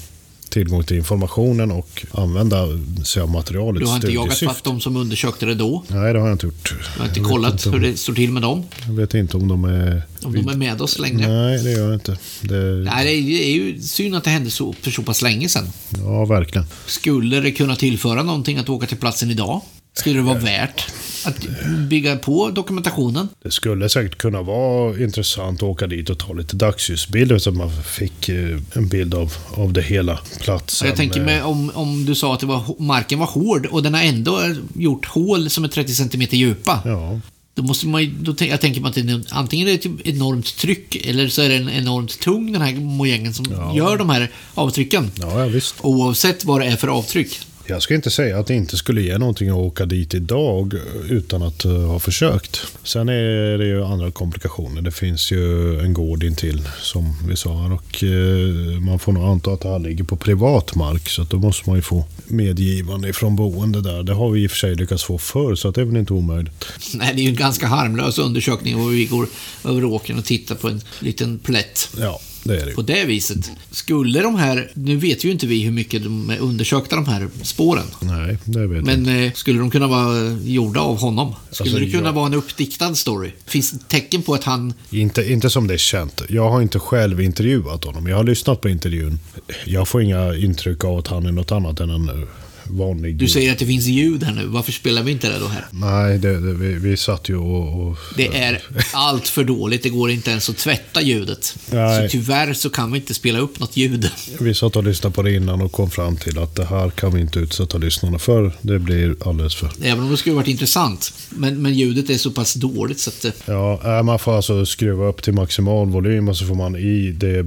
tillgång 0.50 0.84
till 0.84 0.98
informationen 0.98 1.72
och 1.72 2.06
använda 2.12 2.68
sig 3.06 3.22
av 3.22 3.30
materialet. 3.30 3.80
Du 3.82 3.88
har 3.88 3.96
inte 3.96 4.08
jagat 4.12 4.40
fatt 4.40 4.64
de 4.64 4.82
som 4.82 4.98
undersökte 4.98 5.46
det 5.46 5.56
då. 5.56 5.84
Nej, 5.88 6.14
det 6.14 6.20
har 6.20 6.28
jag 6.28 6.36
inte 6.36 6.46
gjort. 6.46 6.76
Du 6.96 7.00
har 7.00 7.08
inte 7.08 7.20
Jag 7.20 7.28
kollat 7.30 7.54
inte 7.54 7.70
om- 7.70 7.74
hur 7.76 7.82
det 7.82 7.98
står 7.98 8.14
till 8.14 8.32
med 8.32 8.42
dem. 8.42 8.64
Jag 8.88 8.94
vet 8.94 9.14
inte 9.14 9.38
om 9.38 9.48
de 9.48 9.64
är... 9.66 10.02
Om 10.24 10.34
de 10.34 10.48
är 10.50 10.56
med 10.56 10.82
oss 10.82 11.00
längre. 11.00 11.28
Nej, 11.28 11.64
det 11.64 11.72
gör 11.72 11.86
jag 11.86 11.94
inte. 11.94 12.18
Det... 12.42 12.56
Nej, 12.64 13.06
det 13.06 13.12
är, 13.12 13.22
det 13.22 13.46
är 13.48 13.54
ju 13.54 13.82
synd 13.82 14.16
att 14.16 14.24
det 14.24 14.30
hände 14.30 14.50
så, 14.50 14.74
för 14.82 14.92
så 14.92 15.02
pass 15.04 15.22
länge 15.22 15.50
sedan. 15.50 15.68
Ja, 16.04 16.26
verkligen. 16.26 16.68
Skulle 16.86 17.40
det 17.40 17.52
kunna 17.52 17.76
tillföra 17.76 18.24
någonting 18.24 18.58
att 18.58 18.70
åka 18.70 18.88
till 18.88 18.98
platsen 18.98 19.32
idag? 19.32 19.62
Skulle 19.98 20.16
det 20.16 20.22
vara 20.22 20.40
värt 20.40 20.86
att 21.26 21.46
bygga 21.90 22.16
på 22.16 22.50
dokumentationen? 22.50 23.30
Det 23.44 23.52
skulle 23.52 23.90
säkert 23.90 24.18
kunna 24.18 24.42
vara 24.42 25.00
intressant 25.04 25.58
att 25.60 25.64
åka 25.70 25.88
dit 25.88 26.10
och 26.10 26.20
ta 26.20 26.34
lite 26.34 26.56
dagsljusbilder 26.56 27.38
så 27.40 27.50
att 27.50 27.56
man 27.56 27.72
fick 27.84 28.30
eh, 28.30 28.58
en 28.74 28.88
bild 28.88 29.14
av, 29.14 29.34
av 29.54 29.74
det 29.74 29.82
hela. 29.82 30.20
Platsen. 30.42 30.88
jag 30.88 30.98
tänker 30.98 31.22
mig 31.22 31.42
om, 31.44 31.72
om 31.74 32.06
du 32.06 32.16
sa 32.16 32.34
att 32.34 32.40
det 32.40 32.46
var, 32.46 32.82
marken 32.82 33.20
var 33.20 33.28
hård 33.28 33.66
och 33.66 33.84
den 33.84 33.94
har 33.94 34.02
ändå 34.02 34.42
gjort 34.76 35.06
hål 35.06 35.50
som 35.50 35.64
är 35.64 35.68
30 35.68 35.94
cm 35.96 36.22
djupa. 36.32 36.82
Ja, 36.86 37.20
Då 37.56 37.64
måste 37.64 37.88
man 37.88 38.04
ju, 38.04 38.12
då, 38.22 38.36
jag 38.40 38.62
tänker 38.62 38.82
mig 38.82 38.90
att 38.90 38.96
det 38.96 39.24
antingen 39.30 39.68
är 39.68 39.72
det 39.72 39.86
ett 39.86 40.08
enormt 40.08 40.58
tryck 40.58 40.96
eller 41.06 41.28
så 41.30 41.42
är 41.42 41.50
den 41.50 41.70
enormt 41.70 42.20
tung 42.20 42.52
den 42.54 42.62
här 42.62 42.76
mojängen 42.76 43.34
som 43.34 43.46
Ja. 43.52 43.76
gör 43.76 43.98
de 43.98 44.10
här 44.10 44.32
avtrycken. 44.54 45.12
ja, 45.16 45.40
ja 45.40 45.46
visst. 45.48 45.76
Oavsett 45.82 46.46
vad 46.46 46.62
det 46.62 46.66
är 46.68 46.76
för 46.76 46.88
avtryck. 46.88 47.40
Jag 47.70 47.82
ska 47.82 47.96
inte 47.96 48.10
säga 48.10 48.40
att 48.40 48.48
det 48.48 48.54
inte 48.54 48.78
skulle 48.78 49.02
ge 49.02 49.18
någonting 49.18 49.50
att 49.50 49.56
åka 49.56 49.86
dit 49.86 50.14
idag 50.14 50.74
utan 51.10 51.42
att 51.42 51.66
uh, 51.66 51.86
ha 51.86 52.00
försökt. 52.00 52.62
Sen 52.84 53.10
är 53.10 53.58
det 53.58 53.66
ju 53.66 53.84
andra 53.84 54.12
komplikationer. 54.12 54.82
Det 54.82 54.92
finns 54.92 55.32
ju 55.32 55.80
en 55.80 55.94
gård 55.94 56.24
intill 56.24 56.62
som 56.82 57.16
vi 57.28 57.36
sa 57.36 57.50
och 57.50 58.04
uh, 58.04 58.80
man 58.80 59.00
får 59.00 59.12
nog 59.12 59.24
anta 59.24 59.52
att 59.52 59.62
det 59.62 59.70
här 59.70 59.80
ligger 59.80 60.04
på 60.04 60.16
privat 60.16 60.76
mark 60.76 61.10
så 61.10 61.24
då 61.24 61.38
måste 61.38 61.70
man 61.70 61.76
ju 61.76 61.82
få 61.82 62.06
medgivande 62.26 63.14
från 63.14 63.36
boende 63.36 63.82
där. 63.82 64.04
Det 64.04 64.14
har 64.14 64.30
vi 64.30 64.44
i 64.44 64.48
och 64.48 64.52
för 64.52 64.58
sig 64.58 64.76
lyckats 64.76 65.04
få 65.04 65.18
förr 65.18 65.56
så 65.56 65.72
det 65.72 65.82
är 65.82 65.86
väl 65.86 65.98
inte 65.98 66.14
omöjligt. 66.14 66.66
Nej, 66.94 67.14
det 67.16 67.22
är 67.22 67.24
ju 67.24 67.30
en 67.30 67.36
ganska 67.36 67.68
harmlös 67.68 68.18
undersökning 68.20 68.76
och 68.76 68.94
vi 68.94 69.06
går 69.06 69.28
över 69.66 69.84
åkern 69.84 70.18
och 70.18 70.26
tittar 70.26 70.56
på 70.56 70.68
en 70.68 70.82
liten 71.00 71.40
plätt. 71.40 71.90
Ja, 72.00 72.20
det 72.48 72.62
är 72.62 72.66
det 72.66 72.72
På 72.74 72.82
det 72.82 73.06
viset. 73.06 73.52
Skulle 73.72 74.22
de 74.22 74.36
här, 74.36 74.72
nu 74.74 74.96
vet 74.96 75.24
ju 75.26 75.32
inte 75.32 75.48
vi 75.48 75.62
hur 75.64 75.72
mycket 75.72 76.04
de 76.04 76.30
är 76.30 76.40
undersökta 76.40 76.96
de 76.96 77.06
här 77.06 77.28
spåren. 77.44 77.84
Nej, 78.02 78.38
det 78.46 78.68
vet 78.68 78.84
Men 78.84 79.24
eh, 79.24 79.34
skulle 79.34 79.60
de 79.60 79.70
kunna 79.72 79.88
vara 79.88 80.38
gjorda 80.44 80.80
av 80.80 80.98
honom? 81.00 81.34
Skulle 81.52 81.70
Alltså, 81.72 81.86
det 81.86 81.92
kunna 81.92 82.06
jag- 82.10 82.14
vara 82.14 82.26
en 82.26 82.34
uppdiktad 82.34 82.96
story? 82.96 83.32
Finns 83.46 83.72
det 83.72 83.88
tecken 83.88 84.22
på 84.22 84.34
att 84.34 84.44
han... 84.44 84.74
Inte, 84.90 85.32
inte 85.32 85.50
som 85.50 85.68
det 85.68 85.74
är 85.74 85.78
känt. 85.78 86.22
Jag 86.30 86.50
har 86.50 86.62
inte 86.62 86.80
själv 86.80 87.22
intervjuat 87.22 87.84
honom. 87.84 88.08
Jag 88.08 88.18
har 88.18 88.24
lyssnat 88.24 88.62
på 88.62 88.70
intervjun. 88.70 89.20
Jag 89.66 89.88
får 89.88 90.02
inga 90.02 90.36
intryck 90.36 90.84
av 90.84 90.98
att 90.98 91.08
han 91.08 91.26
är 91.26 91.32
något 91.32 91.52
annat 91.52 91.80
än 91.80 91.90
en 91.90 92.10
eh, 92.10 92.28
vanlig... 92.70 93.16
Du 93.16 93.28
säger 93.28 93.52
att 93.52 93.60
det 93.60 93.66
finns 93.66 93.86
ljud 93.86 94.24
här 94.24 94.34
nu. 94.34 94.46
Varför 94.46 94.72
spelar 94.72 95.04
vi 95.04 95.12
inte 95.12 95.30
det 95.30 95.40
då 95.40 95.48
här? 95.48 95.66
Nej, 95.72 96.18
det, 96.18 96.40
det, 96.40 96.54
vi, 96.54 96.74
vi 96.74 96.98
satt 96.98 97.30
ju 97.30 97.38
och... 97.38 97.88
och 97.88 97.98
Det 98.16 98.28
är 98.38 98.64
allt 98.94 99.28
för 99.28 99.44
dåligt. 99.44 99.84
Det 99.84 99.90
går 99.90 100.12
inte 100.12 100.32
ens 100.32 100.50
att 100.50 100.58
tvätta 100.58 101.02
ljudet. 101.02 101.56
Nej. 101.72 102.10
Så 102.10 102.12
tyvärr 102.12 102.54
så 102.54 102.70
kan 102.70 102.92
vi 102.92 103.00
inte 103.00 103.14
spela 103.14 103.40
upp 103.40 103.60
något 103.60 103.78
ljud. 103.78 104.12
vi 104.40 104.54
satt 104.54 104.76
och 104.76 104.84
lyssnade 104.84 105.16
på 105.16 105.22
det 105.22 105.36
innan 105.36 105.62
och 105.62 105.72
kom 105.72 105.90
fram 105.90 106.18
till 106.18 106.40
att 106.40 106.56
det 106.56 106.66
här 106.66 106.90
kan 106.90 107.14
vi 107.14 107.22
inte 107.22 107.40
utsätta 107.40 107.78
lyssnarna 107.78 108.20
för. 108.20 108.52
Det 108.62 108.80
blir 108.80 109.16
alldeles 109.26 109.56
för... 109.56 109.70
Även 109.82 110.04
om 110.04 110.12
det 110.12 110.18
skulle 110.18 110.36
varit 110.36 110.48
intressant. 110.48 111.14
Men, 111.30 111.62
men 111.62 111.74
ljudet 111.74 112.10
är 112.10 112.18
så 112.18 112.32
pass 112.32 112.54
dåligt 112.54 113.00
så 113.00 113.10
att... 113.10 113.26
eh, 113.26 113.32
Ja, 113.46 113.98
äh, 113.98 114.04
man 114.04 114.20
får 114.20 114.36
alltså 114.36 114.66
skruva 114.66 115.06
upp 115.06 115.22
till 115.22 115.34
maximal 115.34 115.90
volym 115.90 116.30
och 116.30 116.38
så 116.38 116.46
får 116.46 116.56
man 116.56 116.76
i 116.76 117.12
det 117.12 117.46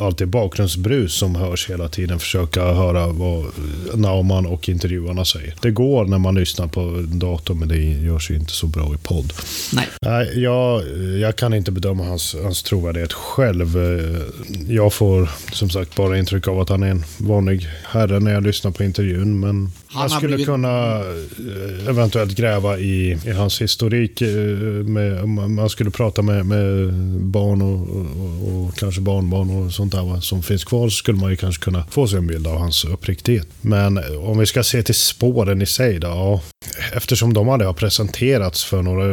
allt 0.00 0.18
det 0.18 0.26
bakgrundsbrus 0.26 1.14
som 1.14 1.34
hörs 1.34 1.70
hela 1.70 1.88
tiden 1.88 2.18
försöka 2.18 2.62
höra 2.64 3.06
vad 3.06 3.46
Naumann 4.32 4.46
och 4.52 4.68
intervjuarna 4.68 5.24
säger. 5.24 5.54
Det 5.62 5.70
går 5.70 6.04
när 6.04 6.18
man 6.18 6.34
lyssnar 6.34 6.66
på 6.66 6.80
en 6.80 7.18
dator 7.18 7.54
men 7.54 7.68
det 7.68 7.76
görs 7.78 8.30
ju 8.30 8.34
inte 8.34 8.52
så 8.52 8.66
bra 8.66 8.94
i 8.94 8.98
podd. 9.02 9.32
Nej. 9.72 9.88
Nej, 10.02 10.40
jag, 10.42 10.82
jag 11.20 11.36
kan 11.36 11.54
inte 11.54 11.70
bedöma 11.72 12.04
hans, 12.04 12.36
hans 12.42 12.62
trovärdighet 12.62 13.12
själv. 13.12 13.76
Jag 14.68 14.92
får 14.92 15.28
som 15.52 15.70
sagt 15.70 15.96
bara 15.96 16.18
intryck 16.18 16.48
av 16.48 16.60
att 16.60 16.68
han 16.68 16.82
är 16.82 16.86
en 16.90 17.04
vanlig 17.18 17.66
herre 17.84 18.20
när 18.20 18.32
jag 18.32 18.42
lyssnar 18.42 18.70
på 18.70 18.84
intervjun. 18.84 19.40
Men 19.40 19.70
Han 19.86 20.02
jag 20.02 20.10
skulle 20.10 20.28
blivit- 20.28 20.46
kunna 20.46 21.00
eh, 21.00 21.88
eventuellt 21.88 22.36
gräva 22.36 22.78
i, 22.78 23.18
i 23.26 23.30
hans 23.30 23.62
historik. 23.62 24.20
eh, 24.22 24.28
Med, 24.82 25.28
man 25.28 25.68
skulle 25.70 25.90
prata 25.90 26.22
med, 26.22 26.46
med 26.46 26.92
barn 27.22 27.62
och, 27.62 27.88
och, 27.96 28.64
och 28.66 28.76
kanske 28.76 29.00
barnbarn 29.00 29.50
och 29.50 29.72
sånt 29.72 29.92
där 29.92 30.20
som 30.20 30.42
finns 30.42 30.64
kvar 30.64 30.88
så 30.88 30.94
skulle 30.96 31.18
man 31.18 31.30
ju 31.30 31.36
kanske 31.36 31.64
kunna 31.64 31.84
få 31.90 32.06
sig 32.08 32.18
en 32.18 32.26
bild 32.26 32.46
av 32.46 32.58
hans 32.58 32.84
uppriktighet. 32.84 33.46
Men 33.60 33.98
om 34.30 34.38
vi 34.38 34.46
ska 34.46 34.62
se 34.62 34.82
till 34.82 34.94
spåren 34.94 35.62
i 35.62 35.66
sig 35.66 35.98
då, 35.98 36.06
ja, 36.08 36.40
eftersom 36.92 37.34
de 37.34 37.48
aldrig 37.48 37.68
har 37.68 37.74
presenterats 37.74 38.64
för 38.64 38.82
några 38.82 39.04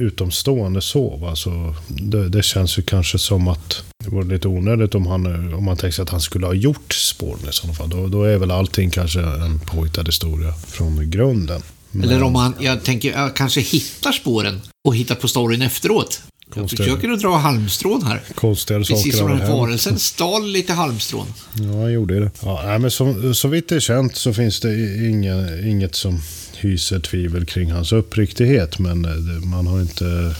utomstående 0.00 0.80
så, 0.80 1.16
va, 1.16 1.36
så 1.36 1.74
det, 1.88 2.28
det 2.28 2.42
känns 2.42 2.78
ju 2.78 2.82
kanske 2.82 3.18
som 3.18 3.48
att 3.48 3.84
det 4.04 4.10
vore 4.10 4.26
lite 4.26 4.48
onödigt 4.48 4.94
om, 4.94 5.06
han, 5.06 5.54
om 5.54 5.64
man 5.64 5.76
tänker 5.76 5.94
sig 5.94 6.02
att 6.02 6.10
han 6.10 6.20
skulle 6.20 6.46
ha 6.46 6.54
gjort 6.54 6.92
spåren 6.94 7.48
i 7.48 7.52
sådana 7.52 7.74
fall. 7.74 7.88
Då, 7.90 8.06
då 8.08 8.22
är 8.24 8.38
väl 8.38 8.50
allting 8.50 8.90
kanske 8.90 9.20
en 9.20 9.58
påhittad 9.60 10.02
historia 10.02 10.52
från 10.52 11.10
grunden. 11.10 11.62
Men- 11.90 12.08
Eller 12.10 12.22
om 12.22 12.34
han, 12.34 12.54
jag 12.60 12.82
tänker, 12.82 13.12
jag 13.12 13.36
kanske 13.36 13.60
hittar 13.60 14.12
spåren 14.12 14.60
och 14.88 14.96
hittar 14.96 15.14
på 15.14 15.28
storyn 15.28 15.62
efteråt. 15.62 16.20
Jag 16.46 16.54
Konstigt. 16.54 16.78
försöker 16.78 17.10
att 17.10 17.20
dra 17.20 17.36
halmstrån 17.36 18.02
här. 18.02 18.20
Konstigare 18.34 18.84
saker 18.84 18.94
Precis 18.94 19.18
som 19.18 19.30
den 19.30 19.40
här 19.40 19.52
varelsen 19.52 19.98
stal 19.98 20.46
lite 20.50 20.72
halmstrån. 20.72 21.26
Ja, 21.54 21.80
han 21.80 21.92
gjorde 21.92 22.20
det. 22.20 22.30
Ja, 22.42 22.62
nej, 22.64 22.78
men 22.78 22.90
så, 22.90 23.34
så 23.34 23.48
vitt 23.48 23.68
det 23.68 23.76
är 23.76 23.80
känt 23.80 24.16
så 24.16 24.32
finns 24.32 24.60
det 24.60 24.96
inga, 25.08 25.58
inget 25.60 25.94
som 25.94 26.20
hyser 26.56 27.00
tvivel 27.00 27.46
kring 27.46 27.72
hans 27.72 27.92
uppriktighet. 27.92 28.78
Men 28.78 29.04
eh, 29.04 29.44
man 29.44 29.66
har 29.66 29.80
inte 29.80 30.34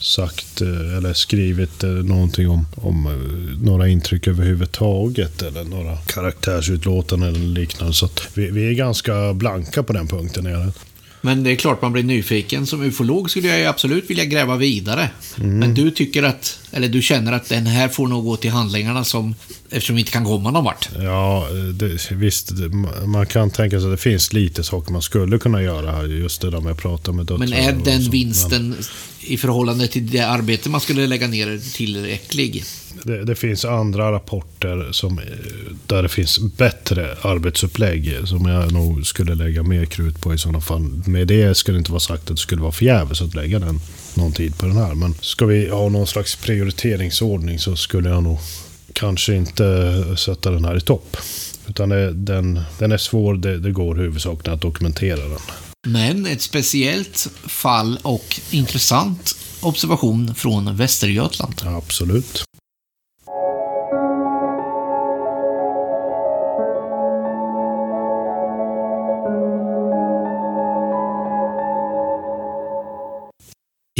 sagt 0.00 0.60
eh, 0.60 0.96
eller 0.96 1.12
skrivit 1.12 1.84
eh, 1.84 1.90
någonting 1.90 2.48
om, 2.48 2.66
om 2.74 3.08
några 3.62 3.88
intryck 3.88 4.26
överhuvudtaget 4.26 5.42
eller 5.42 5.64
några 5.64 5.96
karaktärsutlåtanden 5.96 7.28
eller 7.28 7.46
liknande. 7.46 7.94
Så 7.94 8.08
vi, 8.34 8.50
vi 8.50 8.68
är 8.68 8.72
ganska 8.72 9.34
blanka 9.34 9.82
på 9.82 9.92
den 9.92 10.08
punkten. 10.08 10.72
Men 11.26 11.42
det 11.42 11.50
är 11.50 11.56
klart 11.56 11.82
man 11.82 11.92
blir 11.92 12.02
nyfiken. 12.02 12.66
Som 12.66 12.82
ufolog 12.82 13.30
skulle 13.30 13.48
jag 13.48 13.58
ju 13.58 13.64
absolut 13.64 14.10
vilja 14.10 14.24
gräva 14.24 14.56
vidare. 14.56 15.10
Mm. 15.38 15.58
Men 15.58 15.74
du 15.74 15.90
tycker 15.90 16.22
att, 16.22 16.58
eller 16.72 16.88
du 16.88 17.02
känner 17.02 17.32
att 17.32 17.48
den 17.48 17.66
här 17.66 17.88
får 17.88 18.08
nog 18.08 18.24
gå 18.24 18.36
till 18.36 18.50
handlingarna 18.50 19.04
som, 19.04 19.34
eftersom 19.70 19.96
vi 19.96 20.00
inte 20.00 20.12
kan 20.12 20.24
komma 20.24 20.50
någon 20.50 20.64
vart. 20.64 20.88
Ja, 20.98 21.48
det, 21.74 22.10
visst. 22.10 22.50
Man 23.06 23.26
kan 23.26 23.50
tänka 23.50 23.80
sig 23.80 23.86
att 23.86 23.92
det 23.92 24.02
finns 24.02 24.32
lite 24.32 24.64
saker 24.64 24.92
man 24.92 25.02
skulle 25.02 25.38
kunna 25.38 25.62
göra 25.62 25.92
här. 25.92 26.04
Just 26.04 26.40
det 26.40 26.50
där 26.50 26.60
med 26.60 26.72
att 26.72 26.78
prata 26.78 27.12
med 27.12 27.26
döttrar. 27.26 27.38
Men 27.38 27.52
är 27.52 27.72
den 27.84 28.10
vinsten 28.10 28.76
i 29.20 29.36
förhållande 29.36 29.88
till 29.88 30.10
det 30.10 30.20
arbete 30.20 30.68
man 30.70 30.80
skulle 30.80 31.06
lägga 31.06 31.26
ner 31.26 31.72
tillräcklig? 31.74 32.64
Det, 33.02 33.24
det 33.24 33.34
finns 33.34 33.64
andra 33.64 34.12
rapporter 34.12 34.88
som, 34.92 35.18
eh, 35.18 35.24
där 35.86 36.02
det 36.02 36.08
finns 36.08 36.38
bättre 36.38 37.16
arbetsupplägg 37.22 38.16
som 38.24 38.46
jag 38.46 38.72
nog 38.72 39.06
skulle 39.06 39.34
lägga 39.34 39.62
mer 39.62 39.84
krut 39.84 40.20
på 40.20 40.34
i 40.34 40.38
sådana 40.38 40.60
fall. 40.60 41.02
Med 41.06 41.28
det 41.28 41.56
skulle 41.56 41.76
det 41.76 41.78
inte 41.78 41.92
vara 41.92 42.00
sagt 42.00 42.22
att 42.22 42.36
det 42.36 42.36
skulle 42.36 42.62
vara 42.62 42.72
förgäves 42.72 43.22
att 43.22 43.34
lägga 43.34 43.58
den, 43.58 43.80
någon 44.14 44.32
tid 44.32 44.58
på 44.58 44.66
den 44.66 44.76
här. 44.76 44.94
Men 44.94 45.14
ska 45.20 45.46
vi 45.46 45.68
ha 45.68 45.88
någon 45.88 46.06
slags 46.06 46.36
prioriteringsordning 46.36 47.58
så 47.58 47.76
skulle 47.76 48.08
jag 48.08 48.22
nog 48.22 48.38
kanske 48.92 49.34
inte 49.34 50.04
sätta 50.16 50.50
den 50.50 50.64
här 50.64 50.76
i 50.76 50.80
topp. 50.80 51.16
Utan 51.66 51.88
den, 52.24 52.60
den 52.78 52.92
är 52.92 52.96
svår, 52.98 53.34
det, 53.34 53.58
det 53.58 53.70
går 53.70 53.94
huvudsakligen 53.94 54.54
att 54.54 54.62
dokumentera 54.62 55.28
den. 55.28 55.40
Men 55.86 56.26
ett 56.26 56.42
speciellt 56.42 57.28
fall 57.46 57.98
och 58.02 58.40
intressant 58.50 59.36
observation 59.60 60.34
från 60.34 60.76
Västergötland. 60.76 61.54
Absolut. 61.64 62.44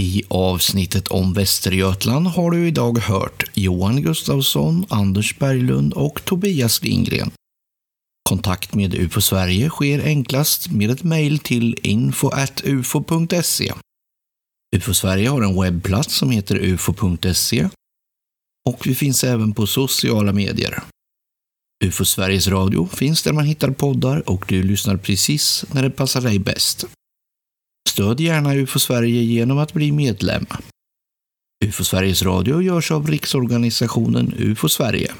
I 0.00 0.22
avsnittet 0.28 1.08
om 1.08 1.32
Västergötland 1.32 2.26
har 2.26 2.50
du 2.50 2.66
idag 2.68 2.98
hört 2.98 3.44
Johan 3.54 4.02
Gustafsson, 4.02 4.86
Anders 4.88 5.38
Berglund 5.38 5.92
och 5.92 6.24
Tobias 6.24 6.82
Lindgren. 6.82 7.30
Kontakt 8.28 8.74
med 8.74 8.94
UFO 8.94 9.20
Sverige 9.20 9.68
sker 9.68 10.04
enklast 10.04 10.70
med 10.70 10.90
ett 10.90 11.02
mejl 11.02 11.38
till 11.38 11.76
info.ufo.se. 11.82 13.72
UFO 14.76 14.94
Sverige 14.94 15.28
har 15.28 15.42
en 15.42 15.60
webbplats 15.60 16.14
som 16.14 16.30
heter 16.30 16.56
ufo.se 16.56 17.68
och 18.68 18.86
vi 18.86 18.94
finns 18.94 19.24
även 19.24 19.54
på 19.54 19.66
sociala 19.66 20.32
medier. 20.32 20.82
UFO 21.84 22.04
Sveriges 22.04 22.48
Radio 22.48 22.86
finns 22.86 23.22
där 23.22 23.32
man 23.32 23.44
hittar 23.44 23.70
poddar 23.70 24.30
och 24.30 24.44
du 24.48 24.62
lyssnar 24.62 24.96
precis 24.96 25.64
när 25.72 25.82
det 25.82 25.90
passar 25.90 26.20
dig 26.20 26.38
bäst. 26.38 26.84
Stöd 27.88 28.20
gärna 28.20 28.54
UFO 28.54 28.78
Sverige 28.78 29.22
genom 29.22 29.58
att 29.58 29.72
bli 29.72 29.92
medlem. 29.92 30.46
UFO 31.64 31.84
Sveriges 31.84 32.22
Radio 32.22 32.62
görs 32.62 32.90
av 32.90 33.06
riksorganisationen 33.06 34.34
UFO 34.36 34.68
Sverige. 34.68 35.12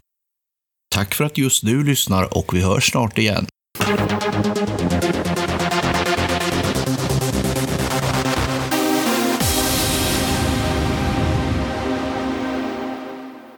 Tack 0.94 1.14
för 1.14 1.24
att 1.24 1.38
just 1.38 1.66
du 1.66 1.84
lyssnar 1.84 2.38
och 2.38 2.54
vi 2.54 2.62
hörs 2.62 2.90
snart 2.90 3.18
igen. 3.18 3.46